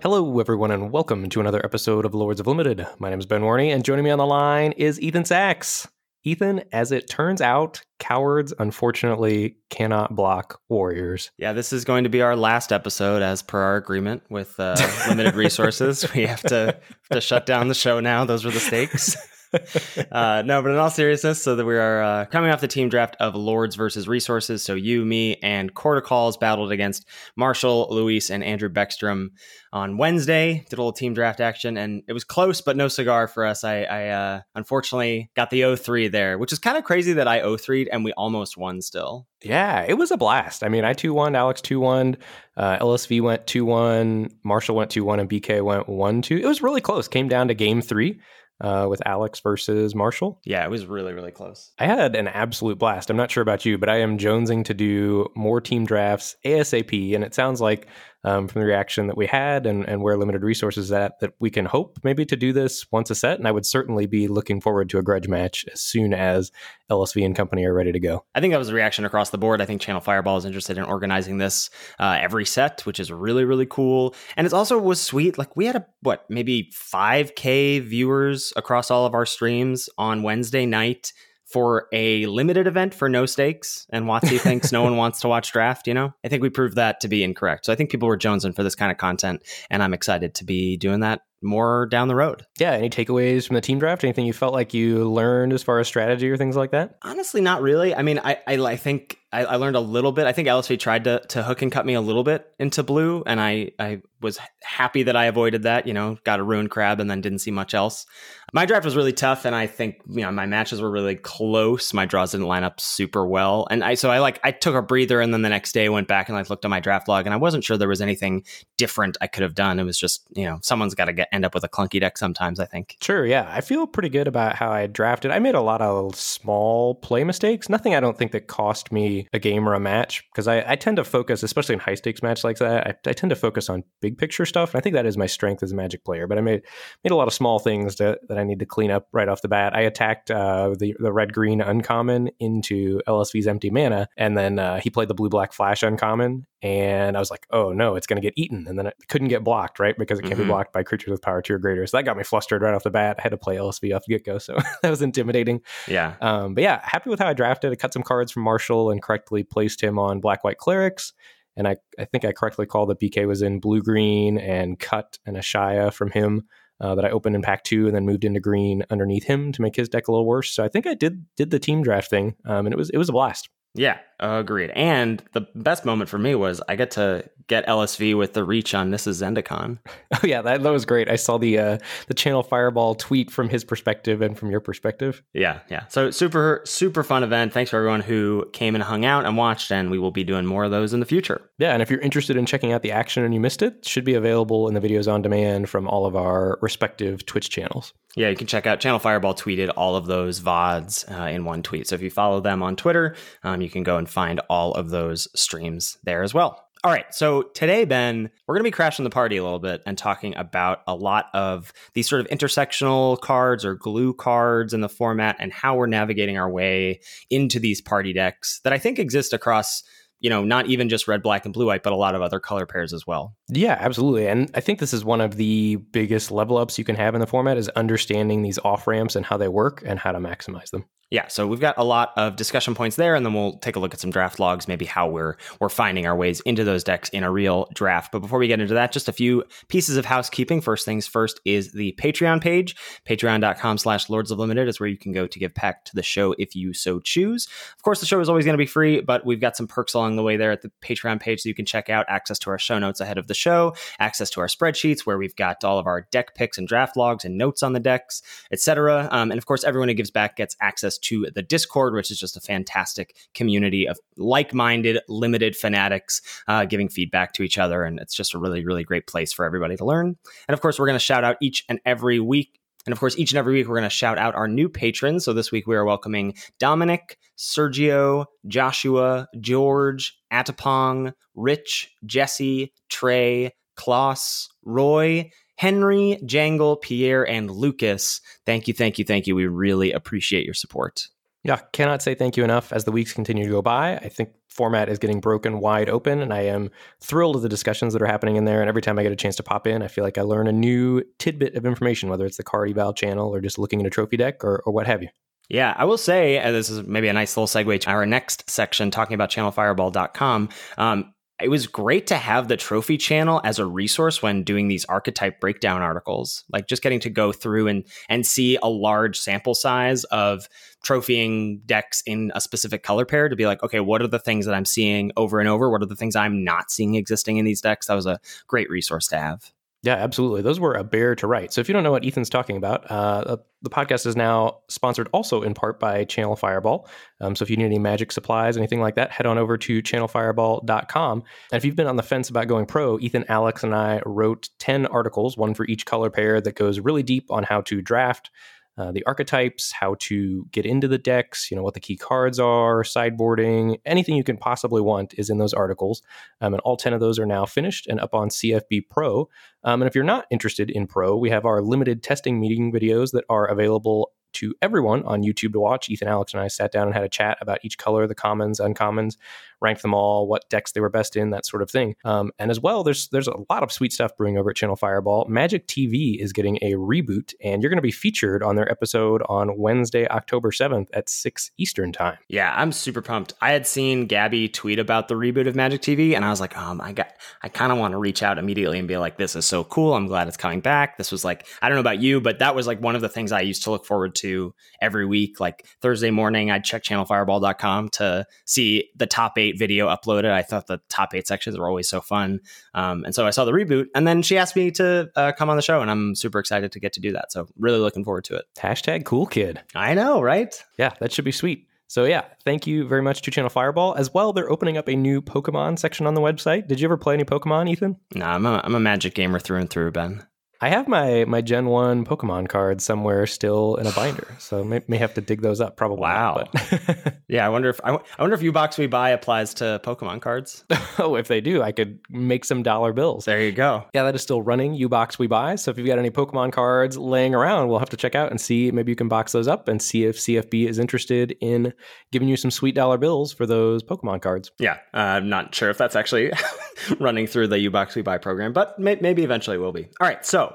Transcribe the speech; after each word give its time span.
Hello, 0.00 0.40
everyone, 0.40 0.70
and 0.70 0.90
welcome 0.90 1.28
to 1.28 1.40
another 1.40 1.60
episode 1.64 2.04
of 2.04 2.14
Lords 2.14 2.40
of 2.40 2.46
Limited. 2.46 2.86
My 2.98 3.10
name 3.10 3.18
is 3.18 3.26
Ben 3.26 3.42
Warney, 3.42 3.74
and 3.74 3.84
joining 3.84 4.04
me 4.04 4.10
on 4.10 4.18
the 4.18 4.26
line 4.26 4.72
is 4.72 5.00
Ethan 5.00 5.24
Saks. 5.24 5.86
Ethan, 6.28 6.62
as 6.72 6.92
it 6.92 7.08
turns 7.08 7.40
out, 7.40 7.82
cowards 7.98 8.52
unfortunately 8.58 9.56
cannot 9.70 10.14
block 10.14 10.60
warriors. 10.68 11.30
Yeah, 11.38 11.54
this 11.54 11.72
is 11.72 11.84
going 11.84 12.04
to 12.04 12.10
be 12.10 12.20
our 12.20 12.36
last 12.36 12.70
episode 12.70 13.22
as 13.22 13.42
per 13.42 13.58
our 13.58 13.76
agreement 13.76 14.22
with 14.28 14.60
uh, 14.60 14.76
limited 15.08 15.34
resources. 15.34 16.06
we 16.14 16.26
have 16.26 16.42
to, 16.42 16.78
to 17.12 17.20
shut 17.22 17.46
down 17.46 17.68
the 17.68 17.74
show 17.74 18.00
now. 18.00 18.26
Those 18.26 18.44
were 18.44 18.50
the 18.50 18.60
stakes. 18.60 19.16
uh, 20.12 20.42
no, 20.44 20.60
but 20.60 20.70
in 20.70 20.76
all 20.76 20.90
seriousness, 20.90 21.42
so 21.42 21.56
that 21.56 21.64
we 21.64 21.76
are 21.76 22.02
uh, 22.02 22.24
coming 22.26 22.50
off 22.50 22.60
the 22.60 22.68
team 22.68 22.90
draft 22.90 23.16
of 23.20 23.34
Lords 23.34 23.76
versus 23.76 24.06
Resources. 24.06 24.62
So 24.62 24.74
you, 24.74 25.06
me, 25.06 25.36
and 25.36 25.72
Quarter 25.72 26.02
Calls 26.02 26.36
battled 26.36 26.72
against 26.72 27.06
Marshall, 27.36 27.88
Luis, 27.90 28.30
and 28.30 28.44
Andrew 28.44 28.68
Beckstrom 28.68 29.28
on 29.72 29.98
Wednesday. 29.98 30.64
Did 30.68 30.78
a 30.78 30.82
little 30.82 30.92
team 30.92 31.14
draft 31.14 31.40
action, 31.40 31.76
and 31.76 32.02
it 32.08 32.12
was 32.12 32.24
close, 32.24 32.60
but 32.60 32.76
no 32.76 32.88
cigar 32.88 33.28
for 33.28 33.44
us. 33.44 33.64
I, 33.64 33.82
I 33.82 34.08
uh, 34.08 34.40
unfortunately 34.54 35.30
got 35.36 35.50
the 35.50 35.60
0-3 35.62 36.10
there, 36.10 36.38
which 36.38 36.52
is 36.52 36.58
kind 36.58 36.76
of 36.76 36.84
crazy 36.84 37.12
that 37.14 37.28
I 37.28 37.40
0-3'd 37.40 37.88
and 37.92 38.04
we 38.04 38.12
almost 38.12 38.56
won 38.56 38.80
still. 38.82 39.26
Yeah, 39.42 39.84
it 39.86 39.94
was 39.94 40.10
a 40.10 40.16
blast. 40.16 40.64
I 40.64 40.68
mean, 40.68 40.84
I 40.84 40.92
2 40.92 41.12
1, 41.12 41.36
Alex 41.36 41.60
2 41.60 41.80
1, 41.80 42.16
uh, 42.56 42.78
LSV 42.78 43.20
went 43.20 43.46
2 43.46 43.64
1, 43.64 44.30
Marshall 44.44 44.76
went 44.76 44.90
2 44.90 45.04
1, 45.04 45.20
and 45.20 45.30
BK 45.30 45.62
went 45.62 45.88
1 45.88 46.22
2. 46.22 46.36
It 46.36 46.44
was 46.44 46.62
really 46.62 46.80
close. 46.80 47.08
Came 47.08 47.28
down 47.28 47.48
to 47.48 47.54
game 47.54 47.80
three 47.80 48.20
uh, 48.60 48.86
with 48.88 49.00
Alex 49.06 49.40
versus 49.40 49.94
Marshall. 49.94 50.40
Yeah, 50.44 50.64
it 50.64 50.70
was 50.70 50.86
really, 50.86 51.12
really 51.12 51.30
close. 51.30 51.72
I 51.78 51.86
had 51.86 52.16
an 52.16 52.28
absolute 52.28 52.78
blast. 52.78 53.10
I'm 53.10 53.16
not 53.16 53.30
sure 53.30 53.42
about 53.42 53.64
you, 53.64 53.78
but 53.78 53.88
I 53.88 54.00
am 54.00 54.18
jonesing 54.18 54.64
to 54.66 54.74
do 54.74 55.28
more 55.36 55.60
team 55.60 55.86
drafts 55.86 56.36
ASAP. 56.44 57.14
And 57.14 57.22
it 57.22 57.34
sounds 57.34 57.60
like 57.60 57.86
um, 58.24 58.48
from 58.48 58.60
the 58.60 58.66
reaction 58.66 59.06
that 59.06 59.16
we 59.16 59.26
had 59.26 59.66
and, 59.66 59.88
and 59.88 60.02
where 60.02 60.16
limited 60.16 60.42
resources 60.42 60.90
at 60.90 61.20
that 61.20 61.34
we 61.38 61.50
can 61.50 61.64
hope 61.64 61.98
maybe 62.02 62.24
to 62.26 62.36
do 62.36 62.52
this 62.52 62.86
once 62.90 63.10
a 63.10 63.14
set. 63.14 63.38
And 63.38 63.46
I 63.46 63.52
would 63.52 63.66
certainly 63.66 64.06
be 64.06 64.28
looking 64.28 64.60
forward 64.60 64.90
to 64.90 64.98
a 64.98 65.02
grudge 65.02 65.28
match 65.28 65.64
as 65.72 65.80
soon 65.80 66.12
as 66.12 66.50
LSV 66.90 67.24
and 67.24 67.36
company 67.36 67.64
are 67.64 67.74
ready 67.74 67.92
to 67.92 68.00
go. 68.00 68.24
I 68.34 68.40
think 68.40 68.52
that 68.52 68.58
was 68.58 68.70
a 68.70 68.74
reaction 68.74 69.04
across 69.04 69.30
the 69.30 69.38
board. 69.38 69.60
I 69.60 69.66
think 69.66 69.80
Channel 69.80 70.00
Fireball 70.00 70.36
is 70.36 70.44
interested 70.44 70.78
in 70.78 70.84
organizing 70.84 71.38
this 71.38 71.70
uh, 71.98 72.18
every 72.20 72.44
set, 72.44 72.84
which 72.86 72.98
is 72.98 73.12
really, 73.12 73.44
really 73.44 73.66
cool. 73.66 74.14
And 74.36 74.46
it 74.46 74.52
also 74.52 74.78
was 74.78 75.00
sweet. 75.00 75.38
Like 75.38 75.56
we 75.56 75.66
had 75.66 75.76
a, 75.76 75.86
what, 76.02 76.24
maybe 76.28 76.72
5K 76.74 77.82
viewers 77.82 78.52
across 78.56 78.90
all 78.90 79.06
of 79.06 79.14
our 79.14 79.26
streams 79.26 79.88
on 79.96 80.22
Wednesday 80.22 80.66
night 80.66 81.12
for 81.48 81.88
a 81.92 82.26
limited 82.26 82.66
event 82.66 82.94
for 82.94 83.08
no 83.08 83.26
stakes 83.26 83.86
and 83.90 84.04
Watsy 84.04 84.38
thinks 84.40 84.70
no 84.70 84.82
one 84.82 84.96
wants 84.96 85.20
to 85.20 85.28
watch 85.28 85.52
draft, 85.52 85.86
you 85.86 85.94
know? 85.94 86.12
I 86.24 86.28
think 86.28 86.42
we 86.42 86.50
proved 86.50 86.76
that 86.76 87.00
to 87.00 87.08
be 87.08 87.24
incorrect. 87.24 87.66
So 87.66 87.72
I 87.72 87.76
think 87.76 87.90
people 87.90 88.08
were 88.08 88.18
jonesing 88.18 88.54
for 88.54 88.62
this 88.62 88.74
kind 88.74 88.92
of 88.92 88.98
content 88.98 89.42
and 89.70 89.82
I'm 89.82 89.94
excited 89.94 90.34
to 90.36 90.44
be 90.44 90.76
doing 90.76 91.00
that 91.00 91.22
more 91.42 91.86
down 91.86 92.08
the 92.08 92.16
road. 92.16 92.44
Yeah. 92.58 92.72
Any 92.72 92.90
takeaways 92.90 93.46
from 93.46 93.54
the 93.54 93.60
team 93.60 93.78
draft? 93.78 94.04
Anything 94.04 94.26
you 94.26 94.32
felt 94.32 94.52
like 94.52 94.74
you 94.74 95.08
learned 95.08 95.52
as 95.52 95.62
far 95.62 95.78
as 95.78 95.86
strategy 95.86 96.28
or 96.30 96.36
things 96.36 96.56
like 96.56 96.72
that? 96.72 96.96
Honestly, 97.02 97.40
not 97.40 97.62
really. 97.62 97.94
I 97.94 98.02
mean, 98.02 98.18
I, 98.18 98.38
I, 98.46 98.56
I 98.56 98.76
think 98.76 99.17
I, 99.30 99.44
I, 99.44 99.56
learned 99.56 99.76
a 99.76 99.80
little 99.80 100.12
bit. 100.12 100.26
I 100.26 100.32
think 100.32 100.48
LSV 100.48 100.78
tried 100.78 101.04
to, 101.04 101.20
to 101.28 101.42
hook 101.42 101.60
and 101.60 101.70
cut 101.70 101.84
me 101.84 101.92
a 101.92 102.00
little 102.00 102.24
bit 102.24 102.50
into 102.58 102.82
blue, 102.82 103.22
and 103.26 103.38
I, 103.38 103.72
I 103.78 104.00
was 104.22 104.38
happy 104.62 105.02
that 105.04 105.16
I 105.16 105.26
avoided 105.26 105.64
that. 105.64 105.86
You 105.86 105.92
know, 105.92 106.16
got 106.24 106.40
a 106.40 106.42
Ruin 106.42 106.68
Crab 106.68 106.98
and 106.98 107.10
then 107.10 107.20
didn't 107.20 107.40
see 107.40 107.50
much 107.50 107.74
else. 107.74 108.06
My 108.54 108.64
draft 108.64 108.86
was 108.86 108.96
really 108.96 109.12
tough, 109.12 109.44
and 109.44 109.54
I 109.54 109.66
think 109.66 110.00
you 110.08 110.22
know 110.22 110.32
my 110.32 110.46
matches 110.46 110.80
were 110.80 110.90
really 110.90 111.14
close. 111.14 111.92
My 111.92 112.06
draws 112.06 112.32
didn't 112.32 112.46
line 112.46 112.64
up 112.64 112.80
super 112.80 113.26
well, 113.26 113.66
and 113.70 113.84
I 113.84 113.94
so 113.94 114.10
I 114.10 114.18
like 114.18 114.40
I 114.44 114.50
took 114.50 114.74
a 114.74 114.80
breather, 114.80 115.20
and 115.20 115.34
then 115.34 115.42
the 115.42 115.50
next 115.50 115.72
day 115.72 115.90
went 115.90 116.08
back 116.08 116.30
and 116.30 116.36
like 116.36 116.48
looked 116.48 116.64
at 116.64 116.70
my 116.70 116.80
draft 116.80 117.06
log, 117.06 117.26
and 117.26 117.34
I 117.34 117.36
wasn't 117.36 117.64
sure 117.64 117.76
there 117.76 117.86
was 117.86 118.00
anything 118.00 118.44
different 118.78 119.18
I 119.20 119.26
could 119.26 119.42
have 119.42 119.54
done. 119.54 119.78
It 119.78 119.84
was 119.84 119.98
just 119.98 120.26
you 120.34 120.46
know 120.46 120.58
someone's 120.62 120.94
got 120.94 121.04
to 121.04 121.12
get 121.12 121.28
end 121.32 121.44
up 121.44 121.52
with 121.54 121.64
a 121.64 121.68
clunky 121.68 122.00
deck 122.00 122.16
sometimes. 122.16 122.60
I 122.60 122.64
think. 122.64 122.96
Sure, 123.02 123.26
yeah, 123.26 123.46
I 123.50 123.60
feel 123.60 123.86
pretty 123.86 124.08
good 124.08 124.26
about 124.26 124.54
how 124.54 124.70
I 124.70 124.86
drafted. 124.86 125.30
I 125.32 125.38
made 125.38 125.54
a 125.54 125.60
lot 125.60 125.82
of 125.82 126.14
small 126.14 126.94
play 126.94 127.24
mistakes. 127.24 127.68
Nothing 127.68 127.94
I 127.94 128.00
don't 128.00 128.16
think 128.16 128.32
that 128.32 128.46
cost 128.46 128.90
me 128.90 129.17
a 129.32 129.38
game 129.38 129.68
or 129.68 129.74
a 129.74 129.80
match 129.80 130.24
because 130.32 130.46
I, 130.46 130.64
I, 130.66 130.76
tend 130.76 130.96
to 130.98 131.04
focus, 131.04 131.42
especially 131.42 131.74
in 131.74 131.78
high 131.80 131.94
stakes 131.94 132.22
match 132.22 132.44
like 132.44 132.58
that. 132.58 132.86
I, 132.86 133.10
I, 133.10 133.12
tend 133.12 133.30
to 133.30 133.36
focus 133.36 133.68
on 133.68 133.84
big 134.00 134.18
picture 134.18 134.46
stuff, 134.46 134.74
and 134.74 134.80
I 134.80 134.82
think 134.82 134.94
that 134.94 135.06
is 135.06 135.16
my 135.16 135.26
strength 135.26 135.62
as 135.62 135.72
a 135.72 135.74
Magic 135.74 136.04
player. 136.04 136.26
But 136.26 136.38
I 136.38 136.40
made 136.40 136.62
made 137.04 137.10
a 137.10 137.16
lot 137.16 137.28
of 137.28 137.34
small 137.34 137.58
things 137.58 137.94
to, 137.96 138.18
that 138.28 138.38
I 138.38 138.44
need 138.44 138.58
to 138.58 138.66
clean 138.66 138.90
up 138.90 139.08
right 139.12 139.28
off 139.28 139.42
the 139.42 139.48
bat. 139.48 139.74
I 139.74 139.82
attacked 139.82 140.30
uh, 140.30 140.74
the 140.78 140.94
the 140.98 141.12
red 141.12 141.32
green 141.32 141.60
uncommon 141.60 142.30
into 142.40 143.00
LSV's 143.08 143.46
empty 143.46 143.70
mana, 143.70 144.08
and 144.16 144.36
then 144.36 144.58
uh, 144.58 144.80
he 144.80 144.90
played 144.90 145.08
the 145.08 145.14
blue 145.14 145.28
black 145.28 145.52
flash 145.52 145.82
uncommon, 145.82 146.46
and 146.62 147.16
I 147.16 147.20
was 147.20 147.30
like, 147.30 147.46
oh 147.50 147.72
no, 147.72 147.94
it's 147.94 148.06
going 148.06 148.20
to 148.20 148.26
get 148.26 148.34
eaten, 148.36 148.66
and 148.66 148.78
then 148.78 148.86
it 148.86 148.94
couldn't 149.08 149.28
get 149.28 149.44
blocked, 149.44 149.78
right? 149.78 149.96
Because 149.96 150.18
it 150.18 150.22
can't 150.22 150.34
mm-hmm. 150.34 150.42
be 150.42 150.48
blocked 150.48 150.72
by 150.72 150.82
creatures 150.82 151.10
with 151.10 151.22
power 151.22 151.40
two 151.40 151.54
or 151.54 151.58
greater. 151.58 151.86
So 151.86 151.96
that 151.96 152.04
got 152.04 152.16
me 152.16 152.24
flustered 152.24 152.62
right 152.62 152.74
off 152.74 152.82
the 152.82 152.90
bat. 152.90 153.16
I 153.18 153.22
had 153.22 153.30
to 153.30 153.36
play 153.36 153.56
LSV 153.56 153.94
off 153.94 154.04
the 154.06 154.14
get 154.14 154.24
go, 154.24 154.38
so 154.38 154.58
that 154.82 154.90
was 154.90 155.02
intimidating. 155.02 155.60
Yeah. 155.86 156.14
Um, 156.20 156.54
but 156.54 156.62
yeah, 156.62 156.80
happy 156.82 157.10
with 157.10 157.20
how 157.20 157.28
I 157.28 157.32
drafted. 157.32 157.72
I 157.72 157.76
cut 157.76 157.92
some 157.92 158.02
cards 158.02 158.32
from 158.32 158.42
Marshall 158.42 158.90
and 158.90 159.00
correctly 159.08 159.42
placed 159.42 159.82
him 159.82 159.98
on 159.98 160.20
black 160.20 160.44
white 160.44 160.58
clerics. 160.58 161.14
And 161.56 161.66
I, 161.66 161.76
I 161.98 162.04
think 162.04 162.24
I 162.24 162.32
correctly 162.32 162.66
called 162.66 162.90
that 162.90 163.00
BK 163.00 163.26
was 163.26 163.42
in 163.42 163.58
blue 163.58 163.82
green 163.82 164.38
and 164.38 164.78
cut 164.78 165.18
an 165.26 165.34
Ashaya 165.34 165.92
from 165.92 166.10
him 166.10 166.42
uh, 166.80 166.94
that 166.94 167.04
I 167.04 167.10
opened 167.10 167.34
in 167.34 167.42
pack 167.42 167.64
two 167.64 167.86
and 167.86 167.96
then 167.96 168.06
moved 168.06 168.24
into 168.24 168.38
green 168.38 168.84
underneath 168.90 169.24
him 169.24 169.50
to 169.52 169.62
make 169.62 169.74
his 169.74 169.88
deck 169.88 170.06
a 170.06 170.12
little 170.12 170.26
worse. 170.26 170.50
So 170.50 170.62
I 170.62 170.68
think 170.68 170.86
I 170.86 170.94
did 170.94 171.24
did 171.36 171.50
the 171.50 171.58
team 171.58 171.82
draft 171.82 172.10
thing, 172.10 172.36
um, 172.44 172.66
and 172.66 172.72
it 172.72 172.76
was 172.76 172.90
it 172.90 172.98
was 172.98 173.08
a 173.08 173.12
blast. 173.12 173.48
Yeah, 173.74 173.98
agreed. 174.18 174.70
And 174.70 175.22
the 175.32 175.46
best 175.54 175.84
moment 175.84 176.10
for 176.10 176.18
me 176.18 176.34
was 176.34 176.60
I 176.68 176.76
get 176.76 176.90
to 176.92 177.28
get 177.48 177.66
LSV 177.66 178.16
with 178.16 178.34
the 178.34 178.44
reach 178.44 178.74
on 178.74 178.90
this 178.90 179.06
is 179.06 179.22
Zendikon. 179.22 179.78
Oh 180.10 180.26
yeah, 180.26 180.40
that, 180.40 180.62
that 180.62 180.70
was 180.72 180.86
great. 180.86 181.10
I 181.10 181.16
saw 181.16 181.36
the 181.36 181.58
uh, 181.58 181.78
the 182.06 182.14
channel 182.14 182.42
Fireball 182.42 182.94
tweet 182.94 183.30
from 183.30 183.50
his 183.50 183.62
perspective 183.62 184.22
and 184.22 184.36
from 184.38 184.50
your 184.50 184.58
perspective. 184.58 185.22
Yeah, 185.34 185.60
yeah. 185.70 185.86
So 185.88 186.10
super 186.10 186.62
super 186.64 187.04
fun 187.04 187.22
event. 187.22 187.52
Thanks 187.52 187.70
for 187.70 187.76
everyone 187.76 188.00
who 188.00 188.48
came 188.54 188.74
and 188.74 188.82
hung 188.82 189.04
out 189.04 189.26
and 189.26 189.36
watched, 189.36 189.70
and 189.70 189.90
we 189.90 189.98
will 189.98 190.10
be 190.10 190.24
doing 190.24 190.46
more 190.46 190.64
of 190.64 190.70
those 190.70 190.94
in 190.94 191.00
the 191.00 191.06
future. 191.06 191.42
Yeah, 191.58 191.72
and 191.72 191.82
if 191.82 191.90
you're 191.90 192.00
interested 192.00 192.38
in 192.38 192.46
checking 192.46 192.72
out 192.72 192.80
the 192.82 192.90
action 192.90 193.22
and 193.22 193.34
you 193.34 193.38
missed 193.38 193.60
it, 193.60 193.74
it 193.74 193.86
should 193.86 194.04
be 194.04 194.14
available 194.14 194.66
in 194.66 194.74
the 194.74 194.80
videos 194.80 195.12
on 195.12 195.20
demand 195.20 195.68
from 195.68 195.86
all 195.86 196.06
of 196.06 196.16
our 196.16 196.58
respective 196.62 197.26
Twitch 197.26 197.50
channels. 197.50 197.92
Yeah, 198.18 198.30
you 198.30 198.36
can 198.36 198.48
check 198.48 198.66
out 198.66 198.80
Channel 198.80 198.98
Fireball 198.98 199.32
tweeted 199.32 199.70
all 199.76 199.94
of 199.94 200.06
those 200.06 200.40
VODs 200.40 201.08
uh, 201.08 201.28
in 201.28 201.44
one 201.44 201.62
tweet. 201.62 201.86
So 201.86 201.94
if 201.94 202.02
you 202.02 202.10
follow 202.10 202.40
them 202.40 202.64
on 202.64 202.74
Twitter, 202.74 203.14
um, 203.44 203.60
you 203.60 203.70
can 203.70 203.84
go 203.84 203.96
and 203.96 204.10
find 204.10 204.40
all 204.50 204.72
of 204.72 204.90
those 204.90 205.28
streams 205.40 205.98
there 206.02 206.24
as 206.24 206.34
well. 206.34 206.64
All 206.82 206.90
right, 206.90 207.12
so 207.14 207.42
today, 207.42 207.84
Ben, 207.84 208.28
we're 208.46 208.56
going 208.56 208.64
to 208.64 208.68
be 208.68 208.72
crashing 208.72 209.04
the 209.04 209.10
party 209.10 209.36
a 209.36 209.44
little 209.44 209.60
bit 209.60 209.82
and 209.86 209.96
talking 209.96 210.36
about 210.36 210.80
a 210.88 210.96
lot 210.96 211.26
of 211.32 211.72
these 211.94 212.08
sort 212.08 212.20
of 212.20 212.26
intersectional 212.28 213.20
cards 213.20 213.64
or 213.64 213.76
glue 213.76 214.12
cards 214.14 214.74
in 214.74 214.80
the 214.80 214.88
format 214.88 215.36
and 215.38 215.52
how 215.52 215.76
we're 215.76 215.86
navigating 215.86 216.38
our 216.38 216.50
way 216.50 217.00
into 217.30 217.60
these 217.60 217.80
party 217.80 218.12
decks 218.12 218.60
that 218.64 218.72
I 218.72 218.78
think 218.78 218.98
exist 218.98 219.32
across 219.32 219.84
you 220.20 220.30
know, 220.30 220.44
not 220.44 220.66
even 220.66 220.88
just 220.88 221.06
red, 221.08 221.22
black, 221.22 221.44
and 221.44 221.54
blue 221.54 221.66
white, 221.66 221.82
but 221.82 221.92
a 221.92 221.96
lot 221.96 222.14
of 222.14 222.22
other 222.22 222.40
color 222.40 222.66
pairs 222.66 222.92
as 222.92 223.06
well. 223.06 223.34
Yeah, 223.48 223.76
absolutely. 223.78 224.26
And 224.26 224.50
I 224.54 224.60
think 224.60 224.78
this 224.78 224.92
is 224.92 225.04
one 225.04 225.20
of 225.20 225.36
the 225.36 225.76
biggest 225.76 226.30
level 226.30 226.56
ups 226.56 226.78
you 226.78 226.84
can 226.84 226.96
have 226.96 227.14
in 227.14 227.20
the 227.20 227.26
format 227.26 227.56
is 227.56 227.68
understanding 227.70 228.42
these 228.42 228.58
off 228.58 228.86
ramps 228.86 229.16
and 229.16 229.24
how 229.24 229.36
they 229.36 229.48
work 229.48 229.82
and 229.86 229.98
how 229.98 230.12
to 230.12 230.18
maximize 230.18 230.70
them. 230.70 230.84
Yeah, 231.10 231.28
so 231.28 231.46
we've 231.46 231.58
got 231.58 231.78
a 231.78 231.84
lot 231.84 232.12
of 232.16 232.36
discussion 232.36 232.74
points 232.74 232.96
there, 232.96 233.14
and 233.14 233.24
then 233.24 233.32
we'll 233.32 233.54
take 233.58 233.76
a 233.76 233.78
look 233.78 233.94
at 233.94 234.00
some 234.00 234.10
draft 234.10 234.38
logs, 234.38 234.68
maybe 234.68 234.84
how 234.84 235.08
we're 235.08 235.36
we're 235.58 235.70
finding 235.70 236.06
our 236.06 236.14
ways 236.14 236.40
into 236.40 236.64
those 236.64 236.84
decks 236.84 237.08
in 237.08 237.24
a 237.24 237.30
real 237.30 237.66
draft. 237.72 238.12
But 238.12 238.18
before 238.18 238.38
we 238.38 238.46
get 238.46 238.60
into 238.60 238.74
that, 238.74 238.92
just 238.92 239.08
a 239.08 239.12
few 239.12 239.44
pieces 239.68 239.96
of 239.96 240.04
housekeeping. 240.04 240.60
First 240.60 240.84
things 240.84 241.06
first 241.06 241.40
is 241.46 241.72
the 241.72 241.94
Patreon 241.98 242.42
page. 242.42 242.76
Patreon.com 243.08 243.78
slash 243.78 244.10
Lords 244.10 244.30
of 244.30 244.38
Limited 244.38 244.68
is 244.68 244.80
where 244.80 244.88
you 244.88 244.98
can 244.98 245.12
go 245.12 245.26
to 245.26 245.38
give 245.38 245.54
back 245.54 245.86
to 245.86 245.96
the 245.96 246.02
show 246.02 246.34
if 246.38 246.54
you 246.54 246.74
so 246.74 247.00
choose. 247.00 247.48
Of 247.74 247.82
course, 247.82 248.00
the 248.00 248.06
show 248.06 248.20
is 248.20 248.28
always 248.28 248.44
going 248.44 248.58
to 248.58 248.62
be 248.62 248.66
free, 248.66 249.00
but 249.00 249.24
we've 249.24 249.40
got 249.40 249.56
some 249.56 249.66
perks 249.66 249.94
along 249.94 250.16
the 250.16 250.22
way 250.22 250.36
there 250.36 250.52
at 250.52 250.60
the 250.60 250.70
Patreon 250.82 251.20
page 251.20 251.40
so 251.40 251.48
you 251.48 251.54
can 251.54 251.64
check 251.64 251.88
out 251.88 252.04
access 252.10 252.38
to 252.40 252.50
our 252.50 252.58
show 252.58 252.78
notes 252.78 253.00
ahead 253.00 253.16
of 253.16 253.28
the 253.28 253.34
show, 253.34 253.74
access 253.98 254.28
to 254.30 254.40
our 254.40 254.46
spreadsheets 254.46 255.06
where 255.06 255.16
we've 255.16 255.36
got 255.36 255.64
all 255.64 255.78
of 255.78 255.86
our 255.86 256.02
deck 256.10 256.34
picks 256.34 256.58
and 256.58 256.68
draft 256.68 256.98
logs 256.98 257.24
and 257.24 257.38
notes 257.38 257.62
on 257.62 257.72
the 257.72 257.80
decks, 257.80 258.20
etc. 258.52 259.08
Um, 259.10 259.30
and 259.30 259.38
of 259.38 259.46
course, 259.46 259.64
everyone 259.64 259.88
who 259.88 259.94
gives 259.94 260.10
back 260.10 260.36
gets 260.36 260.54
access 260.60 260.97
to 261.02 261.28
the 261.34 261.42
Discord, 261.42 261.94
which 261.94 262.10
is 262.10 262.18
just 262.18 262.36
a 262.36 262.40
fantastic 262.40 263.16
community 263.34 263.86
of 263.86 263.98
like 264.16 264.52
minded, 264.52 265.00
limited 265.08 265.56
fanatics 265.56 266.20
uh, 266.48 266.64
giving 266.64 266.88
feedback 266.88 267.32
to 267.34 267.42
each 267.42 267.58
other. 267.58 267.84
And 267.84 267.98
it's 267.98 268.14
just 268.14 268.34
a 268.34 268.38
really, 268.38 268.64
really 268.64 268.84
great 268.84 269.06
place 269.06 269.32
for 269.32 269.44
everybody 269.44 269.76
to 269.76 269.84
learn. 269.84 270.16
And 270.48 270.54
of 270.54 270.60
course, 270.60 270.78
we're 270.78 270.86
going 270.86 270.94
to 270.94 271.04
shout 271.04 271.24
out 271.24 271.36
each 271.40 271.64
and 271.68 271.80
every 271.84 272.20
week 272.20 272.58
and 272.88 272.94
of 272.94 273.00
course, 273.00 273.18
each 273.18 273.32
and 273.32 273.38
every 273.38 273.52
week, 273.52 273.68
we're 273.68 273.76
going 273.76 273.82
to 273.82 273.90
shout 273.90 274.16
out 274.16 274.34
our 274.34 274.48
new 274.48 274.66
patrons. 274.66 275.22
So 275.22 275.34
this 275.34 275.52
week, 275.52 275.66
we 275.66 275.76
are 275.76 275.84
welcoming 275.84 276.32
Dominic, 276.58 277.18
Sergio, 277.36 278.24
Joshua, 278.46 279.28
George, 279.40 280.18
Atapong, 280.32 281.12
Rich, 281.34 281.92
Jesse, 282.06 282.72
Trey, 282.88 283.52
Klaus, 283.76 284.48
Roy, 284.64 285.30
Henry, 285.58 286.20
Jangle, 286.24 286.76
Pierre, 286.76 287.28
and 287.28 287.50
Lucas. 287.50 288.20
Thank 288.46 288.68
you, 288.68 288.74
thank 288.74 288.96
you, 288.96 289.04
thank 289.04 289.26
you. 289.26 289.34
We 289.34 289.48
really 289.48 289.90
appreciate 289.90 290.44
your 290.44 290.54
support. 290.54 291.08
Yeah, 291.42 291.58
cannot 291.72 292.00
say 292.00 292.14
thank 292.14 292.36
you 292.36 292.44
enough 292.44 292.72
as 292.72 292.84
the 292.84 292.92
weeks 292.92 293.12
continue 293.12 293.42
to 293.42 293.50
go 293.50 293.60
by. 293.60 293.96
I 293.96 294.08
think 294.08 294.30
format 294.48 294.88
is 294.88 295.00
getting 295.00 295.20
broken 295.20 295.58
wide 295.58 295.88
open, 295.88 296.20
and 296.20 296.32
I 296.32 296.42
am 296.42 296.70
thrilled 297.00 297.34
with 297.34 297.42
the 297.42 297.48
discussions 297.48 297.92
that 297.92 298.02
are 298.02 298.06
happening 298.06 298.36
in 298.36 298.44
there. 298.44 298.60
And 298.60 298.68
every 298.68 298.82
time 298.82 299.00
I 299.00 299.02
get 299.02 299.10
a 299.10 299.16
chance 299.16 299.34
to 299.36 299.42
pop 299.42 299.66
in, 299.66 299.82
I 299.82 299.88
feel 299.88 300.04
like 300.04 300.16
I 300.16 300.22
learn 300.22 300.46
a 300.46 300.52
new 300.52 301.02
tidbit 301.18 301.56
of 301.56 301.66
information, 301.66 302.08
whether 302.08 302.24
it's 302.24 302.36
the 302.36 302.44
card 302.44 302.70
eval 302.70 302.92
channel 302.92 303.34
or 303.34 303.40
just 303.40 303.58
looking 303.58 303.80
at 303.80 303.86
a 303.86 303.90
trophy 303.90 304.16
deck 304.16 304.44
or, 304.44 304.62
or 304.64 304.72
what 304.72 304.86
have 304.86 305.02
you. 305.02 305.08
Yeah, 305.48 305.74
I 305.76 305.86
will 305.86 305.98
say, 305.98 306.38
this 306.52 306.70
is 306.70 306.86
maybe 306.86 307.08
a 307.08 307.12
nice 307.12 307.36
little 307.36 307.48
segue 307.48 307.80
to 307.80 307.90
our 307.90 308.06
next 308.06 308.48
section 308.48 308.92
talking 308.92 309.14
about 309.14 309.30
channelfireball.com. 309.30 310.50
Um, 310.76 311.14
it 311.40 311.48
was 311.48 311.66
great 311.66 312.06
to 312.08 312.16
have 312.16 312.48
the 312.48 312.56
trophy 312.56 312.96
channel 312.96 313.40
as 313.44 313.58
a 313.58 313.66
resource 313.66 314.22
when 314.22 314.42
doing 314.42 314.68
these 314.68 314.84
archetype 314.86 315.40
breakdown 315.40 315.82
articles 315.82 316.44
like 316.52 316.66
just 316.66 316.82
getting 316.82 317.00
to 317.00 317.10
go 317.10 317.32
through 317.32 317.68
and 317.68 317.84
and 318.08 318.26
see 318.26 318.58
a 318.62 318.68
large 318.68 319.18
sample 319.18 319.54
size 319.54 320.04
of 320.04 320.48
trophying 320.84 321.60
decks 321.66 322.02
in 322.06 322.30
a 322.34 322.40
specific 322.40 322.82
color 322.82 323.04
pair 323.04 323.28
to 323.28 323.36
be 323.36 323.46
like 323.46 323.62
okay 323.62 323.80
what 323.80 324.02
are 324.02 324.08
the 324.08 324.18
things 324.18 324.46
that 324.46 324.54
i'm 324.54 324.64
seeing 324.64 325.10
over 325.16 325.40
and 325.40 325.48
over? 325.48 325.68
What 325.70 325.82
are 325.82 325.86
the 325.86 325.96
things 325.96 326.16
i'm 326.16 326.44
not 326.44 326.70
seeing 326.70 326.94
existing 326.94 327.36
in 327.36 327.44
these 327.44 327.60
decks? 327.60 327.86
That 327.86 327.94
was 327.94 328.06
a 328.06 328.20
great 328.46 328.70
resource 328.70 329.06
to 329.08 329.18
have 329.18 329.52
yeah, 329.82 329.94
absolutely. 329.94 330.42
Those 330.42 330.58
were 330.58 330.74
a 330.74 330.82
bear 330.82 331.14
to 331.14 331.26
write. 331.28 331.52
So 331.52 331.60
if 331.60 331.68
you 331.68 331.72
don't 331.72 331.84
know 331.84 331.92
what 331.92 332.04
Ethan's 332.04 332.28
talking 332.28 332.56
about, 332.56 332.90
uh, 332.90 333.36
the 333.62 333.70
podcast 333.70 334.06
is 334.06 334.16
now 334.16 334.58
sponsored 334.68 335.08
also 335.12 335.42
in 335.42 335.54
part 335.54 335.78
by 335.78 336.04
Channel 336.04 336.34
Fireball. 336.34 336.88
Um, 337.20 337.36
so 337.36 337.44
if 337.44 337.50
you 337.50 337.56
need 337.56 337.66
any 337.66 337.78
magic 337.78 338.10
supplies, 338.10 338.56
anything 338.56 338.80
like 338.80 338.96
that, 338.96 339.12
head 339.12 339.26
on 339.26 339.38
over 339.38 339.56
to 339.56 339.80
channelfireball.com. 339.80 341.18
And 341.52 341.56
if 341.56 341.64
you've 341.64 341.76
been 341.76 341.86
on 341.86 341.94
the 341.94 342.02
fence 342.02 342.28
about 342.28 342.48
going 342.48 342.66
pro, 342.66 342.98
Ethan, 342.98 343.24
Alex, 343.28 343.62
and 343.62 343.72
I 343.72 344.02
wrote 344.04 344.48
10 344.58 344.86
articles, 344.86 345.36
one 345.36 345.54
for 345.54 345.64
each 345.66 345.86
color 345.86 346.10
pair, 346.10 346.40
that 346.40 346.56
goes 346.56 346.80
really 346.80 347.04
deep 347.04 347.30
on 347.30 347.44
how 347.44 347.60
to 347.62 347.80
draft, 347.80 348.30
uh, 348.78 348.92
the 348.92 349.04
archetypes, 349.06 349.72
how 349.72 349.96
to 349.98 350.46
get 350.52 350.64
into 350.64 350.86
the 350.86 350.98
decks, 350.98 351.50
you 351.50 351.56
know, 351.56 351.62
what 351.62 351.74
the 351.74 351.80
key 351.80 351.96
cards 351.96 352.38
are, 352.38 352.82
sideboarding, 352.82 353.80
anything 353.84 354.16
you 354.16 354.22
can 354.22 354.36
possibly 354.36 354.80
want 354.80 355.14
is 355.18 355.30
in 355.30 355.38
those 355.38 355.52
articles. 355.52 356.02
Um, 356.40 356.54
and 356.54 356.60
all 356.60 356.76
10 356.76 356.92
of 356.92 357.00
those 357.00 357.18
are 357.18 357.26
now 357.26 357.44
finished 357.44 357.88
and 357.88 358.00
up 358.00 358.14
on 358.14 358.28
CFB 358.28 358.88
Pro. 358.88 359.28
Um, 359.64 359.82
and 359.82 359.88
if 359.88 359.94
you're 359.94 360.04
not 360.04 360.26
interested 360.30 360.70
in 360.70 360.86
Pro, 360.86 361.16
we 361.16 361.30
have 361.30 361.44
our 361.44 361.60
limited 361.60 362.02
testing 362.02 362.38
meeting 362.38 362.72
videos 362.72 363.10
that 363.12 363.24
are 363.28 363.46
available 363.46 364.12
to 364.34 364.54
everyone 364.62 365.02
on 365.04 365.22
YouTube 365.22 365.52
to 365.52 365.60
watch. 365.60 365.88
Ethan, 365.88 366.06
Alex, 366.06 366.32
and 366.32 366.42
I 366.42 366.48
sat 366.48 366.70
down 366.70 366.86
and 366.86 366.94
had 366.94 367.02
a 367.02 367.08
chat 367.08 367.38
about 367.40 367.58
each 367.62 367.78
color, 367.78 368.06
the 368.06 368.14
commons, 368.14 368.60
uncommons, 368.60 369.16
ranked 369.60 369.82
them 369.82 369.94
all, 369.94 370.26
what 370.26 370.48
decks 370.48 370.72
they 370.72 370.80
were 370.80 370.88
best 370.88 371.16
in, 371.16 371.30
that 371.30 371.46
sort 371.46 371.62
of 371.62 371.70
thing. 371.70 371.94
Um, 372.04 372.32
and 372.38 372.50
as 372.50 372.60
well, 372.60 372.82
there's 372.84 373.08
there's 373.08 373.28
a 373.28 373.36
lot 373.50 373.62
of 373.62 373.72
sweet 373.72 373.92
stuff 373.92 374.16
brewing 374.16 374.38
over 374.38 374.50
at 374.50 374.56
Channel 374.56 374.76
Fireball. 374.76 375.26
Magic 375.28 375.66
TV 375.66 376.20
is 376.20 376.32
getting 376.32 376.58
a 376.62 376.74
reboot, 376.74 377.34
and 377.42 377.62
you're 377.62 377.70
going 377.70 377.78
to 377.78 377.82
be 377.82 377.90
featured 377.90 378.42
on 378.42 378.56
their 378.56 378.70
episode 378.70 379.22
on 379.28 379.56
Wednesday, 379.58 380.06
October 380.08 380.50
7th 380.50 380.88
at 380.92 381.08
6 381.08 381.50
Eastern 381.58 381.92
Time. 381.92 382.18
Yeah, 382.28 382.54
I'm 382.56 382.72
super 382.72 383.02
pumped. 383.02 383.34
I 383.40 383.50
had 383.52 383.66
seen 383.66 384.06
Gabby 384.06 384.48
tweet 384.48 384.78
about 384.78 385.08
the 385.08 385.14
reboot 385.14 385.48
of 385.48 385.56
Magic 385.56 385.82
TV, 385.82 386.14
and 386.14 386.24
I 386.24 386.30
was 386.30 386.40
like, 386.40 386.56
um, 386.56 386.80
I 386.80 386.92
got, 386.92 387.12
I 387.42 387.48
kind 387.48 387.72
of 387.72 387.78
want 387.78 387.92
to 387.92 387.98
reach 387.98 388.22
out 388.22 388.38
immediately 388.38 388.78
and 388.78 388.88
be 388.88 388.96
like, 388.96 389.18
this 389.18 389.36
is 389.36 389.46
so 389.46 389.64
cool. 389.64 389.94
I'm 389.94 390.06
glad 390.06 390.28
it's 390.28 390.36
coming 390.36 390.60
back. 390.60 390.98
This 390.98 391.12
was 391.12 391.24
like, 391.24 391.46
I 391.62 391.68
don't 391.68 391.76
know 391.76 391.80
about 391.80 392.00
you, 392.00 392.20
but 392.20 392.38
that 392.40 392.54
was 392.54 392.66
like 392.66 392.80
one 392.80 392.94
of 392.94 393.00
the 393.00 393.08
things 393.08 393.32
I 393.32 393.40
used 393.40 393.64
to 393.64 393.70
look 393.70 393.84
forward 393.84 394.14
to 394.16 394.54
every 394.80 395.06
week. 395.06 395.40
Like 395.40 395.66
Thursday 395.80 396.10
morning, 396.10 396.50
I'd 396.50 396.64
check 396.64 396.82
channelfireball.com 396.82 397.88
to 397.90 398.26
see 398.44 398.90
the 398.96 399.06
top 399.06 399.38
eight 399.38 399.47
video 399.56 399.88
uploaded. 399.88 400.30
I 400.30 400.42
thought 400.42 400.66
the 400.66 400.80
top 400.88 401.14
eight 401.14 401.26
sections 401.26 401.56
were 401.56 401.68
always 401.68 401.88
so 401.88 402.00
fun. 402.00 402.40
Um, 402.74 403.04
and 403.04 403.14
so 403.14 403.26
I 403.26 403.30
saw 403.30 403.44
the 403.44 403.52
reboot, 403.52 403.86
and 403.94 404.06
then 404.06 404.22
she 404.22 404.36
asked 404.36 404.56
me 404.56 404.70
to 404.72 405.10
uh, 405.16 405.32
come 405.32 405.48
on 405.48 405.56
the 405.56 405.62
show, 405.62 405.80
and 405.80 405.90
I'm 405.90 406.14
super 406.14 406.38
excited 406.38 406.72
to 406.72 406.80
get 406.80 406.92
to 406.94 407.00
do 407.00 407.12
that. 407.12 407.32
So 407.32 407.48
really 407.56 407.78
looking 407.78 408.04
forward 408.04 408.24
to 408.24 408.36
it. 408.36 408.44
Hashtag 408.58 409.04
cool 409.04 409.26
kid. 409.26 409.60
I 409.74 409.94
know, 409.94 410.20
right? 410.20 410.54
Yeah, 410.76 410.94
that 411.00 411.12
should 411.12 411.24
be 411.24 411.32
sweet. 411.32 411.68
So 411.90 412.04
yeah, 412.04 412.24
thank 412.44 412.66
you 412.66 412.86
very 412.86 413.00
much 413.00 413.22
to 413.22 413.30
Channel 413.30 413.48
Fireball. 413.48 413.94
As 413.94 414.12
well, 414.12 414.34
they're 414.34 414.50
opening 414.50 414.76
up 414.76 414.88
a 414.88 414.94
new 414.94 415.22
Pokemon 415.22 415.78
section 415.78 416.06
on 416.06 416.12
the 416.12 416.20
website. 416.20 416.68
Did 416.68 416.80
you 416.80 416.86
ever 416.86 416.98
play 416.98 417.14
any 417.14 417.24
Pokemon, 417.24 417.70
Ethan? 417.70 417.96
No, 418.14 418.26
I'm 418.26 418.44
a, 418.44 418.60
I'm 418.62 418.74
a 418.74 418.80
Magic 418.80 419.14
gamer 419.14 419.38
through 419.38 419.60
and 419.60 419.70
through, 419.70 419.92
Ben. 419.92 420.26
I 420.60 420.70
have 420.70 420.88
my 420.88 421.24
my 421.24 421.40
Gen 421.40 421.66
One 421.66 422.04
Pokemon 422.04 422.48
cards 422.48 422.84
somewhere 422.84 423.26
still 423.26 423.76
in 423.76 423.86
a 423.86 423.92
binder, 423.92 424.26
so 424.38 424.64
may, 424.64 424.82
may 424.88 424.96
have 424.96 425.14
to 425.14 425.20
dig 425.20 425.40
those 425.40 425.60
up. 425.60 425.76
Probably. 425.76 426.00
Wow. 426.00 426.48
yeah, 427.28 427.46
I 427.46 427.48
wonder 427.48 427.68
if 427.68 427.80
I, 427.84 427.94
I 427.94 428.22
wonder 428.22 428.34
if 428.34 428.42
U 428.42 428.50
Box 428.50 428.76
We 428.76 428.88
Buy 428.88 429.10
applies 429.10 429.54
to 429.54 429.80
Pokemon 429.84 430.20
cards. 430.20 430.64
oh, 430.98 431.14
if 431.14 431.28
they 431.28 431.40
do, 431.40 431.62
I 431.62 431.70
could 431.70 432.00
make 432.10 432.44
some 432.44 432.62
dollar 432.62 432.92
bills. 432.92 433.24
There 433.24 433.40
you 433.40 433.52
go. 433.52 433.84
Yeah, 433.94 434.02
that 434.02 434.14
is 434.16 434.22
still 434.22 434.42
running. 434.42 434.74
U 434.74 434.88
Box 434.88 435.18
We 435.18 435.28
Buy. 435.28 435.54
So 435.54 435.70
if 435.70 435.78
you've 435.78 435.86
got 435.86 435.98
any 435.98 436.10
Pokemon 436.10 436.52
cards 436.52 436.98
laying 436.98 437.34
around, 437.34 437.68
we'll 437.68 437.78
have 437.78 437.90
to 437.90 437.96
check 437.96 438.16
out 438.16 438.30
and 438.30 438.40
see. 438.40 438.72
Maybe 438.72 438.90
you 438.90 438.96
can 438.96 439.08
box 439.08 439.32
those 439.32 439.46
up 439.46 439.68
and 439.68 439.80
see 439.80 440.06
if 440.06 440.18
CFB 440.18 440.68
is 440.68 440.78
interested 440.80 441.36
in 441.40 441.72
giving 442.10 442.28
you 442.28 442.36
some 442.36 442.50
sweet 442.50 442.74
dollar 442.74 442.98
bills 442.98 443.32
for 443.32 443.46
those 443.46 443.84
Pokemon 443.84 444.22
cards. 444.22 444.50
Yeah, 444.58 444.78
uh, 444.92 444.98
I'm 444.98 445.28
not 445.28 445.54
sure 445.54 445.70
if 445.70 445.78
that's 445.78 445.94
actually 445.94 446.32
running 446.98 447.28
through 447.28 447.48
the 447.48 447.60
U 447.60 447.70
Box 447.70 447.94
We 447.94 448.02
Buy 448.02 448.18
program, 448.18 448.52
but 448.52 448.76
may, 448.78 448.96
maybe 449.00 449.22
eventually 449.22 449.56
it 449.56 449.60
will 449.60 449.72
be. 449.72 449.88
All 450.00 450.08
right, 450.08 450.24
so 450.26 450.47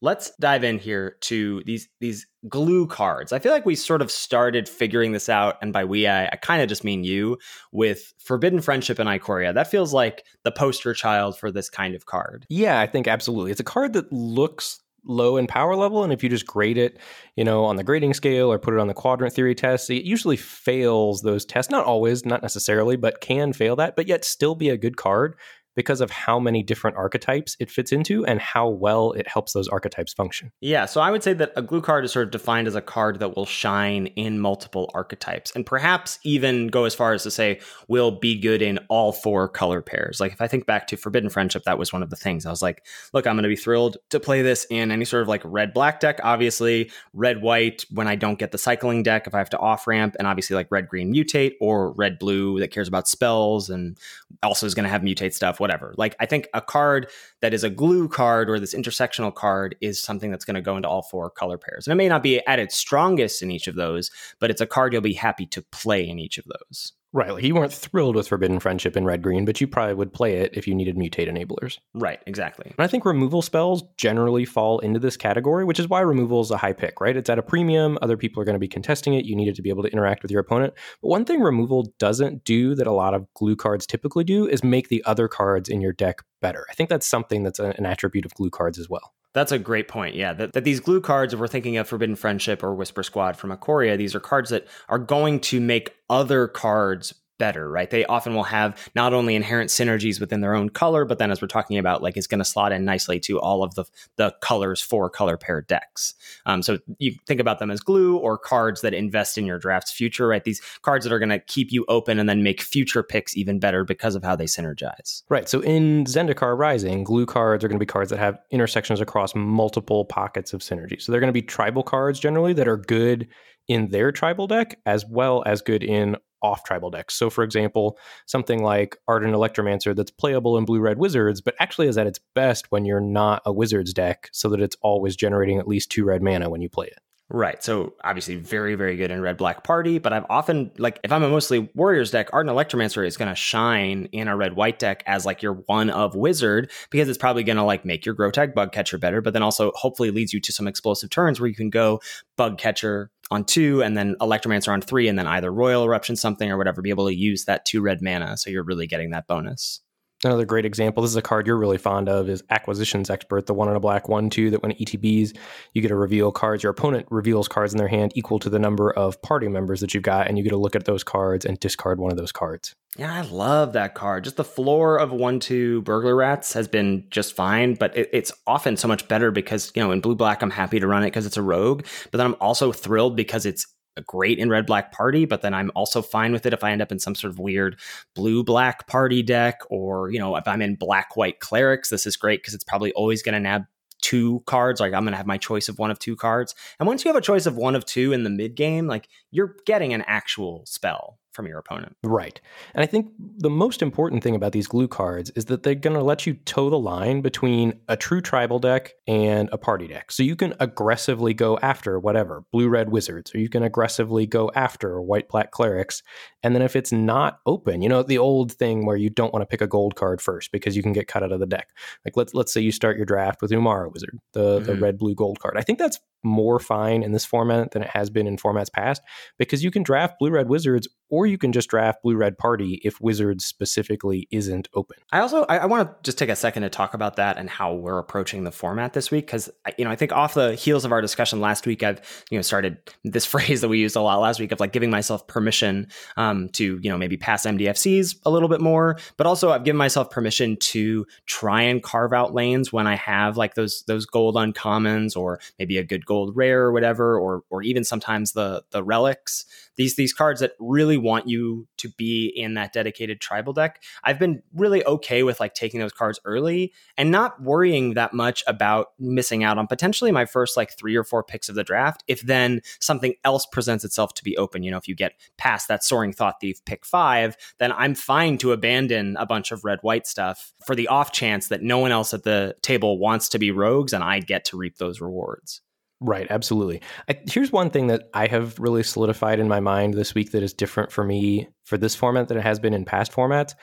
let's 0.00 0.34
dive 0.36 0.64
in 0.64 0.78
here 0.78 1.16
to 1.20 1.62
these 1.64 1.88
these 2.00 2.26
glue 2.48 2.86
cards. 2.86 3.32
I 3.32 3.38
feel 3.38 3.52
like 3.52 3.66
we 3.66 3.74
sort 3.74 4.02
of 4.02 4.10
started 4.10 4.68
figuring 4.68 5.12
this 5.12 5.28
out, 5.28 5.56
and 5.62 5.72
by 5.72 5.84
we, 5.84 6.06
I, 6.06 6.26
I 6.26 6.36
kind 6.36 6.62
of 6.62 6.68
just 6.68 6.84
mean 6.84 7.04
you 7.04 7.38
with 7.72 8.12
Forbidden 8.18 8.60
Friendship 8.60 8.98
and 8.98 9.08
Ikoria. 9.08 9.54
That 9.54 9.70
feels 9.70 9.92
like 9.92 10.24
the 10.44 10.52
poster 10.52 10.94
child 10.94 11.38
for 11.38 11.50
this 11.50 11.68
kind 11.68 11.94
of 11.94 12.06
card. 12.06 12.46
Yeah, 12.48 12.80
I 12.80 12.86
think 12.86 13.06
absolutely. 13.06 13.50
It's 13.50 13.60
a 13.60 13.64
card 13.64 13.92
that 13.94 14.12
looks 14.12 14.80
low 15.04 15.36
in 15.36 15.46
power 15.46 15.76
level 15.76 16.04
and 16.04 16.12
if 16.12 16.22
you 16.22 16.28
just 16.28 16.46
grade 16.46 16.76
it 16.76 16.98
you 17.34 17.44
know 17.44 17.64
on 17.64 17.76
the 17.76 17.84
grading 17.84 18.12
scale 18.12 18.52
or 18.52 18.58
put 18.58 18.74
it 18.74 18.80
on 18.80 18.86
the 18.86 18.94
quadrant 18.94 19.32
theory 19.32 19.54
test 19.54 19.88
it 19.88 20.04
usually 20.04 20.36
fails 20.36 21.22
those 21.22 21.44
tests 21.44 21.70
not 21.70 21.86
always 21.86 22.26
not 22.26 22.42
necessarily 22.42 22.96
but 22.96 23.20
can 23.20 23.52
fail 23.52 23.76
that 23.76 23.96
but 23.96 24.06
yet 24.06 24.24
still 24.24 24.54
be 24.54 24.68
a 24.68 24.76
good 24.76 24.96
card 24.98 25.36
because 25.80 26.02
of 26.02 26.10
how 26.10 26.38
many 26.38 26.62
different 26.62 26.94
archetypes 26.98 27.56
it 27.58 27.70
fits 27.70 27.90
into 27.90 28.22
and 28.26 28.38
how 28.38 28.68
well 28.68 29.12
it 29.12 29.26
helps 29.26 29.54
those 29.54 29.66
archetypes 29.66 30.12
function. 30.12 30.52
Yeah, 30.60 30.84
so 30.84 31.00
I 31.00 31.10
would 31.10 31.22
say 31.22 31.32
that 31.32 31.52
a 31.56 31.62
glue 31.62 31.80
card 31.80 32.04
is 32.04 32.12
sort 32.12 32.26
of 32.26 32.30
defined 32.30 32.68
as 32.68 32.74
a 32.74 32.82
card 32.82 33.18
that 33.20 33.34
will 33.34 33.46
shine 33.46 34.08
in 34.08 34.40
multiple 34.40 34.90
archetypes 34.92 35.52
and 35.54 35.64
perhaps 35.64 36.18
even 36.22 36.66
go 36.66 36.84
as 36.84 36.94
far 36.94 37.14
as 37.14 37.22
to 37.22 37.30
say 37.30 37.60
will 37.88 38.10
be 38.10 38.38
good 38.38 38.60
in 38.60 38.78
all 38.90 39.10
four 39.10 39.48
color 39.48 39.80
pairs. 39.80 40.20
Like 40.20 40.32
if 40.32 40.42
I 40.42 40.48
think 40.48 40.66
back 40.66 40.86
to 40.88 40.98
Forbidden 40.98 41.30
Friendship, 41.30 41.62
that 41.62 41.78
was 41.78 41.94
one 41.94 42.02
of 42.02 42.10
the 42.10 42.16
things. 42.16 42.44
I 42.44 42.50
was 42.50 42.60
like, 42.60 42.84
look, 43.14 43.26
I'm 43.26 43.36
going 43.36 43.44
to 43.44 43.48
be 43.48 43.56
thrilled 43.56 43.96
to 44.10 44.20
play 44.20 44.42
this 44.42 44.66
in 44.68 44.90
any 44.90 45.06
sort 45.06 45.22
of 45.22 45.28
like 45.28 45.40
red 45.46 45.72
black 45.72 45.98
deck, 46.00 46.20
obviously, 46.22 46.90
red 47.14 47.40
white 47.40 47.86
when 47.90 48.06
I 48.06 48.16
don't 48.16 48.38
get 48.38 48.52
the 48.52 48.58
cycling 48.58 49.02
deck, 49.02 49.26
if 49.26 49.34
I 49.34 49.38
have 49.38 49.48
to 49.50 49.58
off 49.58 49.86
ramp, 49.86 50.14
and 50.18 50.28
obviously 50.28 50.56
like 50.56 50.70
red 50.70 50.88
green 50.88 51.10
mutate 51.10 51.54
or 51.58 51.92
red 51.92 52.18
blue 52.18 52.60
that 52.60 52.68
cares 52.68 52.86
about 52.86 53.08
spells 53.08 53.70
and 53.70 53.96
also 54.42 54.66
is 54.66 54.74
going 54.74 54.84
to 54.84 54.90
have 54.90 55.00
mutate 55.00 55.32
stuff 55.32 55.58
whatever. 55.58 55.69
Like 55.96 56.16
I 56.20 56.26
think 56.26 56.48
a 56.54 56.60
card 56.60 57.08
that 57.40 57.54
is 57.54 57.64
a 57.64 57.70
glue 57.70 58.08
card 58.08 58.50
or 58.50 58.58
this 58.58 58.74
intersectional 58.74 59.34
card 59.34 59.76
is 59.80 60.00
something 60.00 60.30
that's 60.30 60.44
going 60.44 60.56
to 60.56 60.60
go 60.60 60.76
into 60.76 60.88
all 60.88 61.02
four 61.02 61.30
color 61.30 61.58
pairs. 61.58 61.86
And 61.86 61.92
it 61.92 61.96
may 61.96 62.08
not 62.08 62.22
be 62.22 62.44
at 62.46 62.58
its 62.58 62.76
strongest 62.76 63.42
in 63.42 63.50
each 63.50 63.66
of 63.66 63.76
those, 63.76 64.10
but 64.38 64.50
it's 64.50 64.60
a 64.60 64.66
card 64.66 64.92
you'll 64.92 65.02
be 65.02 65.14
happy 65.14 65.46
to 65.46 65.62
play 65.62 66.06
in 66.06 66.18
each 66.18 66.38
of 66.38 66.44
those. 66.44 66.92
Right. 67.12 67.32
Like 67.32 67.42
you 67.42 67.56
weren't 67.56 67.72
thrilled 67.72 68.14
with 68.14 68.28
Forbidden 68.28 68.60
Friendship 68.60 68.96
in 68.96 69.04
red 69.04 69.20
green, 69.20 69.44
but 69.44 69.60
you 69.60 69.66
probably 69.66 69.94
would 69.94 70.12
play 70.12 70.36
it 70.36 70.52
if 70.54 70.68
you 70.68 70.74
needed 70.74 70.96
mutate 70.96 71.28
enablers. 71.28 71.78
Right, 71.92 72.20
exactly. 72.26 72.66
And 72.66 72.84
I 72.84 72.86
think 72.86 73.04
removal 73.04 73.42
spells 73.42 73.82
generally 73.96 74.44
fall 74.44 74.78
into 74.78 75.00
this 75.00 75.16
category, 75.16 75.64
which 75.64 75.80
is 75.80 75.88
why 75.88 76.00
removal 76.02 76.40
is 76.40 76.52
a 76.52 76.56
high 76.56 76.72
pick, 76.72 77.00
right? 77.00 77.16
It's 77.16 77.28
at 77.28 77.38
a 77.38 77.42
premium. 77.42 77.98
Other 78.00 78.16
people 78.16 78.40
are 78.40 78.44
going 78.44 78.54
to 78.54 78.60
be 78.60 78.68
contesting 78.68 79.14
it. 79.14 79.24
You 79.24 79.34
need 79.34 79.48
it 79.48 79.56
to 79.56 79.62
be 79.62 79.70
able 79.70 79.82
to 79.82 79.92
interact 79.92 80.22
with 80.22 80.30
your 80.30 80.40
opponent. 80.40 80.74
But 81.02 81.08
one 81.08 81.24
thing 81.24 81.40
removal 81.40 81.92
doesn't 81.98 82.44
do 82.44 82.76
that 82.76 82.86
a 82.86 82.92
lot 82.92 83.14
of 83.14 83.26
glue 83.34 83.56
cards 83.56 83.86
typically 83.86 84.22
do 84.22 84.46
is 84.46 84.62
make 84.62 84.88
the 84.88 85.02
other 85.04 85.26
cards 85.26 85.68
in 85.68 85.80
your 85.80 85.92
deck 85.92 86.22
better. 86.40 86.64
I 86.70 86.74
think 86.74 86.90
that's 86.90 87.06
something 87.06 87.42
that's 87.42 87.58
an 87.58 87.86
attribute 87.86 88.24
of 88.24 88.34
glue 88.34 88.50
cards 88.50 88.78
as 88.78 88.88
well. 88.88 89.14
That's 89.32 89.52
a 89.52 89.58
great 89.58 89.86
point. 89.86 90.16
Yeah, 90.16 90.32
that, 90.32 90.52
that 90.54 90.64
these 90.64 90.80
glue 90.80 91.00
cards, 91.00 91.32
if 91.32 91.38
we're 91.38 91.46
thinking 91.46 91.76
of 91.76 91.86
Forbidden 91.88 92.16
Friendship 92.16 92.64
or 92.64 92.74
Whisper 92.74 93.02
Squad 93.02 93.36
from 93.36 93.50
Ikoria, 93.50 93.96
these 93.96 94.14
are 94.14 94.20
cards 94.20 94.50
that 94.50 94.66
are 94.88 94.98
going 94.98 95.38
to 95.40 95.60
make 95.60 95.94
other 96.08 96.48
cards 96.48 97.14
better, 97.40 97.68
right? 97.68 97.90
They 97.90 98.04
often 98.04 98.34
will 98.34 98.44
have 98.44 98.90
not 98.94 99.12
only 99.12 99.34
inherent 99.34 99.70
synergies 99.70 100.20
within 100.20 100.42
their 100.42 100.54
own 100.54 100.68
color, 100.68 101.04
but 101.04 101.18
then 101.18 101.32
as 101.32 101.42
we're 101.42 101.48
talking 101.48 101.78
about, 101.78 102.02
like 102.02 102.16
is 102.16 102.28
going 102.28 102.38
to 102.38 102.44
slot 102.44 102.70
in 102.70 102.84
nicely 102.84 103.18
to 103.20 103.40
all 103.40 103.64
of 103.64 103.74
the 103.74 103.84
the 104.16 104.32
colors 104.42 104.80
for 104.80 105.10
color 105.10 105.36
pair 105.36 105.62
decks. 105.62 106.14
Um, 106.46 106.62
so 106.62 106.78
you 106.98 107.14
think 107.26 107.40
about 107.40 107.58
them 107.58 107.70
as 107.70 107.80
glue 107.80 108.16
or 108.16 108.38
cards 108.38 108.82
that 108.82 108.94
invest 108.94 109.38
in 109.38 109.46
your 109.46 109.58
draft's 109.58 109.90
future, 109.90 110.28
right? 110.28 110.44
These 110.44 110.60
cards 110.82 111.04
that 111.04 111.12
are 111.12 111.18
going 111.18 111.30
to 111.30 111.40
keep 111.40 111.72
you 111.72 111.84
open 111.88 112.18
and 112.18 112.28
then 112.28 112.42
make 112.42 112.60
future 112.60 113.02
picks 113.02 113.36
even 113.36 113.58
better 113.58 113.82
because 113.82 114.14
of 114.14 114.22
how 114.22 114.36
they 114.36 114.44
synergize. 114.44 115.22
Right. 115.30 115.48
So 115.48 115.60
in 115.60 116.04
Zendikar 116.04 116.56
Rising, 116.56 117.02
glue 117.02 117.26
cards 117.26 117.64
are 117.64 117.68
going 117.68 117.78
to 117.78 117.84
be 117.84 117.86
cards 117.86 118.10
that 118.10 118.18
have 118.18 118.38
intersections 118.50 119.00
across 119.00 119.34
multiple 119.34 120.04
pockets 120.04 120.52
of 120.52 120.60
synergy. 120.60 121.00
So 121.00 121.10
they're 121.10 121.20
going 121.20 121.32
to 121.32 121.32
be 121.32 121.42
tribal 121.42 121.82
cards 121.82 122.20
generally 122.20 122.52
that 122.52 122.68
are 122.68 122.76
good 122.76 123.26
in 123.68 123.88
their 123.88 124.12
tribal 124.12 124.46
deck 124.46 124.78
as 124.84 125.06
well 125.06 125.42
as 125.46 125.62
good 125.62 125.84
in 125.84 126.16
off 126.42 126.64
tribal 126.64 126.90
decks. 126.90 127.14
So, 127.14 127.30
for 127.30 127.44
example, 127.44 127.98
something 128.26 128.62
like 128.62 128.96
Ardent 129.08 129.34
Electromancer 129.34 129.94
that's 129.94 130.10
playable 130.10 130.56
in 130.58 130.64
blue 130.64 130.80
red 130.80 130.98
wizards, 130.98 131.40
but 131.40 131.54
actually 131.60 131.88
is 131.88 131.98
at 131.98 132.06
its 132.06 132.20
best 132.34 132.70
when 132.70 132.84
you're 132.84 133.00
not 133.00 133.42
a 133.44 133.52
wizards 133.52 133.92
deck, 133.92 134.28
so 134.32 134.48
that 134.50 134.60
it's 134.60 134.76
always 134.82 135.16
generating 135.16 135.58
at 135.58 135.68
least 135.68 135.90
two 135.90 136.04
red 136.04 136.22
mana 136.22 136.50
when 136.50 136.60
you 136.60 136.68
play 136.68 136.86
it. 136.86 136.98
Right. 137.32 137.62
So 137.62 137.94
obviously 138.02 138.34
very, 138.34 138.74
very 138.74 138.96
good 138.96 139.12
in 139.12 139.20
red 139.20 139.36
black 139.36 139.62
party, 139.62 139.98
but 139.98 140.12
I've 140.12 140.26
often 140.28 140.72
like 140.78 140.98
if 141.04 141.12
I'm 141.12 141.22
a 141.22 141.28
mostly 141.28 141.70
warriors 141.76 142.10
deck, 142.10 142.30
Ardent 142.32 142.56
Electromancer 142.56 143.06
is 143.06 143.16
gonna 143.16 143.36
shine 143.36 144.08
in 144.10 144.26
a 144.26 144.36
red 144.36 144.56
white 144.56 144.80
deck 144.80 145.04
as 145.06 145.24
like 145.24 145.40
your 145.40 145.52
one 145.66 145.90
of 145.90 146.16
wizard 146.16 146.72
because 146.90 147.08
it's 147.08 147.18
probably 147.18 147.44
gonna 147.44 147.64
like 147.64 147.84
make 147.84 148.04
your 148.04 148.16
Grotag 148.16 148.52
bug 148.52 148.72
catcher 148.72 148.98
better, 148.98 149.20
but 149.20 149.32
then 149.32 149.44
also 149.44 149.70
hopefully 149.76 150.10
leads 150.10 150.32
you 150.32 150.40
to 150.40 150.52
some 150.52 150.66
explosive 150.66 151.08
turns 151.08 151.38
where 151.38 151.48
you 151.48 151.54
can 151.54 151.70
go 151.70 152.00
bug 152.36 152.58
catcher 152.58 153.12
on 153.30 153.44
two 153.44 153.82
and 153.82 153.96
then 153.96 154.16
Electromancer 154.20 154.72
on 154.72 154.80
three, 154.80 155.08
and 155.08 155.18
then 155.18 155.26
either 155.26 155.52
Roil 155.52 155.84
Eruption 155.84 156.16
something 156.16 156.50
or 156.50 156.58
whatever, 156.58 156.82
be 156.82 156.90
able 156.90 157.06
to 157.06 157.14
use 157.14 157.44
that 157.44 157.64
two 157.64 157.80
red 157.80 158.02
mana. 158.02 158.36
So 158.36 158.50
you're 158.50 158.64
really 158.64 158.86
getting 158.86 159.10
that 159.10 159.26
bonus. 159.26 159.80
Another 160.22 160.44
great 160.44 160.66
example. 160.66 161.02
This 161.02 161.12
is 161.12 161.16
a 161.16 161.22
card 161.22 161.46
you're 161.46 161.56
really 161.56 161.78
fond 161.78 162.08
of. 162.08 162.28
Is 162.28 162.42
Acquisitions 162.50 163.08
Expert, 163.08 163.46
the 163.46 163.54
one 163.54 163.70
in 163.70 163.76
a 163.76 163.80
black 163.80 164.06
one 164.06 164.28
two 164.28 164.50
that 164.50 164.62
when 164.62 164.72
ETBs, 164.72 165.34
you 165.72 165.80
get 165.80 165.88
to 165.88 165.96
reveal 165.96 166.30
cards. 166.30 166.62
Your 166.62 166.72
opponent 166.72 167.06
reveals 167.10 167.48
cards 167.48 167.72
in 167.72 167.78
their 167.78 167.88
hand 167.88 168.12
equal 168.14 168.38
to 168.40 168.50
the 168.50 168.58
number 168.58 168.90
of 168.90 169.20
party 169.22 169.48
members 169.48 169.80
that 169.80 169.94
you've 169.94 170.02
got, 170.02 170.28
and 170.28 170.36
you 170.36 170.44
get 170.44 170.50
to 170.50 170.58
look 170.58 170.76
at 170.76 170.84
those 170.84 171.02
cards 171.02 171.46
and 171.46 171.58
discard 171.58 171.98
one 171.98 172.10
of 172.10 172.18
those 172.18 172.32
cards. 172.32 172.74
Yeah, 172.98 173.14
I 173.14 173.22
love 173.22 173.72
that 173.72 173.94
card. 173.94 174.24
Just 174.24 174.36
the 174.36 174.44
floor 174.44 174.98
of 174.98 175.10
one 175.10 175.40
two 175.40 175.80
burglar 175.82 176.14
rats 176.14 176.52
has 176.52 176.68
been 176.68 177.06
just 177.10 177.34
fine, 177.34 177.74
but 177.74 177.96
it, 177.96 178.10
it's 178.12 178.32
often 178.46 178.76
so 178.76 178.88
much 178.88 179.08
better 179.08 179.30
because 179.30 179.72
you 179.74 179.82
know 179.82 179.90
in 179.90 180.02
blue 180.02 180.16
black 180.16 180.42
I'm 180.42 180.50
happy 180.50 180.80
to 180.80 180.86
run 180.86 181.02
it 181.02 181.06
because 181.06 181.24
it's 181.24 181.38
a 181.38 181.42
rogue, 181.42 181.86
but 182.10 182.18
then 182.18 182.26
I'm 182.26 182.36
also 182.42 182.72
thrilled 182.72 183.16
because 183.16 183.46
it's 183.46 183.66
great 184.00 184.38
in 184.38 184.48
red 184.48 184.66
black 184.66 184.92
party, 184.92 185.24
but 185.24 185.42
then 185.42 185.54
I'm 185.54 185.70
also 185.74 186.02
fine 186.02 186.32
with 186.32 186.46
it 186.46 186.52
if 186.52 186.64
I 186.64 186.72
end 186.72 186.82
up 186.82 186.92
in 186.92 186.98
some 186.98 187.14
sort 187.14 187.32
of 187.32 187.38
weird 187.38 187.78
blue 188.14 188.42
black 188.42 188.86
party 188.86 189.22
deck, 189.22 189.60
or 189.70 190.10
you 190.10 190.18
know, 190.18 190.36
if 190.36 190.46
I'm 190.48 190.62
in 190.62 190.74
black 190.74 191.16
white 191.16 191.40
clerics, 191.40 191.90
this 191.90 192.06
is 192.06 192.16
great 192.16 192.42
because 192.42 192.54
it's 192.54 192.64
probably 192.64 192.92
always 192.92 193.22
going 193.22 193.34
to 193.34 193.40
nab 193.40 193.64
two 194.00 194.42
cards. 194.46 194.80
Like 194.80 194.92
I'm 194.92 195.04
going 195.04 195.12
to 195.12 195.18
have 195.18 195.26
my 195.26 195.38
choice 195.38 195.68
of 195.68 195.78
one 195.78 195.90
of 195.90 195.98
two 195.98 196.16
cards. 196.16 196.54
And 196.78 196.86
once 196.86 197.04
you 197.04 197.08
have 197.08 197.16
a 197.16 197.20
choice 197.20 197.46
of 197.46 197.56
one 197.56 197.76
of 197.76 197.84
two 197.84 198.12
in 198.12 198.24
the 198.24 198.30
mid 198.30 198.54
game, 198.54 198.86
like 198.86 199.08
you're 199.30 199.56
getting 199.66 199.92
an 199.92 200.02
actual 200.06 200.64
spell 200.66 201.19
from 201.32 201.46
your 201.46 201.58
opponent. 201.58 201.96
Right. 202.02 202.40
And 202.74 202.82
I 202.82 202.86
think 202.86 203.12
the 203.18 203.50
most 203.50 203.82
important 203.82 204.22
thing 204.22 204.34
about 204.34 204.52
these 204.52 204.66
glue 204.66 204.88
cards 204.88 205.30
is 205.36 205.46
that 205.46 205.62
they're 205.62 205.74
going 205.74 205.96
to 205.96 206.02
let 206.02 206.26
you 206.26 206.34
toe 206.34 206.70
the 206.70 206.78
line 206.78 207.20
between 207.20 207.80
a 207.88 207.96
true 207.96 208.20
tribal 208.20 208.58
deck 208.58 208.92
and 209.06 209.48
a 209.52 209.58
party 209.58 209.86
deck. 209.86 210.10
So 210.10 210.22
you 210.22 210.36
can 210.36 210.54
aggressively 210.60 211.34
go 211.34 211.58
after 211.62 211.98
whatever, 211.98 212.44
blue 212.52 212.68
red 212.68 212.90
wizards, 212.90 213.34
or 213.34 213.38
you 213.38 213.48
can 213.48 213.62
aggressively 213.62 214.26
go 214.26 214.50
after 214.54 215.00
white 215.00 215.28
black 215.28 215.50
clerics. 215.50 216.02
And 216.42 216.54
then 216.54 216.62
if 216.62 216.74
it's 216.74 216.92
not 216.92 217.40
open, 217.46 217.82
you 217.82 217.88
know, 217.88 218.02
the 218.02 218.18
old 218.18 218.52
thing 218.52 218.86
where 218.86 218.96
you 218.96 219.10
don't 219.10 219.32
want 219.32 219.42
to 219.42 219.46
pick 219.46 219.60
a 219.60 219.66
gold 219.66 219.94
card 219.94 220.20
first 220.20 220.52
because 220.52 220.76
you 220.76 220.82
can 220.82 220.92
get 220.92 221.06
cut 221.08 221.22
out 221.22 221.32
of 221.32 221.40
the 221.40 221.46
deck. 221.46 221.68
Like 222.04 222.16
let's 222.16 222.34
let's 222.34 222.52
say 222.52 222.60
you 222.60 222.72
start 222.72 222.96
your 222.96 223.06
draft 223.06 223.42
with 223.42 223.50
Umara 223.50 223.92
Wizard, 223.92 224.18
the 224.32 224.58
mm-hmm. 224.58 224.66
the 224.66 224.74
red 224.76 224.98
blue 224.98 225.14
gold 225.14 225.38
card. 225.38 225.56
I 225.56 225.62
think 225.62 225.78
that's 225.78 226.00
more 226.22 226.58
fine 226.58 227.02
in 227.02 227.12
this 227.12 227.24
format 227.24 227.70
than 227.70 227.82
it 227.82 227.90
has 227.90 228.10
been 228.10 228.26
in 228.26 228.36
formats 228.36 228.72
past 228.72 229.02
because 229.38 229.64
you 229.64 229.70
can 229.70 229.82
draft 229.82 230.18
blue 230.18 230.30
red 230.30 230.48
wizards 230.48 230.88
or 231.10 231.26
you 231.26 231.38
can 231.38 231.52
just 231.52 231.68
draft 231.68 232.02
blue 232.02 232.16
red 232.16 232.38
party 232.38 232.80
if 232.84 233.00
wizards 233.00 233.44
specifically 233.44 234.26
isn't 234.30 234.68
open 234.74 234.96
i 235.12 235.20
also 235.20 235.44
i, 235.44 235.58
I 235.58 235.66
want 235.66 235.88
to 235.88 235.94
just 236.02 236.18
take 236.18 236.28
a 236.28 236.36
second 236.36 236.62
to 236.62 236.70
talk 236.70 236.94
about 236.94 237.16
that 237.16 237.36
and 237.36 237.50
how 237.50 237.74
we're 237.74 237.98
approaching 237.98 238.44
the 238.44 238.52
format 238.52 238.92
this 238.92 239.10
week 239.10 239.26
because 239.26 239.50
you 239.78 239.84
know 239.84 239.90
i 239.90 239.96
think 239.96 240.12
off 240.12 240.34
the 240.34 240.54
heels 240.54 240.84
of 240.84 240.92
our 240.92 241.00
discussion 241.00 241.40
last 241.40 241.66
week 241.66 241.82
i've 241.82 242.00
you 242.30 242.38
know 242.38 242.42
started 242.42 242.78
this 243.04 243.26
phrase 243.30 243.60
that 243.60 243.68
we 243.68 243.78
used 243.78 243.96
a 243.96 244.00
lot 244.00 244.18
last 244.20 244.40
week 244.40 244.52
of 244.52 244.60
like 244.60 244.72
giving 244.72 244.90
myself 244.90 245.26
permission 245.26 245.86
um, 246.16 246.48
to 246.50 246.78
you 246.82 246.90
know 246.90 246.98
maybe 246.98 247.16
pass 247.16 247.46
mdfcs 247.46 248.16
a 248.24 248.30
little 248.30 248.48
bit 248.48 248.60
more 248.60 248.98
but 249.16 249.26
also 249.26 249.50
i've 249.50 249.64
given 249.64 249.78
myself 249.78 250.10
permission 250.10 250.56
to 250.56 251.06
try 251.26 251.62
and 251.62 251.82
carve 251.82 252.12
out 252.12 252.34
lanes 252.34 252.72
when 252.72 252.86
i 252.86 252.94
have 252.94 253.36
like 253.36 253.54
those 253.54 253.82
those 253.86 254.06
gold 254.06 254.36
uncommons 254.36 255.16
or 255.16 255.40
maybe 255.58 255.78
a 255.78 255.84
good 255.84 256.06
gold 256.06 256.36
rare 256.36 256.62
or 256.62 256.72
whatever, 256.72 257.18
or 257.18 257.42
or 257.50 257.62
even 257.62 257.84
sometimes 257.84 258.32
the 258.32 258.62
the 258.70 258.82
relics. 258.82 259.44
These 259.76 259.96
these 259.96 260.12
cards 260.12 260.40
that 260.40 260.52
really 260.58 260.96
want 261.00 261.28
you 261.28 261.66
to 261.78 261.88
be 261.90 262.26
in 262.34 262.54
that 262.54 262.72
dedicated 262.72 263.20
tribal 263.20 263.52
deck. 263.52 263.82
I've 264.04 264.18
been 264.18 264.42
really 264.54 264.84
okay 264.84 265.22
with 265.22 265.40
like 265.40 265.54
taking 265.54 265.80
those 265.80 265.92
cards 265.92 266.20
early 266.24 266.72
and 266.96 267.10
not 267.10 267.42
worrying 267.42 267.94
that 267.94 268.12
much 268.12 268.44
about 268.46 268.88
missing 268.98 269.42
out 269.42 269.58
on 269.58 269.66
potentially 269.66 270.12
my 270.12 270.24
first 270.24 270.56
like 270.56 270.76
three 270.76 270.96
or 270.96 271.04
four 271.04 271.24
picks 271.24 271.48
of 271.48 271.54
the 271.54 271.64
draft. 271.64 272.04
If 272.06 272.22
then 272.22 272.60
something 272.80 273.14
else 273.24 273.46
presents 273.46 273.84
itself 273.84 274.14
to 274.14 274.24
be 274.24 274.36
open, 274.36 274.62
you 274.62 274.70
know, 274.70 274.76
if 274.76 274.88
you 274.88 274.94
get 274.94 275.14
past 275.36 275.68
that 275.68 275.82
soaring 275.82 276.12
thought 276.12 276.40
thief 276.40 276.64
pick 276.64 276.84
five, 276.84 277.36
then 277.58 277.72
I'm 277.72 277.94
fine 277.94 278.38
to 278.38 278.52
abandon 278.52 279.16
a 279.18 279.26
bunch 279.26 279.52
of 279.52 279.64
red 279.64 279.78
white 279.82 280.06
stuff 280.06 280.52
for 280.64 280.74
the 280.74 280.88
off 280.88 281.12
chance 281.12 281.48
that 281.48 281.62
no 281.62 281.78
one 281.78 281.92
else 281.92 282.14
at 282.14 282.22
the 282.22 282.54
table 282.62 282.98
wants 282.98 283.28
to 283.30 283.38
be 283.38 283.50
rogues 283.50 283.92
and 283.92 284.04
I 284.04 284.20
get 284.20 284.44
to 284.46 284.56
reap 284.56 284.78
those 284.78 285.00
rewards. 285.00 285.62
Right, 286.00 286.26
absolutely. 286.30 286.80
I, 287.08 287.20
here's 287.30 287.52
one 287.52 287.68
thing 287.70 287.88
that 287.88 288.08
I 288.14 288.26
have 288.26 288.58
really 288.58 288.82
solidified 288.82 289.38
in 289.38 289.48
my 289.48 289.60
mind 289.60 289.94
this 289.94 290.14
week 290.14 290.32
that 290.32 290.42
is 290.42 290.54
different 290.54 290.90
for 290.90 291.04
me 291.04 291.48
for 291.64 291.76
this 291.76 291.94
format 291.94 292.28
than 292.28 292.38
it 292.38 292.42
has 292.42 292.58
been 292.58 292.72
in 292.72 292.86
past 292.86 293.12
formats. 293.12 293.54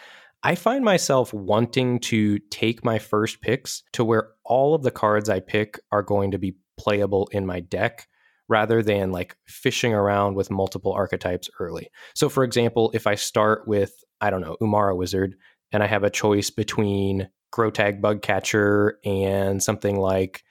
I 0.44 0.54
find 0.54 0.86
myself 0.86 1.34
wanting 1.34 2.00
to 2.02 2.38
take 2.52 2.86
my 2.86 3.00
first 3.00 3.42
picks 3.42 3.82
to 3.94 4.06
where 4.06 4.30
all 4.46 4.76
of 4.76 4.84
the 4.84 4.92
cards 4.92 5.30
I 5.30 5.40
pick 5.40 5.80
are 5.92 6.04
going 6.04 6.32
to 6.32 6.38
be 6.38 6.56
playable 6.78 7.28
in 7.32 7.46
my 7.46 7.60
deck 7.60 8.08
rather 8.48 8.84
than 8.84 9.12
like 9.12 9.36
fishing 9.48 9.94
around 9.94 10.36
with 10.36 10.52
multiple 10.52 10.94
archetypes 10.94 11.50
early. 11.60 11.90
So, 12.14 12.30
for 12.30 12.44
example, 12.44 12.92
if 12.94 13.08
I 13.08 13.16
start 13.16 13.68
with, 13.68 13.92
I 14.22 14.30
don't 14.30 14.42
know, 14.42 14.58
Umara 14.62 14.96
Wizard, 14.96 15.36
and 15.72 15.82
I 15.82 15.88
have 15.88 16.04
a 16.04 16.10
choice 16.10 16.52
between 16.52 17.30
Grotag 17.52 18.00
Bugcatcher 18.00 18.94
and 19.04 19.62
something 19.62 20.00
like 20.00 20.44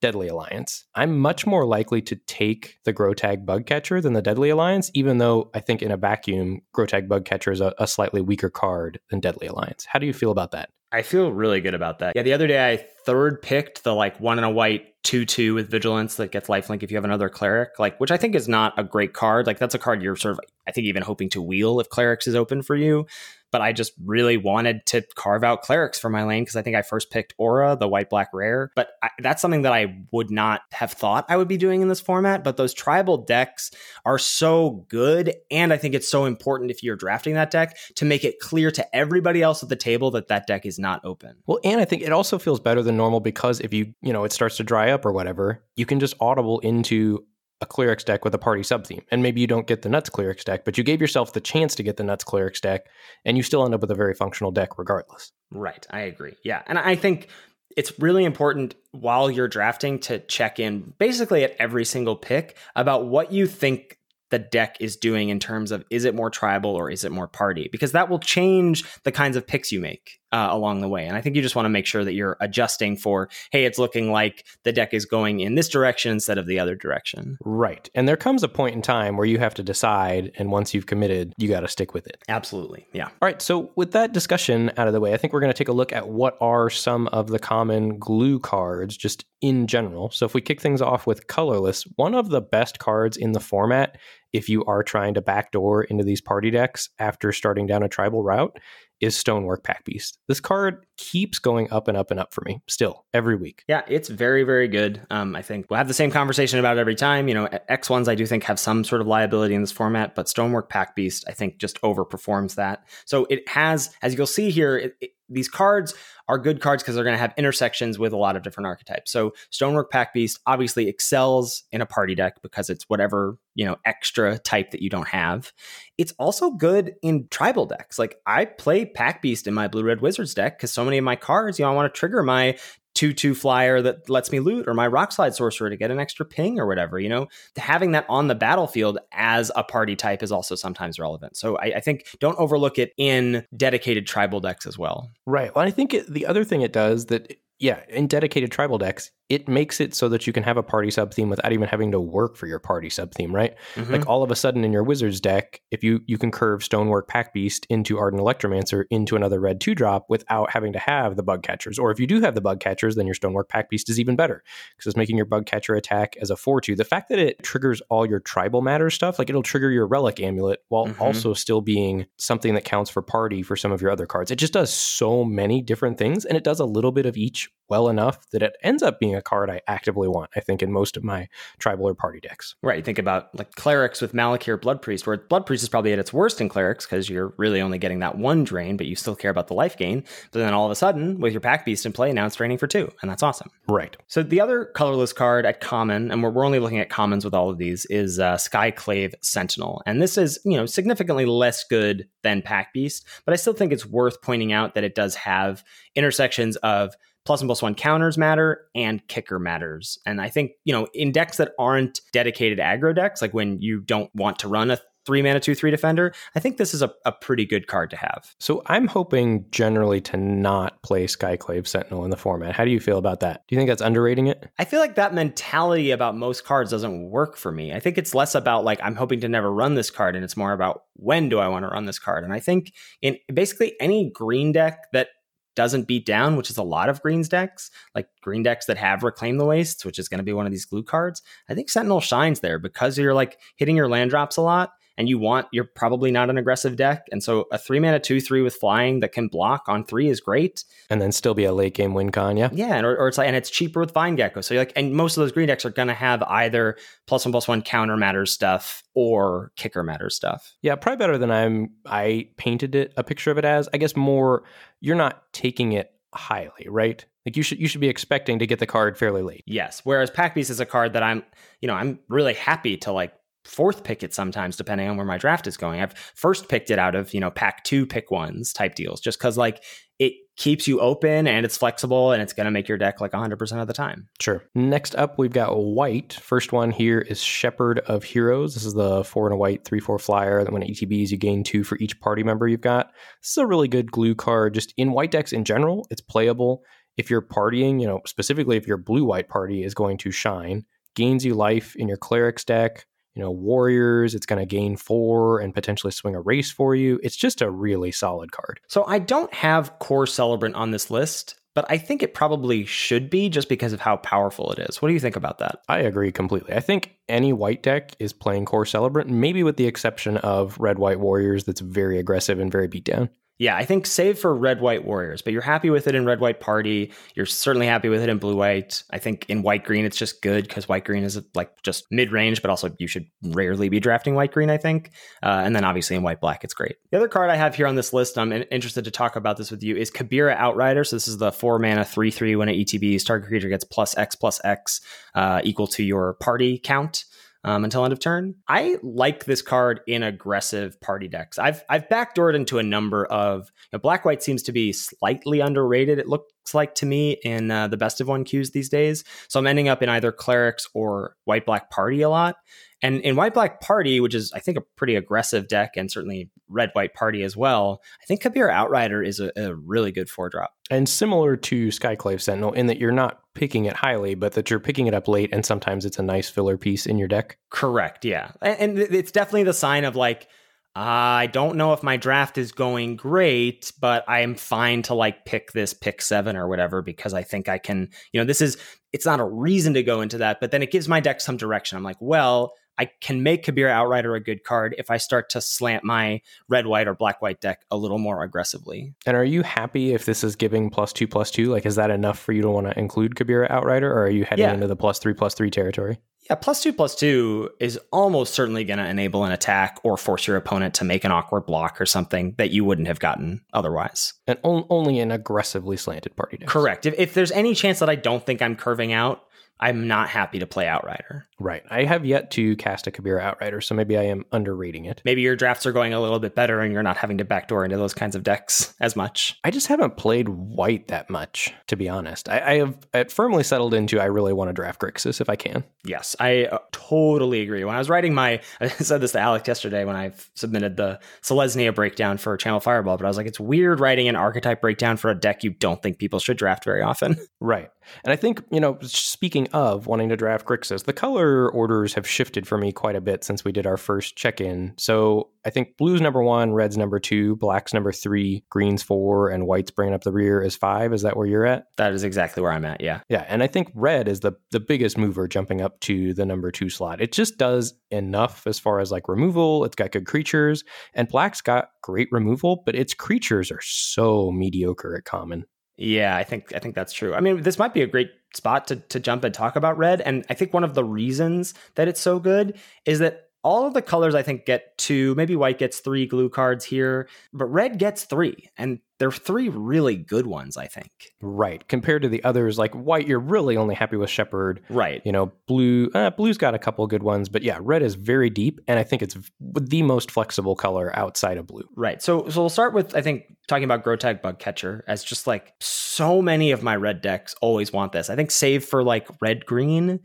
Deadly 0.00 0.28
Alliance. 0.28 0.84
I'm 0.94 1.18
much 1.18 1.46
more 1.46 1.66
likely 1.66 2.02
to 2.02 2.16
take 2.16 2.78
the 2.84 2.92
Grotag 2.92 3.44
Bugcatcher 3.44 4.02
than 4.02 4.14
the 4.14 4.22
Deadly 4.22 4.50
Alliance, 4.50 4.90
even 4.94 5.18
though 5.18 5.50
I 5.54 5.60
think 5.60 5.82
in 5.82 5.90
a 5.90 5.96
vacuum, 5.96 6.62
Grotag 6.74 7.08
Bugcatcher 7.08 7.52
is 7.52 7.60
a, 7.60 7.74
a 7.78 7.86
slightly 7.86 8.20
weaker 8.20 8.50
card 8.50 9.00
than 9.10 9.20
Deadly 9.20 9.46
Alliance. 9.46 9.86
How 9.86 9.98
do 9.98 10.06
you 10.06 10.12
feel 10.12 10.30
about 10.30 10.52
that? 10.52 10.70
I 10.92 11.02
feel 11.02 11.32
really 11.32 11.60
good 11.60 11.74
about 11.74 12.00
that. 12.00 12.16
Yeah, 12.16 12.22
the 12.22 12.32
other 12.32 12.48
day 12.48 12.72
I 12.72 12.76
third 13.06 13.40
picked 13.42 13.84
the 13.84 13.94
like 13.94 14.18
one 14.18 14.38
in 14.38 14.44
a 14.44 14.50
white 14.50 14.86
two 15.04 15.24
two 15.24 15.54
with 15.54 15.70
vigilance 15.70 16.16
that 16.16 16.32
gets 16.32 16.48
lifelink 16.48 16.82
if 16.82 16.90
you 16.90 16.96
have 16.96 17.04
another 17.04 17.28
cleric, 17.28 17.78
like 17.78 17.98
which 17.98 18.10
I 18.10 18.16
think 18.16 18.34
is 18.34 18.48
not 18.48 18.76
a 18.76 18.82
great 18.82 19.12
card. 19.12 19.46
Like 19.46 19.58
that's 19.58 19.74
a 19.74 19.78
card 19.78 20.02
you're 20.02 20.16
sort 20.16 20.32
of 20.32 20.40
I 20.66 20.72
think 20.72 20.86
even 20.86 21.02
hoping 21.02 21.28
to 21.30 21.40
wheel 21.40 21.78
if 21.78 21.88
clerics 21.88 22.26
is 22.26 22.34
open 22.34 22.62
for 22.62 22.74
you 22.74 23.06
but 23.50 23.60
I 23.60 23.72
just 23.72 23.92
really 24.04 24.36
wanted 24.36 24.86
to 24.86 25.02
carve 25.14 25.44
out 25.44 25.62
clerics 25.62 25.98
for 25.98 26.08
my 26.08 26.24
lane 26.24 26.42
because 26.42 26.56
I 26.56 26.62
think 26.62 26.76
I 26.76 26.82
first 26.82 27.10
picked 27.10 27.34
Orah, 27.38 27.76
the 27.76 27.88
white 27.88 28.10
black 28.10 28.28
rare. 28.32 28.70
But 28.74 28.90
I, 29.02 29.10
that's 29.18 29.42
something 29.42 29.62
that 29.62 29.72
I 29.72 29.98
would 30.12 30.30
not 30.30 30.62
have 30.72 30.92
thought 30.92 31.26
I 31.28 31.36
would 31.36 31.48
be 31.48 31.56
doing 31.56 31.82
in 31.82 31.88
this 31.88 32.00
format. 32.00 32.44
But 32.44 32.56
those 32.56 32.74
tribal 32.74 33.18
decks 33.18 33.70
are 34.04 34.18
so 34.18 34.86
good. 34.88 35.34
And 35.50 35.72
I 35.72 35.76
think 35.76 35.94
it's 35.94 36.08
so 36.08 36.24
important 36.24 36.70
if 36.70 36.82
you're 36.82 36.96
drafting 36.96 37.34
that 37.34 37.50
deck 37.50 37.76
to 37.96 38.04
make 38.04 38.24
it 38.24 38.38
clear 38.40 38.70
to 38.70 38.96
everybody 38.96 39.42
else 39.42 39.62
at 39.62 39.68
the 39.68 39.76
table 39.76 40.10
that 40.12 40.28
that 40.28 40.46
deck 40.46 40.66
is 40.66 40.78
not 40.78 41.04
open. 41.04 41.36
Well, 41.46 41.60
and 41.64 41.80
I 41.80 41.84
think 41.84 42.02
it 42.02 42.12
also 42.12 42.38
feels 42.38 42.60
better 42.60 42.82
than 42.82 42.96
normal 42.96 43.20
because 43.20 43.60
if 43.60 43.72
you, 43.72 43.94
you 44.02 44.12
know, 44.12 44.24
it 44.24 44.32
starts 44.32 44.56
to 44.58 44.64
dry 44.64 44.90
up 44.90 45.04
or 45.04 45.12
whatever, 45.12 45.62
you 45.76 45.86
can 45.86 46.00
just 46.00 46.14
audible 46.20 46.58
into 46.60 47.24
a 47.60 47.66
clerics 47.66 48.04
deck 48.04 48.24
with 48.24 48.34
a 48.34 48.38
party 48.38 48.62
sub 48.62 48.86
theme. 48.86 49.02
And 49.10 49.22
maybe 49.22 49.40
you 49.40 49.46
don't 49.46 49.66
get 49.66 49.82
the 49.82 49.88
nuts 49.88 50.10
clerics 50.10 50.44
deck, 50.44 50.64
but 50.64 50.78
you 50.78 50.84
gave 50.84 51.00
yourself 51.00 51.32
the 51.32 51.40
chance 51.40 51.74
to 51.74 51.82
get 51.82 51.96
the 51.96 52.04
nuts 52.04 52.24
clerics 52.24 52.60
deck, 52.60 52.86
and 53.24 53.36
you 53.36 53.42
still 53.42 53.64
end 53.64 53.74
up 53.74 53.80
with 53.80 53.90
a 53.90 53.94
very 53.94 54.14
functional 54.14 54.50
deck 54.50 54.78
regardless. 54.78 55.32
Right. 55.50 55.86
I 55.90 56.00
agree. 56.00 56.34
Yeah. 56.44 56.62
And 56.66 56.78
I 56.78 56.94
think 56.96 57.28
it's 57.76 57.98
really 57.98 58.24
important 58.24 58.74
while 58.92 59.30
you're 59.30 59.48
drafting 59.48 59.98
to 60.00 60.18
check 60.20 60.58
in 60.58 60.94
basically 60.98 61.44
at 61.44 61.54
every 61.58 61.84
single 61.84 62.16
pick 62.16 62.56
about 62.74 63.06
what 63.06 63.32
you 63.32 63.46
think 63.46 63.98
the 64.30 64.38
deck 64.38 64.76
is 64.80 64.96
doing 64.96 65.28
in 65.28 65.38
terms 65.38 65.70
of 65.72 65.84
is 65.90 66.04
it 66.04 66.14
more 66.14 66.30
tribal 66.30 66.70
or 66.70 66.90
is 66.90 67.04
it 67.04 67.12
more 67.12 67.28
party 67.28 67.68
because 67.70 67.92
that 67.92 68.08
will 68.08 68.18
change 68.18 68.84
the 69.02 69.12
kinds 69.12 69.36
of 69.36 69.46
picks 69.46 69.72
you 69.72 69.80
make 69.80 70.19
uh, 70.32 70.48
along 70.50 70.80
the 70.80 70.88
way. 70.88 71.06
And 71.06 71.16
i 71.16 71.20
think 71.20 71.36
you 71.36 71.42
just 71.42 71.56
want 71.56 71.66
to 71.66 71.70
make 71.70 71.86
sure 71.86 72.04
that 72.04 72.14
you're 72.14 72.36
adjusting 72.40 72.96
for 72.96 73.28
hey 73.50 73.64
it's 73.64 73.78
looking 73.78 74.10
like 74.12 74.46
the 74.64 74.72
deck 74.72 74.94
is 74.94 75.04
going 75.04 75.40
in 75.40 75.54
this 75.54 75.68
direction 75.68 76.12
instead 76.12 76.38
of 76.38 76.46
the 76.46 76.58
other 76.58 76.74
direction. 76.74 77.38
Right. 77.44 77.88
And 77.94 78.08
there 78.08 78.16
comes 78.16 78.42
a 78.42 78.48
point 78.48 78.74
in 78.74 78.82
time 78.82 79.16
where 79.16 79.26
you 79.26 79.38
have 79.38 79.54
to 79.54 79.62
decide 79.62 80.32
and 80.38 80.50
once 80.50 80.74
you've 80.74 80.86
committed 80.86 81.34
you 81.36 81.48
got 81.48 81.60
to 81.60 81.68
stick 81.68 81.94
with 81.94 82.06
it. 82.06 82.22
Absolutely. 82.28 82.86
Yeah. 82.92 83.06
All 83.06 83.12
right. 83.22 83.40
So 83.42 83.70
with 83.76 83.92
that 83.92 84.12
discussion 84.12 84.70
out 84.76 84.86
of 84.86 84.92
the 84.92 85.00
way 85.00 85.14
i 85.14 85.16
think 85.16 85.32
we're 85.32 85.40
going 85.40 85.52
to 85.52 85.58
take 85.58 85.68
a 85.68 85.72
look 85.72 85.92
at 85.92 86.08
what 86.08 86.36
are 86.40 86.70
some 86.70 87.08
of 87.08 87.28
the 87.28 87.38
common 87.38 87.98
glue 87.98 88.38
cards 88.38 88.96
just 88.96 89.24
in 89.40 89.66
general. 89.66 90.10
So 90.10 90.26
if 90.26 90.34
we 90.34 90.40
kick 90.40 90.60
things 90.60 90.82
off 90.82 91.06
with 91.06 91.26
colorless 91.26 91.84
one 91.96 92.14
of 92.14 92.28
the 92.28 92.40
best 92.40 92.78
cards 92.78 93.16
in 93.16 93.32
the 93.32 93.40
format 93.40 93.96
if 94.32 94.48
you 94.48 94.64
are 94.66 94.82
trying 94.82 95.14
to 95.14 95.22
backdoor 95.22 95.84
into 95.84 96.04
these 96.04 96.20
party 96.20 96.50
decks 96.50 96.88
after 96.98 97.32
starting 97.32 97.66
down 97.66 97.82
a 97.82 97.88
tribal 97.88 98.22
route 98.22 98.58
is 99.00 99.16
Stonework 99.16 99.64
Pack 99.64 99.84
Beast. 99.84 100.18
This 100.28 100.40
card 100.40 100.84
keeps 100.96 101.38
going 101.38 101.70
up 101.72 101.88
and 101.88 101.96
up 101.96 102.10
and 102.10 102.20
up 102.20 102.34
for 102.34 102.42
me 102.44 102.60
still 102.68 103.06
every 103.14 103.36
week. 103.36 103.64
Yeah, 103.68 103.82
it's 103.88 104.08
very, 104.08 104.44
very 104.44 104.68
good. 104.68 105.00
Um, 105.10 105.34
I 105.34 105.42
think 105.42 105.66
we'll 105.70 105.78
have 105.78 105.88
the 105.88 105.94
same 105.94 106.10
conversation 106.10 106.58
about 106.58 106.76
it 106.76 106.80
every 106.80 106.94
time. 106.94 107.28
You 107.28 107.34
know, 107.34 107.48
X 107.68 107.88
ones 107.88 108.08
I 108.08 108.14
do 108.14 108.26
think 108.26 108.44
have 108.44 108.58
some 108.58 108.84
sort 108.84 109.00
of 109.00 109.06
liability 109.06 109.54
in 109.54 109.62
this 109.62 109.72
format, 109.72 110.14
but 110.14 110.28
Stonework 110.28 110.68
Pack 110.68 110.94
Beast 110.94 111.24
I 111.28 111.32
think 111.32 111.58
just 111.58 111.80
overperforms 111.82 112.56
that. 112.56 112.84
So 113.04 113.26
it 113.30 113.48
has, 113.48 113.90
as 114.02 114.14
you'll 114.14 114.26
see 114.26 114.50
here, 114.50 114.76
it, 114.76 114.96
it, 115.00 115.10
these 115.30 115.48
cards 115.48 115.94
are 116.28 116.38
good 116.38 116.60
cards 116.60 116.82
because 116.82 116.94
they're 116.94 117.04
going 117.04 117.14
to 117.14 117.20
have 117.20 117.34
intersections 117.36 117.98
with 117.98 118.12
a 118.12 118.16
lot 118.16 118.36
of 118.36 118.42
different 118.42 118.66
archetypes. 118.66 119.10
So 119.10 119.32
Stonework 119.50 119.90
Pack 119.90 120.12
Beast 120.14 120.38
obviously 120.46 120.88
excels 120.88 121.64
in 121.72 121.80
a 121.80 121.86
party 121.86 122.14
deck 122.14 122.42
because 122.42 122.70
it's 122.70 122.84
whatever, 122.88 123.36
you 123.54 123.64
know, 123.64 123.76
extra 123.84 124.38
type 124.38 124.70
that 124.70 124.82
you 124.82 124.90
don't 124.90 125.08
have. 125.08 125.52
It's 125.98 126.12
also 126.18 126.50
good 126.50 126.94
in 127.02 127.26
tribal 127.30 127.66
decks. 127.66 127.98
Like 127.98 128.16
I 128.26 128.44
play 128.44 128.84
Pack 128.84 129.22
Beast 129.22 129.46
in 129.46 129.54
my 129.54 129.66
Blue 129.68 129.82
Red 129.82 130.00
Wizards 130.00 130.34
deck 130.34 130.58
because 130.58 130.70
so 130.70 130.84
many 130.84 130.98
of 130.98 131.04
my 131.04 131.16
cards, 131.16 131.58
you 131.58 131.64
know, 131.64 131.72
I 131.72 131.74
want 131.74 131.92
to 131.92 131.98
trigger 131.98 132.22
my 132.22 132.58
two 132.94 133.12
two 133.12 133.34
flyer 133.34 133.80
that 133.82 134.08
lets 134.08 134.32
me 134.32 134.40
loot 134.40 134.68
or 134.68 134.74
my 134.74 134.86
rock 134.86 135.12
slide 135.12 135.34
sorcerer 135.34 135.70
to 135.70 135.76
get 135.76 135.90
an 135.90 135.98
extra 135.98 136.24
ping 136.26 136.58
or 136.58 136.66
whatever 136.66 136.98
you 136.98 137.08
know? 137.08 137.26
Having 137.56 137.92
that 137.92 138.06
on 138.08 138.28
the 138.28 138.34
battlefield 138.34 138.98
as 139.12 139.50
a 139.56 139.64
party 139.64 139.96
type 139.96 140.22
is 140.22 140.32
also 140.32 140.54
sometimes 140.54 140.98
relevant. 140.98 141.36
So 141.36 141.56
i, 141.56 141.66
I 141.76 141.80
think 141.80 142.06
don't 142.20 142.38
overlook 142.38 142.78
it 142.78 142.92
in 142.96 143.46
dedicated 143.56 144.06
tribal 144.06 144.40
decks 144.40 144.66
as 144.66 144.78
well. 144.78 145.10
Right. 145.26 145.54
Well 145.54 145.64
i 145.64 145.70
think 145.70 145.94
it, 145.94 146.12
the 146.12 146.26
other 146.26 146.44
thing 146.44 146.62
it 146.62 146.72
does 146.72 147.06
that 147.06 147.36
yeah 147.58 147.80
in 147.88 148.06
dedicated 148.06 148.50
tribal 148.50 148.78
decks 148.78 149.10
it 149.30 149.46
makes 149.48 149.80
it 149.80 149.94
so 149.94 150.08
that 150.08 150.26
you 150.26 150.32
can 150.32 150.42
have 150.42 150.56
a 150.56 150.62
party 150.62 150.90
sub 150.90 151.14
theme 151.14 151.30
without 151.30 151.52
even 151.52 151.68
having 151.68 151.92
to 151.92 152.00
work 152.00 152.36
for 152.36 152.48
your 152.48 152.58
party 152.58 152.90
sub 152.90 153.14
theme, 153.14 153.32
right? 153.32 153.54
Mm-hmm. 153.76 153.92
Like 153.92 154.06
all 154.08 154.24
of 154.24 154.32
a 154.32 154.36
sudden 154.36 154.64
in 154.64 154.72
your 154.72 154.82
wizard's 154.82 155.20
deck, 155.20 155.60
if 155.70 155.84
you 155.84 156.00
you 156.06 156.18
can 156.18 156.32
curve 156.32 156.64
Stonework 156.64 157.06
Pack 157.06 157.32
Beast 157.32 157.64
into 157.70 157.96
Ardent 157.96 158.20
Electromancer 158.20 158.84
into 158.90 159.14
another 159.14 159.40
red 159.40 159.60
two 159.60 159.76
drop 159.76 160.06
without 160.08 160.50
having 160.50 160.72
to 160.72 160.80
have 160.80 161.14
the 161.14 161.22
bug 161.22 161.44
catchers. 161.44 161.78
Or 161.78 161.92
if 161.92 162.00
you 162.00 162.08
do 162.08 162.20
have 162.20 162.34
the 162.34 162.40
bug 162.40 162.58
catchers, 162.58 162.96
then 162.96 163.06
your 163.06 163.14
Stonework 163.14 163.48
Pack 163.48 163.70
Beast 163.70 163.88
is 163.88 164.00
even 164.00 164.16
better 164.16 164.42
because 164.76 164.88
it's 164.88 164.96
making 164.96 165.16
your 165.16 165.26
bug 165.26 165.46
catcher 165.46 165.74
attack 165.74 166.16
as 166.20 166.30
a 166.30 166.36
four 166.36 166.60
two. 166.60 166.74
The 166.74 166.84
fact 166.84 167.08
that 167.10 167.20
it 167.20 167.40
triggers 167.44 167.80
all 167.88 168.04
your 168.04 168.20
tribal 168.20 168.62
matter 168.62 168.90
stuff, 168.90 169.18
like 169.18 169.30
it'll 169.30 169.44
trigger 169.44 169.70
your 169.70 169.86
relic 169.86 170.18
amulet 170.18 170.58
while 170.68 170.86
mm-hmm. 170.86 171.00
also 171.00 171.34
still 171.34 171.60
being 171.60 172.06
something 172.18 172.54
that 172.54 172.64
counts 172.64 172.90
for 172.90 173.00
party 173.00 173.42
for 173.42 173.54
some 173.54 173.70
of 173.70 173.80
your 173.80 173.92
other 173.92 174.06
cards. 174.06 174.32
It 174.32 174.36
just 174.36 174.52
does 174.52 174.72
so 174.72 175.24
many 175.24 175.62
different 175.62 175.98
things, 175.98 176.24
and 176.24 176.36
it 176.36 176.42
does 176.42 176.58
a 176.58 176.64
little 176.64 176.90
bit 176.90 177.06
of 177.06 177.16
each 177.16 177.48
well 177.70 177.88
enough 177.88 178.28
that 178.30 178.42
it 178.42 178.56
ends 178.62 178.82
up 178.82 179.00
being 179.00 179.14
a 179.14 179.22
card 179.22 179.48
I 179.48 179.60
actively 179.66 180.08
want, 180.08 180.30
I 180.36 180.40
think, 180.40 180.62
in 180.62 180.72
most 180.72 180.96
of 180.96 181.04
my 181.04 181.28
tribal 181.58 181.88
or 181.88 181.94
party 181.94 182.20
decks. 182.20 182.54
Right. 182.62 182.84
Think 182.84 182.98
about 182.98 183.34
like 183.38 183.54
clerics 183.54 184.00
with 184.00 184.12
Malakir 184.12 184.60
Blood 184.60 184.82
Priest, 184.82 185.06
where 185.06 185.16
Blood 185.16 185.46
Priest 185.46 185.62
is 185.62 185.68
probably 185.68 185.92
at 185.92 185.98
its 185.98 186.12
worst 186.12 186.40
in 186.40 186.48
clerics 186.48 186.84
because 186.84 187.08
you're 187.08 187.32
really 187.38 187.60
only 187.60 187.78
getting 187.78 188.00
that 188.00 188.18
one 188.18 188.44
drain, 188.44 188.76
but 188.76 188.86
you 188.86 188.96
still 188.96 189.16
care 189.16 189.30
about 189.30 189.46
the 189.46 189.54
life 189.54 189.76
gain. 189.76 190.04
But 190.32 190.40
then 190.40 190.52
all 190.52 190.66
of 190.66 190.70
a 190.70 190.74
sudden, 190.74 191.20
with 191.20 191.32
your 191.32 191.40
Pack 191.40 191.64
Beast 191.64 191.86
in 191.86 191.92
play, 191.92 192.12
now 192.12 192.26
it's 192.26 192.36
draining 192.36 192.58
for 192.58 192.66
two, 192.66 192.90
and 193.02 193.10
that's 193.10 193.22
awesome. 193.22 193.50
Right. 193.68 193.96
So 194.08 194.22
the 194.22 194.40
other 194.40 194.64
colorless 194.64 195.12
card 195.12 195.46
at 195.46 195.60
common, 195.60 196.10
and 196.10 196.22
we're, 196.22 196.30
we're 196.30 196.44
only 196.44 196.58
looking 196.58 196.78
at 196.78 196.90
commons 196.90 197.24
with 197.24 197.34
all 197.34 197.50
of 197.50 197.58
these, 197.58 197.86
is 197.86 198.18
uh, 198.18 198.34
Skyclave 198.34 199.14
Sentinel. 199.22 199.82
And 199.86 200.02
this 200.02 200.18
is, 200.18 200.38
you 200.44 200.56
know, 200.56 200.66
significantly 200.66 201.26
less 201.26 201.64
good 201.64 202.08
than 202.22 202.42
Pack 202.42 202.72
Beast, 202.72 203.06
but 203.24 203.32
I 203.32 203.36
still 203.36 203.52
think 203.52 203.72
it's 203.72 203.86
worth 203.86 204.20
pointing 204.22 204.52
out 204.52 204.74
that 204.74 204.84
it 204.84 204.94
does 204.94 205.14
have 205.14 205.62
intersections 205.94 206.56
of 206.56 206.94
plus 207.24 207.40
and 207.40 207.48
plus 207.48 207.62
one 207.62 207.74
counters 207.74 208.16
matter 208.16 208.66
and 208.74 209.06
kicker 209.08 209.38
matters. 209.38 209.98
And 210.06 210.20
I 210.20 210.28
think, 210.28 210.52
you 210.64 210.72
know, 210.72 210.86
in 210.94 211.12
decks 211.12 211.36
that 211.36 211.52
aren't 211.58 212.00
dedicated 212.12 212.58
aggro 212.58 212.94
decks, 212.94 213.20
like 213.20 213.34
when 213.34 213.60
you 213.60 213.80
don't 213.80 214.10
want 214.14 214.38
to 214.40 214.48
run 214.48 214.70
a 214.70 214.78
three 215.06 215.22
mana, 215.22 215.40
two, 215.40 215.54
three 215.54 215.70
defender, 215.70 216.12
I 216.36 216.40
think 216.40 216.58
this 216.58 216.74
is 216.74 216.82
a, 216.82 216.92
a 217.06 217.12
pretty 217.12 217.46
good 217.46 217.66
card 217.66 217.90
to 217.90 217.96
have. 217.96 218.34
So 218.38 218.62
I'm 218.66 218.86
hoping 218.86 219.46
generally 219.50 220.00
to 220.02 220.16
not 220.18 220.82
play 220.82 221.06
Skyclave 221.06 221.66
Sentinel 221.66 222.04
in 222.04 222.10
the 222.10 222.18
format. 222.18 222.54
How 222.54 222.66
do 222.66 222.70
you 222.70 222.80
feel 222.80 222.98
about 222.98 223.20
that? 223.20 223.42
Do 223.48 223.54
you 223.54 223.58
think 223.58 223.68
that's 223.68 223.80
underrating 223.80 224.26
it? 224.26 224.48
I 224.58 224.66
feel 224.66 224.78
like 224.78 224.96
that 224.96 225.14
mentality 225.14 225.90
about 225.90 226.16
most 226.16 226.44
cards 226.44 226.70
doesn't 226.70 227.10
work 227.10 227.36
for 227.36 227.50
me. 227.50 227.72
I 227.72 227.80
think 227.80 227.96
it's 227.96 228.14
less 228.14 228.34
about 228.34 228.64
like, 228.64 228.78
I'm 228.82 228.94
hoping 228.94 229.20
to 229.20 229.28
never 229.28 229.50
run 229.50 229.74
this 229.74 229.90
card, 229.90 230.16
and 230.16 230.24
it's 230.24 230.36
more 230.36 230.52
about 230.52 230.82
when 230.94 231.30
do 231.30 231.38
I 231.38 231.48
want 231.48 231.64
to 231.64 231.70
run 231.70 231.86
this 231.86 231.98
card. 231.98 232.22
And 232.22 232.32
I 232.32 232.40
think 232.40 232.74
in 233.00 233.16
basically 233.32 233.80
any 233.80 234.10
green 234.10 234.52
deck 234.52 234.84
that 234.92 235.08
doesn't 235.56 235.88
beat 235.88 236.06
down, 236.06 236.36
which 236.36 236.50
is 236.50 236.56
a 236.56 236.62
lot 236.62 236.88
of 236.88 237.02
greens 237.02 237.28
decks, 237.28 237.70
like 237.94 238.08
green 238.22 238.42
decks 238.42 238.66
that 238.66 238.78
have 238.78 239.02
reclaim 239.02 239.38
the 239.38 239.44
wastes, 239.44 239.84
which 239.84 239.98
is 239.98 240.08
going 240.08 240.18
to 240.18 240.24
be 240.24 240.32
one 240.32 240.46
of 240.46 240.52
these 240.52 240.64
glue 240.64 240.82
cards. 240.82 241.22
I 241.48 241.54
think 241.54 241.68
Sentinel 241.68 242.00
shines 242.00 242.40
there 242.40 242.58
because 242.58 242.98
you're 242.98 243.14
like 243.14 243.38
hitting 243.56 243.76
your 243.76 243.88
land 243.88 244.10
drops 244.10 244.36
a 244.36 244.42
lot 244.42 244.72
and 244.98 245.08
you 245.08 245.18
want 245.18 245.46
you're 245.52 245.64
probably 245.64 246.10
not 246.10 246.30
an 246.30 246.38
aggressive 246.38 246.76
deck. 246.76 247.06
And 247.10 247.22
so 247.22 247.46
a 247.50 247.58
three 247.58 247.80
mana 247.80 247.98
two 247.98 248.20
three 248.20 248.42
with 248.42 248.54
flying 248.54 249.00
that 249.00 249.12
can 249.12 249.28
block 249.28 249.64
on 249.68 249.84
three 249.84 250.08
is 250.08 250.20
great. 250.20 250.64
And 250.88 251.00
then 251.00 251.12
still 251.12 251.34
be 251.34 251.44
a 251.44 251.52
late 251.52 251.74
game 251.74 251.94
win 251.94 252.10
con, 252.10 252.36
yeah. 252.36 252.50
Yeah, 252.52 252.74
and 252.74 252.86
or, 252.86 252.96
or 252.96 253.08
it's 253.08 253.18
like 253.18 253.26
and 253.26 253.36
it's 253.36 253.50
cheaper 253.50 253.80
with 253.80 253.92
Vine 253.92 254.16
Gecko. 254.16 254.40
So 254.40 254.54
you're 254.54 254.62
like 254.62 254.72
and 254.76 254.94
most 254.94 255.16
of 255.16 255.22
those 255.22 255.32
green 255.32 255.48
decks 255.48 255.64
are 255.64 255.70
gonna 255.70 255.94
have 255.94 256.22
either 256.24 256.76
plus 257.06 257.24
one 257.24 257.32
plus 257.32 257.48
one 257.48 257.62
counter 257.62 257.96
matters 257.96 258.32
stuff 258.32 258.82
or 258.94 259.52
kicker 259.56 259.82
matters 259.82 260.14
stuff. 260.14 260.54
Yeah, 260.62 260.74
probably 260.76 260.98
better 260.98 261.18
than 261.18 261.30
I'm 261.30 261.70
I 261.86 262.28
painted 262.36 262.74
it 262.74 262.92
a 262.96 263.04
picture 263.04 263.30
of 263.30 263.38
it 263.38 263.44
as. 263.44 263.68
I 263.72 263.78
guess 263.78 263.96
more 263.96 264.44
you're 264.80 264.96
not 264.96 265.32
taking 265.32 265.72
it 265.72 265.92
highly, 266.14 266.66
right? 266.68 267.04
Like 267.26 267.36
you 267.36 267.42
should 267.42 267.60
you 267.60 267.68
should 267.68 267.80
be 267.80 267.88
expecting 267.88 268.38
to 268.38 268.46
get 268.46 268.58
the 268.58 268.66
card 268.66 268.96
fairly 268.96 269.22
late. 269.22 269.44
Yes. 269.46 269.82
Whereas 269.84 270.10
Pack 270.10 270.34
Beast 270.34 270.50
is 270.50 270.60
a 270.60 270.66
card 270.66 270.94
that 270.94 271.02
I'm, 271.02 271.22
you 271.60 271.66
know, 271.66 271.74
I'm 271.74 271.98
really 272.08 272.34
happy 272.34 272.76
to 272.78 272.92
like 272.92 273.12
fourth 273.44 273.84
pick 273.84 274.02
it 274.02 274.14
sometimes 274.14 274.56
depending 274.56 274.88
on 274.88 274.96
where 274.96 275.06
my 275.06 275.18
draft 275.18 275.46
is 275.46 275.56
going. 275.56 275.80
I've 275.80 275.94
first 276.14 276.48
picked 276.48 276.70
it 276.70 276.78
out 276.78 276.94
of, 276.94 277.14
you 277.14 277.20
know, 277.20 277.30
pack 277.30 277.64
2 277.64 277.86
pick 277.86 278.10
ones 278.10 278.52
type 278.52 278.74
deals 278.74 279.00
just 279.00 279.18
cuz 279.18 279.38
like 279.38 279.62
it 279.98 280.12
keeps 280.36 280.66
you 280.66 280.80
open 280.80 281.26
and 281.26 281.44
it's 281.44 281.58
flexible 281.58 282.12
and 282.12 282.22
it's 282.22 282.32
going 282.32 282.46
to 282.46 282.50
make 282.50 282.66
your 282.68 282.78
deck 282.78 283.02
like 283.02 283.12
100% 283.12 283.60
of 283.60 283.66
the 283.66 283.74
time. 283.74 284.08
Sure. 284.18 284.42
Next 284.54 284.94
up 284.96 285.18
we've 285.18 285.32
got 285.32 285.54
white. 285.54 286.14
First 286.14 286.52
one 286.52 286.70
here 286.70 287.00
is 287.00 287.22
Shepherd 287.22 287.80
of 287.80 288.04
Heroes. 288.04 288.54
This 288.54 288.64
is 288.64 288.72
the 288.72 289.04
4 289.04 289.26
and 289.26 289.34
a 289.34 289.36
white 289.36 289.64
3/4 289.64 290.00
flyer 290.00 290.42
that 290.42 290.52
when 290.52 290.62
ETBs 290.62 291.10
you 291.10 291.18
gain 291.18 291.44
2 291.44 291.64
for 291.64 291.76
each 291.78 292.00
party 292.00 292.22
member 292.22 292.48
you've 292.48 292.60
got. 292.60 292.92
This 293.22 293.32
is 293.32 293.38
a 293.38 293.46
really 293.46 293.68
good 293.68 293.92
glue 293.92 294.14
card 294.14 294.54
just 294.54 294.72
in 294.76 294.92
white 294.92 295.10
decks 295.10 295.32
in 295.32 295.44
general. 295.44 295.86
It's 295.90 296.00
playable 296.00 296.62
if 296.96 297.10
you're 297.10 297.22
partying, 297.22 297.80
you 297.80 297.86
know, 297.86 298.00
specifically 298.06 298.56
if 298.56 298.66
your 298.66 298.78
blue 298.78 299.04
white 299.04 299.28
party 299.28 299.62
is 299.62 299.74
going 299.74 299.98
to 299.98 300.10
shine, 300.10 300.64
gains 300.96 301.24
you 301.24 301.34
life 301.34 301.76
in 301.76 301.88
your 301.88 301.96
clerics 301.96 302.44
deck 302.44 302.86
you 303.20 303.26
know, 303.26 303.30
warriors. 303.30 304.14
It's 304.14 304.24
going 304.24 304.38
to 304.38 304.46
gain 304.46 304.78
four 304.78 305.40
and 305.40 305.52
potentially 305.52 305.90
swing 305.90 306.14
a 306.14 306.22
race 306.22 306.50
for 306.50 306.74
you. 306.74 306.98
It's 307.02 307.16
just 307.16 307.42
a 307.42 307.50
really 307.50 307.92
solid 307.92 308.32
card. 308.32 308.60
So 308.66 308.82
I 308.86 308.98
don't 308.98 309.32
have 309.34 309.78
Kor 309.78 310.06
Celebrant 310.06 310.54
on 310.54 310.70
this 310.70 310.90
list, 310.90 311.34
but 311.54 311.66
I 311.68 311.76
think 311.76 312.02
it 312.02 312.14
probably 312.14 312.64
should 312.64 313.10
be 313.10 313.28
just 313.28 313.50
because 313.50 313.74
of 313.74 313.80
how 313.82 313.98
powerful 313.98 314.52
it 314.52 314.58
is. 314.60 314.80
What 314.80 314.88
do 314.88 314.94
you 314.94 315.00
think 315.00 315.16
about 315.16 315.36
that? 315.36 315.60
I 315.68 315.80
agree 315.80 316.12
completely. 316.12 316.54
I 316.54 316.60
think 316.60 316.96
any 317.10 317.34
white 317.34 317.62
deck 317.62 317.94
is 317.98 318.14
playing 318.14 318.46
Kor 318.46 318.64
Celebrant, 318.64 319.10
maybe 319.10 319.42
with 319.42 319.58
the 319.58 319.66
exception 319.66 320.16
of 320.16 320.56
red 320.58 320.78
white 320.78 320.98
warriors 320.98 321.44
that's 321.44 321.60
very 321.60 321.98
aggressive 321.98 322.40
and 322.40 322.50
very 322.50 322.68
beat 322.68 322.84
down. 322.84 323.10
Yeah, 323.40 323.56
I 323.56 323.64
think 323.64 323.86
save 323.86 324.18
for 324.18 324.36
red 324.36 324.60
white 324.60 324.84
warriors, 324.84 325.22
but 325.22 325.32
you're 325.32 325.40
happy 325.40 325.70
with 325.70 325.86
it 325.86 325.94
in 325.94 326.04
red 326.04 326.20
white 326.20 326.40
party. 326.40 326.92
You're 327.14 327.24
certainly 327.24 327.66
happy 327.66 327.88
with 327.88 328.02
it 328.02 328.10
in 328.10 328.18
blue 328.18 328.36
white. 328.36 328.82
I 328.90 328.98
think 328.98 329.24
in 329.30 329.40
white 329.40 329.64
green 329.64 329.86
it's 329.86 329.96
just 329.96 330.20
good 330.20 330.46
because 330.46 330.68
white 330.68 330.84
green 330.84 331.04
is 331.04 331.18
like 331.34 331.50
just 331.62 331.86
mid 331.90 332.12
range, 332.12 332.42
but 332.42 332.50
also 332.50 332.76
you 332.78 332.86
should 332.86 333.06
rarely 333.22 333.70
be 333.70 333.80
drafting 333.80 334.14
white 334.14 334.32
green. 334.32 334.50
I 334.50 334.58
think, 334.58 334.90
uh, 335.22 335.40
and 335.42 335.56
then 335.56 335.64
obviously 335.64 335.96
in 335.96 336.02
white 336.02 336.20
black 336.20 336.44
it's 336.44 336.52
great. 336.52 336.76
The 336.90 336.98
other 336.98 337.08
card 337.08 337.30
I 337.30 337.36
have 337.36 337.54
here 337.54 337.66
on 337.66 337.76
this 337.76 337.94
list, 337.94 338.18
I'm 338.18 338.30
interested 338.30 338.84
to 338.84 338.90
talk 338.90 339.16
about 339.16 339.38
this 339.38 339.50
with 339.50 339.62
you, 339.62 339.74
is 339.74 339.90
Kabira 339.90 340.36
Outrider. 340.36 340.84
So 340.84 340.96
this 340.96 341.08
is 341.08 341.16
the 341.16 341.32
four 341.32 341.58
mana 341.58 341.86
three 341.86 342.10
three 342.10 342.36
when 342.36 342.50
it 342.50 342.56
ETBs 342.66 343.06
target 343.06 343.30
creature 343.30 343.48
gets 343.48 343.64
plus 343.64 343.96
X 343.96 344.16
plus 344.16 344.38
X 344.44 344.82
uh, 345.14 345.40
equal 345.44 345.66
to 345.68 345.82
your 345.82 346.12
party 346.20 346.58
count 346.58 347.06
um, 347.44 347.64
until 347.64 347.84
end 347.84 347.92
of 347.92 348.00
turn. 348.00 348.34
I 348.48 348.76
like 348.82 349.24
this 349.24 349.42
card 349.42 349.80
in 349.86 350.02
aggressive 350.02 350.80
party 350.80 351.08
decks. 351.08 351.38
I've 351.38 351.64
I've 351.68 351.88
backdoored 351.88 352.34
into 352.34 352.58
a 352.58 352.62
number 352.62 353.06
of 353.06 353.50
you 353.72 353.76
know, 353.76 353.78
black 353.80 354.04
white 354.04 354.22
seems 354.22 354.42
to 354.44 354.52
be 354.52 354.72
slightly 354.72 355.40
underrated. 355.40 355.98
It 355.98 356.08
looks 356.08 356.54
like 356.54 356.74
to 356.76 356.86
me 356.86 357.18
in 357.24 357.50
uh, 357.50 357.68
the 357.68 357.76
best 357.76 358.00
of 358.00 358.08
one 358.08 358.24
queues 358.24 358.50
these 358.50 358.68
days. 358.68 359.04
So 359.28 359.38
I'm 359.38 359.46
ending 359.46 359.68
up 359.68 359.82
in 359.82 359.88
either 359.88 360.12
clerics 360.12 360.66
or 360.74 361.16
white 361.24 361.46
black 361.46 361.70
party 361.70 362.02
a 362.02 362.10
lot. 362.10 362.36
And 362.82 363.00
in 363.02 363.16
White 363.16 363.34
Black 363.34 363.60
Party, 363.60 364.00
which 364.00 364.14
is 364.14 364.32
I 364.32 364.40
think 364.40 364.56
a 364.56 364.62
pretty 364.76 364.96
aggressive 364.96 365.48
deck, 365.48 365.72
and 365.76 365.90
certainly 365.90 366.30
Red 366.48 366.70
White 366.72 366.94
Party 366.94 367.22
as 367.22 367.36
well, 367.36 367.82
I 368.02 368.06
think 368.06 368.22
Kabira 368.22 368.52
Outrider 368.52 369.02
is 369.02 369.20
a, 369.20 369.30
a 369.36 369.54
really 369.54 369.92
good 369.92 370.08
four 370.08 370.30
drop. 370.30 370.52
And 370.70 370.88
similar 370.88 371.36
to 371.36 371.68
Skyclave 371.68 372.20
Sentinel, 372.20 372.52
in 372.52 372.66
that 372.68 372.78
you're 372.78 372.92
not 372.92 373.20
picking 373.34 373.66
it 373.66 373.76
highly, 373.76 374.14
but 374.14 374.32
that 374.32 374.50
you're 374.50 374.60
picking 374.60 374.86
it 374.86 374.94
up 374.94 375.08
late, 375.08 375.30
and 375.32 375.44
sometimes 375.44 375.84
it's 375.84 375.98
a 375.98 376.02
nice 376.02 376.28
filler 376.28 376.56
piece 376.56 376.86
in 376.86 376.98
your 376.98 377.08
deck. 377.08 377.38
Correct. 377.50 378.04
Yeah, 378.04 378.32
and, 378.40 378.78
and 378.78 378.94
it's 378.94 379.12
definitely 379.12 379.44
the 379.44 379.52
sign 379.52 379.84
of 379.84 379.96
like. 379.96 380.28
I 380.72 381.26
don't 381.32 381.56
know 381.56 381.72
if 381.72 381.82
my 381.82 381.96
draft 381.96 382.38
is 382.38 382.52
going 382.52 382.94
great, 382.94 383.72
but 383.80 384.04
I 384.06 384.20
am 384.20 384.36
fine 384.36 384.82
to 384.82 384.94
like 384.94 385.24
pick 385.24 385.50
this 385.50 385.74
pick 385.74 386.00
seven 386.00 386.36
or 386.36 386.46
whatever 386.46 386.80
because 386.80 387.12
I 387.12 387.24
think 387.24 387.48
I 387.48 387.58
can, 387.58 387.88
you 388.12 388.20
know, 388.20 388.24
this 388.24 388.40
is, 388.40 388.56
it's 388.92 389.04
not 389.04 389.18
a 389.18 389.24
reason 389.24 389.74
to 389.74 389.82
go 389.82 390.00
into 390.00 390.18
that, 390.18 390.38
but 390.40 390.52
then 390.52 390.62
it 390.62 390.70
gives 390.70 390.86
my 390.86 391.00
deck 391.00 391.20
some 391.20 391.36
direction. 391.36 391.76
I'm 391.76 391.82
like, 391.82 391.96
well, 391.98 392.52
I 392.80 392.86
can 393.02 393.22
make 393.22 393.44
Kabira 393.44 393.70
Outrider 393.70 394.14
a 394.14 394.20
good 394.20 394.42
card 394.42 394.74
if 394.78 394.90
I 394.90 394.96
start 394.96 395.28
to 395.30 395.40
slant 395.42 395.84
my 395.84 396.22
red 396.48 396.66
white 396.66 396.88
or 396.88 396.94
black 396.94 397.20
white 397.20 397.38
deck 397.42 397.60
a 397.70 397.76
little 397.76 397.98
more 397.98 398.22
aggressively. 398.22 398.94
And 399.04 399.14
are 399.18 399.24
you 399.24 399.42
happy 399.42 399.92
if 399.92 400.06
this 400.06 400.24
is 400.24 400.34
giving 400.34 400.70
plus 400.70 400.94
two 400.94 401.06
plus 401.06 401.30
two? 401.30 401.50
Like, 401.50 401.66
is 401.66 401.74
that 401.76 401.90
enough 401.90 402.18
for 402.18 402.32
you 402.32 402.40
to 402.40 402.48
want 402.50 402.68
to 402.68 402.78
include 402.78 403.16
Kabira 403.16 403.50
Outrider, 403.50 403.92
or 403.92 404.04
are 404.04 404.10
you 404.10 404.24
heading 404.24 404.44
Yeah. 404.46 404.54
into 404.54 404.66
the 404.66 404.76
plus 404.76 404.98
three 404.98 405.12
plus 405.12 405.34
three 405.34 405.50
territory? 405.50 405.98
Yeah, 406.28 406.36
plus 406.36 406.62
two 406.62 406.72
plus 406.72 406.94
two 406.94 407.50
is 407.60 407.78
almost 407.92 408.32
certainly 408.34 408.64
going 408.64 408.78
to 408.78 408.86
enable 408.88 409.24
an 409.24 409.32
attack 409.32 409.78
or 409.82 409.96
force 409.98 410.26
your 410.26 410.36
opponent 410.36 410.74
to 410.74 410.84
make 410.84 411.04
an 411.04 411.10
awkward 411.10 411.44
block 411.44 411.80
or 411.80 411.86
something 411.86 412.34
that 412.38 412.50
you 412.50 412.64
wouldn't 412.64 412.86
have 412.88 413.00
gotten 413.00 413.42
otherwise. 413.52 414.14
And 414.26 414.38
on- 414.42 414.64
only 414.70 415.00
an 415.00 415.10
aggressively 415.10 415.76
slanted 415.76 416.16
party 416.16 416.38
deck. 416.38 416.48
Correct. 416.48 416.86
If, 416.86 416.94
if 416.98 417.12
there's 417.14 417.32
any 417.32 417.54
chance 417.54 417.80
that 417.80 417.90
I 417.90 417.96
don't 417.96 418.24
think 418.24 418.40
I'm 418.42 418.54
curving 418.56 418.92
out, 418.92 419.24
I'm 419.60 419.86
not 419.86 420.08
happy 420.08 420.38
to 420.38 420.46
play 420.46 420.66
Outrider. 420.66 421.26
Right. 421.38 421.62
I 421.70 421.84
have 421.84 422.04
yet 422.04 422.30
to 422.32 422.56
cast 422.56 422.86
a 422.86 422.90
Kabira 422.90 423.22
Outrider, 423.22 423.60
so 423.60 423.74
maybe 423.74 423.96
I 423.96 424.04
am 424.04 424.24
underrating 424.32 424.86
it. 424.86 425.02
Maybe 425.04 425.22
your 425.22 425.36
drafts 425.36 425.66
are 425.66 425.72
going 425.72 425.92
a 425.92 426.00
little 426.00 426.18
bit 426.18 426.34
better 426.34 426.60
and 426.60 426.72
you're 426.72 426.82
not 426.82 426.96
having 426.96 427.18
to 427.18 427.24
backdoor 427.24 427.64
into 427.64 427.76
those 427.76 427.94
kinds 427.94 428.16
of 428.16 428.22
decks 428.22 428.74
as 428.80 428.96
much. 428.96 429.38
I 429.44 429.50
just 429.50 429.66
haven't 429.66 429.96
played 429.96 430.28
white 430.28 430.88
that 430.88 431.10
much, 431.10 431.52
to 431.68 431.76
be 431.76 431.88
honest. 431.88 432.28
I, 432.28 432.40
I 432.40 432.54
have 432.58 432.78
I 432.92 433.04
firmly 433.04 433.42
settled 433.42 433.74
into 433.74 434.00
I 434.00 434.06
really 434.06 434.32
want 434.32 434.48
to 434.48 434.52
draft 434.52 434.80
Grixis 434.80 435.20
if 435.20 435.28
I 435.28 435.36
can. 435.36 435.64
Yes, 435.84 436.16
I 436.18 436.46
uh, 436.46 436.58
totally 436.72 437.42
agree. 437.42 437.64
When 437.64 437.74
I 437.74 437.78
was 437.78 437.88
writing 437.88 438.14
my, 438.14 438.40
I 438.60 438.68
said 438.68 439.00
this 439.00 439.12
to 439.12 439.20
Alex 439.20 439.46
yesterday 439.46 439.84
when 439.84 439.96
I 439.96 440.12
submitted 440.34 440.76
the 440.76 441.00
Selesnya 441.22 441.74
breakdown 441.74 442.18
for 442.18 442.36
Channel 442.36 442.60
Fireball, 442.60 442.96
but 442.96 443.04
I 443.04 443.08
was 443.08 443.16
like, 443.16 443.26
it's 443.26 443.40
weird 443.40 443.80
writing 443.80 444.08
an 444.08 444.16
archetype 444.16 444.60
breakdown 444.60 444.96
for 444.96 445.10
a 445.10 445.14
deck 445.14 445.44
you 445.44 445.50
don't 445.50 445.82
think 445.82 445.98
people 445.98 446.18
should 446.18 446.36
draft 446.36 446.64
very 446.64 446.82
often. 446.82 447.16
Right. 447.42 447.70
And 448.04 448.12
I 448.12 448.16
think, 448.16 448.42
you 448.50 448.60
know, 448.60 448.78
speaking 448.82 449.48
of 449.52 449.86
wanting 449.86 450.08
to 450.08 450.16
draft 450.16 450.46
Grixis, 450.46 450.84
the 450.84 450.92
color 450.92 451.50
orders 451.50 451.94
have 451.94 452.06
shifted 452.06 452.46
for 452.46 452.58
me 452.58 452.72
quite 452.72 452.96
a 452.96 453.00
bit 453.00 453.24
since 453.24 453.44
we 453.44 453.52
did 453.52 453.66
our 453.66 453.76
first 453.76 454.16
check 454.16 454.40
in. 454.40 454.74
So 454.78 455.30
I 455.44 455.50
think 455.50 455.76
blue's 455.76 456.00
number 456.00 456.22
one, 456.22 456.52
red's 456.52 456.76
number 456.76 457.00
two, 457.00 457.36
black's 457.36 457.72
number 457.72 457.92
three, 457.92 458.44
green's 458.50 458.82
four, 458.82 459.30
and 459.30 459.46
white's 459.46 459.70
bringing 459.70 459.94
up 459.94 460.04
the 460.04 460.12
rear 460.12 460.42
is 460.42 460.56
five. 460.56 460.92
Is 460.92 461.02
that 461.02 461.16
where 461.16 461.26
you're 461.26 461.46
at? 461.46 461.64
That 461.76 461.92
is 461.92 462.04
exactly 462.04 462.42
where 462.42 462.52
I'm 462.52 462.64
at. 462.64 462.80
Yeah. 462.80 463.00
Yeah. 463.08 463.24
And 463.28 463.42
I 463.42 463.46
think 463.46 463.70
red 463.74 464.08
is 464.08 464.20
the, 464.20 464.32
the 464.50 464.60
biggest 464.60 464.98
mover 464.98 465.26
jumping 465.26 465.60
up 465.60 465.80
to 465.80 466.12
the 466.14 466.26
number 466.26 466.50
two 466.50 466.68
slot. 466.68 467.00
It 467.00 467.12
just 467.12 467.38
does 467.38 467.74
enough 467.90 468.46
as 468.46 468.58
far 468.58 468.80
as 468.80 468.90
like 468.90 469.08
removal. 469.08 469.64
It's 469.64 469.76
got 469.76 469.92
good 469.92 470.06
creatures, 470.06 470.64
and 470.94 471.08
black's 471.08 471.40
got 471.40 471.70
great 471.82 472.08
removal, 472.10 472.62
but 472.64 472.74
its 472.74 472.94
creatures 472.94 473.50
are 473.50 473.62
so 473.62 474.30
mediocre 474.30 474.96
at 474.96 475.04
common. 475.04 475.44
Yeah, 475.80 476.14
I 476.14 476.24
think 476.24 476.54
I 476.54 476.58
think 476.58 476.74
that's 476.74 476.92
true. 476.92 477.14
I 477.14 477.20
mean, 477.20 477.40
this 477.42 477.58
might 477.58 477.72
be 477.72 477.80
a 477.80 477.86
great 477.86 478.10
spot 478.34 478.66
to 478.66 478.76
to 478.76 479.00
jump 479.00 479.24
and 479.24 479.34
talk 479.34 479.56
about 479.56 479.78
red. 479.78 480.02
And 480.02 480.26
I 480.28 480.34
think 480.34 480.52
one 480.52 480.62
of 480.62 480.74
the 480.74 480.84
reasons 480.84 481.54
that 481.76 481.88
it's 481.88 482.00
so 482.00 482.18
good 482.20 482.58
is 482.84 482.98
that 482.98 483.29
all 483.42 483.66
of 483.66 483.74
the 483.74 483.82
colors 483.82 484.14
I 484.14 484.22
think 484.22 484.44
get 484.44 484.76
two, 484.76 485.14
maybe 485.14 485.34
white 485.36 485.58
gets 485.58 485.80
three 485.80 486.06
glue 486.06 486.28
cards 486.28 486.64
here, 486.64 487.08
but 487.32 487.46
red 487.46 487.78
gets 487.78 488.04
three. 488.04 488.48
And 488.58 488.80
they're 488.98 489.10
three 489.10 489.48
really 489.48 489.96
good 489.96 490.26
ones, 490.26 490.58
I 490.58 490.66
think. 490.66 490.90
Right. 491.22 491.66
Compared 491.68 492.02
to 492.02 492.08
the 492.08 492.22
others, 492.22 492.58
like 492.58 492.74
white, 492.74 493.08
you're 493.08 493.18
really 493.18 493.56
only 493.56 493.74
happy 493.74 493.96
with 493.96 494.10
Shepherd. 494.10 494.60
Right. 494.68 495.00
You 495.06 495.12
know, 495.12 495.32
blue, 495.46 495.90
uh, 495.94 496.10
blue's 496.10 496.36
got 496.36 496.54
a 496.54 496.58
couple 496.58 496.86
good 496.86 497.02
ones, 497.02 497.30
but 497.30 497.42
yeah, 497.42 497.58
red 497.62 497.82
is 497.82 497.94
very 497.94 498.28
deep, 498.28 498.60
and 498.68 498.78
I 498.78 498.82
think 498.82 499.00
it's 499.00 499.16
the 499.40 499.82
most 499.82 500.10
flexible 500.10 500.54
color 500.54 500.94
outside 500.94 501.38
of 501.38 501.46
blue. 501.46 501.66
Right. 501.74 502.02
So 502.02 502.28
so 502.28 502.42
we'll 502.42 502.50
start 502.50 502.74
with 502.74 502.94
I 502.94 503.00
think 503.00 503.24
talking 503.48 503.64
about 503.64 503.84
Grotag 503.84 504.20
Bug 504.20 504.38
Catcher 504.38 504.84
as 504.86 505.02
just 505.02 505.26
like 505.26 505.54
so 505.60 506.20
many 506.20 506.50
of 506.50 506.62
my 506.62 506.76
red 506.76 507.00
decks 507.00 507.34
always 507.40 507.72
want 507.72 507.92
this. 507.92 508.10
I 508.10 508.16
think 508.16 508.30
save 508.30 508.66
for 508.66 508.82
like 508.82 509.08
red 509.22 509.46
green, 509.46 510.00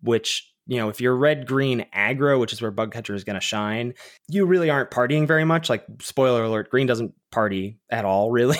which 0.00 0.47
you 0.68 0.76
know, 0.76 0.90
if 0.90 1.00
you're 1.00 1.16
red 1.16 1.46
green 1.46 1.86
aggro, 1.96 2.38
which 2.38 2.52
is 2.52 2.60
where 2.60 2.70
Bug 2.70 2.92
Catcher 2.92 3.14
is 3.14 3.24
going 3.24 3.34
to 3.34 3.40
shine, 3.40 3.94
you 4.28 4.44
really 4.44 4.68
aren't 4.68 4.90
partying 4.90 5.26
very 5.26 5.44
much. 5.44 5.70
Like, 5.70 5.84
spoiler 6.02 6.44
alert, 6.44 6.68
green 6.68 6.86
doesn't 6.86 7.14
party 7.30 7.78
at 7.90 8.04
all, 8.04 8.30
really, 8.38 8.58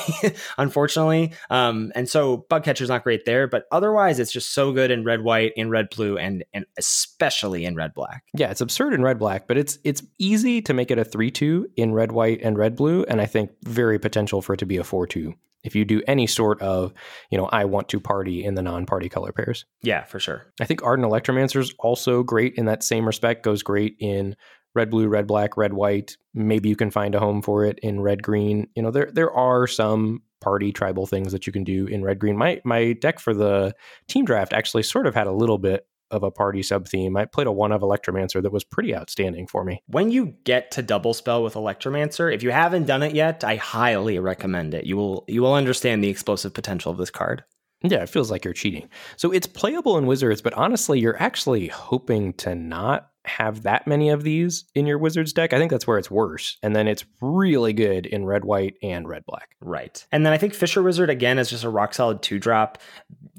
unfortunately. 0.56 1.32
Um, 1.50 1.92
and 1.94 2.08
so 2.08 2.46
Bug 2.48 2.64
Catcher's 2.64 2.88
not 2.88 3.04
great 3.04 3.26
there, 3.26 3.46
but 3.46 3.64
otherwise, 3.70 4.18
it's 4.18 4.32
just 4.32 4.54
so 4.54 4.72
good 4.72 4.90
in 4.90 5.04
red 5.04 5.20
white, 5.20 5.52
in 5.54 5.68
red 5.68 5.90
blue, 5.90 6.16
and 6.16 6.44
and 6.54 6.64
especially 6.78 7.66
in 7.66 7.76
red 7.76 7.92
black. 7.92 8.24
Yeah, 8.34 8.50
it's 8.50 8.62
absurd 8.62 8.94
in 8.94 9.02
red 9.02 9.18
black, 9.18 9.46
but 9.46 9.58
it's 9.58 9.78
it's 9.84 10.02
easy 10.18 10.62
to 10.62 10.72
make 10.72 10.90
it 10.90 10.98
a 10.98 11.04
three 11.04 11.30
two 11.30 11.68
in 11.76 11.92
red 11.92 12.12
white 12.12 12.40
and 12.42 12.56
red 12.56 12.74
blue, 12.74 13.04
and 13.04 13.20
I 13.20 13.26
think 13.26 13.50
very 13.64 13.98
potential 13.98 14.40
for 14.40 14.54
it 14.54 14.58
to 14.58 14.66
be 14.66 14.78
a 14.78 14.84
four 14.84 15.06
two 15.06 15.34
if 15.64 15.74
you 15.74 15.84
do 15.84 16.02
any 16.06 16.26
sort 16.26 16.60
of, 16.62 16.92
you 17.30 17.38
know, 17.38 17.46
I 17.46 17.64
want 17.64 17.88
to 17.90 18.00
party 18.00 18.44
in 18.44 18.54
the 18.54 18.62
non-party 18.62 19.08
color 19.08 19.32
pairs. 19.32 19.64
Yeah, 19.82 20.04
for 20.04 20.20
sure. 20.20 20.46
I 20.60 20.64
think 20.64 20.82
Ardent 20.82 21.08
Electromancer 21.08 21.60
is 21.60 21.74
also 21.78 22.22
great 22.22 22.54
in 22.54 22.66
that 22.66 22.82
same 22.82 23.06
respect. 23.06 23.44
Goes 23.44 23.62
great 23.62 23.96
in 23.98 24.36
red 24.74 24.90
blue, 24.90 25.08
red 25.08 25.26
black, 25.26 25.56
red 25.56 25.72
white. 25.72 26.16
Maybe 26.34 26.68
you 26.68 26.76
can 26.76 26.90
find 26.90 27.14
a 27.14 27.20
home 27.20 27.42
for 27.42 27.64
it 27.64 27.78
in 27.80 28.00
red 28.00 28.22
green. 28.22 28.68
You 28.74 28.82
know, 28.82 28.90
there 28.90 29.10
there 29.12 29.32
are 29.32 29.66
some 29.66 30.22
party 30.40 30.72
tribal 30.72 31.06
things 31.06 31.32
that 31.32 31.46
you 31.46 31.52
can 31.52 31.64
do 31.64 31.86
in 31.86 32.04
red 32.04 32.18
green. 32.18 32.36
My 32.36 32.60
my 32.64 32.92
deck 32.92 33.18
for 33.18 33.34
the 33.34 33.74
team 34.06 34.24
draft 34.24 34.52
actually 34.52 34.84
sort 34.84 35.06
of 35.06 35.14
had 35.14 35.26
a 35.26 35.32
little 35.32 35.58
bit 35.58 35.86
of 36.10 36.22
a 36.22 36.30
party 36.30 36.62
sub 36.62 36.88
theme. 36.88 37.16
I 37.16 37.24
played 37.24 37.46
a 37.46 37.52
one 37.52 37.72
of 37.72 37.82
Electromancer 37.82 38.42
that 38.42 38.52
was 38.52 38.64
pretty 38.64 38.94
outstanding 38.94 39.46
for 39.46 39.64
me. 39.64 39.82
When 39.86 40.10
you 40.10 40.34
get 40.44 40.70
to 40.72 40.82
double 40.82 41.14
spell 41.14 41.42
with 41.42 41.54
Electromancer, 41.54 42.32
if 42.34 42.42
you 42.42 42.50
haven't 42.50 42.86
done 42.86 43.02
it 43.02 43.14
yet, 43.14 43.44
I 43.44 43.56
highly 43.56 44.18
recommend 44.18 44.74
it. 44.74 44.84
You 44.84 44.96
will 44.96 45.24
you 45.28 45.42
will 45.42 45.54
understand 45.54 46.02
the 46.02 46.08
explosive 46.08 46.54
potential 46.54 46.92
of 46.92 46.98
this 46.98 47.10
card. 47.10 47.44
Yeah, 47.82 48.02
it 48.02 48.08
feels 48.08 48.30
like 48.30 48.44
you're 48.44 48.54
cheating. 48.54 48.88
So 49.16 49.30
it's 49.30 49.46
playable 49.46 49.98
in 49.98 50.06
Wizards, 50.06 50.42
but 50.42 50.54
honestly, 50.54 50.98
you're 50.98 51.20
actually 51.22 51.68
hoping 51.68 52.32
to 52.34 52.54
not 52.56 53.10
have 53.28 53.62
that 53.62 53.86
many 53.86 54.10
of 54.10 54.24
these 54.24 54.64
in 54.74 54.86
your 54.86 54.98
Wizards 54.98 55.32
deck. 55.32 55.52
I 55.52 55.58
think 55.58 55.70
that's 55.70 55.86
where 55.86 55.98
it's 55.98 56.10
worse. 56.10 56.56
And 56.62 56.74
then 56.74 56.88
it's 56.88 57.04
really 57.20 57.72
good 57.72 58.06
in 58.06 58.24
red, 58.24 58.44
white, 58.44 58.74
and 58.82 59.08
red, 59.08 59.24
black. 59.26 59.50
Right. 59.60 60.04
And 60.10 60.26
then 60.26 60.32
I 60.32 60.38
think 60.38 60.54
Fissure 60.54 60.82
Wizard, 60.82 61.10
again, 61.10 61.38
is 61.38 61.50
just 61.50 61.64
a 61.64 61.68
rock 61.68 61.94
solid 61.94 62.22
two 62.22 62.38
drop. 62.38 62.78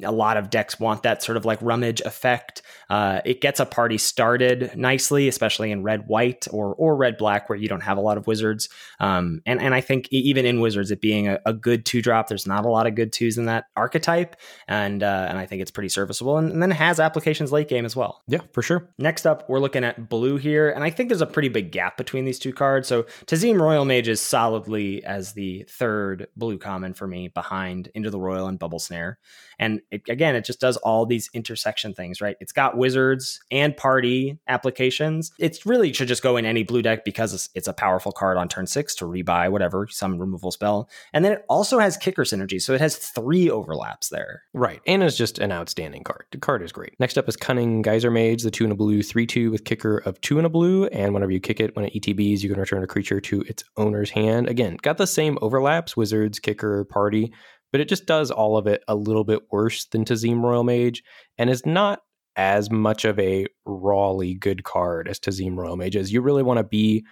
A 0.04 0.12
lot 0.12 0.38
of 0.38 0.50
decks 0.50 0.80
want 0.80 1.04
that 1.04 1.22
sort 1.22 1.38
of 1.38 1.46
like 1.46 1.62
rummage 1.62 2.02
effect. 2.02 2.62
Uh, 2.90 3.22
it 3.26 3.42
gets 3.42 3.60
a 3.60 3.66
party 3.66 3.98
started 3.98 4.76
nicely, 4.76 5.28
especially 5.28 5.72
in 5.72 5.84
red, 5.84 6.08
white, 6.08 6.48
or 6.52 6.74
or 6.76 6.96
red, 6.96 7.18
black, 7.18 7.50
where 7.50 7.58
you 7.58 7.68
don't 7.68 7.84
have 7.84 7.98
a 7.98 8.02
lot 8.02 8.18
of 8.18 8.28
wizards. 8.28 8.70
Um, 9.00 9.42
and, 9.46 9.62
and 9.62 9.76
I 9.76 9.82
think 9.82 10.08
even 10.12 10.46
in 10.46 10.62
Wizards, 10.62 10.92
it 10.92 11.02
being 11.02 11.28
a, 11.28 11.40
a 11.46 11.54
good 11.54 11.86
two 11.86 12.02
drop, 12.02 12.28
there's 12.28 12.48
not 12.48 12.66
a 12.66 12.70
lot 12.70 12.88
of 12.88 12.96
good 12.96 13.12
twos 13.12 13.38
in 13.38 13.46
that 13.46 13.66
archetype. 13.76 14.36
And, 14.68 15.04
uh, 15.04 15.28
and 15.30 15.38
I 15.38 15.46
think 15.46 15.62
it's 15.62 15.72
pretty 15.72 15.90
serviceable. 15.90 16.38
And, 16.38 16.52
and 16.52 16.62
then 16.62 16.72
it 16.72 16.76
has 16.76 17.00
applications 17.00 17.52
late 17.52 17.68
game 17.68 17.86
as 17.86 17.96
well. 17.96 18.24
Yeah, 18.28 18.42
for 18.54 18.62
sure. 18.62 18.90
Next 18.98 19.26
up, 19.26 19.50
we're 19.50 19.60
looking 19.60 19.79
at 19.84 20.10
blue 20.10 20.38
here, 20.38 20.70
and 20.70 20.84
I 20.84 20.90
think 20.90 21.10
there's 21.10 21.22
a 21.22 21.26
pretty 21.26 21.50
big 21.50 21.72
gap 21.72 21.98
between 21.98 22.26
these 22.26 22.40
two 22.40 22.54
cards. 22.54 22.88
So 22.88 23.04
Tazeem 23.26 23.56
Roilmage 23.56 24.08
is 24.08 24.22
solidly 24.22 25.04
as 25.04 25.34
the 25.34 25.66
third 25.70 26.28
blue 26.36 26.58
common 26.58 26.94
for 26.94 27.08
me 27.08 27.28
behind 27.28 27.90
Into 27.94 28.10
the 28.10 28.20
Roil 28.20 28.48
and 28.48 28.60
Bubble 28.60 28.80
Snare. 28.80 29.20
And 29.58 29.82
it, 29.92 30.02
again, 30.08 30.36
it 30.36 30.46
just 30.46 30.62
does 30.62 30.78
all 30.78 31.06
these 31.06 31.30
intersection 31.34 31.94
things, 31.94 32.22
right? 32.22 32.38
It's 32.40 32.54
got 32.54 32.78
wizards 32.78 33.40
and 33.52 33.76
party 33.76 34.40
applications. 34.48 35.32
It 35.38 35.66
really 35.66 35.92
should 35.92 36.08
just 36.08 36.24
go 36.24 36.38
in 36.38 36.46
any 36.46 36.64
blue 36.64 36.82
deck 36.82 37.04
because 37.04 37.34
it's, 37.34 37.50
it's 37.56 37.68
a 37.68 37.74
powerful 37.74 38.12
card 38.12 38.38
on 38.38 38.48
turn 38.48 38.68
six 38.68 38.96
to 38.96 39.06
rebuy 39.06 39.52
whatever, 39.52 39.88
some 39.90 40.18
removal 40.18 40.52
spell. 40.52 40.90
And 41.14 41.26
then 41.26 41.34
it 41.34 41.46
also 41.50 41.80
has 41.80 41.98
kicker 41.98 42.24
synergy. 42.24 42.62
So 42.62 42.74
it 42.74 42.82
has 42.82 42.96
three 42.96 43.50
overlaps 43.50 44.10
there. 44.10 44.44
Right. 44.54 44.82
And 44.88 45.04
is 45.04 45.18
just 45.18 45.40
an 45.40 45.52
outstanding 45.52 46.04
card. 46.04 46.26
The 46.32 46.38
card 46.38 46.62
is 46.62 46.72
great. 46.72 46.98
Next 47.00 47.18
up 47.18 47.28
is 47.28 47.36
Cunning 47.36 47.82
Geyser 47.82 48.12
Mage, 48.12 48.44
the 48.44 48.52
two 48.52 48.64
and 48.64 48.72
a 48.72 48.76
blue, 48.76 49.04
three 49.04 49.26
two 49.26 49.52
with 49.52 49.66
kicker 49.70 50.00
of 50.00 50.20
two 50.22 50.38
and 50.38 50.48
a 50.48 50.50
blue. 50.50 50.88
And 50.88 51.14
whenever 51.14 51.32
you 51.32 51.40
kick 51.40 51.60
it, 51.60 51.76
when 51.76 51.86
it 51.86 51.94
ETBs, 51.94 52.42
you 52.42 52.50
can 52.50 52.60
return 52.60 52.84
a 52.84 52.88
creature 52.88 53.22
to 53.22 53.42
its 53.42 53.64
owner's 53.78 54.10
hand. 54.10 54.50
Again, 54.50 54.78
got 54.82 54.98
the 54.98 55.06
same 55.06 55.38
overlaps, 55.42 55.96
wizards, 55.96 56.40
kicker, 56.40 56.86
party, 56.86 57.32
but 57.72 57.80
it 57.80 57.88
just 57.88 58.08
does 58.08 58.32
all 58.32 58.58
of 58.58 58.66
it 58.66 58.84
a 58.88 58.96
little 58.96 59.24
bit 59.24 59.44
worse 59.52 59.86
than 59.86 60.06
Tazeem 60.06 60.38
Roilmage 60.38 61.04
and 61.38 61.52
is 61.52 61.68
not 61.68 62.02
as 62.36 62.72
much 62.72 63.06
of 63.06 63.20
a 63.20 63.46
rawly 63.66 64.34
good 64.34 64.64
card 64.64 65.08
as 65.08 65.20
Tazeem 65.20 65.54
Roilmage 65.54 65.96
is. 65.96 66.12
You 66.12 66.22
really 66.22 66.44
want 66.44 66.58
to 66.58 66.64
be 66.64 67.06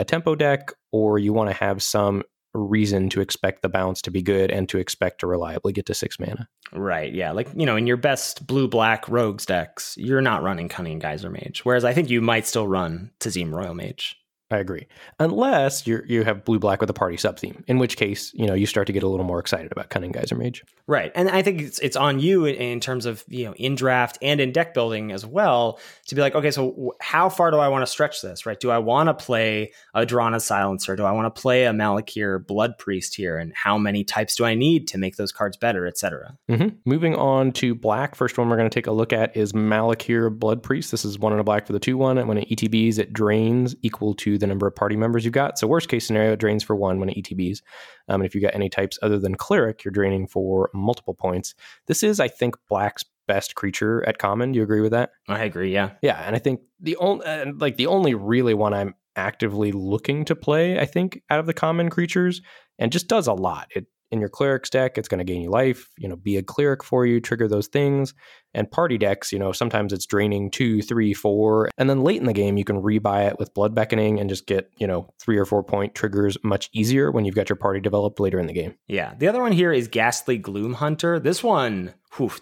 a 0.00 0.04
tempo 0.04 0.34
deck 0.34 0.72
or 0.90 1.18
you 1.18 1.32
want 1.32 1.48
to 1.48 1.54
have 1.54 1.80
some 1.80 2.24
reason 2.52 3.08
to 3.10 3.20
expect 3.20 3.62
the 3.62 3.68
bounce 3.68 4.02
to 4.02 4.10
be 4.10 4.22
good 4.22 4.50
and 4.50 4.68
to 4.68 4.78
expect 4.78 5.20
to 5.20 5.26
reliably 5.26 5.72
get 5.72 5.86
to 5.86 5.94
six 5.94 6.18
mana. 6.18 6.48
Right. 6.72 7.12
Yeah. 7.12 7.32
Like, 7.32 7.48
you 7.54 7.66
know, 7.66 7.76
in 7.76 7.86
your 7.86 7.96
best 7.96 8.46
blue 8.46 8.68
black 8.68 9.08
rogues 9.08 9.46
decks, 9.46 9.94
you're 9.96 10.20
not 10.20 10.42
running 10.42 10.68
Cunning 10.68 10.98
Geyser 10.98 11.30
Mage. 11.30 11.64
Whereas 11.64 11.84
I 11.84 11.92
think 11.92 12.10
you 12.10 12.20
might 12.20 12.46
still 12.46 12.68
run 12.68 13.10
Tazim 13.20 13.52
Royal 13.52 13.74
Mage. 13.74 14.19
I 14.50 14.58
agree. 14.58 14.86
Unless 15.18 15.86
you 15.86 16.02
you 16.06 16.24
have 16.24 16.44
blue 16.44 16.58
black 16.58 16.80
with 16.80 16.90
a 16.90 16.94
party 16.94 17.16
sub 17.16 17.38
theme, 17.38 17.62
in 17.68 17.78
which 17.78 17.96
case 17.96 18.32
you 18.34 18.46
know 18.46 18.54
you 18.54 18.66
start 18.66 18.86
to 18.88 18.92
get 18.92 19.02
a 19.02 19.08
little 19.08 19.24
more 19.24 19.38
excited 19.38 19.70
about 19.70 19.90
Cunning 19.90 20.12
Geyser 20.12 20.34
Mage. 20.34 20.64
Right, 20.88 21.12
and 21.14 21.28
I 21.28 21.42
think 21.42 21.60
it's 21.60 21.78
it's 21.78 21.96
on 21.96 22.18
you 22.18 22.46
in 22.46 22.80
terms 22.80 23.06
of 23.06 23.24
you 23.28 23.44
know 23.44 23.54
in 23.54 23.76
draft 23.76 24.18
and 24.22 24.40
in 24.40 24.50
deck 24.50 24.74
building 24.74 25.12
as 25.12 25.24
well 25.24 25.78
to 26.06 26.14
be 26.16 26.20
like, 26.20 26.34
okay, 26.34 26.50
so 26.50 26.96
how 27.00 27.28
far 27.28 27.52
do 27.52 27.58
I 27.58 27.68
want 27.68 27.82
to 27.82 27.86
stretch 27.86 28.22
this? 28.22 28.44
Right? 28.44 28.58
Do 28.58 28.70
I 28.70 28.78
want 28.78 29.08
to 29.08 29.14
play 29.14 29.72
a 29.94 30.04
Drana 30.04 30.40
Silencer? 30.40 30.96
Do 30.96 31.04
I 31.04 31.12
want 31.12 31.32
to 31.32 31.40
play 31.40 31.66
a 31.66 31.72
Malakir 31.72 32.44
Blood 32.44 32.76
Priest 32.76 33.14
here? 33.14 33.38
And 33.38 33.52
how 33.54 33.78
many 33.78 34.02
types 34.02 34.34
do 34.34 34.44
I 34.44 34.54
need 34.54 34.88
to 34.88 34.98
make 34.98 35.14
those 35.14 35.30
cards 35.30 35.56
better, 35.56 35.86
etc. 35.86 36.36
Mm-hmm. 36.48 36.76
Moving 36.84 37.14
on 37.14 37.52
to 37.52 37.76
black, 37.76 38.16
first 38.16 38.36
one 38.36 38.48
we're 38.48 38.56
going 38.56 38.68
to 38.68 38.74
take 38.74 38.88
a 38.88 38.92
look 38.92 39.12
at 39.12 39.36
is 39.36 39.52
Malakir 39.52 40.36
Blood 40.36 40.62
Priest. 40.62 40.90
This 40.90 41.04
is 41.04 41.20
one 41.20 41.32
in 41.32 41.38
a 41.38 41.44
black 41.44 41.66
for 41.66 41.72
the 41.72 41.78
two 41.78 41.96
one, 41.96 42.18
and 42.18 42.26
when 42.26 42.38
it 42.38 42.48
ETBs, 42.48 42.98
it 42.98 43.12
drains 43.12 43.76
equal 43.82 44.14
to 44.14 44.39
the 44.40 44.46
number 44.46 44.66
of 44.66 44.74
party 44.74 44.96
members 44.96 45.24
you've 45.24 45.34
got. 45.34 45.58
So 45.58 45.66
worst 45.66 45.88
case 45.88 46.06
scenario, 46.06 46.32
it 46.32 46.40
drains 46.40 46.64
for 46.64 46.74
one 46.74 46.98
when 46.98 47.08
it 47.08 47.16
ETBs. 47.22 47.62
Um, 48.08 48.20
and 48.20 48.26
if 48.26 48.34
you 48.34 48.40
got 48.40 48.54
any 48.54 48.68
types 48.68 48.98
other 49.02 49.18
than 49.18 49.34
cleric, 49.36 49.84
you're 49.84 49.92
draining 49.92 50.26
for 50.26 50.70
multiple 50.74 51.14
points. 51.14 51.54
This 51.86 52.02
is, 52.02 52.20
I 52.20 52.28
think, 52.28 52.56
black's 52.68 53.04
best 53.28 53.54
creature 53.54 54.06
at 54.08 54.18
common. 54.18 54.52
Do 54.52 54.56
you 54.56 54.62
agree 54.62 54.80
with 54.80 54.92
that? 54.92 55.10
I 55.28 55.44
agree. 55.44 55.72
Yeah. 55.72 55.92
Yeah, 56.02 56.20
and 56.26 56.34
I 56.34 56.40
think 56.40 56.60
the 56.80 56.96
only 56.96 57.24
uh, 57.24 57.46
like 57.58 57.76
the 57.76 57.86
only 57.86 58.14
really 58.14 58.54
one 58.54 58.74
I'm 58.74 58.94
actively 59.16 59.70
looking 59.72 60.24
to 60.24 60.34
play, 60.34 60.78
I 60.78 60.86
think, 60.86 61.22
out 61.30 61.40
of 61.40 61.46
the 61.46 61.54
common 61.54 61.90
creatures, 61.90 62.42
and 62.78 62.90
just 62.90 63.08
does 63.08 63.26
a 63.26 63.32
lot. 63.32 63.68
It 63.74 63.86
in 64.10 64.20
your 64.20 64.28
cleric's 64.28 64.70
deck, 64.70 64.98
it's 64.98 65.08
going 65.08 65.18
to 65.18 65.24
gain 65.24 65.42
you 65.42 65.50
life, 65.50 65.88
you 65.98 66.08
know, 66.08 66.16
be 66.16 66.36
a 66.36 66.42
cleric 66.42 66.82
for 66.82 67.06
you, 67.06 67.20
trigger 67.20 67.46
those 67.48 67.68
things. 67.68 68.14
And 68.52 68.68
party 68.68 68.98
decks, 68.98 69.30
you 69.30 69.38
know, 69.38 69.52
sometimes 69.52 69.92
it's 69.92 70.06
draining 70.06 70.50
two, 70.50 70.82
three, 70.82 71.14
four. 71.14 71.70
And 71.78 71.88
then 71.88 72.02
late 72.02 72.20
in 72.20 72.26
the 72.26 72.32
game, 72.32 72.56
you 72.56 72.64
can 72.64 72.82
rebuy 72.82 73.30
it 73.30 73.38
with 73.38 73.54
blood 73.54 73.74
beckoning 73.76 74.18
and 74.18 74.28
just 74.28 74.46
get, 74.46 74.68
you 74.78 74.88
know, 74.88 75.08
three 75.20 75.38
or 75.38 75.44
four 75.44 75.62
point 75.62 75.94
triggers 75.94 76.36
much 76.42 76.68
easier 76.72 77.12
when 77.12 77.24
you've 77.24 77.36
got 77.36 77.48
your 77.48 77.56
party 77.56 77.78
developed 77.78 78.18
later 78.18 78.40
in 78.40 78.46
the 78.46 78.52
game. 78.52 78.74
Yeah. 78.88 79.14
The 79.16 79.28
other 79.28 79.40
one 79.40 79.52
here 79.52 79.72
is 79.72 79.86
Ghastly 79.86 80.36
Gloom 80.36 80.74
Hunter. 80.74 81.20
This 81.20 81.44
one, 81.44 81.94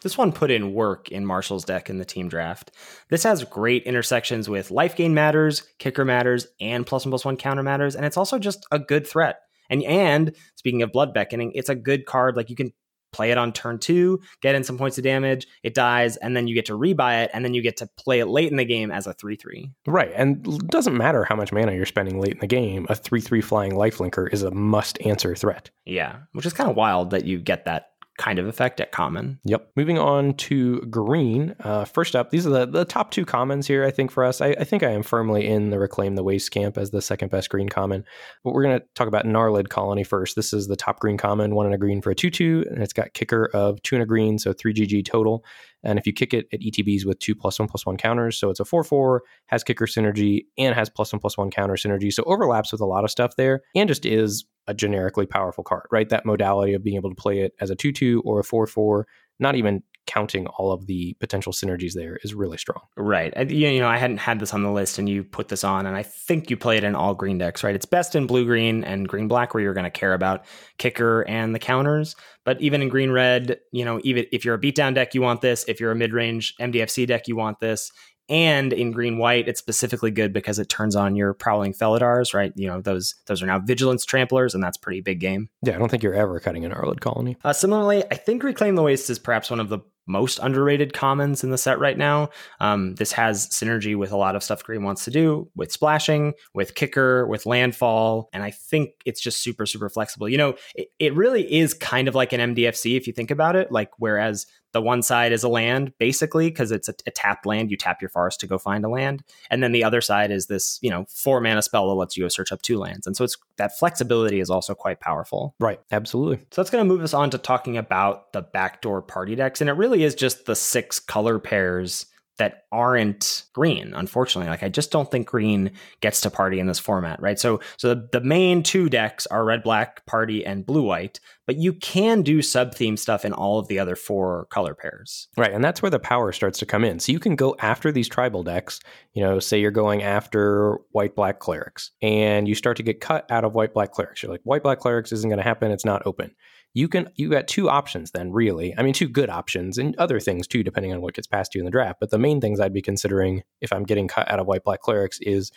this 0.03 0.17
one 0.17 0.33
put 0.33 0.51
in 0.51 0.73
work 0.73 1.11
in 1.11 1.27
Marshall's 1.27 1.67
deck 1.67 1.91
in 1.91 1.99
the 1.99 2.07
team 2.07 2.31
draft. 2.31 2.71
This 3.11 3.25
has 3.25 3.45
great 3.45 3.83
intersections 3.83 4.49
with 4.49 4.71
life 4.71 4.97
gain 4.97 5.13
matters, 5.13 5.63
kicker 5.79 6.07
matters, 6.07 6.47
and 6.59 6.87
plus 6.87 7.05
one 7.05 7.11
plus 7.11 7.27
one 7.27 7.37
counter 7.37 7.63
matters. 7.63 7.95
And 7.95 8.07
it's 8.07 8.17
also 8.17 8.39
just 8.39 8.67
a 8.73 8.79
good 8.79 9.07
threat. 9.07 9.41
And 9.71 9.83
and 9.85 10.35
speaking 10.57 10.83
of 10.83 10.93
blood 10.93 11.15
beckoning, 11.15 11.53
it's 11.55 11.69
a 11.69 11.75
good 11.75 12.07
card. 12.07 12.37
Like 12.37 12.51
you 12.51 12.57
can 12.57 12.73
play 13.13 13.31
it 13.31 13.39
on 13.39 13.53
turn 13.53 13.79
two, 13.79 14.21
get 14.43 14.55
in 14.55 14.65
some 14.65 14.79
points 14.79 14.99
of 14.99 15.05
damage, 15.05 15.47
it 15.63 15.75
dies, 15.75 16.17
and 16.17 16.37
then 16.37 16.47
you 16.47 16.55
get 16.55 16.67
to 16.67 16.75
rebuy 16.75 17.25
it, 17.25 17.31
and 17.33 17.45
then 17.45 17.55
you 17.55 17.63
get 17.63 17.77
to 17.79 17.89
play 17.97 18.21
it 18.21 18.27
late 18.27 18.51
in 18.51 18.57
the 18.57 18.65
game 18.65 18.91
as 18.91 19.07
a 19.07 19.13
3 19.15 19.37
3. 19.37 19.71
Right. 19.87 20.13
And 20.15 20.47
it 20.47 20.69
doesn't 20.69 20.97
matter 20.97 21.25
how 21.25 21.37
much 21.37 21.53
mana 21.53 21.73
you're 21.73 21.87
spending 21.87 22.21
late 22.21 22.35
in 22.35 22.41
the 22.41 22.47
game, 22.47 22.87
a 22.89 22.95
3 22.95 23.21
3 23.21 23.41
flying 23.41 23.73
lifelinker 23.73 24.33
is 24.33 24.43
a 24.43 24.51
must 24.51 25.01
answer 25.03 25.35
threat. 25.35 25.71
Yeah, 25.85 26.17
which 26.33 26.47
is 26.47 26.53
kind 26.53 26.71
of 26.71 26.77
wild 26.77 27.11
that 27.11 27.25
you 27.25 27.39
get 27.39 27.65
that 27.65 27.91
kind 28.19 28.41
of 28.41 28.47
effect 28.47 28.81
at 28.81 28.93
common. 28.93 29.39
Yep. 29.45 29.71
Moving 29.77 29.97
on 29.97 30.35
to 30.35 30.81
green. 30.83 31.55
Uh, 31.61 31.85
first 31.85 32.17
up, 32.17 32.31
these 32.31 32.47
are 32.47 32.51
the, 32.51 32.67
the 32.67 32.85
top 32.85 33.13
two 33.13 33.25
commons 33.25 33.67
here, 33.67 33.85
I 33.85 33.93
think, 33.93 34.11
for 34.11 34.25
us. 34.25 34.41
I, 34.41 34.49
I 34.49 34.65
think 34.65 34.83
I 34.83 34.91
am 34.91 35.05
firmly 35.05 35.47
in 35.47 35.71
the 35.71 35.79
Reclaim 35.79 36.17
the 36.17 36.25
Waste 36.25 36.51
camp 36.51 36.77
as 36.77 36.91
the 36.91 37.01
second 37.01 37.31
best 37.31 37.49
green 37.49 37.69
common. 37.69 38.05
But 38.43 38.53
we're 38.53 38.65
going 38.65 38.81
to 38.81 38.85
talk 38.97 39.07
about 39.07 39.25
Gnarlid 39.25 39.69
Colony 39.69 40.03
first. 40.03 40.35
This 40.35 40.53
is 40.53 40.67
the 40.67 40.77
top 40.77 40.99
green 40.99 41.17
common, 41.17 41.55
one 41.55 41.67
and 41.67 41.75
a 41.75 41.79
green 41.79 42.03
for 42.03 42.11
a 42.11 42.15
2 42.15 42.29
2, 42.29 42.67
and 42.69 42.83
it's 42.83 42.93
got 42.93 43.15
kicker 43.15 43.49
of 43.55 43.81
two 43.83 43.95
and 43.95 44.03
a 44.03 44.07
green, 44.07 44.39
so 44.39 44.53
3 44.53 44.75
GG 44.75 45.07
total. 45.07 45.45
And 45.83 45.99
if 45.99 46.07
you 46.07 46.13
kick 46.13 46.35
it, 46.35 46.47
it 46.51 46.61
ETBs 46.61 47.05
with 47.05 47.19
two 47.19 47.35
plus 47.35 47.59
one 47.59 47.69
plus 47.69 47.87
one 47.87 47.97
counters. 47.97 48.39
So 48.39 48.51
it's 48.51 48.61
a 48.61 48.65
4 48.65 48.85
4, 48.85 49.23
has 49.47 49.65
kicker 49.65 49.87
synergy, 49.87 50.47
and 50.57 50.75
has 50.75 50.89
plus 50.89 51.13
one 51.13 51.21
plus 51.21 51.39
one 51.39 51.51
counter 51.51 51.75
synergy. 51.75 52.13
So 52.13 52.23
overlaps 52.25 52.73
with 52.73 52.81
a 52.81 52.87
lot 52.87 53.05
of 53.05 53.11
stuff 53.11 53.37
there, 53.37 53.63
and 53.75 53.89
just 53.89 54.05
is 54.05 54.45
a 54.67 54.75
generically 54.75 55.27
powerful 55.27 55.65
card, 55.65 55.87
right? 55.91 56.09
That 56.09 56.27
modality 56.27 56.75
of 56.75 56.85
being 56.85 56.97
able 56.97 57.11
to 57.11 57.17
play 57.17 57.41
it 57.41 57.55
as 57.61 57.71
a 57.71 57.77
2 57.77 57.93
2 57.93 58.23
or 58.25 58.41
a 58.41 58.45
4 58.45 58.67
4, 58.67 59.07
not 59.39 59.55
even 59.55 59.83
counting 60.09 60.47
all 60.47 60.73
of 60.73 60.87
the 60.87 61.15
potential 61.21 61.53
synergies 61.53 61.93
there 61.93 62.19
is 62.25 62.35
really 62.35 62.57
strong. 62.57 62.81
Right. 62.97 63.33
I, 63.37 63.43
you 63.43 63.79
know, 63.79 63.87
I 63.87 63.99
hadn't 63.99 64.17
had 64.17 64.41
this 64.41 64.55
on 64.55 64.63
the 64.63 64.73
list 64.73 64.99
and 64.99 65.09
you 65.09 65.23
put 65.23 65.49
this 65.49 65.63
on, 65.63 65.87
and 65.87 65.95
I 65.95 66.03
think 66.03 66.51
you 66.51 66.57
play 66.57 66.79
it 66.79 66.83
in 66.83 66.97
all 66.97 67.15
green 67.15 67.39
decks, 67.39 67.63
right? 67.63 67.75
It's 67.75 67.87
best 67.87 68.17
in 68.17 68.27
blue 68.27 68.47
green 68.47 68.83
and 68.83 69.07
green 69.07 69.29
black 69.29 69.55
where 69.55 69.63
you're 69.63 69.75
going 69.75 69.85
to 69.85 69.91
care 69.91 70.15
about 70.15 70.47
kicker 70.79 71.23
and 71.29 71.55
the 71.55 71.59
counters. 71.59 72.17
But 72.45 72.61
even 72.63 72.81
in 72.81 72.89
green 72.89 73.11
red, 73.11 73.59
you 73.71 73.85
know, 73.85 74.01
even 74.03 74.25
if 74.33 74.45
you're 74.45 74.55
a 74.55 74.61
beatdown 74.61 74.95
deck, 74.95 75.15
you 75.15 75.21
want 75.21 75.43
this. 75.43 75.67
If 75.69 75.79
you're 75.79 75.93
a 75.93 75.97
mid 75.97 76.15
range 76.15 76.55
MDFC 76.59 77.07
deck, 77.07 77.29
you 77.29 77.37
want 77.37 77.61
this. 77.61 77.93
And 78.31 78.75
in 78.75 78.93
green 78.93 79.17
white, 79.17 79.49
it's 79.49 79.59
specifically 79.59 80.11
good 80.11 80.35
because 80.35 80.59
it 80.59 80.69
turns 80.69 80.95
on 80.95 81.17
your 81.17 81.33
prowling 81.33 81.73
Felidars, 81.73 82.35
right? 82.35 82.53
You 82.57 82.69
know, 82.69 82.81
those 82.83 83.15
those 83.27 83.43
are 83.43 83.47
now 83.47 83.59
vigilance 83.59 84.05
tramplers, 84.05 84.53
and 84.53 84.63
that's 84.63 84.77
pretty 84.77 85.01
big 85.01 85.19
game. 85.19 85.49
Yeah, 85.63 85.77
I 85.77 85.79
don't 85.79 85.91
think 85.91 86.03
you're 86.03 86.15
ever 86.15 86.39
cutting 86.39 86.65
a 86.65 86.69
Gnarlid 86.69 87.01
Colony. 87.01 87.39
Uh, 87.43 87.55
similarly, 87.55 88.05
I 88.11 88.17
think 88.17 88.43
Reclaim 88.43 88.75
the 88.75 88.83
Waste 88.83 89.09
is 89.09 89.19
perhaps 89.19 89.49
one 89.49 89.61
of 89.61 89.71
the 89.71 89.79
most 90.09 90.39
underrated 90.41 90.93
commons 90.93 91.45
in 91.45 91.51
the 91.51 91.59
set 91.59 91.79
right 91.79 91.97
now. 91.97 92.31
Um, 92.61 92.95
this 92.97 93.13
has 93.13 93.49
synergy 93.49 93.97
with 93.97 94.11
a 94.11 94.17
lot 94.17 94.35
of 94.35 94.43
stuff 94.43 94.65
Green 94.65 94.83
wants 94.83 95.05
to 95.05 95.11
do 95.11 95.49
with 95.55 95.71
splashing, 95.71 96.35
with 96.55 96.75
kicker, 96.75 97.27
with 97.27 97.47
landfall, 97.47 98.29
and 98.33 98.43
I 98.43 98.51
think 98.51 98.91
it's 99.05 99.21
just 99.21 99.43
super, 99.43 99.67
super 99.67 99.89
flexible. 99.89 100.29
You 100.29 100.39
know, 100.39 100.55
it, 100.75 100.89
it 100.99 101.15
really 101.15 101.53
is 101.53 101.75
kind 101.75 102.09
of 102.09 102.15
like 102.15 102.33
an 102.33 102.55
MDFC 102.55 102.97
if 102.97 103.07
you 103.07 103.13
think 103.13 103.31
about 103.31 103.57
it. 103.57 103.71
Like, 103.71 103.91
whereas 103.99 104.47
the 104.73 104.83
one 104.83 105.03
side 105.03 105.33
is 105.33 105.43
a 105.43 105.49
land 105.49 105.93
basically 105.99 106.49
because 106.49 106.71
it's 106.71 106.89
a, 106.89 106.95
a, 107.07 107.11
tapped 107.11 107.47
land. 107.47 107.71
You 107.71 107.77
tap 107.77 108.01
your 108.01 108.11
forest 108.11 108.41
to 108.41 108.47
go 108.47 108.59
find 108.59 108.85
a 108.85 108.89
land. 108.89 109.23
And 109.51 109.63
then 109.63 109.73
the 109.73 109.85
other 109.85 110.01
side 110.01 110.31
is 110.31 110.47
this 110.47 110.79
you 110.83 110.91
know 110.91 111.07
four 111.09 111.41
mana 111.41 111.63
spell 111.63 111.89
that 111.89 111.95
lets 111.95 112.17
you 112.17 112.25
go 112.25 112.29
search 112.29 112.53
up 112.53 112.63
two 112.63 112.79
lands. 112.79 113.07
And 113.07 113.17
so 113.17 113.25
it's 113.25 113.37
that 113.57 113.79
flexibility 113.79 114.41
is 114.41 114.51
also 114.51 114.75
quite 114.75 115.01
powerful. 115.01 115.55
Right. 115.61 115.81
Absolutely. 115.91 116.39
So 116.51 116.63
that's 116.63 116.71
going 116.71 116.87
to 116.87 116.89
move 116.89 117.03
us 117.03 117.15
on 117.15 117.31
to 117.31 117.39
talking 117.39 117.77
about 117.77 118.33
the 118.33 118.43
backdoor 118.43 119.03
party 119.03 119.35
decks. 119.35 119.61
And 119.61 119.71
it 119.71 119.75
really 119.75 120.05
is 120.05 120.15
just 120.15 120.47
the 120.47 120.57
six 120.57 121.01
color 121.01 121.39
pairs 121.39 122.07
that 122.39 122.65
aren't 122.73 123.45
green 123.53 123.93
unfortunately. 123.95 124.49
Like 124.49 124.63
i 124.63 124.69
just 124.69 124.91
don't 124.91 125.11
think 125.11 125.27
green 125.29 125.73
gets 126.01 126.21
to 126.23 126.31
party 126.31 126.59
in 126.59 126.67
this 126.67 126.79
format 126.79 127.21
right? 127.21 127.39
So 127.39 127.61
so 127.77 127.95
the, 127.95 128.09
the 128.13 128.21
main 128.21 128.63
two 128.63 128.89
decks 128.89 129.27
are 129.27 129.45
red 129.45 129.63
black 129.63 130.07
party 130.07 130.45
and 130.45 130.65
blue 130.65 130.83
white 130.83 131.21
but 131.47 131.57
you 131.57 131.73
can 131.73 132.23
do 132.23 132.43
sub 132.43 132.75
theme 132.75 132.97
stuff 132.97 133.25
in 133.25 133.33
all 133.33 133.59
of 133.59 133.69
the 133.69 133.79
other 133.79 133.97
four 133.97 134.47
color 134.47 134.75
pairs. 134.75 135.29
Right 135.37 135.53
and 135.53 135.63
that's 135.63 135.83
where 135.83 135.91
the 135.91 135.99
power 135.99 136.33
starts 136.33 136.59
to 136.61 136.67
come 136.67 136.85
in. 136.85 136.99
So 136.99 137.13
you 137.13 137.21
can 137.21 137.37
go 137.37 137.57
after 137.59 137.93
these 137.93 138.09
tribal 138.09 138.43
decks 138.43 138.81
you 139.13 139.23
know 139.23 139.39
say 139.39 139.61
you're 139.61 139.71
going 139.71 140.03
after 140.03 140.79
white 140.93 141.15
black 141.15 141.41
clerics 141.41 141.91
and 142.01 142.49
you 142.49 142.55
start 142.55 142.77
to 142.79 142.83
get 142.83 143.01
cut 143.01 143.31
out 143.31 143.45
of 143.45 143.55
white 143.55 143.75
black 143.75 143.93
clerics. 143.93 144.23
You're 144.23 144.33
like 144.33 144.43
white 144.45 144.63
black 144.63 144.79
clerics 144.79 145.13
isn't 145.13 145.29
going 145.29 145.39
to 145.39 145.45
happen. 145.45 145.71
It's 145.71 145.85
not 145.85 146.03
open 146.07 146.35
you 146.75 146.89
can 146.89 147.09
you 147.17 147.31
got 147.31 147.49
two 147.49 147.69
options 147.69 148.11
then 148.11 148.33
really. 148.33 148.75
I 148.77 148.83
mean 148.83 148.93
two 148.93 149.09
good 149.09 149.31
options 149.31 149.79
and 149.79 149.97
other 149.97 150.21
things 150.21 150.47
too 150.47 150.63
depending 150.63 150.93
on 150.93 151.01
what 151.01 151.15
gets 151.15 151.27
past 151.27 151.55
you 151.55 151.61
in 151.61 151.65
the 151.65 151.71
draft. 151.71 152.01
But 152.01 152.11
the 152.11 152.19
main 152.19 152.41
things 152.41 152.61
i'd 152.61 152.73
be 152.73 152.83
considering 152.83 153.43
if 153.61 153.73
i'm 153.73 153.85
getting 153.85 154.09
cut 154.09 154.31
out 154.31 154.39
of 154.39 154.47
white 154.47 154.65
black 154.65 154.81
clerics 154.81 155.19
is 155.21 155.51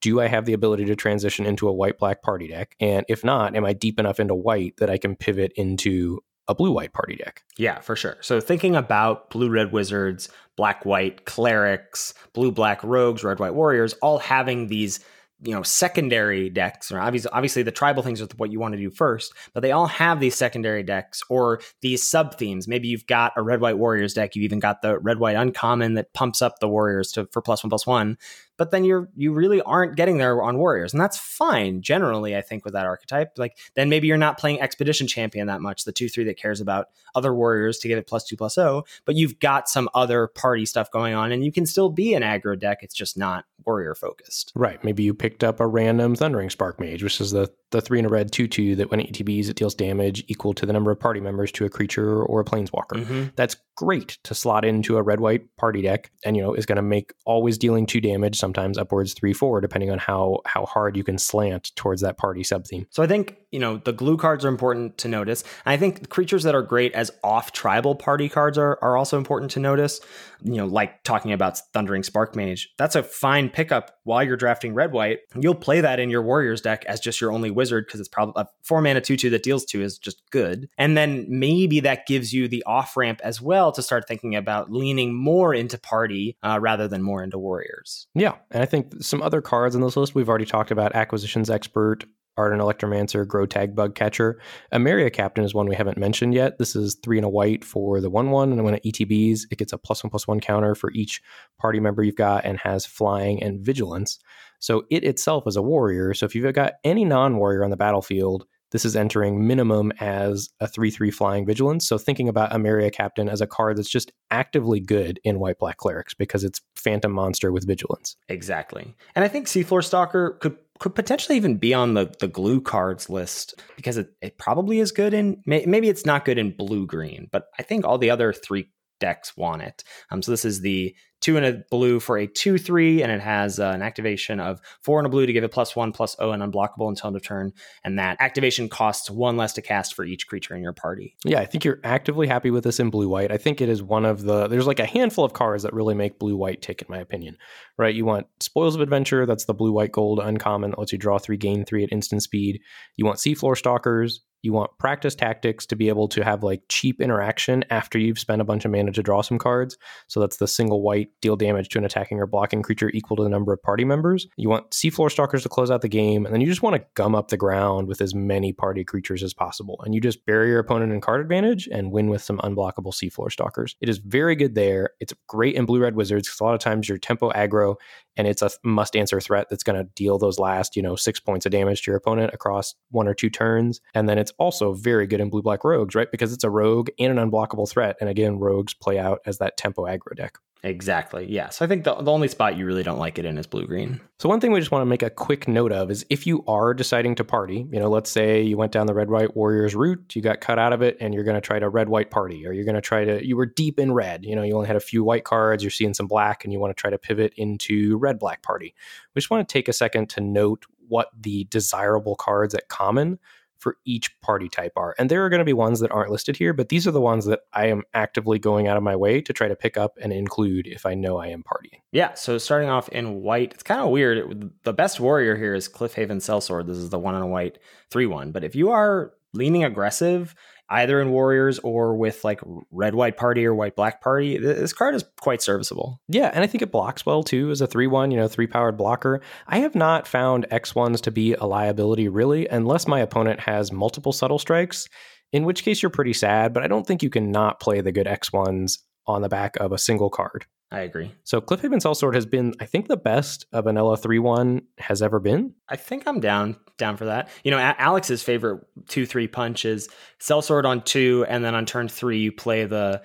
do 0.00 0.20
i 0.20 0.26
have 0.26 0.44
the 0.44 0.52
ability 0.52 0.84
to 0.86 0.96
transition 0.96 1.46
into 1.46 1.68
a 1.68 1.72
white 1.72 1.98
black 1.98 2.22
party 2.22 2.48
deck? 2.48 2.74
And 2.80 3.04
if 3.08 3.24
not 3.24 3.54
am 3.54 3.64
i 3.64 3.72
deep 3.72 4.00
enough 4.00 4.20
into 4.20 4.34
white 4.34 4.74
that 4.78 4.90
i 4.90 4.98
can 4.98 5.16
pivot 5.16 5.52
into 5.56 6.20
a 6.48 6.54
blue 6.54 6.72
white 6.72 6.92
party 6.92 7.16
deck? 7.16 7.42
Yeah 7.58 7.80
for 7.80 7.96
sure. 7.96 8.16
So 8.20 8.40
thinking 8.40 8.76
about 8.76 9.30
blue 9.30 9.50
red 9.50 9.72
wizards 9.72 10.28
black 10.56 10.86
white 10.86 11.26
clerics 11.26 12.14
blue 12.32 12.50
black 12.50 12.82
rogues 12.82 13.22
red 13.22 13.38
white 13.38 13.54
warriors 13.54 13.92
all 13.94 14.18
having 14.18 14.68
these 14.68 15.00
you 15.42 15.52
know 15.52 15.62
secondary 15.62 16.48
decks 16.48 16.90
or 16.90 16.98
obviously 16.98 17.30
obviously 17.32 17.62
the 17.62 17.70
tribal 17.70 18.02
things 18.02 18.22
are 18.22 18.28
what 18.36 18.50
you 18.50 18.58
want 18.58 18.72
to 18.72 18.78
do 18.78 18.90
first 18.90 19.34
but 19.52 19.60
they 19.60 19.70
all 19.70 19.86
have 19.86 20.18
these 20.18 20.34
secondary 20.34 20.82
decks 20.82 21.22
or 21.28 21.60
these 21.82 22.06
sub 22.06 22.38
themes. 22.38 22.66
Maybe 22.66 22.88
you've 22.88 23.06
got 23.06 23.32
a 23.36 23.42
red 23.42 23.60
white 23.60 23.78
warriors 23.78 24.14
deck 24.14 24.34
you've 24.34 24.44
even 24.44 24.60
got 24.60 24.80
the 24.82 24.98
red 24.98 25.18
white 25.18 25.36
uncommon 25.36 25.94
that 25.94 26.12
pumps 26.14 26.40
up 26.40 26.58
the 26.60 26.68
warriors 26.68 27.12
to 27.12 27.26
for 27.32 27.42
plus 27.42 27.62
one 27.62 27.70
plus 27.70 27.86
one 27.86 28.16
but 28.56 28.70
then 28.70 28.84
you're 28.84 29.08
you 29.16 29.32
really 29.32 29.60
aren't 29.62 29.96
getting 29.96 30.18
there 30.18 30.42
on 30.42 30.58
warriors 30.58 30.92
and 30.92 31.00
that's 31.00 31.18
fine 31.18 31.82
generally 31.82 32.36
i 32.36 32.40
think 32.40 32.64
with 32.64 32.74
that 32.74 32.86
archetype. 32.86 33.38
Like 33.38 33.56
then 33.74 33.88
maybe 33.88 34.06
you're 34.06 34.16
not 34.16 34.38
playing 34.38 34.60
expedition 34.60 35.06
champion 35.06 35.46
that 35.46 35.60
much 35.60 35.84
the 35.84 35.92
2-3 35.92 36.26
that 36.26 36.36
cares 36.38 36.60
about 36.60 36.88
other 37.14 37.34
warriors 37.34 37.78
to 37.78 37.88
give 37.88 37.98
it 37.98 38.06
plus 38.06 38.24
2 38.24 38.36
plus 38.36 38.54
0 38.54 38.84
but 39.04 39.14
you've 39.14 39.38
got 39.40 39.68
some 39.68 39.88
other 39.94 40.26
party 40.26 40.66
stuff 40.66 40.90
going 40.90 41.14
on 41.14 41.32
and 41.32 41.44
you 41.44 41.52
can 41.52 41.66
still 41.66 41.88
be 41.88 42.14
an 42.14 42.22
aggro 42.22 42.58
deck 42.58 42.82
it's 42.82 42.94
just 42.94 43.16
not 43.16 43.44
warrior 43.64 43.94
focused. 43.94 44.52
Right 44.54 44.82
maybe 44.84 45.02
you 45.02 45.14
picked 45.14 45.42
up 45.42 45.60
a 45.60 45.66
random 45.66 46.14
thundering 46.14 46.50
spark 46.50 46.78
mage 46.78 47.02
which 47.02 47.20
is 47.20 47.30
the 47.30 47.50
the 47.70 47.80
3 47.80 48.00
in 48.00 48.04
a 48.04 48.08
red 48.08 48.30
2-2 48.30 48.76
that 48.76 48.90
when 48.90 49.00
it 49.00 49.12
ETBs 49.12 49.48
it 49.48 49.56
deals 49.56 49.74
damage 49.74 50.24
equal 50.28 50.54
to 50.54 50.66
the 50.66 50.72
number 50.72 50.90
of 50.90 51.00
party 51.00 51.20
members 51.20 51.50
to 51.52 51.64
a 51.64 51.68
creature 51.68 52.22
or 52.22 52.40
a 52.40 52.44
planeswalker. 52.44 52.92
Mm-hmm. 52.92 53.24
that's 53.34 53.56
great 53.74 54.18
to 54.24 54.34
slot 54.34 54.64
into 54.64 54.96
a 54.96 55.02
red 55.02 55.20
white 55.20 55.44
party 55.56 55.82
deck 55.82 56.10
and 56.24 56.36
you 56.36 56.42
know 56.42 56.54
is 56.54 56.66
going 56.66 56.76
to 56.76 56.82
make 56.82 57.12
always 57.24 57.58
dealing 57.58 57.86
2 57.86 58.00
damage 58.00 58.38
sometimes 58.46 58.78
upwards 58.78 59.12
three 59.12 59.32
four, 59.32 59.60
depending 59.60 59.90
on 59.90 59.98
how 59.98 60.38
how 60.46 60.64
hard 60.66 60.96
you 60.96 61.02
can 61.02 61.18
slant 61.18 61.74
towards 61.74 62.00
that 62.02 62.16
party 62.16 62.44
sub 62.44 62.64
theme. 62.64 62.86
So 62.90 63.02
I 63.02 63.08
think 63.08 63.36
you 63.52 63.60
know, 63.60 63.78
the 63.78 63.92
glue 63.92 64.16
cards 64.16 64.44
are 64.44 64.48
important 64.48 64.98
to 64.98 65.08
notice. 65.08 65.42
And 65.64 65.72
I 65.72 65.76
think 65.76 66.08
creatures 66.08 66.42
that 66.42 66.54
are 66.54 66.62
great 66.62 66.92
as 66.94 67.10
off 67.22 67.52
tribal 67.52 67.94
party 67.94 68.28
cards 68.28 68.58
are, 68.58 68.78
are 68.82 68.96
also 68.96 69.18
important 69.18 69.50
to 69.52 69.60
notice. 69.60 70.00
You 70.42 70.56
know, 70.56 70.66
like 70.66 71.02
talking 71.04 71.32
about 71.32 71.58
Thundering 71.72 72.02
Spark 72.02 72.36
Mage. 72.36 72.68
That's 72.76 72.94
a 72.94 73.02
fine 73.02 73.48
pickup 73.48 73.98
while 74.04 74.22
you're 74.22 74.36
drafting 74.36 74.74
red 74.74 74.92
white. 74.92 75.20
You'll 75.34 75.54
play 75.54 75.80
that 75.80 75.98
in 75.98 76.10
your 76.10 76.22
Warriors 76.22 76.60
deck 76.60 76.84
as 76.86 77.00
just 77.00 77.20
your 77.20 77.32
only 77.32 77.50
wizard 77.50 77.86
because 77.86 78.00
it's 78.00 78.08
probably 78.08 78.42
a 78.42 78.46
four 78.62 78.82
mana 78.82 79.00
2 79.00 79.16
2 79.16 79.30
that 79.30 79.42
deals 79.42 79.64
two 79.64 79.80
is 79.80 79.96
just 79.98 80.22
good. 80.30 80.68
And 80.76 80.96
then 80.96 81.24
maybe 81.28 81.80
that 81.80 82.06
gives 82.06 82.32
you 82.32 82.48
the 82.48 82.62
off 82.64 82.96
ramp 82.96 83.20
as 83.24 83.40
well 83.40 83.72
to 83.72 83.82
start 83.82 84.06
thinking 84.06 84.34
about 84.34 84.70
leaning 84.70 85.14
more 85.14 85.54
into 85.54 85.78
party 85.78 86.36
uh, 86.42 86.58
rather 86.60 86.88
than 86.88 87.02
more 87.02 87.22
into 87.22 87.38
Warriors. 87.38 88.08
Yeah. 88.14 88.34
And 88.50 88.62
I 88.62 88.66
think 88.66 89.02
some 89.02 89.22
other 89.22 89.40
cards 89.40 89.74
on 89.74 89.80
this 89.80 89.96
list 89.96 90.14
we've 90.14 90.28
already 90.28 90.44
talked 90.44 90.70
about 90.70 90.94
Acquisitions 90.94 91.48
Expert, 91.48 92.04
Ardent 92.36 92.62
Electromancer, 92.62 93.26
Grotag 93.26 93.74
Bug 93.74 93.94
Catcher. 93.94 94.40
Emeria 94.72 95.12
Captain 95.12 95.44
is 95.44 95.54
one 95.54 95.68
we 95.68 95.76
haven't 95.76 95.98
mentioned 95.98 96.34
yet. 96.34 96.58
This 96.58 96.76
is 96.76 96.96
three 97.02 97.18
and 97.18 97.24
a 97.24 97.30
white 97.30 97.64
for 97.64 98.00
the 98.00 98.10
1 98.10 98.30
1. 98.30 98.52
And 98.52 98.64
when 98.64 98.74
it 98.74 98.84
ETBs, 98.84 99.42
it 99.50 99.58
gets 99.58 99.72
a 99.72 99.78
plus 99.78 100.04
one 100.04 100.10
plus 100.10 100.28
one 100.28 100.40
counter 100.40 100.74
for 100.74 100.90
each 100.92 101.22
party 101.58 101.80
member 101.80 102.02
you've 102.02 102.16
got 102.16 102.44
and 102.44 102.58
has 102.58 102.86
flying 102.86 103.42
and 103.42 103.60
vigilance. 103.60 104.18
So 104.58 104.84
it 104.90 105.04
itself 105.04 105.44
is 105.46 105.56
a 105.56 105.62
warrior. 105.62 106.14
So 106.14 106.26
if 106.26 106.34
you've 106.34 106.52
got 106.54 106.74
any 106.84 107.04
non 107.04 107.36
warrior 107.36 107.64
on 107.64 107.70
the 107.70 107.76
battlefield, 107.76 108.46
this 108.72 108.84
is 108.84 108.96
entering 108.96 109.46
minimum 109.46 109.92
as 110.00 110.50
a 110.60 110.66
3 110.66 110.90
3 110.90 111.10
flying 111.10 111.46
vigilance. 111.46 111.86
So 111.86 111.98
thinking 111.98 112.28
about 112.28 112.50
Emeria 112.50 112.92
Captain 112.92 113.28
as 113.28 113.40
a 113.40 113.46
card 113.46 113.78
that's 113.78 113.88
just 113.88 114.12
actively 114.30 114.80
good 114.80 115.20
in 115.24 115.38
white 115.38 115.58
black 115.58 115.76
clerics 115.76 116.14
because 116.14 116.44
it's 116.44 116.60
Phantom 116.74 117.12
Monster 117.12 117.52
with 117.52 117.66
vigilance. 117.66 118.16
Exactly. 118.28 118.94
And 119.14 119.24
I 119.24 119.28
think 119.28 119.46
Seafloor 119.46 119.84
Stalker 119.84 120.36
could 120.40 120.56
could 120.78 120.94
potentially 120.94 121.36
even 121.36 121.56
be 121.56 121.72
on 121.74 121.94
the 121.94 122.12
the 122.20 122.28
glue 122.28 122.60
cards 122.60 123.08
list 123.08 123.60
because 123.76 123.96
it, 123.96 124.10
it 124.20 124.38
probably 124.38 124.80
is 124.80 124.92
good 124.92 125.14
in 125.14 125.42
maybe 125.46 125.88
it's 125.88 126.06
not 126.06 126.24
good 126.24 126.38
in 126.38 126.56
blue 126.56 126.86
green 126.86 127.28
but 127.32 127.46
i 127.58 127.62
think 127.62 127.84
all 127.84 127.98
the 127.98 128.10
other 128.10 128.32
three 128.32 128.68
decks 129.00 129.36
want 129.36 129.62
it 129.62 129.84
um, 130.10 130.22
so 130.22 130.30
this 130.30 130.44
is 130.44 130.60
the 130.60 130.94
two 131.20 131.36
and 131.36 131.46
a 131.46 131.62
blue 131.70 131.98
for 131.98 132.18
a 132.18 132.26
two 132.26 132.58
three, 132.58 133.02
and 133.02 133.10
it 133.10 133.20
has 133.20 133.58
uh, 133.58 133.70
an 133.74 133.82
activation 133.82 134.40
of 134.40 134.60
four 134.82 134.98
and 134.98 135.06
a 135.06 135.10
blue 135.10 135.26
to 135.26 135.32
give 135.32 135.44
it 135.44 135.50
plus 135.50 135.74
one 135.74 135.92
plus 135.92 136.16
O 136.18 136.30
and 136.30 136.42
unblockable 136.42 136.88
until 136.88 137.08
end 137.08 137.16
of 137.16 137.22
turn. 137.22 137.52
And 137.84 137.98
that 137.98 138.16
activation 138.20 138.68
costs 138.68 139.10
one 139.10 139.36
less 139.36 139.52
to 139.54 139.62
cast 139.62 139.94
for 139.94 140.04
each 140.04 140.26
creature 140.26 140.54
in 140.54 140.62
your 140.62 140.72
party. 140.72 141.16
Yeah, 141.24 141.40
I 141.40 141.46
think 141.46 141.64
you're 141.64 141.80
actively 141.84 142.26
happy 142.26 142.50
with 142.50 142.64
this 142.64 142.80
in 142.80 142.90
blue 142.90 143.08
white. 143.08 143.32
I 143.32 143.38
think 143.38 143.60
it 143.60 143.68
is 143.68 143.82
one 143.82 144.04
of 144.04 144.22
the 144.22 144.46
there's 144.46 144.66
like 144.66 144.80
a 144.80 144.86
handful 144.86 145.24
of 145.24 145.32
cards 145.32 145.62
that 145.62 145.72
really 145.72 145.94
make 145.94 146.18
blue 146.18 146.36
white 146.36 146.62
tick, 146.62 146.82
in 146.82 146.86
my 146.88 146.98
opinion. 146.98 147.36
Right? 147.78 147.94
You 147.94 148.04
want 148.04 148.26
Spoils 148.40 148.74
of 148.74 148.80
Adventure, 148.80 149.26
that's 149.26 149.44
the 149.44 149.54
blue 149.54 149.72
white 149.72 149.92
gold 149.92 150.20
uncommon 150.20 150.70
that 150.70 150.78
lets 150.78 150.92
you 150.92 150.98
draw 150.98 151.18
three, 151.18 151.36
gain 151.36 151.64
three 151.64 151.84
at 151.84 151.92
instant 151.92 152.22
speed. 152.22 152.60
You 152.96 153.04
want 153.04 153.18
Seafloor 153.18 153.56
Stalkers, 153.56 154.22
you 154.46 154.52
want 154.52 154.70
Practiced 154.78 155.18
Tactics 155.18 155.66
to 155.66 155.76
be 155.76 155.88
able 155.88 156.08
to 156.08 156.22
have 156.22 156.42
like 156.42 156.62
cheap 156.68 157.00
interaction 157.00 157.64
after 157.68 157.98
you've 157.98 158.18
spent 158.18 158.40
a 158.40 158.44
bunch 158.44 158.64
of 158.64 158.70
mana 158.70 158.92
to 158.92 159.02
draw 159.02 159.20
some 159.20 159.38
cards. 159.38 159.76
So 160.06 160.20
that's 160.20 160.36
the 160.36 160.46
single 160.46 160.82
white 160.82 161.08
deal 161.20 161.36
damage 161.36 161.68
to 161.70 161.78
an 161.78 161.84
attacking 161.84 162.20
or 162.20 162.26
blocking 162.26 162.62
creature 162.62 162.90
equal 162.94 163.16
to 163.16 163.24
the 163.24 163.28
number 163.28 163.52
of 163.52 163.62
party 163.62 163.84
members. 163.84 164.28
You 164.36 164.48
want 164.48 164.70
Seafloor 164.70 165.10
Stalkers 165.10 165.42
to 165.42 165.48
close 165.48 165.70
out 165.70 165.82
the 165.82 165.88
game, 165.88 166.24
and 166.24 166.32
then 166.32 166.40
you 166.40 166.46
just 166.46 166.62
want 166.62 166.76
to 166.76 166.86
gum 166.94 167.14
up 167.14 167.28
the 167.28 167.36
ground 167.36 167.88
with 167.88 168.00
as 168.00 168.14
many 168.14 168.52
party 168.52 168.84
creatures 168.84 169.22
as 169.22 169.34
possible. 169.34 169.80
And 169.84 169.94
you 169.94 170.00
just 170.00 170.24
bury 170.24 170.48
your 170.48 170.60
opponent 170.60 170.92
in 170.92 171.00
card 171.00 171.20
advantage 171.20 171.68
and 171.72 171.90
win 171.90 172.08
with 172.08 172.22
some 172.22 172.38
unblockable 172.38 172.94
Seafloor 172.94 173.32
Stalkers. 173.32 173.74
It 173.80 173.88
is 173.88 173.98
very 173.98 174.36
good 174.36 174.54
there. 174.54 174.90
It's 175.00 175.12
great 175.26 175.56
in 175.56 175.66
blue 175.66 175.80
red 175.80 175.96
wizards 175.96 176.28
because 176.28 176.40
a 176.40 176.44
lot 176.44 176.54
of 176.54 176.60
times 176.60 176.88
your 176.88 176.98
tempo 176.98 177.30
aggro 177.32 177.74
and 178.16 178.26
it's 178.26 178.42
a 178.42 178.50
must 178.62 178.96
answer 178.96 179.20
threat 179.20 179.48
that's 179.50 179.62
going 179.62 179.78
to 179.78 179.90
deal 179.94 180.18
those 180.18 180.38
last, 180.38 180.76
you 180.76 180.82
know, 180.82 180.96
six 180.96 181.20
points 181.20 181.46
of 181.46 181.52
damage 181.52 181.82
to 181.82 181.90
your 181.90 181.96
opponent 181.96 182.32
across 182.32 182.74
one 182.90 183.08
or 183.08 183.14
two 183.14 183.30
turns. 183.30 183.80
And 183.94 184.08
then 184.08 184.18
it's 184.18 184.32
also 184.38 184.72
very 184.72 185.06
good 185.06 185.20
in 185.20 185.30
blue 185.30 185.42
black 185.42 185.64
rogues, 185.64 185.94
right? 185.94 186.10
Because 186.10 186.32
it's 186.32 186.44
a 186.44 186.50
rogue 186.50 186.88
and 186.98 187.18
an 187.18 187.30
unblockable 187.30 187.68
threat. 187.68 187.96
And 188.00 188.08
again, 188.08 188.38
rogues 188.38 188.74
play 188.74 188.98
out 188.98 189.20
as 189.26 189.38
that 189.38 189.56
tempo 189.56 189.84
aggro 189.84 190.16
deck. 190.16 190.38
Exactly. 190.62 191.26
Yeah. 191.30 191.50
So 191.50 191.64
I 191.64 191.68
think 191.68 191.84
the, 191.84 191.94
the 191.94 192.10
only 192.10 192.26
spot 192.26 192.56
you 192.56 192.66
really 192.66 192.82
don't 192.82 192.98
like 192.98 193.18
it 193.18 193.24
in 193.24 193.38
is 193.38 193.46
blue 193.46 193.66
green. 193.66 194.00
So 194.18 194.28
one 194.28 194.40
thing 194.40 194.50
we 194.50 194.58
just 194.58 194.72
want 194.72 194.82
to 194.82 194.86
make 194.86 195.02
a 195.02 195.10
quick 195.10 195.46
note 195.46 195.70
of 195.70 195.90
is 195.90 196.04
if 196.10 196.26
you 196.26 196.42
are 196.48 196.74
deciding 196.74 197.14
to 197.16 197.24
party, 197.24 197.66
you 197.70 197.78
know, 197.78 197.88
let's 197.88 198.10
say 198.10 198.42
you 198.42 198.56
went 198.56 198.72
down 198.72 198.86
the 198.86 198.94
red 198.94 199.10
white 199.10 199.36
warriors 199.36 199.74
route, 199.76 200.16
you 200.16 200.22
got 200.22 200.40
cut 200.40 200.58
out 200.58 200.72
of 200.72 200.82
it, 200.82 200.96
and 201.00 201.14
you're 201.14 201.24
going 201.24 201.36
to 201.36 201.40
try 201.40 201.58
to 201.58 201.68
red 201.68 201.88
white 201.88 202.10
party, 202.10 202.46
or 202.46 202.52
you're 202.52 202.64
going 202.64 202.74
to 202.74 202.80
try 202.80 203.04
to 203.04 203.24
you 203.24 203.36
were 203.36 203.46
deep 203.46 203.78
in 203.78 203.92
red, 203.92 204.24
you 204.24 204.34
know, 204.34 204.42
you 204.42 204.54
only 204.54 204.66
had 204.66 204.76
a 204.76 204.80
few 204.80 205.04
white 205.04 205.24
cards, 205.24 205.62
you're 205.62 205.70
seeing 205.70 205.94
some 205.94 206.08
black, 206.08 206.42
and 206.42 206.52
you 206.52 206.58
want 206.58 206.76
to 206.76 206.80
try 206.80 206.90
to 206.90 206.98
pivot 206.98 207.32
into 207.36 207.96
red 207.98 208.18
black 208.18 208.42
party. 208.42 208.74
We 209.14 209.20
just 209.20 209.30
want 209.30 209.46
to 209.46 209.52
take 209.52 209.68
a 209.68 209.72
second 209.72 210.08
to 210.10 210.20
note 210.20 210.66
what 210.88 211.10
the 211.18 211.44
desirable 211.44 212.16
cards 212.16 212.54
at 212.54 212.68
common 212.68 213.18
for 213.66 213.78
each 213.84 214.16
party 214.20 214.48
type 214.48 214.74
are. 214.76 214.94
And 214.96 215.10
there 215.10 215.24
are 215.24 215.28
going 215.28 215.40
to 215.40 215.44
be 215.44 215.52
ones 215.52 215.80
that 215.80 215.90
aren't 215.90 216.12
listed 216.12 216.36
here, 216.36 216.52
but 216.52 216.68
these 216.68 216.86
are 216.86 216.92
the 216.92 217.00
ones 217.00 217.24
that 217.24 217.40
I 217.52 217.66
am 217.66 217.82
actively 217.94 218.38
going 218.38 218.68
out 218.68 218.76
of 218.76 218.84
my 218.84 218.94
way 218.94 219.20
to 219.20 219.32
try 219.32 219.48
to 219.48 219.56
pick 219.56 219.76
up 219.76 219.98
and 220.00 220.12
include 220.12 220.68
if 220.68 220.86
I 220.86 220.94
know 220.94 221.18
I 221.18 221.26
am 221.26 221.42
partying. 221.42 221.80
Yeah, 221.90 222.14
so 222.14 222.38
starting 222.38 222.68
off 222.68 222.88
in 222.90 223.22
white, 223.22 223.54
it's 223.54 223.64
kind 223.64 223.80
of 223.80 223.88
weird. 223.88 224.18
It, 224.18 224.62
the 224.62 224.72
best 224.72 225.00
warrior 225.00 225.34
here 225.34 225.52
is 225.52 225.68
Cliffhaven 225.68 226.18
Sellsword. 226.18 226.68
This 226.68 226.76
is 226.76 226.90
the 226.90 226.98
one 227.00 227.16
on 227.16 227.22
a 227.22 227.26
white 227.26 227.58
3 227.90 228.06
1. 228.06 228.30
But 228.30 228.44
if 228.44 228.54
you 228.54 228.70
are 228.70 229.14
leaning 229.34 229.64
aggressive, 229.64 230.36
either 230.68 231.00
in 231.00 231.10
Warriors 231.10 231.58
or 231.60 231.96
with 231.96 232.24
like 232.24 232.40
red 232.70 232.94
white 232.94 233.16
party 233.16 233.46
or 233.46 233.54
white 233.54 233.76
black 233.76 234.00
party. 234.00 234.38
This 234.38 234.72
card 234.72 234.94
is 234.94 235.04
quite 235.20 235.42
serviceable. 235.42 236.00
Yeah, 236.08 236.30
and 236.32 236.42
I 236.42 236.46
think 236.46 236.62
it 236.62 236.72
blocks 236.72 237.06
well 237.06 237.22
too 237.22 237.50
as 237.50 237.60
a 237.60 237.66
3 237.66 237.86
1, 237.86 238.10
you 238.10 238.16
know, 238.16 238.28
three 238.28 238.46
powered 238.46 238.76
blocker. 238.76 239.20
I 239.46 239.58
have 239.58 239.74
not 239.74 240.06
found 240.06 240.46
X1s 240.50 241.00
to 241.02 241.10
be 241.10 241.34
a 241.34 241.44
liability 241.44 242.08
really, 242.08 242.46
unless 242.48 242.86
my 242.86 243.00
opponent 243.00 243.40
has 243.40 243.72
multiple 243.72 244.12
subtle 244.12 244.38
strikes, 244.38 244.88
in 245.32 245.44
which 245.44 245.62
case 245.62 245.82
you're 245.82 245.90
pretty 245.90 246.12
sad, 246.12 246.52
but 246.52 246.62
I 246.62 246.68
don't 246.68 246.86
think 246.86 247.02
you 247.02 247.10
can 247.10 247.30
not 247.30 247.60
play 247.60 247.80
the 247.80 247.92
good 247.92 248.06
X1s 248.06 248.78
on 249.06 249.22
the 249.22 249.28
back 249.28 249.56
of 249.56 249.72
a 249.72 249.78
single 249.78 250.10
card. 250.10 250.46
I 250.70 250.80
agree. 250.80 251.14
So 251.22 251.40
Cliffhaven 251.40 251.80
Sellsword 251.80 252.14
has 252.14 252.26
been, 252.26 252.54
I 252.60 252.66
think, 252.66 252.88
the 252.88 252.96
best 252.96 253.46
of 253.52 253.66
an 253.66 253.76
LO 253.76 253.94
three 253.94 254.18
one 254.18 254.62
has 254.78 255.00
ever 255.00 255.20
been. 255.20 255.54
I 255.68 255.76
think 255.76 256.04
I'm 256.06 256.18
down 256.18 256.56
down 256.76 256.96
for 256.96 257.04
that. 257.06 257.28
You 257.44 257.50
know, 257.52 257.58
Alex's 257.58 258.22
favorite 258.22 258.64
two 258.88 259.06
three 259.06 259.28
punch 259.28 259.64
is 259.64 259.88
Sellsword 260.20 260.64
on 260.64 260.82
two, 260.82 261.24
and 261.28 261.44
then 261.44 261.54
on 261.54 261.66
turn 261.66 261.88
three 261.88 262.18
you 262.18 262.32
play 262.32 262.64
the 262.64 263.02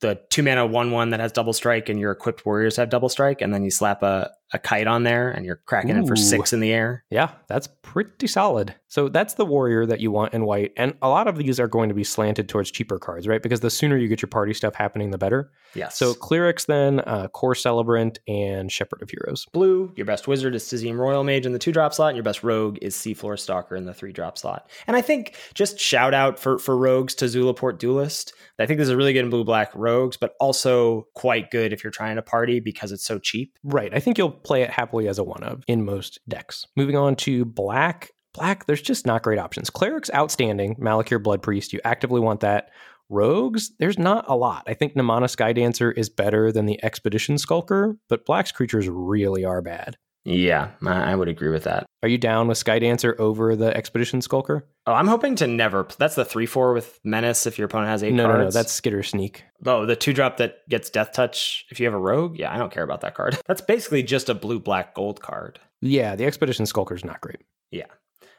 the 0.00 0.20
two 0.30 0.42
mana 0.42 0.66
one 0.66 0.92
one 0.92 1.10
that 1.10 1.20
has 1.20 1.32
double 1.32 1.52
strike, 1.52 1.88
and 1.88 1.98
your 1.98 2.12
equipped 2.12 2.46
warriors 2.46 2.76
have 2.76 2.90
double 2.90 3.08
strike, 3.08 3.40
and 3.42 3.52
then 3.52 3.64
you 3.64 3.70
slap 3.70 4.02
a 4.02 4.30
a 4.52 4.58
kite 4.58 4.86
on 4.86 5.04
there 5.04 5.30
and 5.30 5.44
you're 5.46 5.60
cracking 5.66 5.96
Ooh. 5.96 6.02
it 6.02 6.08
for 6.08 6.16
six 6.16 6.52
in 6.52 6.60
the 6.60 6.72
air. 6.72 7.04
Yeah, 7.10 7.32
that's 7.48 7.68
pretty 7.82 8.26
solid. 8.26 8.74
So 8.88 9.08
that's 9.08 9.34
the 9.34 9.46
warrior 9.46 9.86
that 9.86 10.00
you 10.00 10.10
want 10.10 10.34
in 10.34 10.44
white. 10.44 10.72
And 10.76 10.94
a 11.00 11.08
lot 11.08 11.28
of 11.28 11.36
these 11.36 11.60
are 11.60 11.68
going 11.68 11.88
to 11.88 11.94
be 11.94 12.02
slanted 12.02 12.48
towards 12.48 12.70
cheaper 12.70 12.98
cards, 12.98 13.28
right? 13.28 13.42
Because 13.42 13.60
the 13.60 13.70
sooner 13.70 13.96
you 13.96 14.08
get 14.08 14.20
your 14.20 14.28
party 14.28 14.52
stuff 14.52 14.74
happening, 14.74 15.10
the 15.10 15.18
better. 15.18 15.52
Yes. 15.74 15.96
So 15.96 16.12
clerics 16.14 16.64
then, 16.64 17.00
uh, 17.00 17.28
Kor 17.28 17.54
Celebrant, 17.54 18.18
and 18.26 18.72
shepherd 18.72 19.02
of 19.02 19.10
heroes. 19.10 19.46
Blue, 19.52 19.92
your 19.96 20.06
best 20.06 20.26
wizard 20.26 20.56
is 20.56 20.64
Stizzium 20.64 20.98
Royal 20.98 21.22
Mage 21.22 21.46
in 21.46 21.52
the 21.52 21.58
two 21.58 21.70
drop 21.70 21.94
slot, 21.94 22.08
and 22.08 22.16
your 22.16 22.24
best 22.24 22.42
rogue 22.42 22.78
is 22.82 22.96
Seafloor 22.96 23.38
Stalker 23.38 23.76
in 23.76 23.84
the 23.84 23.94
three 23.94 24.12
drop 24.12 24.36
slot. 24.36 24.68
And 24.88 24.96
I 24.96 25.00
think 25.00 25.36
just 25.54 25.78
shout 25.78 26.12
out 26.12 26.40
for, 26.40 26.58
for 26.58 26.76
rogues 26.76 27.14
to 27.16 27.26
Zulaport 27.26 27.78
Duelist. 27.78 28.32
I 28.58 28.66
think 28.66 28.78
this 28.78 28.88
is 28.88 28.94
really 28.94 29.12
good 29.12 29.24
in 29.24 29.30
blue 29.30 29.44
black 29.44 29.70
rogues, 29.74 30.16
but 30.16 30.34
also 30.40 31.06
quite 31.14 31.50
good 31.50 31.72
if 31.72 31.82
you're 31.84 31.90
trying 31.90 32.16
to 32.16 32.22
party 32.22 32.60
because 32.60 32.92
it's 32.92 33.04
so 33.04 33.18
cheap. 33.18 33.56
Right. 33.62 33.94
I 33.94 34.00
think 34.00 34.18
you'll 34.18 34.39
play 34.42 34.62
it 34.62 34.70
happily 34.70 35.08
as 35.08 35.18
a 35.18 35.24
one 35.24 35.42
of 35.42 35.62
in 35.66 35.84
most 35.84 36.20
decks. 36.28 36.66
Moving 36.76 36.96
on 36.96 37.16
to 37.16 37.44
black. 37.44 38.10
Black, 38.32 38.66
there's 38.66 38.82
just 38.82 39.06
not 39.06 39.22
great 39.22 39.38
options. 39.38 39.70
Cleric's 39.70 40.10
outstanding. 40.14 40.76
Malakir 40.76 41.22
Blood 41.22 41.42
Priest, 41.42 41.72
you 41.72 41.80
actively 41.84 42.20
want 42.20 42.40
that. 42.40 42.70
Rogues, 43.08 43.72
there's 43.80 43.98
not 43.98 44.24
a 44.28 44.36
lot. 44.36 44.62
I 44.68 44.74
think 44.74 44.94
Nimana 44.94 45.24
Skydancer 45.24 45.92
is 45.96 46.08
better 46.08 46.52
than 46.52 46.66
the 46.66 46.82
Expedition 46.84 47.38
Skulker, 47.38 47.96
but 48.08 48.24
Black's 48.24 48.52
creatures 48.52 48.88
really 48.88 49.44
are 49.44 49.60
bad. 49.62 49.96
Yeah, 50.24 50.70
I 50.86 51.14
would 51.14 51.28
agree 51.28 51.48
with 51.48 51.64
that. 51.64 51.86
Are 52.02 52.08
you 52.08 52.18
down 52.18 52.46
with 52.46 52.62
Skydancer 52.62 53.18
over 53.18 53.56
the 53.56 53.74
Expedition 53.74 54.20
Skulker? 54.20 54.66
Oh, 54.86 54.92
I'm 54.92 55.06
hoping 55.06 55.34
to 55.36 55.46
never. 55.46 55.86
That's 55.98 56.14
the 56.14 56.24
three 56.24 56.46
four 56.46 56.74
with 56.74 57.00
Menace. 57.04 57.46
If 57.46 57.58
your 57.58 57.66
opponent 57.66 57.90
has 57.90 58.02
eight 58.02 58.12
no, 58.12 58.24
cards. 58.24 58.38
No, 58.38 58.44
no, 58.44 58.50
that's 58.50 58.72
Skitter 58.72 59.02
Sneak. 59.02 59.44
Oh, 59.64 59.86
the 59.86 59.96
two 59.96 60.12
drop 60.12 60.36
that 60.36 60.68
gets 60.68 60.90
Death 60.90 61.12
Touch. 61.12 61.64
If 61.70 61.80
you 61.80 61.86
have 61.86 61.94
a 61.94 61.98
Rogue, 61.98 62.38
yeah, 62.38 62.52
I 62.54 62.58
don't 62.58 62.72
care 62.72 62.82
about 62.82 63.00
that 63.00 63.14
card. 63.14 63.38
That's 63.46 63.60
basically 63.60 64.02
just 64.02 64.28
a 64.28 64.34
blue 64.34 64.60
black 64.60 64.94
gold 64.94 65.20
card. 65.20 65.58
Yeah, 65.80 66.16
the 66.16 66.24
Expedition 66.24 66.66
Skulker 66.66 66.94
is 66.94 67.04
not 67.04 67.20
great. 67.20 67.40
Yeah. 67.70 67.86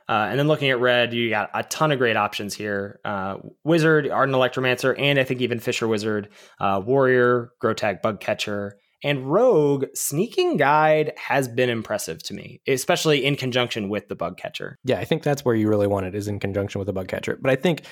Uh, 0.10 0.28
and 0.30 0.38
then 0.38 0.48
looking 0.48 0.70
at 0.70 0.80
red, 0.80 1.14
you 1.14 1.30
got 1.30 1.50
a 1.54 1.64
ton 1.64 1.92
of 1.92 1.98
great 1.98 2.18
options 2.18 2.54
here. 2.54 3.00
Uh, 3.06 3.38
Wizard, 3.64 4.10
Ardent 4.10 4.36
Electromancer, 4.36 4.94
and 5.00 5.20
I 5.20 5.24
think 5.24 5.42
even 5.42 5.60
Fissure 5.60 5.88
Wizard, 5.88 6.30
uh, 6.60 6.82
Warrior, 6.84 7.52
Grotag 7.64 8.02
Bug 8.02 8.20
Catcher, 8.20 8.78
and 9.04 9.32
Rogue 9.32 9.86
Sneaking 9.94 10.58
Guide 10.58 11.14
has 11.18 11.48
been 11.48 11.70
impressive 11.70 12.22
to 12.24 12.34
me, 12.34 12.62
especially 12.68 13.26
in 13.26 13.36
conjunction 13.36 13.90
with 13.90 14.08
the 14.08 14.16
Bug 14.16 14.38
Catcher. 14.38 14.78
Yeah, 14.84 15.00
I 15.00 15.06
think 15.06 15.24
that's 15.24 15.44
where 15.44 15.56
you 15.56 15.68
really 15.68 15.88
want 15.88 16.06
it 16.06 16.16
is 16.16 16.28
in 16.28 16.40
conjunction 16.40 16.80
with 16.80 16.86
the 16.86 16.94
Bug 16.94 17.08
Catcher. 17.08 17.38
But 17.42 17.52
I 17.52 17.56
think 17.56 17.84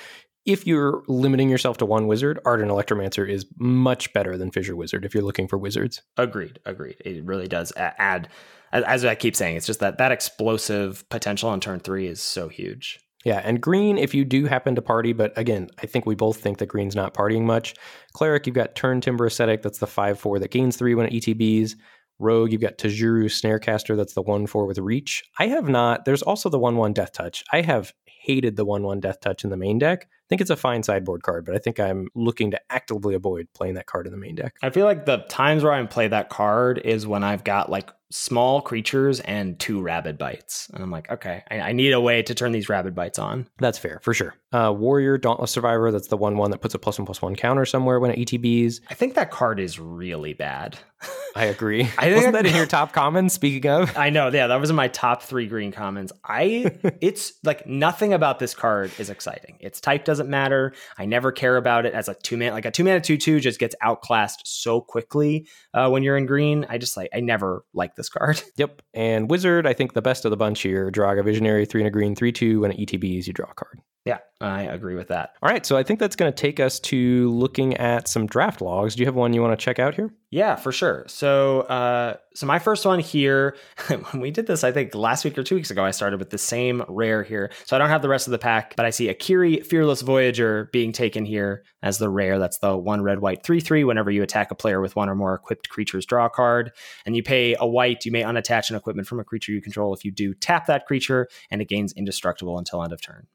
if 0.46 0.66
you're 0.66 1.02
limiting 1.06 1.50
yourself 1.50 1.76
to 1.78 1.86
one 1.86 2.06
wizard, 2.06 2.40
Ardent 2.46 2.70
Electromancer 2.70 3.28
is 3.28 3.46
much 3.58 4.12
better 4.12 4.38
than 4.38 4.50
Fissure 4.50 4.76
Wizard 4.76 5.04
if 5.04 5.14
you're 5.14 5.22
looking 5.22 5.48
for 5.48 5.58
wizards. 5.58 6.00
Agreed, 6.16 6.58
agreed. 6.64 6.96
It 7.04 7.24
really 7.24 7.46
does 7.46 7.72
add, 7.76 8.28
as 8.72 9.04
I 9.04 9.14
keep 9.16 9.36
saying, 9.36 9.56
it's 9.56 9.66
just 9.66 9.80
that 9.80 9.98
that 9.98 10.12
explosive 10.12 11.06
potential 11.10 11.50
on 11.50 11.60
turn 11.60 11.80
three 11.80 12.06
is 12.06 12.22
so 12.22 12.48
huge. 12.48 13.00
Yeah, 13.24 13.40
and 13.44 13.60
green, 13.60 13.98
if 13.98 14.14
you 14.14 14.24
do 14.24 14.46
happen 14.46 14.74
to 14.76 14.82
party, 14.82 15.12
but 15.12 15.36
again, 15.36 15.68
I 15.82 15.86
think 15.86 16.06
we 16.06 16.14
both 16.14 16.38
think 16.38 16.58
that 16.58 16.66
green's 16.66 16.96
not 16.96 17.12
partying 17.12 17.42
much. 17.42 17.74
Cleric, 18.14 18.46
you've 18.46 18.56
got 18.56 18.74
Turntimber 18.74 19.26
Ascetic, 19.26 19.62
that's 19.62 19.78
the 19.78 19.86
5 19.86 20.18
4 20.18 20.38
that 20.38 20.50
gains 20.50 20.76
3 20.76 20.94
when 20.94 21.06
it 21.06 21.12
ETBs. 21.12 21.74
Rogue, 22.18 22.52
you've 22.52 22.60
got 22.60 22.78
Tajuru 22.78 23.26
Snarecaster, 23.26 23.96
that's 23.96 24.14
the 24.14 24.22
1 24.22 24.46
4 24.46 24.66
with 24.66 24.78
reach. 24.78 25.22
I 25.38 25.48
have 25.48 25.68
not, 25.68 26.06
there's 26.06 26.22
also 26.22 26.48
the 26.48 26.58
1 26.58 26.76
1 26.76 26.92
Death 26.94 27.12
Touch. 27.12 27.44
I 27.52 27.60
have 27.60 27.92
hated 28.06 28.56
the 28.56 28.64
1 28.64 28.82
1 28.82 29.00
Death 29.00 29.20
Touch 29.20 29.44
in 29.44 29.50
the 29.50 29.56
main 29.56 29.78
deck. 29.78 30.08
I 30.30 30.36
think 30.36 30.42
it's 30.42 30.50
a 30.50 30.56
fine 30.56 30.84
sideboard 30.84 31.24
card, 31.24 31.44
but 31.44 31.56
I 31.56 31.58
think 31.58 31.80
I'm 31.80 32.06
looking 32.14 32.52
to 32.52 32.60
actively 32.70 33.16
avoid 33.16 33.48
playing 33.52 33.74
that 33.74 33.86
card 33.86 34.06
in 34.06 34.12
the 34.12 34.16
main 34.16 34.36
deck. 34.36 34.54
I 34.62 34.70
feel 34.70 34.86
like 34.86 35.04
the 35.04 35.18
times 35.28 35.64
where 35.64 35.72
I 35.72 35.84
play 35.86 36.06
that 36.06 36.28
card 36.28 36.78
is 36.84 37.04
when 37.04 37.24
I've 37.24 37.42
got 37.42 37.68
like 37.68 37.90
small 38.10 38.60
creatures 38.60 39.20
and 39.20 39.58
two 39.58 39.80
rabid 39.80 40.18
bites. 40.18 40.68
And 40.74 40.82
I'm 40.82 40.90
like, 40.90 41.10
okay, 41.10 41.42
I, 41.50 41.60
I, 41.60 41.72
need 41.72 41.92
a 41.92 42.00
way 42.00 42.22
to 42.22 42.34
turn 42.34 42.52
these 42.52 42.68
rabid 42.68 42.94
bites 42.94 43.18
on. 43.18 43.48
That's 43.58 43.78
fair, 43.78 44.00
for 44.02 44.12
sure. 44.12 44.34
Uh, 44.52 44.74
Warrior, 44.76 45.16
Dauntless 45.16 45.52
Survivor, 45.52 45.92
that's 45.92 46.08
the 46.08 46.16
one 46.16 46.36
one 46.36 46.50
that 46.50 46.60
puts 46.60 46.74
a 46.74 46.78
plus 46.78 46.98
one 46.98 47.06
plus 47.06 47.22
one 47.22 47.36
counter 47.36 47.64
somewhere 47.64 48.00
when 48.00 48.10
it 48.10 48.18
ETBs. 48.18 48.80
I 48.90 48.94
think 48.94 49.14
that 49.14 49.30
card 49.30 49.60
is 49.60 49.78
really 49.78 50.32
bad. 50.32 50.76
I 51.36 51.44
agree. 51.44 51.88
I 51.96 52.12
Wasn't 52.12 52.32
that 52.32 52.46
in 52.46 52.56
your 52.56 52.66
top 52.66 52.92
commons, 52.92 53.32
speaking 53.32 53.70
of? 53.70 53.96
I 53.96 54.10
know, 54.10 54.28
yeah, 54.28 54.48
that 54.48 54.60
was 54.60 54.70
in 54.70 54.76
my 54.76 54.88
top 54.88 55.22
three 55.22 55.46
green 55.46 55.70
commons. 55.70 56.12
I 56.24 56.76
it's 57.00 57.34
like 57.44 57.66
nothing 57.66 58.12
about 58.12 58.40
this 58.40 58.54
card 58.54 58.90
is 58.98 59.10
exciting. 59.10 59.56
Its 59.60 59.80
type 59.80 60.04
doesn't 60.04 60.19
matter. 60.28 60.72
I 60.98 61.06
never 61.06 61.32
care 61.32 61.56
about 61.56 61.86
it 61.86 61.94
as 61.94 62.08
a 62.08 62.14
two 62.14 62.36
man 62.36 62.52
like 62.52 62.64
a 62.64 62.70
two 62.70 62.84
mana 62.84 63.00
two 63.00 63.16
two 63.16 63.40
just 63.40 63.58
gets 63.58 63.74
outclassed 63.80 64.42
so 64.44 64.80
quickly 64.80 65.46
uh, 65.74 65.88
when 65.88 66.02
you're 66.02 66.16
in 66.16 66.26
green. 66.26 66.66
I 66.68 66.78
just 66.78 66.96
like 66.96 67.10
I 67.14 67.20
never 67.20 67.64
like 67.74 67.96
this 67.96 68.08
card. 68.08 68.42
Yep. 68.56 68.82
And 68.92 69.30
Wizard, 69.30 69.66
I 69.66 69.72
think 69.72 69.94
the 69.94 70.02
best 70.02 70.26
of 70.26 70.30
the 70.30 70.36
bunch 70.36 70.60
here. 70.60 70.90
Joraga 70.90 71.24
Visionary, 71.24 71.64
three 71.64 71.80
and 71.80 71.88
a 71.88 71.90
green, 71.90 72.14
three 72.14 72.32
two. 72.32 72.60
When 72.60 72.72
it 72.72 72.78
ETBs, 72.78 73.26
you 73.26 73.32
draw 73.32 73.50
a 73.50 73.54
card. 73.54 73.80
Yeah, 74.06 74.18
I 74.40 74.62
agree 74.62 74.94
with 74.94 75.08
that. 75.08 75.34
All 75.42 75.50
right, 75.50 75.64
so 75.64 75.76
I 75.76 75.82
think 75.82 76.00
that's 76.00 76.16
going 76.16 76.32
to 76.32 76.36
take 76.36 76.58
us 76.58 76.80
to 76.80 77.30
looking 77.32 77.76
at 77.76 78.08
some 78.08 78.26
draft 78.26 78.62
logs. 78.62 78.94
Do 78.94 79.00
you 79.00 79.06
have 79.06 79.14
one 79.14 79.34
you 79.34 79.42
want 79.42 79.58
to 79.58 79.62
check 79.62 79.78
out 79.78 79.94
here? 79.94 80.10
Yeah, 80.30 80.56
for 80.56 80.72
sure. 80.72 81.04
So, 81.06 81.60
uh, 81.62 82.16
so 82.34 82.46
my 82.46 82.58
first 82.58 82.86
one 82.86 83.00
here, 83.00 83.56
when 83.88 84.22
we 84.22 84.30
did 84.30 84.46
this, 84.46 84.64
I 84.64 84.72
think 84.72 84.94
last 84.94 85.24
week 85.24 85.36
or 85.36 85.42
two 85.42 85.54
weeks 85.54 85.70
ago, 85.70 85.84
I 85.84 85.90
started 85.90 86.18
with 86.18 86.30
the 86.30 86.38
same 86.38 86.82
rare 86.88 87.22
here. 87.22 87.50
So 87.66 87.76
I 87.76 87.78
don't 87.78 87.90
have 87.90 88.00
the 88.00 88.08
rest 88.08 88.26
of 88.26 88.30
the 88.30 88.38
pack, 88.38 88.74
but 88.74 88.86
I 88.86 88.90
see 88.90 89.08
Akiri 89.08 89.66
Fearless 89.66 90.00
Voyager 90.00 90.70
being 90.72 90.92
taken 90.92 91.26
here 91.26 91.62
as 91.82 91.98
the 91.98 92.08
rare. 92.08 92.38
That's 92.38 92.58
the 92.58 92.76
one 92.76 93.02
red 93.02 93.20
white 93.20 93.42
three 93.42 93.60
three. 93.60 93.84
Whenever 93.84 94.10
you 94.10 94.22
attack 94.22 94.50
a 94.50 94.54
player 94.54 94.80
with 94.80 94.96
one 94.96 95.08
or 95.08 95.14
more 95.14 95.34
equipped 95.34 95.68
creatures, 95.68 96.06
draw 96.06 96.26
a 96.26 96.30
card, 96.30 96.72
and 97.06 97.16
you 97.16 97.22
pay 97.22 97.56
a 97.58 97.66
white. 97.66 98.04
You 98.04 98.12
may 98.12 98.22
unattach 98.22 98.70
an 98.70 98.76
equipment 98.76 99.08
from 99.08 99.20
a 99.20 99.24
creature 99.24 99.52
you 99.52 99.60
control. 99.60 99.94
If 99.94 100.04
you 100.04 100.10
do, 100.10 100.34
tap 100.34 100.66
that 100.66 100.86
creature, 100.86 101.28
and 101.50 101.60
it 101.60 101.68
gains 101.68 101.92
indestructible 101.92 102.58
until 102.58 102.82
end 102.82 102.92
of 102.92 103.00
turn. 103.02 103.26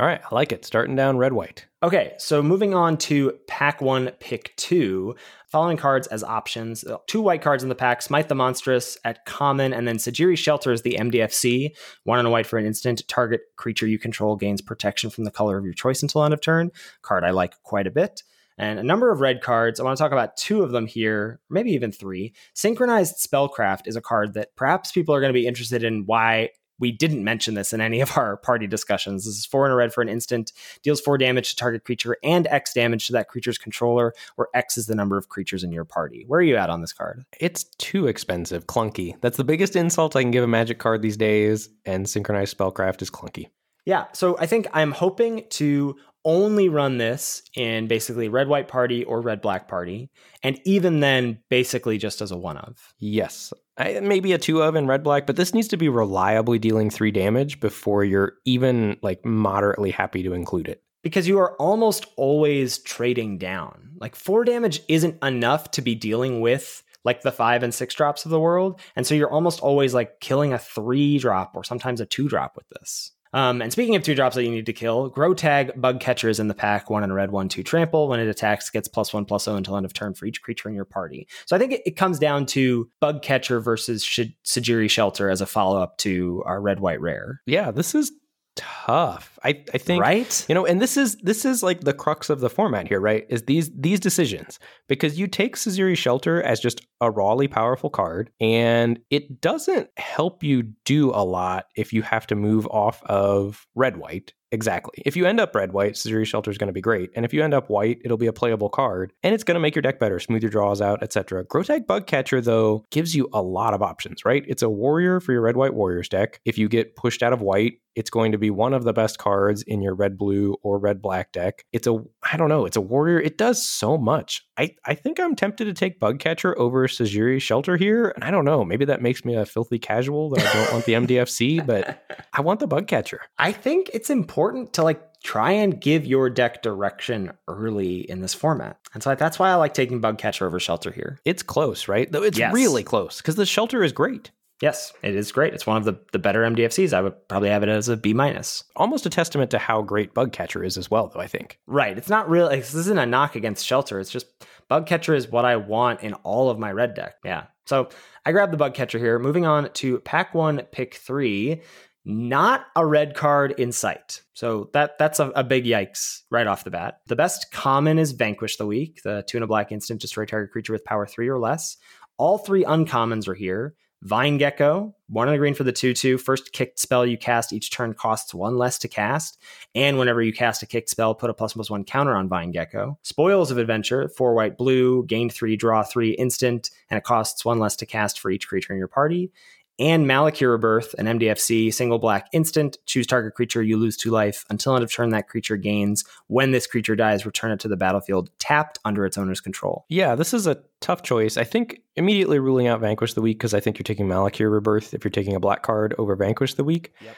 All 0.00 0.06
right, 0.06 0.22
I 0.24 0.34
like 0.34 0.52
it. 0.52 0.64
Starting 0.64 0.96
down 0.96 1.18
red 1.18 1.34
white. 1.34 1.66
Okay, 1.82 2.14
so 2.16 2.42
moving 2.42 2.74
on 2.74 2.96
to 2.98 3.38
pack 3.46 3.82
one, 3.82 4.10
pick 4.20 4.56
two. 4.56 5.14
Following 5.48 5.76
cards 5.76 6.06
as 6.06 6.24
options 6.24 6.82
uh, 6.84 6.96
two 7.06 7.20
white 7.20 7.42
cards 7.42 7.62
in 7.62 7.68
the 7.68 7.74
pack 7.74 8.00
Smite 8.00 8.30
the 8.30 8.34
Monstrous 8.34 8.96
at 9.04 9.26
common, 9.26 9.74
and 9.74 9.86
then 9.86 9.96
Sejiri 9.96 10.38
Shelter 10.38 10.72
is 10.72 10.80
the 10.80 10.96
MDFC. 10.98 11.76
One 12.04 12.18
on 12.18 12.24
a 12.24 12.30
white 12.30 12.46
for 12.46 12.58
an 12.58 12.64
instant. 12.64 13.06
Target 13.06 13.42
creature 13.56 13.86
you 13.86 13.98
control 13.98 14.34
gains 14.34 14.62
protection 14.62 15.10
from 15.10 15.24
the 15.24 15.30
color 15.30 15.58
of 15.58 15.64
your 15.64 15.74
choice 15.74 16.00
until 16.00 16.24
end 16.24 16.32
of 16.32 16.40
turn. 16.40 16.70
Card 17.02 17.22
I 17.22 17.30
like 17.30 17.54
quite 17.62 17.86
a 17.86 17.90
bit. 17.90 18.22
And 18.56 18.78
a 18.78 18.82
number 18.82 19.10
of 19.10 19.20
red 19.20 19.42
cards. 19.42 19.78
I 19.78 19.82
want 19.82 19.96
to 19.98 20.02
talk 20.02 20.12
about 20.12 20.36
two 20.38 20.62
of 20.62 20.70
them 20.70 20.86
here, 20.86 21.40
maybe 21.50 21.72
even 21.72 21.92
three. 21.92 22.32
Synchronized 22.54 23.16
Spellcraft 23.16 23.86
is 23.86 23.96
a 23.96 24.00
card 24.00 24.34
that 24.34 24.54
perhaps 24.56 24.92
people 24.92 25.14
are 25.14 25.20
going 25.20 25.32
to 25.32 25.38
be 25.38 25.46
interested 25.46 25.84
in 25.84 26.04
why 26.06 26.50
we 26.82 26.90
didn't 26.92 27.22
mention 27.22 27.54
this 27.54 27.72
in 27.72 27.80
any 27.80 28.00
of 28.00 28.18
our 28.18 28.36
party 28.36 28.66
discussions. 28.66 29.24
This 29.24 29.38
is 29.38 29.46
four 29.46 29.64
in 29.64 29.72
a 29.72 29.76
red 29.76 29.94
for 29.94 30.02
an 30.02 30.08
instant, 30.08 30.52
deals 30.82 31.00
four 31.00 31.16
damage 31.16 31.50
to 31.50 31.56
target 31.56 31.84
creature 31.84 32.16
and 32.24 32.48
X 32.48 32.74
damage 32.74 33.06
to 33.06 33.12
that 33.12 33.28
creature's 33.28 33.56
controller, 33.56 34.12
where 34.34 34.48
X 34.52 34.76
is 34.76 34.86
the 34.88 34.96
number 34.96 35.16
of 35.16 35.28
creatures 35.28 35.62
in 35.62 35.70
your 35.70 35.84
party. 35.84 36.24
Where 36.26 36.40
are 36.40 36.42
you 36.42 36.56
at 36.56 36.70
on 36.70 36.80
this 36.80 36.92
card? 36.92 37.24
It's 37.38 37.62
too 37.78 38.08
expensive, 38.08 38.66
clunky. 38.66 39.14
That's 39.20 39.36
the 39.36 39.44
biggest 39.44 39.76
insult 39.76 40.16
I 40.16 40.22
can 40.22 40.32
give 40.32 40.42
a 40.42 40.48
magic 40.48 40.80
card 40.80 41.02
these 41.02 41.16
days, 41.16 41.68
and 41.86 42.08
synchronized 42.08 42.58
spellcraft 42.58 43.00
is 43.00 43.10
clunky. 43.10 43.46
Yeah, 43.84 44.06
so 44.12 44.36
I 44.38 44.46
think 44.46 44.66
I'm 44.72 44.90
hoping 44.90 45.44
to 45.50 45.96
only 46.24 46.68
run 46.68 46.98
this 46.98 47.42
in 47.54 47.86
basically 47.86 48.28
red 48.28 48.48
white 48.48 48.68
party 48.68 49.04
or 49.04 49.20
red 49.20 49.40
black 49.40 49.68
party 49.68 50.10
and 50.42 50.60
even 50.64 51.00
then 51.00 51.38
basically 51.48 51.98
just 51.98 52.20
as 52.20 52.30
a 52.30 52.36
one 52.36 52.56
of 52.56 52.94
yes 52.98 53.52
maybe 53.78 54.32
a 54.32 54.38
two 54.38 54.62
of 54.62 54.76
in 54.76 54.86
red 54.86 55.02
black 55.02 55.26
but 55.26 55.36
this 55.36 55.54
needs 55.54 55.68
to 55.68 55.76
be 55.76 55.88
reliably 55.88 56.58
dealing 56.58 56.90
three 56.90 57.10
damage 57.10 57.60
before 57.60 58.04
you're 58.04 58.34
even 58.44 58.96
like 59.02 59.24
moderately 59.24 59.90
happy 59.90 60.22
to 60.22 60.32
include 60.32 60.68
it. 60.68 60.82
Because 61.02 61.26
you 61.26 61.38
are 61.38 61.56
almost 61.56 62.06
always 62.16 62.78
trading 62.78 63.38
down. 63.38 63.90
Like 63.98 64.14
four 64.14 64.44
damage 64.44 64.80
isn't 64.88 65.22
enough 65.22 65.70
to 65.72 65.82
be 65.82 65.94
dealing 65.94 66.40
with 66.40 66.82
like 67.04 67.22
the 67.22 67.32
five 67.32 67.64
and 67.64 67.74
six 67.74 67.94
drops 67.94 68.24
of 68.24 68.30
the 68.30 68.38
world 68.38 68.80
and 68.94 69.06
so 69.06 69.14
you're 69.14 69.30
almost 69.30 69.60
always 69.60 69.92
like 69.92 70.20
killing 70.20 70.52
a 70.52 70.58
three 70.58 71.18
drop 71.18 71.56
or 71.56 71.64
sometimes 71.64 72.00
a 72.00 72.06
two 72.06 72.28
drop 72.28 72.56
with 72.56 72.68
this 72.68 73.10
um, 73.32 73.62
and 73.62 73.72
speaking 73.72 73.96
of 73.96 74.02
two 74.02 74.14
drops 74.14 74.36
that 74.36 74.44
you 74.44 74.50
need 74.50 74.66
to 74.66 74.72
kill, 74.72 75.10
Grotag 75.10 75.80
Bug 75.80 76.00
Catcher 76.00 76.28
is 76.28 76.40
in 76.40 76.48
the 76.48 76.54
pack, 76.54 76.90
one 76.90 77.02
in 77.02 77.12
red, 77.12 77.30
one, 77.30 77.48
two 77.48 77.62
trample. 77.62 78.08
When 78.08 78.20
it 78.20 78.28
attacks, 78.28 78.70
gets 78.70 78.88
plus 78.88 79.12
one, 79.12 79.24
plus 79.24 79.44
zero 79.44 79.56
until 79.56 79.76
end 79.76 79.86
of 79.86 79.92
turn 79.92 80.14
for 80.14 80.26
each 80.26 80.42
creature 80.42 80.68
in 80.68 80.74
your 80.74 80.84
party. 80.84 81.26
So 81.46 81.56
I 81.56 81.58
think 81.58 81.72
it, 81.72 81.82
it 81.86 81.96
comes 81.96 82.18
down 82.18 82.46
to 82.46 82.90
Bug 83.00 83.22
Catcher 83.22 83.60
versus 83.60 84.04
Sh- 84.04 84.20
Sejiri 84.44 84.90
Shelter 84.90 85.30
as 85.30 85.40
a 85.40 85.46
follow 85.46 85.80
up 85.80 85.96
to 85.98 86.42
our 86.46 86.60
red, 86.60 86.80
white 86.80 87.00
rare. 87.00 87.40
Yeah, 87.46 87.70
this 87.70 87.94
is 87.94 88.12
tough. 88.56 89.38
I, 89.44 89.64
I 89.72 89.78
think 89.78 90.02
right. 90.02 90.46
You 90.48 90.54
know, 90.54 90.66
and 90.66 90.80
this 90.80 90.96
is 90.96 91.16
this 91.16 91.44
is 91.44 91.62
like 91.62 91.80
the 91.80 91.92
crux 91.92 92.30
of 92.30 92.40
the 92.40 92.50
format 92.50 92.88
here, 92.88 93.00
right? 93.00 93.24
Is 93.28 93.42
these 93.42 93.70
these 93.76 94.00
decisions 94.00 94.58
because 94.88 95.18
you 95.18 95.26
take 95.26 95.56
Sejiri 95.56 95.96
Shelter 95.96 96.42
as 96.42 96.60
just 96.60 96.80
a 97.00 97.10
rawly 97.10 97.48
powerful 97.48 97.90
card, 97.90 98.30
and 98.40 99.00
it 99.10 99.40
doesn't 99.40 99.88
help 99.96 100.42
you 100.42 100.62
do 100.84 101.10
a 101.10 101.24
lot 101.24 101.66
if 101.76 101.92
you 101.92 102.02
have 102.02 102.26
to 102.28 102.34
move 102.34 102.66
off 102.68 103.02
of 103.04 103.66
red 103.74 103.96
white 103.96 104.32
Exactly. 104.52 105.02
If 105.06 105.16
you 105.16 105.24
end 105.24 105.40
up 105.40 105.54
red 105.54 105.72
white, 105.72 105.94
Sejiri 105.94 106.26
Shelter 106.26 106.50
is 106.50 106.58
going 106.58 106.68
to 106.68 106.74
be 106.74 106.82
great. 106.82 107.10
And 107.16 107.24
if 107.24 107.32
you 107.32 107.42
end 107.42 107.54
up 107.54 107.70
white, 107.70 108.00
it'll 108.04 108.18
be 108.18 108.26
a 108.26 108.34
playable 108.34 108.68
card 108.68 109.14
and 109.22 109.34
it's 109.34 109.44
going 109.44 109.54
to 109.54 109.60
make 109.60 109.74
your 109.74 109.82
deck 109.82 109.98
better, 109.98 110.20
smooth 110.20 110.42
your 110.42 110.50
draws 110.50 110.82
out, 110.82 111.02
etc. 111.02 111.44
Grotag 111.46 111.86
Bugcatcher, 111.86 112.44
though, 112.44 112.84
gives 112.90 113.16
you 113.16 113.28
a 113.32 113.40
lot 113.40 113.72
of 113.72 113.82
options, 113.82 114.26
right? 114.26 114.44
It's 114.46 114.62
a 114.62 114.68
warrior 114.68 115.20
for 115.20 115.32
your 115.32 115.40
red 115.40 115.56
white 115.56 115.72
warriors 115.72 116.08
deck. 116.08 116.38
If 116.44 116.58
you 116.58 116.68
get 116.68 116.96
pushed 116.96 117.22
out 117.22 117.32
of 117.32 117.40
white, 117.40 117.78
it's 117.94 118.10
going 118.10 118.32
to 118.32 118.38
be 118.38 118.50
one 118.50 118.72
of 118.72 118.84
the 118.84 118.92
best 118.92 119.18
cards 119.18 119.62
in 119.62 119.82
your 119.82 119.94
red 119.94 120.16
blue 120.16 120.56
or 120.62 120.78
red 120.78 121.02
black 121.02 121.32
deck. 121.32 121.64
It's 121.72 121.86
a, 121.86 121.98
I 122.22 122.36
don't 122.36 122.48
know, 122.48 122.64
it's 122.64 122.76
a 122.76 122.80
warrior. 122.80 123.20
It 123.20 123.38
does 123.38 123.64
so 123.64 123.98
much. 123.98 124.46
I, 124.56 124.74
I 124.86 124.94
think 124.94 125.20
I'm 125.20 125.36
tempted 125.36 125.64
to 125.64 125.72
take 125.72 126.00
Bugcatcher 126.00 126.54
over 126.56 126.86
Sejiri 126.88 127.40
Shelter 127.40 127.76
here. 127.76 128.10
And 128.14 128.24
I 128.24 128.30
don't 128.30 128.44
know, 128.44 128.64
maybe 128.64 128.84
that 128.86 129.02
makes 129.02 129.24
me 129.24 129.34
a 129.34 129.46
filthy 129.46 129.78
casual 129.78 130.30
that 130.30 130.46
I 130.46 130.52
don't 130.52 130.72
want 130.72 130.84
the 130.84 130.92
MDFC, 130.92 131.66
but 131.66 132.04
I 132.32 132.40
want 132.40 132.60
the 132.60 132.68
Bugcatcher. 132.68 133.18
I 133.38 133.52
think 133.52 133.90
it's 133.92 134.10
important 134.10 134.72
to 134.74 134.82
like 134.82 135.02
try 135.22 135.52
and 135.52 135.80
give 135.80 136.04
your 136.04 136.28
deck 136.28 136.62
direction 136.62 137.32
early 137.48 138.10
in 138.10 138.20
this 138.20 138.34
format. 138.34 138.78
And 138.94 139.02
so 139.02 139.14
that's 139.14 139.38
why 139.38 139.50
I 139.50 139.54
like 139.54 139.74
taking 139.74 140.00
Bugcatcher 140.00 140.42
over 140.42 140.58
Shelter 140.58 140.90
here. 140.90 141.20
It's 141.24 141.42
close, 141.42 141.88
right? 141.88 142.10
Though 142.10 142.22
it's 142.22 142.38
yes. 142.38 142.52
really 142.52 142.82
close 142.82 143.18
because 143.18 143.36
the 143.36 143.46
Shelter 143.46 143.82
is 143.82 143.92
great. 143.92 144.30
Yes, 144.62 144.92
it 145.02 145.16
is 145.16 145.32
great. 145.32 145.54
It's 145.54 145.66
one 145.66 145.76
of 145.76 145.84
the, 145.84 145.98
the 146.12 146.20
better 146.20 146.42
MDFCs. 146.42 146.92
I 146.92 147.00
would 147.00 147.28
probably 147.28 147.48
have 147.48 147.64
it 147.64 147.68
as 147.68 147.88
a 147.88 147.96
B 147.96 148.14
minus. 148.14 148.62
Almost 148.76 149.04
a 149.04 149.10
testament 149.10 149.50
to 149.50 149.58
how 149.58 149.82
great 149.82 150.14
Bugcatcher 150.14 150.64
is 150.64 150.78
as 150.78 150.88
well, 150.88 151.08
though, 151.08 151.18
I 151.18 151.26
think. 151.26 151.58
Right. 151.66 151.98
It's 151.98 152.08
not 152.08 152.28
really, 152.28 152.56
this 152.60 152.72
isn't 152.72 152.98
a 152.98 153.04
knock 153.04 153.34
against 153.34 153.66
Shelter. 153.66 153.98
It's 153.98 154.08
just 154.08 154.26
Bugcatcher 154.70 155.16
is 155.16 155.28
what 155.28 155.44
I 155.44 155.56
want 155.56 156.02
in 156.02 156.14
all 156.14 156.48
of 156.48 156.60
my 156.60 156.70
red 156.70 156.94
deck. 156.94 157.16
Yeah. 157.24 157.46
So 157.66 157.88
I 158.24 158.30
grabbed 158.30 158.52
the 158.52 158.56
Bugcatcher 158.56 159.00
here. 159.00 159.18
Moving 159.18 159.46
on 159.46 159.68
to 159.72 159.98
pack 159.98 160.32
one, 160.32 160.62
pick 160.70 160.94
three. 160.94 161.62
Not 162.04 162.64
a 162.76 162.86
red 162.86 163.16
card 163.16 163.54
in 163.58 163.72
sight. 163.72 164.22
So 164.32 164.70
that 164.74 164.96
that's 164.96 165.18
a, 165.18 165.30
a, 165.30 165.42
big 165.42 165.64
yikes 165.64 166.22
right 166.30 166.46
off 166.46 166.64
the 166.64 166.70
bat. 166.70 167.00
The 167.06 167.16
best 167.16 167.50
common 167.50 167.98
is 167.98 168.12
Vanquish 168.12 168.56
the 168.56 168.66
Weak, 168.66 169.02
the 169.02 169.24
two 169.26 169.38
in 169.38 169.42
a 169.42 169.46
black 169.48 169.72
instant, 169.72 170.00
destroy 170.00 170.24
target 170.24 170.52
creature 170.52 170.72
with 170.72 170.84
power 170.84 171.06
three 171.06 171.28
or 171.28 171.38
less. 171.38 171.76
All 172.16 172.38
three 172.38 172.64
uncommons 172.64 173.28
are 173.28 173.34
here. 173.34 173.74
Vine 174.02 174.36
Gecko, 174.36 174.96
one 175.08 175.28
in 175.28 175.32
the 175.32 175.38
green 175.38 175.54
for 175.54 175.62
the 175.62 175.70
2 175.70 175.94
2. 175.94 176.18
First 176.18 176.52
kicked 176.52 176.80
spell 176.80 177.06
you 177.06 177.16
cast 177.16 177.52
each 177.52 177.70
turn 177.70 177.94
costs 177.94 178.34
one 178.34 178.58
less 178.58 178.76
to 178.78 178.88
cast. 178.88 179.38
And 179.76 179.96
whenever 179.96 180.20
you 180.20 180.32
cast 180.32 180.60
a 180.64 180.66
kicked 180.66 180.90
spell, 180.90 181.14
put 181.14 181.30
a 181.30 181.34
plus 181.34 181.52
plus 181.52 181.70
one 181.70 181.84
counter 181.84 182.16
on 182.16 182.28
Vine 182.28 182.50
Gecko. 182.50 182.98
Spoils 183.02 183.52
of 183.52 183.58
Adventure, 183.58 184.08
four 184.08 184.34
white 184.34 184.58
blue, 184.58 185.06
gain 185.06 185.30
three, 185.30 185.56
draw 185.56 185.84
three 185.84 186.10
instant, 186.10 186.70
and 186.90 186.98
it 186.98 187.04
costs 187.04 187.44
one 187.44 187.60
less 187.60 187.76
to 187.76 187.86
cast 187.86 188.18
for 188.18 188.32
each 188.32 188.48
creature 188.48 188.72
in 188.72 188.78
your 188.78 188.88
party 188.88 189.30
and 189.78 190.06
Malakir 190.06 190.50
Rebirth, 190.50 190.94
an 190.98 191.06
MDFC 191.06 191.72
single 191.72 191.98
black 191.98 192.28
instant. 192.32 192.78
Choose 192.86 193.06
target 193.06 193.34
creature, 193.34 193.62
you 193.62 193.76
lose 193.76 193.96
two 193.96 194.10
life. 194.10 194.44
Until 194.50 194.74
end 194.74 194.84
of 194.84 194.92
turn, 194.92 195.10
that 195.10 195.28
creature 195.28 195.56
gains. 195.56 196.04
When 196.26 196.52
this 196.52 196.66
creature 196.66 196.96
dies, 196.96 197.26
return 197.26 197.52
it 197.52 197.60
to 197.60 197.68
the 197.68 197.76
battlefield 197.76 198.30
tapped 198.38 198.78
under 198.84 199.04
its 199.04 199.16
owner's 199.16 199.40
control. 199.40 199.84
Yeah, 199.88 200.14
this 200.14 200.34
is 200.34 200.46
a 200.46 200.62
tough 200.80 201.02
choice. 201.02 201.36
I 201.36 201.44
think 201.44 201.80
immediately 201.96 202.38
ruling 202.38 202.66
out 202.66 202.80
Vanquish 202.80 203.14
the 203.14 203.22
Weak 203.22 203.38
because 203.38 203.54
I 203.54 203.60
think 203.60 203.78
you're 203.78 203.84
taking 203.84 204.06
Malakir 204.06 204.52
Rebirth 204.52 204.94
if 204.94 205.04
you're 205.04 205.10
taking 205.10 205.34
a 205.34 205.40
black 205.40 205.62
card 205.62 205.94
over 205.98 206.16
Vanquish 206.16 206.54
the 206.54 206.64
Weak. 206.64 206.92
Yep. 207.00 207.16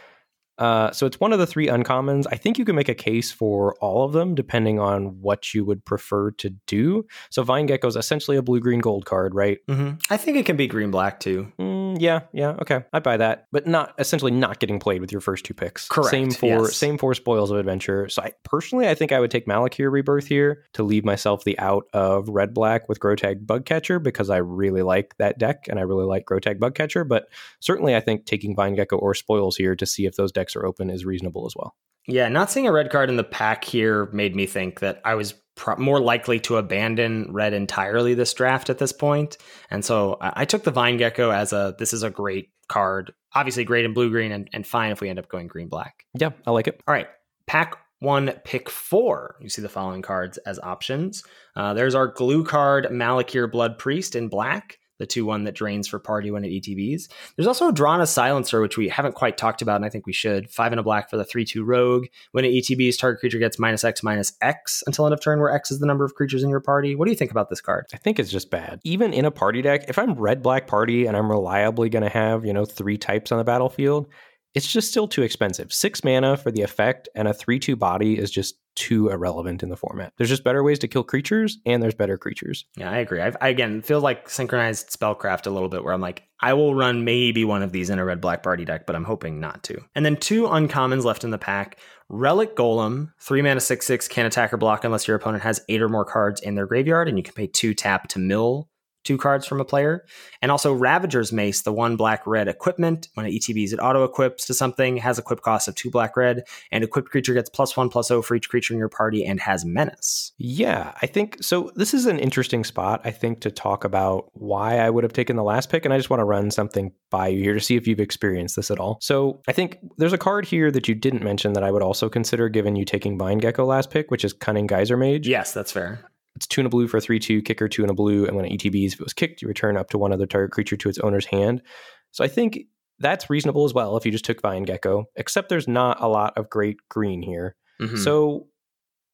Uh, 0.59 0.90
so 0.92 1.07
it's 1.07 1.18
one 1.18 1.32
of 1.32 1.38
the 1.38 1.46
three 1.46 1.66
uncommons. 1.66 2.26
I 2.30 2.36
think 2.36 2.59
you 2.59 2.64
can 2.64 2.76
make 2.76 2.88
a 2.88 2.94
case 2.94 3.32
for 3.32 3.74
all 3.80 4.05
of 4.05 4.12
them 4.12 4.34
depending 4.34 4.78
on 4.78 5.20
what 5.20 5.55
you 5.55 5.64
would 5.64 5.84
prefer 5.84 6.30
to 6.32 6.50
do. 6.66 7.07
So 7.30 7.42
Vine 7.42 7.66
Gecko 7.66 7.88
is 7.88 7.96
essentially 7.96 8.36
a 8.36 8.42
blue 8.42 8.61
green 8.61 8.80
gold 8.80 9.05
card, 9.05 9.34
right? 9.34 9.59
Mm-hmm. 9.68 9.96
I 10.11 10.16
think 10.16 10.36
it 10.36 10.46
can 10.46 10.57
be 10.57 10.66
green 10.66 10.90
black 10.90 11.20
too. 11.20 11.52
Mm, 11.59 12.00
yeah, 12.00 12.20
yeah, 12.32 12.50
okay, 12.61 12.84
I'd 12.92 13.02
buy 13.02 13.16
that, 13.16 13.46
but 13.50 13.66
not 13.66 13.94
essentially 13.98 14.30
not 14.30 14.61
getting 14.61 14.78
played 14.78 15.00
with 15.00 15.11
your 15.11 15.20
first 15.20 15.44
two 15.44 15.55
picks. 15.55 15.88
Correct. 15.88 16.11
Same 16.11 16.30
for 16.30 16.46
yes. 16.64 16.76
same 16.76 16.98
for 16.98 17.14
Spoils 17.14 17.50
of 17.50 17.57
Adventure. 17.57 18.09
So 18.09 18.22
I 18.22 18.32
personally, 18.44 18.88
I 18.88 18.94
think 18.94 19.12
I 19.12 19.20
would 19.20 19.30
take 19.30 19.46
Malakir 19.46 19.90
Rebirth 19.90 20.26
here 20.26 20.64
to 20.74 20.82
leave 20.82 21.05
myself 21.05 21.44
the 21.44 21.59
out 21.59 21.86
of 21.92 22.28
red 22.28 22.55
black 22.55 22.88
with 22.88 23.00
Grotag 23.00 23.46
Bugcatcher 23.46 24.02
because 24.02 24.30
I 24.30 24.38
really 24.38 24.82
like 24.82 25.16
that 25.18 25.38
deck 25.38 25.66
and 25.68 25.78
I 25.78 25.82
really 25.82 26.05
like 26.05 26.26
Grotag 26.26 26.59
Bugcatcher. 26.59 27.07
But 27.07 27.28
certainly, 27.61 27.96
I 27.96 28.00
think 28.00 28.26
taking 28.26 28.55
Vine 28.55 28.74
Gecko 28.74 28.96
or 28.98 29.14
Spoils 29.14 29.57
here 29.57 29.74
to 29.76 29.86
see 29.86 30.07
if 30.07 30.16
those 30.16 30.32
decks 30.32 30.43
are 30.57 30.66
open 30.66 30.90
is 30.90 31.05
reasonable 31.05 31.47
as 31.47 31.55
well. 31.57 31.74
Yeah, 32.07 32.28
not 32.28 32.51
seeing 32.51 32.66
a 32.66 32.72
red 32.72 32.90
card 32.90 33.09
in 33.09 33.16
the 33.16 33.24
pack 33.24 33.64
here 33.64 34.11
made 34.12 34.36
me 34.36 34.47
think 34.47 34.80
that 34.80 35.01
I 35.05 35.14
was 35.14 35.34
pro- 35.57 35.76
more 35.76 36.01
likely 36.01 36.38
to 36.40 36.57
abandon 36.57 37.32
red 37.32 37.55
entirely 37.55 38.14
this 38.14 38.34
draft 38.34 38.68
at 38.68 38.78
this 38.78 38.92
point. 38.92 39.38
And 39.70 39.84
so 39.84 40.18
I, 40.20 40.42
I 40.42 40.45
took 40.45 40.64
the 40.64 40.70
Vine 40.70 40.99
Gecko 40.99 41.30
as 41.30 41.53
a 41.53 41.74
this 41.78 41.92
is 41.92 42.03
a 42.03 42.11
great 42.11 42.51
card. 42.68 43.12
Obviously, 43.34 43.64
great 43.64 43.84
in 43.84 43.95
blue 43.95 44.11
green 44.11 44.32
and, 44.32 44.49
and 44.53 44.66
fine 44.66 44.92
if 44.92 45.01
we 45.01 45.09
end 45.09 45.18
up 45.18 45.28
going 45.28 45.47
green 45.47 45.68
black. 45.68 46.05
Yeah, 46.14 46.30
I 46.47 46.51
like 46.51 46.68
it. 46.68 46.80
All 46.86 46.92
right. 46.95 47.09
Pack 47.47 47.76
one, 48.01 48.32
pick 48.45 48.68
four. 48.68 49.36
You 49.40 49.49
see 49.49 49.62
the 49.62 49.68
following 49.68 50.03
cards 50.03 50.36
as 50.38 50.59
options. 50.59 51.22
Uh, 51.57 51.72
there's 51.74 51.95
our 51.95 52.09
glue 52.09 52.45
card, 52.45 52.88
Malakir 52.90 53.51
Blood 53.51 53.78
Priest 53.78 54.14
in 54.14 54.28
black, 54.28 54.78
the 55.05 55.09
2 55.09 55.26
1 55.26 55.44
that 55.44 55.55
drains 55.55 55.86
for 55.86 55.98
party 55.98 56.30
when 56.30 56.44
it 56.44 56.48
ETBs. 56.48 57.09
There's 57.36 57.46
also 57.46 57.68
a 57.68 57.72
Drana 57.72 58.09
Silencer, 58.09 58.62
which 58.62 58.78
we 58.78 58.88
haven't 58.88 59.14
quite 59.14 59.36
talked 59.36 59.61
about, 59.61 59.76
and 59.76 59.84
I 59.84 59.90
think 59.90 60.07
we 60.07 60.14
should. 60.14 60.48
5 60.50 60.72
and 60.72 60.80
a 60.80 60.82
black 60.82 61.11
for 61.11 61.18
the 61.18 61.24
3 61.24 61.44
2 61.44 61.62
rogue. 61.62 62.07
When 62.32 62.46
it 62.46 62.52
ETBs, 62.52 62.98
target 62.98 63.20
creature 63.20 63.38
gets 63.38 63.59
minus 63.59 63.84
X 63.84 64.02
minus 64.02 64.32
X 64.40 64.82
until 64.86 65.05
end 65.05 65.12
of 65.12 65.20
turn, 65.20 65.40
where 65.40 65.50
X 65.50 65.70
is 65.70 65.78
the 65.78 65.86
number 65.86 66.07
of 66.07 66.14
creatures 66.14 66.42
in 66.42 66.48
your 66.48 66.61
party. 66.61 66.96
What 66.96 67.05
do 67.05 67.11
you 67.11 67.16
think 67.16 67.30
about 67.30 67.50
this 67.50 67.61
card? 67.61 67.86
I 67.92 67.98
think 67.98 68.18
it's 68.18 68.30
just 68.30 68.50
bad. 68.50 68.80
Even 68.84 69.12
in 69.12 69.26
a 69.26 69.30
party 69.30 69.61
deck, 69.61 69.84
if 69.88 69.98
I'm 69.98 70.14
red 70.14 70.42
black 70.42 70.66
party 70.66 71.07
and 71.07 71.16
I'm 71.16 71.30
reliably 71.30 71.90
going 71.90 72.05
to 72.05 72.09
have, 72.09 72.46
you 72.46 72.55
know, 72.55 72.64
three 72.64 72.96
types 72.96 73.30
on 73.30 73.38
the 73.38 73.44
battlefield, 73.44 74.09
it's 74.55 74.70
just 74.70 74.88
still 74.88 75.09
too 75.09 75.22
expensive. 75.22 75.72
Six 75.72 76.05
mana 76.05 76.36
for 76.36 76.50
the 76.50 76.62
effect 76.62 77.09
and 77.14 77.28
a 77.28 77.34
3 77.34 77.59
2 77.59 77.76
body 77.76 78.18
is 78.18 78.30
just 78.30 78.55
too 78.75 79.09
irrelevant 79.09 79.62
in 79.62 79.68
the 79.68 79.77
format. 79.77 80.12
There's 80.16 80.31
just 80.31 80.45
better 80.45 80.62
ways 80.62 80.79
to 80.81 80.89
kill 80.89 81.05
creatures, 81.05 81.59
and 81.66 81.83
there's 81.83 81.95
better 81.95 82.18
creatures. 82.18 82.64
Yeah, 82.77 82.91
I 82.91 82.99
agree. 82.99 83.20
I've, 83.20 83.37
I, 83.41 83.49
again, 83.49 83.83
feel 83.83 84.01
like 84.01 84.29
synchronized 84.29 84.91
spellcraft 84.91 85.47
a 85.47 85.51
little 85.51 85.68
bit 85.68 85.85
where 85.85 85.95
I'm 85.95 86.01
like, 86.01 86.25
I 86.41 86.53
will 86.53 86.75
run 86.75 87.05
maybe 87.05 87.45
one 87.45 87.62
of 87.62 87.72
these 87.72 87.91
in 87.91 87.99
a 87.99 88.05
red 88.05 88.20
black 88.20 88.43
party 88.43 88.64
deck, 88.64 88.87
but 88.87 88.97
I'm 88.97 89.05
hoping 89.05 89.41
not 89.41 89.62
to. 89.64 89.81
And 89.95 90.05
then 90.05 90.16
two 90.16 90.45
uncommons 90.45 91.05
left 91.05 91.25
in 91.25 91.31
the 91.31 91.39
pack 91.39 91.79
Relic 92.11 92.55
Golem, 92.55 93.12
three 93.18 93.41
mana, 93.41 93.61
six, 93.61 93.87
six, 93.87 94.07
can 94.07 94.27
attack 94.27 94.53
or 94.53 94.59
block 94.59 94.85
unless 94.85 95.09
your 95.09 95.16
opponent 95.16 95.43
has 95.43 95.62
eight 95.68 95.81
or 95.81 95.89
more 95.89 96.05
cards 96.05 96.41
in 96.41 96.55
their 96.55 96.66
graveyard, 96.66 97.09
and 97.09 97.16
you 97.16 97.25
can 97.25 97.35
pay 97.35 97.47
two 97.47 97.72
tap 97.72 98.09
to 98.09 98.18
mill 98.18 98.68
two 99.05 99.18
cards 99.18 99.46
from 99.46 99.61
a 99.61 99.64
player. 99.64 100.05
And 100.42 100.50
also 100.50 100.72
Ravager's 100.72 101.32
Mace, 101.32 101.62
the 101.62 101.72
one 101.72 101.96
black 101.96 102.26
red 102.26 102.48
equipment. 102.48 103.09
When 103.14 103.26
it 103.26 103.30
ETBs, 103.30 103.72
it 103.72 103.78
auto 103.78 104.05
equips 104.05 104.46
to 104.46 104.55
something, 104.55 104.96
has 104.98 105.18
equip 105.18 105.42
cost 105.42 105.68
of 105.68 105.74
two 105.74 105.90
black 105.90 106.16
red, 106.16 106.44
and 106.72 106.82
equipped 106.82 107.11
creature 107.11 107.34
gets 107.34 107.50
plus 107.50 107.76
one 107.76 107.88
plus 107.88 108.11
O 108.11 108.22
for 108.22 108.34
each 108.34 108.48
creature 108.48 108.74
in 108.74 108.78
your 108.78 108.88
party 108.88 109.24
and 109.24 109.40
has 109.40 109.64
menace. 109.64 110.32
Yeah, 110.38 110.92
I 111.00 111.07
think 111.07 111.42
so. 111.42 111.70
This 111.76 111.94
is 111.94 112.07
an 112.07 112.18
interesting 112.18 112.64
spot, 112.64 113.00
I 113.05 113.11
think, 113.11 113.40
to 113.42 113.50
talk 113.50 113.84
about 113.84 114.30
why 114.32 114.78
I 114.78 114.90
would 114.90 115.05
have 115.05 115.12
taken 115.12 115.36
the 115.36 115.42
last 115.42 115.70
pick. 115.70 115.84
And 115.84 115.94
I 115.94 115.98
just 115.98 116.11
want 116.11 116.20
to 116.20 116.24
run 116.24 116.50
something 116.50 116.92
by 117.11 117.28
you 117.28 117.42
here 117.42 117.55
to 117.55 117.61
see 117.61 117.76
if 117.76 117.86
you've 117.86 118.00
experienced 118.00 118.57
this 118.57 118.70
at 118.70 118.80
all. 118.80 118.98
So 119.00 119.42
I 119.46 119.52
think 119.52 119.78
there's 119.98 120.12
a 120.12 120.18
card 120.18 120.44
here 120.44 120.70
that 120.70 120.88
you 120.88 120.94
didn't 120.94 121.22
mention 121.22 121.52
that 121.52 121.62
I 121.62 121.70
would 121.70 121.82
also 121.82 122.09
consider 122.09 122.48
given 122.48 122.76
you 122.76 122.84
taking 122.84 123.18
Vine 123.18 123.38
Gecko 123.38 123.64
last 123.64 123.90
pick, 123.90 124.11
which 124.11 124.24
is 124.24 124.32
Cunning 124.32 124.66
Geyser 124.66 124.96
Mage. 124.96 125.28
Yes, 125.28 125.52
that's 125.52 125.72
fair. 125.72 126.05
It's 126.37 126.47
two 126.47 126.61
and 126.61 126.66
a 126.66 126.70
blue 126.70 126.89
for 126.89 126.97
a 126.97 127.01
3 127.01 127.18
2, 127.18 127.43
kicker 127.43 127.68
two 127.68 127.82
and 127.82 127.91
a 127.91 127.95
blue. 127.95 128.26
And 128.26 128.37
when 128.37 128.45
it 128.45 128.59
ETBs, 128.59 128.95
if 128.95 129.01
it 129.01 129.05
was 129.05 129.12
kicked, 129.12 129.43
you 129.43 129.49
return 129.49 129.76
up 129.76 129.91
to 129.91 129.99
one 129.99 130.12
other 130.12 130.26
target 130.26 130.51
creature 130.51 130.76
to 130.76 130.89
its 130.89 130.99
owner's 130.99 131.26
hand. 131.26 131.62
So 132.11 132.24
I 132.24 132.28
think 132.28 132.61
that's 132.99 133.30
reasonable 133.30 133.64
as 133.64 133.74
well 133.74 133.97
if 133.97 134.07
you 134.07 134.12
just 134.12 134.24
took 134.24 134.41
Vine 134.41 134.62
Gecko, 134.64 135.05
except 135.16 135.49
there's 135.49 135.68
not 135.68 136.01
a 136.01 136.09
lot 136.09 136.37
of 136.37 136.49
great 136.51 136.76
green 136.89 137.22
here. 137.22 137.57
Mhm. 137.80 137.99
So 137.99 138.49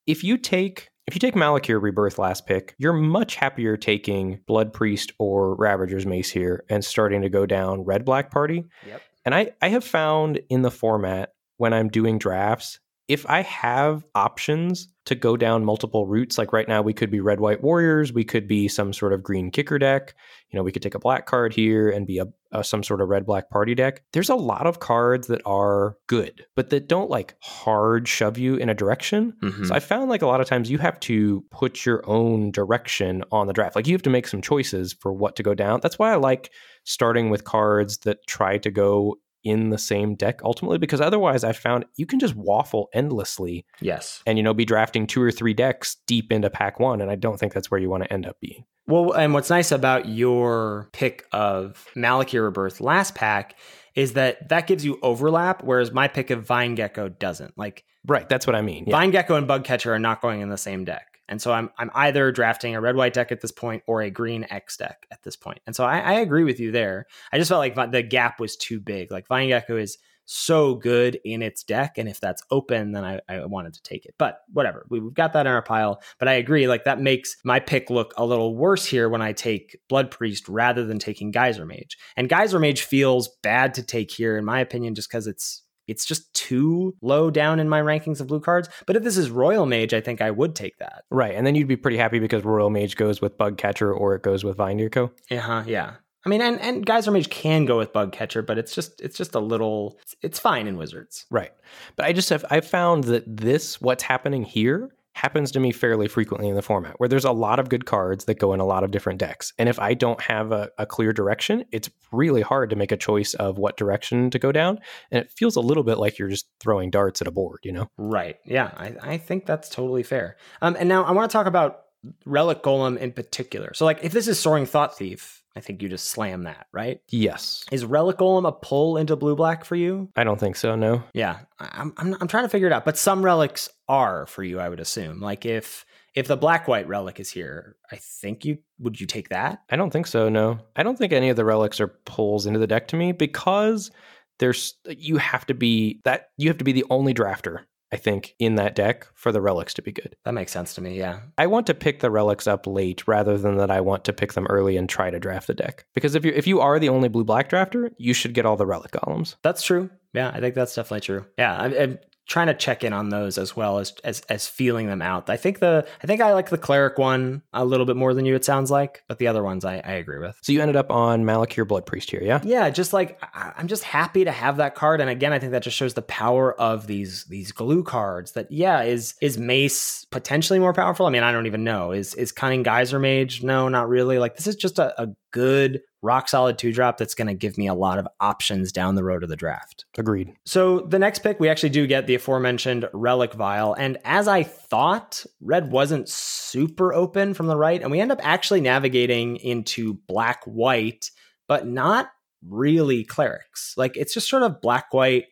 if 0.06 0.24
you 0.24 0.36
take 0.38 0.88
if 1.06 1.14
you 1.14 1.18
take 1.18 1.34
Malakir 1.34 1.82
Rebirth 1.82 2.20
last 2.20 2.46
pick, 2.46 2.74
you're 2.78 2.92
much 2.92 3.34
happier 3.34 3.76
taking 3.76 4.38
Blood 4.46 4.72
Priest 4.72 5.12
or 5.18 5.56
Ravager's 5.56 6.06
Mace 6.06 6.30
here 6.30 6.64
and 6.70 6.84
starting 6.84 7.22
to 7.22 7.28
go 7.28 7.46
down 7.46 7.84
red 7.84 8.04
black 8.04 8.30
party. 8.30 8.64
Yep. 8.86 9.02
And 9.24 9.34
I, 9.34 9.50
I 9.60 9.70
have 9.70 9.82
found 9.82 10.40
in 10.48 10.62
the 10.62 10.70
format 10.70 11.32
when 11.56 11.72
I'm 11.72 11.88
doing 11.88 12.18
drafts, 12.18 12.78
if 13.08 13.28
I 13.28 13.42
have 13.42 14.04
options 14.14 14.88
to 15.10 15.14
go 15.14 15.36
down 15.36 15.64
multiple 15.64 16.06
routes, 16.06 16.38
like 16.38 16.52
right 16.52 16.66
now 16.66 16.80
we 16.82 16.94
could 16.94 17.10
be 17.10 17.20
red 17.20 17.38
white 17.38 17.62
warriors, 17.62 18.12
we 18.12 18.24
could 18.24 18.48
be 18.48 18.66
some 18.66 18.92
sort 18.92 19.12
of 19.12 19.22
green 19.22 19.50
kicker 19.50 19.78
deck. 19.78 20.14
You 20.48 20.56
know, 20.56 20.62
we 20.64 20.72
could 20.72 20.82
take 20.82 20.94
a 20.94 20.98
black 20.98 21.26
card 21.26 21.52
here 21.54 21.90
and 21.90 22.06
be 22.06 22.18
a, 22.18 22.26
a 22.52 22.64
some 22.64 22.82
sort 22.82 23.00
of 23.00 23.08
red 23.08 23.26
black 23.26 23.50
party 23.50 23.74
deck. 23.74 24.02
There's 24.12 24.28
a 24.30 24.34
lot 24.34 24.66
of 24.66 24.80
cards 24.80 25.26
that 25.28 25.42
are 25.44 25.96
good, 26.08 26.44
but 26.56 26.70
that 26.70 26.88
don't 26.88 27.10
like 27.10 27.36
hard 27.42 28.08
shove 28.08 28.38
you 28.38 28.56
in 28.56 28.68
a 28.68 28.74
direction. 28.74 29.34
Mhm. 29.42 29.66
So 29.66 29.74
I 29.74 29.80
found 29.80 30.10
like 30.10 30.22
a 30.22 30.26
lot 30.26 30.40
of 30.40 30.48
times 30.48 30.70
you 30.70 30.78
have 30.78 30.98
to 31.00 31.44
put 31.50 31.84
your 31.84 32.02
own 32.08 32.50
direction 32.50 33.22
on 33.30 33.46
the 33.46 33.52
draft. 33.52 33.76
Like 33.76 33.86
you 33.86 33.94
have 33.94 34.02
to 34.02 34.10
make 34.10 34.26
some 34.26 34.42
choices 34.42 34.92
for 34.92 35.12
what 35.12 35.36
to 35.36 35.42
go 35.42 35.54
down. 35.54 35.80
That's 35.82 35.98
why 35.98 36.12
I 36.12 36.16
like 36.16 36.50
starting 36.84 37.30
with 37.30 37.44
cards 37.44 37.98
that 37.98 38.18
try 38.26 38.58
to 38.58 38.70
go 38.70 39.16
in 39.44 39.70
the 39.70 39.78
same 39.78 40.14
deck 40.14 40.40
ultimately 40.44 40.78
because 40.78 41.00
otherwise 41.00 41.44
I 41.44 41.52
found 41.52 41.84
you 41.96 42.06
can 42.06 42.18
just 42.18 42.34
waffle 42.34 42.88
endlessly 42.92 43.64
yes. 43.80 44.22
and 44.26 44.38
you 44.38 44.44
know 44.44 44.54
be 44.54 44.64
drafting 44.64 45.06
two 45.06 45.22
or 45.22 45.30
three 45.30 45.54
decks 45.54 45.96
deep 46.06 46.30
into 46.32 46.50
pack 46.50 46.78
1 46.78 47.00
and 47.00 47.10
I 47.10 47.16
don't 47.16 47.38
think 47.38 47.52
that's 47.52 47.70
where 47.70 47.80
you 47.80 47.88
want 47.88 48.04
to 48.04 48.12
end 48.12 48.26
up 48.26 48.36
being. 48.40 48.64
Well, 48.86 49.12
and 49.12 49.32
what's 49.34 49.50
nice 49.50 49.70
about 49.70 50.08
your 50.08 50.88
pick 50.92 51.24
of 51.32 51.86
Malakir 51.94 52.44
Rebirth 52.44 52.80
last 52.80 53.14
pack 53.14 53.56
is 53.94 54.14
that 54.14 54.48
that 54.48 54.66
gives 54.66 54.84
you 54.84 54.98
overlap, 55.02 55.62
whereas 55.62 55.92
my 55.92 56.08
pick 56.08 56.30
of 56.30 56.44
Vine 56.44 56.74
Gecko 56.74 57.08
doesn't. 57.08 57.56
Like 57.56 57.84
Right, 58.06 58.28
that's 58.28 58.46
what 58.46 58.56
I 58.56 58.62
mean. 58.62 58.84
Yeah. 58.86 58.96
Vine 58.96 59.10
Gecko 59.10 59.36
and 59.36 59.46
Bugcatcher 59.46 59.90
are 59.90 59.98
not 59.98 60.22
going 60.22 60.40
in 60.40 60.48
the 60.48 60.58
same 60.58 60.84
deck. 60.84 61.09
And 61.30 61.40
so 61.40 61.52
I'm 61.52 61.70
I'm 61.78 61.90
either 61.94 62.30
drafting 62.32 62.74
a 62.74 62.80
red 62.80 62.96
white 62.96 63.14
deck 63.14 63.32
at 63.32 63.40
this 63.40 63.52
point 63.52 63.82
or 63.86 64.02
a 64.02 64.10
green 64.10 64.46
X 64.50 64.76
deck 64.76 65.06
at 65.10 65.22
this 65.22 65.36
point. 65.36 65.60
And 65.66 65.74
so 65.74 65.84
I, 65.84 66.00
I 66.00 66.12
agree 66.14 66.44
with 66.44 66.60
you 66.60 66.72
there. 66.72 67.06
I 67.32 67.38
just 67.38 67.48
felt 67.48 67.60
like 67.60 67.92
the 67.92 68.02
gap 68.02 68.40
was 68.40 68.56
too 68.56 68.80
big. 68.80 69.10
Like 69.10 69.28
Vine 69.28 69.48
Gecko 69.48 69.76
is 69.78 69.96
so 70.32 70.76
good 70.76 71.18
in 71.24 71.42
its 71.42 71.64
deck, 71.64 71.98
and 71.98 72.08
if 72.08 72.20
that's 72.20 72.42
open, 72.52 72.92
then 72.92 73.04
I, 73.04 73.20
I 73.28 73.44
wanted 73.46 73.74
to 73.74 73.82
take 73.82 74.06
it. 74.06 74.14
But 74.16 74.38
whatever, 74.52 74.86
we've 74.88 75.12
got 75.12 75.32
that 75.32 75.46
in 75.46 75.52
our 75.52 75.62
pile. 75.62 76.00
But 76.20 76.28
I 76.28 76.34
agree, 76.34 76.68
like 76.68 76.84
that 76.84 77.00
makes 77.00 77.36
my 77.42 77.58
pick 77.58 77.90
look 77.90 78.14
a 78.16 78.24
little 78.24 78.56
worse 78.56 78.86
here 78.86 79.08
when 79.08 79.22
I 79.22 79.32
take 79.32 79.80
Blood 79.88 80.10
Priest 80.10 80.48
rather 80.48 80.84
than 80.84 81.00
taking 81.00 81.32
Geyser 81.32 81.66
Mage. 81.66 81.96
And 82.16 82.28
Geyser 82.28 82.60
Mage 82.60 82.82
feels 82.82 83.28
bad 83.42 83.74
to 83.74 83.82
take 83.82 84.12
here, 84.12 84.38
in 84.38 84.44
my 84.44 84.60
opinion, 84.60 84.94
just 84.94 85.08
because 85.08 85.26
it's 85.26 85.62
it's 85.90 86.04
just 86.04 86.32
too 86.34 86.94
low 87.02 87.30
down 87.30 87.60
in 87.60 87.68
my 87.68 87.80
rankings 87.80 88.20
of 88.20 88.28
blue 88.28 88.40
cards. 88.40 88.68
But 88.86 88.96
if 88.96 89.02
this 89.02 89.16
is 89.16 89.30
Royal 89.30 89.66
Mage, 89.66 89.92
I 89.92 90.00
think 90.00 90.20
I 90.20 90.30
would 90.30 90.54
take 90.54 90.78
that. 90.78 91.04
Right, 91.10 91.34
and 91.34 91.46
then 91.46 91.54
you'd 91.54 91.68
be 91.68 91.76
pretty 91.76 91.96
happy 91.96 92.18
because 92.18 92.42
Roilmage 92.42 92.96
goes 92.96 93.20
with 93.20 93.36
Bug 93.36 93.58
Catcher 93.58 93.92
or 93.92 94.14
it 94.14 94.22
goes 94.22 94.44
with 94.44 94.56
Vine 94.56 94.78
Gecko. 94.78 95.12
Uh-huh, 95.30 95.64
yeah. 95.66 95.94
I 96.24 96.28
mean, 96.28 96.42
and 96.42 96.60
and 96.60 96.84
Geyser 96.84 97.10
Mage 97.10 97.30
can 97.30 97.64
go 97.64 97.78
with 97.78 97.92
Bug 97.92 98.12
Catcher, 98.12 98.42
but 98.42 98.58
it's 98.58 98.74
just 98.74 99.00
it's 99.00 99.16
just 99.16 99.34
a 99.34 99.40
little 99.40 99.98
it's, 100.02 100.14
it's 100.22 100.38
fine 100.38 100.66
in 100.66 100.76
Wizards. 100.76 101.24
Right. 101.30 101.52
But 101.96 102.06
I 102.06 102.12
just 102.12 102.28
have 102.28 102.44
I 102.50 102.60
found 102.60 103.04
that 103.04 103.24
this 103.26 103.80
what's 103.80 104.02
happening 104.02 104.44
here 104.44 104.90
happens 105.20 105.50
to 105.52 105.60
me 105.60 105.70
fairly 105.70 106.08
frequently 106.08 106.48
in 106.48 106.56
the 106.56 106.62
format 106.62 106.94
where 106.98 107.08
there's 107.08 107.26
a 107.26 107.30
lot 107.30 107.58
of 107.58 107.68
good 107.68 107.84
cards 107.84 108.24
that 108.24 108.38
go 108.38 108.54
in 108.54 108.60
a 108.60 108.64
lot 108.64 108.82
of 108.82 108.90
different 108.90 109.18
decks. 109.18 109.52
And 109.58 109.68
if 109.68 109.78
I 109.78 109.92
don't 109.92 110.20
have 110.22 110.50
a, 110.50 110.70
a 110.78 110.86
clear 110.86 111.12
direction, 111.12 111.66
it's 111.72 111.90
really 112.10 112.40
hard 112.40 112.70
to 112.70 112.76
make 112.76 112.90
a 112.90 112.96
choice 112.96 113.34
of 113.34 113.58
what 113.58 113.76
direction 113.76 114.30
to 114.30 114.38
go 114.38 114.50
down. 114.50 114.78
And 115.10 115.22
it 115.22 115.30
feels 115.36 115.56
a 115.56 115.60
little 115.60 115.82
bit 115.82 115.98
like 115.98 116.18
you're 116.18 116.28
just 116.28 116.48
throwing 116.58 116.90
darts 116.90 117.20
at 117.20 117.28
a 117.28 117.30
board, 117.30 117.60
you 117.64 117.72
know? 117.72 117.90
Right. 117.98 118.36
Yeah, 118.46 118.70
I, 118.74 118.94
I 119.02 119.18
think 119.18 119.44
that's 119.44 119.68
totally 119.68 120.02
fair. 120.02 120.38
Um, 120.62 120.74
and 120.80 120.88
now 120.88 121.04
I 121.04 121.12
want 121.12 121.30
to 121.30 121.32
talk 121.32 121.46
about 121.46 121.82
Relic 122.24 122.62
Golem 122.62 122.96
in 122.96 123.12
particular. 123.12 123.74
So, 123.74 123.84
like, 123.84 124.02
if 124.02 124.12
this 124.12 124.26
is 124.26 124.38
Soaring 124.38 124.64
Thought 124.64 124.96
Thief, 124.96 125.39
I 125.56 125.60
think 125.60 125.82
you 125.82 125.88
just 125.88 126.06
slam 126.06 126.44
that, 126.44 126.66
right? 126.72 127.00
Yes. 127.08 127.64
Is 127.72 127.84
Relic 127.84 128.18
Golem 128.18 128.46
a 128.46 128.52
pull 128.52 128.96
into 128.96 129.16
blue 129.16 129.34
black 129.34 129.64
for 129.64 129.74
you? 129.74 130.08
I 130.16 130.24
don't 130.24 130.38
think 130.38 130.56
so, 130.56 130.76
no. 130.76 131.02
Yeah, 131.12 131.40
I'm, 131.58 131.92
I'm 131.96 132.16
I'm 132.20 132.28
trying 132.28 132.44
to 132.44 132.48
figure 132.48 132.68
it 132.68 132.72
out, 132.72 132.84
but 132.84 132.96
some 132.96 133.24
relics 133.24 133.68
are 133.88 134.26
for 134.26 134.44
you, 134.44 134.60
I 134.60 134.68
would 134.68 134.80
assume. 134.80 135.20
Like 135.20 135.44
if 135.44 135.84
if 136.14 136.26
the 136.26 136.36
black 136.36 136.68
white 136.68 136.88
relic 136.88 137.20
is 137.20 137.30
here, 137.30 137.76
I 137.90 137.96
think 137.96 138.44
you 138.44 138.58
would 138.78 139.00
you 139.00 139.06
take 139.06 139.28
that? 139.30 139.62
I 139.70 139.76
don't 139.76 139.90
think 139.90 140.06
so, 140.06 140.28
no. 140.28 140.60
I 140.76 140.82
don't 140.82 140.96
think 140.96 141.12
any 141.12 141.30
of 141.30 141.36
the 141.36 141.44
relics 141.44 141.80
are 141.80 141.88
pulls 141.88 142.46
into 142.46 142.58
the 142.58 142.66
deck 142.66 142.88
to 142.88 142.96
me 142.96 143.12
because 143.12 143.90
there's 144.38 144.74
you 144.88 145.18
have 145.18 145.46
to 145.46 145.54
be 145.54 146.00
that 146.04 146.30
you 146.36 146.48
have 146.48 146.58
to 146.58 146.64
be 146.64 146.72
the 146.72 146.86
only 146.90 147.14
drafter 147.14 147.64
I 147.92 147.96
think, 147.96 148.34
in 148.38 148.54
that 148.54 148.74
deck 148.74 149.06
for 149.14 149.32
the 149.32 149.40
relics 149.40 149.74
to 149.74 149.82
be 149.82 149.92
good. 149.92 150.16
That 150.24 150.34
makes 150.34 150.52
sense 150.52 150.74
to 150.74 150.80
me. 150.80 150.96
Yeah. 150.96 151.20
I 151.36 151.46
want 151.46 151.66
to 151.66 151.74
pick 151.74 152.00
the 152.00 152.10
relics 152.10 152.46
up 152.46 152.66
late 152.66 153.06
rather 153.08 153.36
than 153.36 153.56
that 153.56 153.70
I 153.70 153.80
want 153.80 154.04
to 154.04 154.12
pick 154.12 154.34
them 154.34 154.46
early 154.48 154.76
and 154.76 154.88
try 154.88 155.10
to 155.10 155.18
draft 155.18 155.46
the 155.46 155.54
deck. 155.54 155.86
Because 155.94 156.14
if 156.14 156.24
you 156.24 156.32
if 156.34 156.46
you 156.46 156.60
are 156.60 156.78
the 156.78 156.88
only 156.88 157.08
blue 157.08 157.24
black 157.24 157.48
drafter, 157.48 157.90
you 157.98 158.14
should 158.14 158.34
get 158.34 158.46
all 158.46 158.56
the 158.56 158.66
relic 158.66 158.92
golems. 158.92 159.36
That's 159.42 159.62
true. 159.62 159.90
Yeah, 160.12 160.30
I 160.32 160.40
think 160.40 160.54
that's 160.54 160.74
definitely 160.74 161.00
true. 161.00 161.26
Yeah, 161.38 161.56
I, 161.56 161.66
I, 161.66 161.98
trying 162.30 162.46
to 162.46 162.54
check 162.54 162.84
in 162.84 162.92
on 162.92 163.08
those 163.08 163.36
as 163.36 163.56
well 163.56 163.80
as 163.80 163.92
as 164.04 164.20
as 164.28 164.46
feeling 164.46 164.86
them 164.86 165.02
out. 165.02 165.28
I 165.28 165.36
think 165.36 165.58
the 165.58 165.84
I 166.02 166.06
think 166.06 166.20
I 166.20 166.32
like 166.32 166.48
the 166.48 166.56
cleric 166.56 166.96
one 166.96 167.42
a 167.52 167.64
little 167.64 167.84
bit 167.84 167.96
more 167.96 168.14
than 168.14 168.24
you. 168.24 168.36
It 168.36 168.44
sounds 168.44 168.70
like, 168.70 169.02
but 169.08 169.18
the 169.18 169.26
other 169.26 169.42
ones 169.42 169.64
I, 169.64 169.78
I 169.78 169.94
agree 169.94 170.20
with. 170.20 170.38
So 170.40 170.52
you 170.52 170.62
ended 170.62 170.76
up 170.76 170.90
on 170.92 171.24
Malakir 171.24 171.66
Blood 171.66 171.86
Priest 171.86 172.08
here, 172.10 172.22
yeah? 172.22 172.40
Yeah, 172.44 172.70
just 172.70 172.92
like 172.92 173.20
I'm 173.34 173.66
just 173.66 173.82
happy 173.82 174.24
to 174.24 174.30
have 174.30 174.58
that 174.58 174.76
card, 174.76 175.00
and 175.00 175.10
again, 175.10 175.32
I 175.32 175.40
think 175.40 175.52
that 175.52 175.64
just 175.64 175.76
shows 175.76 175.94
the 175.94 176.02
power 176.02 176.58
of 176.58 176.86
these 176.86 177.24
these 177.24 177.50
glue 177.50 177.82
cards. 177.82 178.32
That 178.32 178.50
yeah, 178.50 178.82
is 178.82 179.16
is 179.20 179.36
Mace 179.36 180.06
potentially 180.06 180.60
more 180.60 180.72
powerful? 180.72 181.06
I 181.06 181.10
mean, 181.10 181.24
I 181.24 181.32
don't 181.32 181.46
even 181.46 181.64
know. 181.64 181.90
Is 181.90 182.14
is 182.14 182.30
Cunning 182.30 182.62
Geyser 182.62 183.00
Mage? 183.00 183.42
No, 183.42 183.68
not 183.68 183.88
really. 183.88 184.18
Like 184.18 184.36
this 184.36 184.46
is 184.46 184.54
just 184.54 184.78
a, 184.78 185.02
a 185.02 185.08
good 185.30 185.80
rock 186.02 186.28
solid 186.28 186.56
two 186.56 186.72
drop 186.72 186.96
that's 186.96 187.14
going 187.14 187.28
to 187.28 187.34
give 187.34 187.58
me 187.58 187.66
a 187.66 187.74
lot 187.74 187.98
of 187.98 188.08
options 188.20 188.72
down 188.72 188.94
the 188.94 189.04
road 189.04 189.22
of 189.22 189.28
the 189.28 189.36
draft. 189.36 189.84
Agreed. 189.98 190.32
So 190.44 190.80
the 190.80 190.98
next 190.98 191.20
pick, 191.20 191.38
we 191.40 191.48
actually 191.48 191.70
do 191.70 191.86
get 191.86 192.06
the 192.06 192.14
aforementioned 192.14 192.88
Relic 192.92 193.34
Vial. 193.34 193.74
And 193.74 193.98
as 194.04 194.26
I 194.28 194.42
thought, 194.42 195.24
red 195.40 195.70
wasn't 195.70 196.08
super 196.08 196.94
open 196.94 197.34
from 197.34 197.46
the 197.46 197.56
right. 197.56 197.82
And 197.82 197.90
we 197.90 198.00
end 198.00 198.12
up 198.12 198.20
actually 198.22 198.60
navigating 198.60 199.36
into 199.36 199.94
black 200.06 200.42
white, 200.44 201.10
but 201.48 201.66
not 201.66 202.10
really 202.46 203.04
clerics. 203.04 203.74
Like 203.76 203.96
it's 203.96 204.14
just 204.14 204.28
sort 204.28 204.42
of 204.42 204.60
black 204.60 204.92
white 204.94 205.26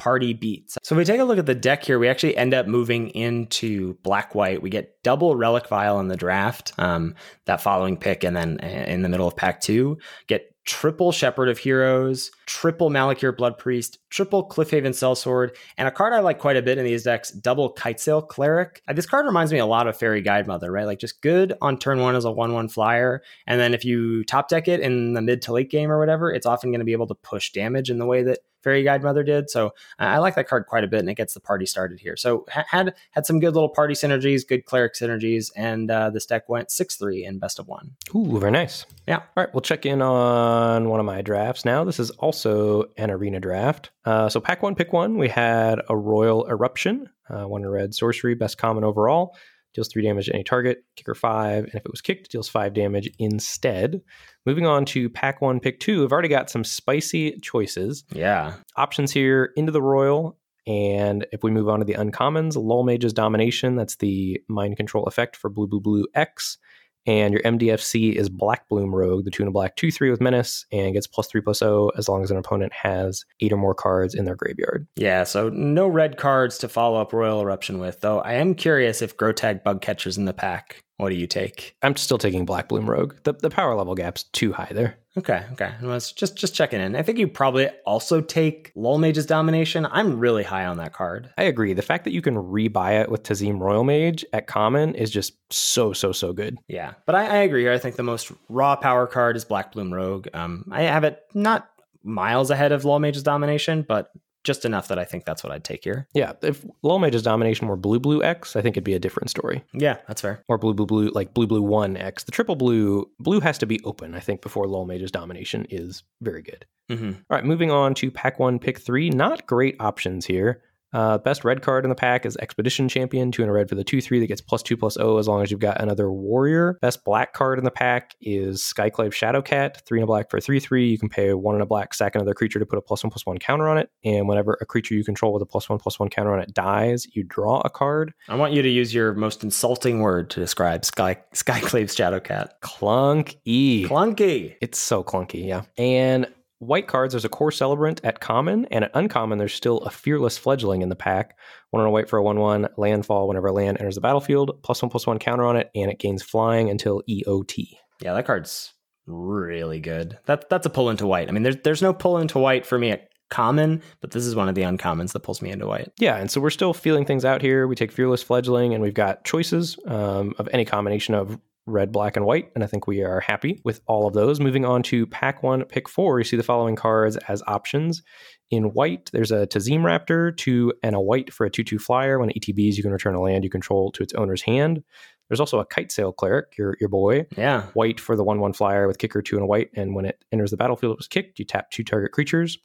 party 0.00 0.32
beats. 0.32 0.76
So 0.82 0.94
if 0.94 0.98
we 0.98 1.04
take 1.04 1.20
a 1.20 1.24
look 1.24 1.38
at 1.38 1.46
the 1.46 1.54
deck 1.54 1.84
here, 1.84 1.98
we 1.98 2.08
actually 2.08 2.36
end 2.36 2.54
up 2.54 2.66
moving 2.66 3.10
into 3.10 3.94
black 4.02 4.34
white. 4.34 4.62
We 4.62 4.70
get 4.70 5.00
double 5.04 5.36
relic 5.36 5.68
vial 5.68 6.00
in 6.00 6.08
the 6.08 6.16
draft, 6.16 6.72
um, 6.78 7.14
that 7.44 7.60
following 7.60 7.96
pick, 7.96 8.24
and 8.24 8.34
then 8.36 8.58
uh, 8.62 8.66
in 8.66 9.02
the 9.02 9.08
middle 9.08 9.28
of 9.28 9.36
pack 9.36 9.60
two, 9.60 9.98
get 10.26 10.46
triple 10.64 11.12
Shepherd 11.12 11.48
of 11.48 11.58
Heroes, 11.58 12.30
triple 12.46 12.90
Malakir 12.90 13.36
Blood 13.36 13.58
Priest, 13.58 13.98
triple 14.10 14.46
Cliffhaven 14.46 14.90
Sellsword, 14.90 15.56
and 15.78 15.88
a 15.88 15.90
card 15.90 16.12
I 16.12 16.20
like 16.20 16.38
quite 16.38 16.56
a 16.56 16.62
bit 16.62 16.78
in 16.78 16.84
these 16.84 17.04
decks, 17.04 17.30
double 17.30 17.72
Kitesail 17.72 18.28
Cleric. 18.28 18.82
Uh, 18.86 18.92
this 18.92 19.06
card 19.06 19.24
reminds 19.24 19.52
me 19.52 19.58
a 19.58 19.66
lot 19.66 19.86
of 19.86 19.96
Fairy 19.96 20.22
Guidemother, 20.22 20.70
right? 20.70 20.86
Like 20.86 20.98
just 20.98 21.22
good 21.22 21.54
on 21.62 21.78
turn 21.78 22.00
one 22.00 22.16
as 22.16 22.24
a 22.24 22.30
1 22.30 22.52
1 22.52 22.68
flyer. 22.68 23.22
And 23.46 23.60
then 23.60 23.72
if 23.72 23.84
you 23.84 24.24
top 24.24 24.48
deck 24.48 24.68
it 24.68 24.80
in 24.80 25.14
the 25.14 25.22
mid 25.22 25.42
to 25.42 25.52
late 25.52 25.70
game 25.70 25.90
or 25.90 25.98
whatever, 25.98 26.32
it's 26.32 26.46
often 26.46 26.70
going 26.70 26.80
to 26.80 26.84
be 26.84 26.92
able 26.92 27.06
to 27.06 27.14
push 27.14 27.52
damage 27.52 27.90
in 27.90 27.98
the 27.98 28.06
way 28.06 28.22
that 28.24 28.40
Fairy 28.62 28.84
Guidemother 28.84 29.24
did. 29.24 29.50
So 29.50 29.68
uh, 29.98 30.04
I 30.04 30.18
like 30.18 30.34
that 30.34 30.48
card 30.48 30.66
quite 30.66 30.84
a 30.84 30.86
bit, 30.86 31.00
and 31.00 31.08
it 31.08 31.14
gets 31.14 31.34
the 31.34 31.40
party 31.40 31.66
started 31.66 32.00
here. 32.00 32.16
So 32.16 32.44
had 32.48 32.94
had 33.12 33.26
some 33.26 33.40
good 33.40 33.54
little 33.54 33.68
party 33.68 33.94
synergies, 33.94 34.46
good 34.46 34.64
cleric 34.64 34.94
synergies, 34.94 35.50
and 35.56 35.90
uh, 35.90 36.10
this 36.10 36.26
deck 36.26 36.48
went 36.48 36.70
six 36.70 36.96
three 36.96 37.24
in 37.24 37.38
best 37.38 37.58
of 37.58 37.68
one. 37.68 37.96
Ooh, 38.14 38.38
very 38.38 38.52
nice. 38.52 38.86
Yeah. 39.06 39.18
All 39.18 39.26
right, 39.36 39.54
we'll 39.54 39.60
check 39.60 39.86
in 39.86 40.02
on 40.02 40.88
one 40.88 41.00
of 41.00 41.06
my 41.06 41.22
drafts 41.22 41.64
now. 41.64 41.84
This 41.84 41.98
is 41.98 42.10
also 42.10 42.84
an 42.96 43.10
arena 43.10 43.40
draft. 43.40 43.90
Uh, 44.04 44.28
so 44.28 44.40
pack 44.40 44.62
one, 44.62 44.74
pick 44.74 44.92
one. 44.92 45.18
We 45.18 45.28
had 45.28 45.80
a 45.88 45.96
Roil 45.96 46.46
Eruption, 46.48 47.06
uh, 47.28 47.44
one 47.44 47.66
red 47.66 47.94
sorcery, 47.94 48.34
best 48.34 48.58
common 48.58 48.84
overall 48.84 49.34
deals 49.74 49.88
three 49.88 50.02
damage 50.02 50.26
to 50.26 50.34
any 50.34 50.44
target, 50.44 50.84
kicker 50.96 51.14
five, 51.14 51.64
and 51.64 51.74
if 51.74 51.84
it 51.84 51.90
was 51.90 52.00
kicked, 52.00 52.30
deals 52.30 52.48
five 52.48 52.74
damage 52.74 53.08
instead. 53.18 54.00
Moving 54.46 54.66
on 54.66 54.84
to 54.86 55.08
pack 55.08 55.40
one, 55.40 55.60
pick 55.60 55.80
two, 55.80 56.04
I've 56.04 56.12
already 56.12 56.28
got 56.28 56.50
some 56.50 56.64
spicy 56.64 57.38
choices. 57.40 58.04
Yeah. 58.12 58.54
Options 58.76 59.12
here 59.12 59.52
Into 59.56 59.72
the 59.72 59.82
Roil. 59.82 60.36
And 60.66 61.26
if 61.32 61.42
we 61.42 61.50
move 61.50 61.68
on 61.68 61.78
to 61.78 61.84
the 61.84 61.94
uncommons, 61.94 62.54
Lullmage's 62.54 63.12
Domination, 63.12 63.76
that's 63.76 63.96
the 63.96 64.40
mind 64.48 64.76
control 64.76 65.04
effect 65.04 65.34
for 65.34 65.48
blue, 65.48 65.66
blue, 65.66 65.80
blue 65.80 66.06
X. 66.14 66.58
And 67.06 67.32
your 67.32 67.42
MDFC 67.42 68.14
is 68.14 68.28
Blackbloom 68.28 68.92
Rogue, 68.92 69.24
the 69.24 69.30
two 69.30 69.38
tuna 69.38 69.50
black 69.50 69.76
2 69.76 69.90
3 69.90 70.10
with 70.10 70.20
Menace, 70.20 70.66
and 70.70 70.92
gets 70.92 71.06
plus 71.06 71.28
3 71.28 71.40
plus 71.40 71.58
0 71.58 71.90
as 71.96 72.08
long 72.08 72.22
as 72.22 72.30
an 72.30 72.36
opponent 72.36 72.72
has 72.72 73.24
eight 73.40 73.52
or 73.52 73.56
more 73.56 73.74
cards 73.74 74.14
in 74.14 74.24
their 74.24 74.36
graveyard. 74.36 74.86
Yeah, 74.96 75.24
so 75.24 75.48
no 75.48 75.88
red 75.88 76.16
cards 76.18 76.58
to 76.58 76.68
follow 76.68 77.00
up 77.00 77.12
Roil 77.12 77.40
Eruption 77.40 77.78
with, 77.78 78.00
though 78.00 78.20
I 78.20 78.34
am 78.34 78.54
curious 78.54 79.02
if 79.02 79.16
Grotag 79.16 79.64
Bug 79.64 79.80
Catcher's 79.80 80.18
in 80.18 80.26
the 80.26 80.34
pack. 80.34 80.84
What 81.00 81.10
do 81.10 81.16
you 81.16 81.26
take? 81.26 81.76
I'm 81.82 81.96
still 81.96 82.18
taking 82.18 82.44
Blackbloom 82.46 82.86
Rogue. 82.86 83.14
The, 83.24 83.32
the 83.32 83.50
power 83.50 83.74
level 83.74 83.94
gap's 83.94 84.24
too 84.24 84.52
high 84.52 84.70
there. 84.72 84.98
Okay, 85.16 85.44
okay. 85.52 85.72
Was 85.82 86.12
just 86.12 86.36
just 86.36 86.54
checking 86.54 86.80
in. 86.80 86.94
I 86.94 87.02
think 87.02 87.18
you 87.18 87.26
probably 87.26 87.68
also 87.84 88.20
take 88.20 88.70
Lull 88.76 88.98
Mage's 88.98 89.26
Domination. 89.26 89.86
I'm 89.90 90.20
really 90.20 90.44
high 90.44 90.66
on 90.66 90.76
that 90.76 90.92
card. 90.92 91.30
I 91.36 91.44
agree. 91.44 91.72
The 91.72 91.82
fact 91.82 92.04
that 92.04 92.12
you 92.12 92.22
can 92.22 92.36
rebuy 92.36 93.00
it 93.00 93.10
with 93.10 93.24
Tazeem 93.24 93.58
Roilmage 93.58 94.24
at 94.32 94.46
common 94.46 94.94
is 94.94 95.10
just 95.10 95.32
so 95.52 95.92
so 95.92 96.12
so 96.12 96.32
good. 96.32 96.58
Yeah, 96.68 96.92
but 97.06 97.14
I, 97.16 97.26
I 97.26 97.36
agree 97.38 97.62
here. 97.62 97.72
I 97.72 97.78
think 97.78 97.96
the 97.96 98.02
most 98.04 98.30
raw 98.48 98.76
power 98.76 99.06
card 99.06 99.36
is 99.36 99.44
Blackbloom 99.44 99.92
Rogue. 99.92 100.28
Um, 100.32 100.66
I 100.70 100.82
have 100.82 101.04
it 101.04 101.20
not 101.34 101.68
miles 102.04 102.50
ahead 102.50 102.72
of 102.72 102.84
Lullmage's 102.84 103.22
Domination, 103.22 103.82
but 103.82 104.12
just 104.44 104.64
enough 104.64 104.88
that 104.88 104.98
I 104.98 105.04
think 105.04 105.24
that's 105.24 105.44
what 105.44 105.52
I'd 105.52 105.64
take 105.64 105.84
here. 105.84 106.08
Yeah, 106.14 106.32
if 106.42 106.64
Lullmage's 106.82 107.22
Domination 107.22 107.68
were 107.68 107.76
blue 107.76 108.00
blue 108.00 108.22
X, 108.22 108.56
I 108.56 108.62
think 108.62 108.74
it'd 108.74 108.84
be 108.84 108.94
a 108.94 108.98
different 108.98 109.30
story. 109.30 109.64
Yeah, 109.72 109.98
that's 110.08 110.22
fair. 110.22 110.42
Or 110.48 110.58
blue 110.58 110.74
blue 110.74 110.86
blue 110.86 111.10
like 111.10 111.34
blue 111.34 111.46
blue 111.46 111.62
one 111.62 111.96
X. 111.96 112.24
The 112.24 112.32
triple 112.32 112.56
blue 112.56 113.10
blue 113.18 113.40
has 113.40 113.58
to 113.58 113.66
be 113.66 113.80
open, 113.84 114.14
I 114.14 114.20
think, 114.20 114.42
before 114.42 114.66
Lullmage's 114.66 115.10
Domination 115.10 115.66
is 115.70 116.02
very 116.20 116.42
good. 116.42 116.64
Mm-hmm. 116.90 117.10
All 117.10 117.36
right, 117.36 117.44
moving 117.44 117.70
on 117.70 117.94
to 117.94 118.10
pack 118.10 118.38
one, 118.38 118.58
pick 118.58 118.78
three. 118.78 119.10
Not 119.10 119.46
great 119.46 119.76
options 119.78 120.26
here. 120.26 120.62
Uh, 120.92 121.18
best 121.18 121.44
red 121.44 121.62
card 121.62 121.84
in 121.84 121.88
the 121.88 121.94
pack 121.94 122.26
is 122.26 122.36
Expedition 122.38 122.88
Champion, 122.88 123.30
two 123.30 123.42
in 123.42 123.48
a 123.48 123.52
red 123.52 123.68
for 123.68 123.74
the 123.74 123.84
2 123.84 124.00
3 124.00 124.20
that 124.20 124.26
gets 124.26 124.40
plus 124.40 124.62
2 124.62 124.76
plus 124.76 124.94
0 124.94 125.18
as 125.18 125.28
long 125.28 125.42
as 125.42 125.50
you've 125.50 125.60
got 125.60 125.80
another 125.80 126.10
warrior. 126.10 126.78
Best 126.80 127.04
black 127.04 127.32
card 127.32 127.58
in 127.58 127.64
the 127.64 127.70
pack 127.70 128.14
is 128.20 128.60
Skyclave 128.62 129.12
Shadowcat, 129.12 129.84
3 129.86 129.98
in 130.00 130.02
a 130.04 130.06
black 130.06 130.30
for 130.30 130.40
3 130.40 130.58
3. 130.60 130.88
You 130.88 130.98
can 130.98 131.08
pay 131.08 131.32
1 131.32 131.54
in 131.54 131.60
a 131.60 131.66
black, 131.66 131.94
sack 131.94 132.14
another 132.14 132.34
creature 132.34 132.58
to 132.58 132.66
put 132.66 132.78
a 132.78 132.82
plus 132.82 133.04
1 133.04 133.10
plus 133.10 133.26
1 133.26 133.38
counter 133.38 133.68
on 133.68 133.78
it. 133.78 133.90
And 134.04 134.28
whenever 134.28 134.58
a 134.60 134.66
creature 134.66 134.94
you 134.94 135.04
control 135.04 135.32
with 135.32 135.42
a 135.42 135.46
plus 135.46 135.68
1 135.68 135.78
plus 135.78 135.98
1 135.98 136.08
counter 136.08 136.32
on 136.32 136.40
it 136.40 136.54
dies, 136.54 137.06
you 137.14 137.22
draw 137.22 137.60
a 137.64 137.70
card. 137.70 138.12
I 138.28 138.36
want 138.36 138.52
you 138.52 138.62
to 138.62 138.68
use 138.68 138.92
your 138.94 139.14
most 139.14 139.44
insulting 139.44 140.00
word 140.00 140.30
to 140.30 140.40
describe 140.40 140.84
Sky 140.84 141.18
Skyclave's 141.34 141.94
Shadowcat. 141.96 142.48
Clunky. 142.62 143.86
Clunky. 143.86 144.56
It's 144.60 144.78
so 144.78 145.04
clunky, 145.04 145.46
yeah. 145.46 145.62
And 145.78 146.26
white 146.60 146.86
cards, 146.86 147.12
there's 147.12 147.24
a 147.24 147.28
Kor 147.28 147.50
Celebrant 147.50 148.00
at 148.04 148.20
common, 148.20 148.66
and 148.66 148.84
at 148.84 148.92
uncommon, 148.94 149.38
there's 149.38 149.54
still 149.54 149.78
a 149.78 149.90
fearless 149.90 150.38
fledgling 150.38 150.82
in 150.82 150.88
the 150.88 150.96
pack. 150.96 151.36
One 151.70 151.80
on 151.80 151.88
a 151.88 151.90
white 151.90 152.08
for 152.08 152.18
a 152.18 152.22
1 152.22 152.38
1 152.38 152.68
landfall 152.76 153.26
whenever 153.26 153.48
a 153.48 153.52
land 153.52 153.78
enters 153.78 153.96
the 153.96 154.00
battlefield, 154.00 154.62
plus 154.62 154.80
one 154.80 154.90
plus 154.90 155.06
one 155.06 155.18
counter 155.18 155.44
on 155.44 155.56
it, 155.56 155.70
and 155.74 155.90
it 155.90 155.98
gains 155.98 156.22
flying 156.22 156.70
until 156.70 157.02
EOT. 157.08 157.76
Yeah, 158.00 158.14
that 158.14 158.26
card's 158.26 158.72
really 159.06 159.80
good. 159.80 160.18
That 160.26 160.48
that's 160.48 160.66
a 160.66 160.70
pull 160.70 160.90
into 160.90 161.06
white. 161.06 161.28
I 161.28 161.32
mean, 161.32 161.42
there's 161.42 161.56
there's 161.64 161.82
no 161.82 161.92
pull 161.92 162.18
into 162.18 162.38
white 162.38 162.64
for 162.64 162.78
me 162.78 162.90
at 162.90 163.08
common, 163.30 163.82
but 164.00 164.10
this 164.10 164.26
is 164.26 164.34
one 164.34 164.48
of 164.48 164.54
the 164.54 164.62
uncommons 164.62 165.12
that 165.12 165.20
pulls 165.20 165.40
me 165.40 165.50
into 165.50 165.66
white. 165.66 165.90
Yeah, 165.98 166.16
and 166.16 166.30
so 166.30 166.40
we're 166.40 166.50
still 166.50 166.74
feeling 166.74 167.04
things 167.04 167.24
out 167.24 167.40
here. 167.40 167.66
We 167.66 167.76
take 167.76 167.92
fearless 167.92 168.22
fledgling, 168.22 168.74
and 168.74 168.82
we've 168.82 168.94
got 168.94 169.24
choices 169.24 169.78
um, 169.86 170.34
of 170.38 170.48
any 170.52 170.64
combination 170.64 171.14
of 171.14 171.38
red, 171.70 171.92
black, 171.92 172.16
and 172.16 172.24
white. 172.24 172.50
And 172.54 172.64
I 172.64 172.66
think 172.66 172.86
we 172.86 173.02
are 173.02 173.20
happy 173.20 173.60
with 173.64 173.80
all 173.86 174.06
of 174.06 174.14
those. 174.14 174.40
Moving 174.40 174.64
on 174.64 174.82
to 174.84 175.06
pack 175.06 175.42
one, 175.42 175.64
pick 175.64 175.88
four, 175.88 176.18
you 176.18 176.24
see 176.24 176.36
the 176.36 176.42
following 176.42 176.76
cards 176.76 177.16
as 177.28 177.42
options. 177.46 178.02
In 178.50 178.64
white, 178.72 179.10
there's 179.12 179.30
a 179.30 179.46
Tazeem 179.46 179.80
Raptor, 179.80 180.36
two 180.36 180.72
and 180.82 180.96
a 180.96 181.00
white 181.00 181.32
for 181.32 181.46
a 181.46 181.50
2 181.50 181.62
2 181.62 181.78
flyer. 181.78 182.18
When 182.18 182.30
ETBs, 182.30 182.76
you 182.76 182.82
can 182.82 182.92
return 182.92 183.14
a 183.14 183.20
land 183.20 183.44
you 183.44 183.50
control 183.50 183.92
to 183.92 184.02
its 184.02 184.14
owner's 184.14 184.42
hand. 184.42 184.82
There's 185.28 185.40
also 185.40 185.60
a 185.60 185.66
Kitesail 185.66 186.16
Cleric, 186.16 186.58
your, 186.58 186.76
your 186.80 186.88
boy. 186.88 187.26
Yeah. 187.36 187.62
White 187.74 188.00
for 188.00 188.16
the 188.16 188.24
1 188.24 188.40
1 188.40 188.52
flyer 188.52 188.88
with 188.88 188.98
kicker, 188.98 189.22
two 189.22 189.36
and 189.36 189.44
a 189.44 189.46
white. 189.46 189.70
And 189.76 189.94
when 189.94 190.04
it 190.04 190.24
enters 190.32 190.50
the 190.50 190.56
battlefield, 190.56 190.94
it 190.94 190.98
was 190.98 191.06
kicked. 191.06 191.38
You 191.38 191.44
tap 191.44 191.70
two 191.70 191.84
target 191.84 192.10
creatures. 192.10 192.58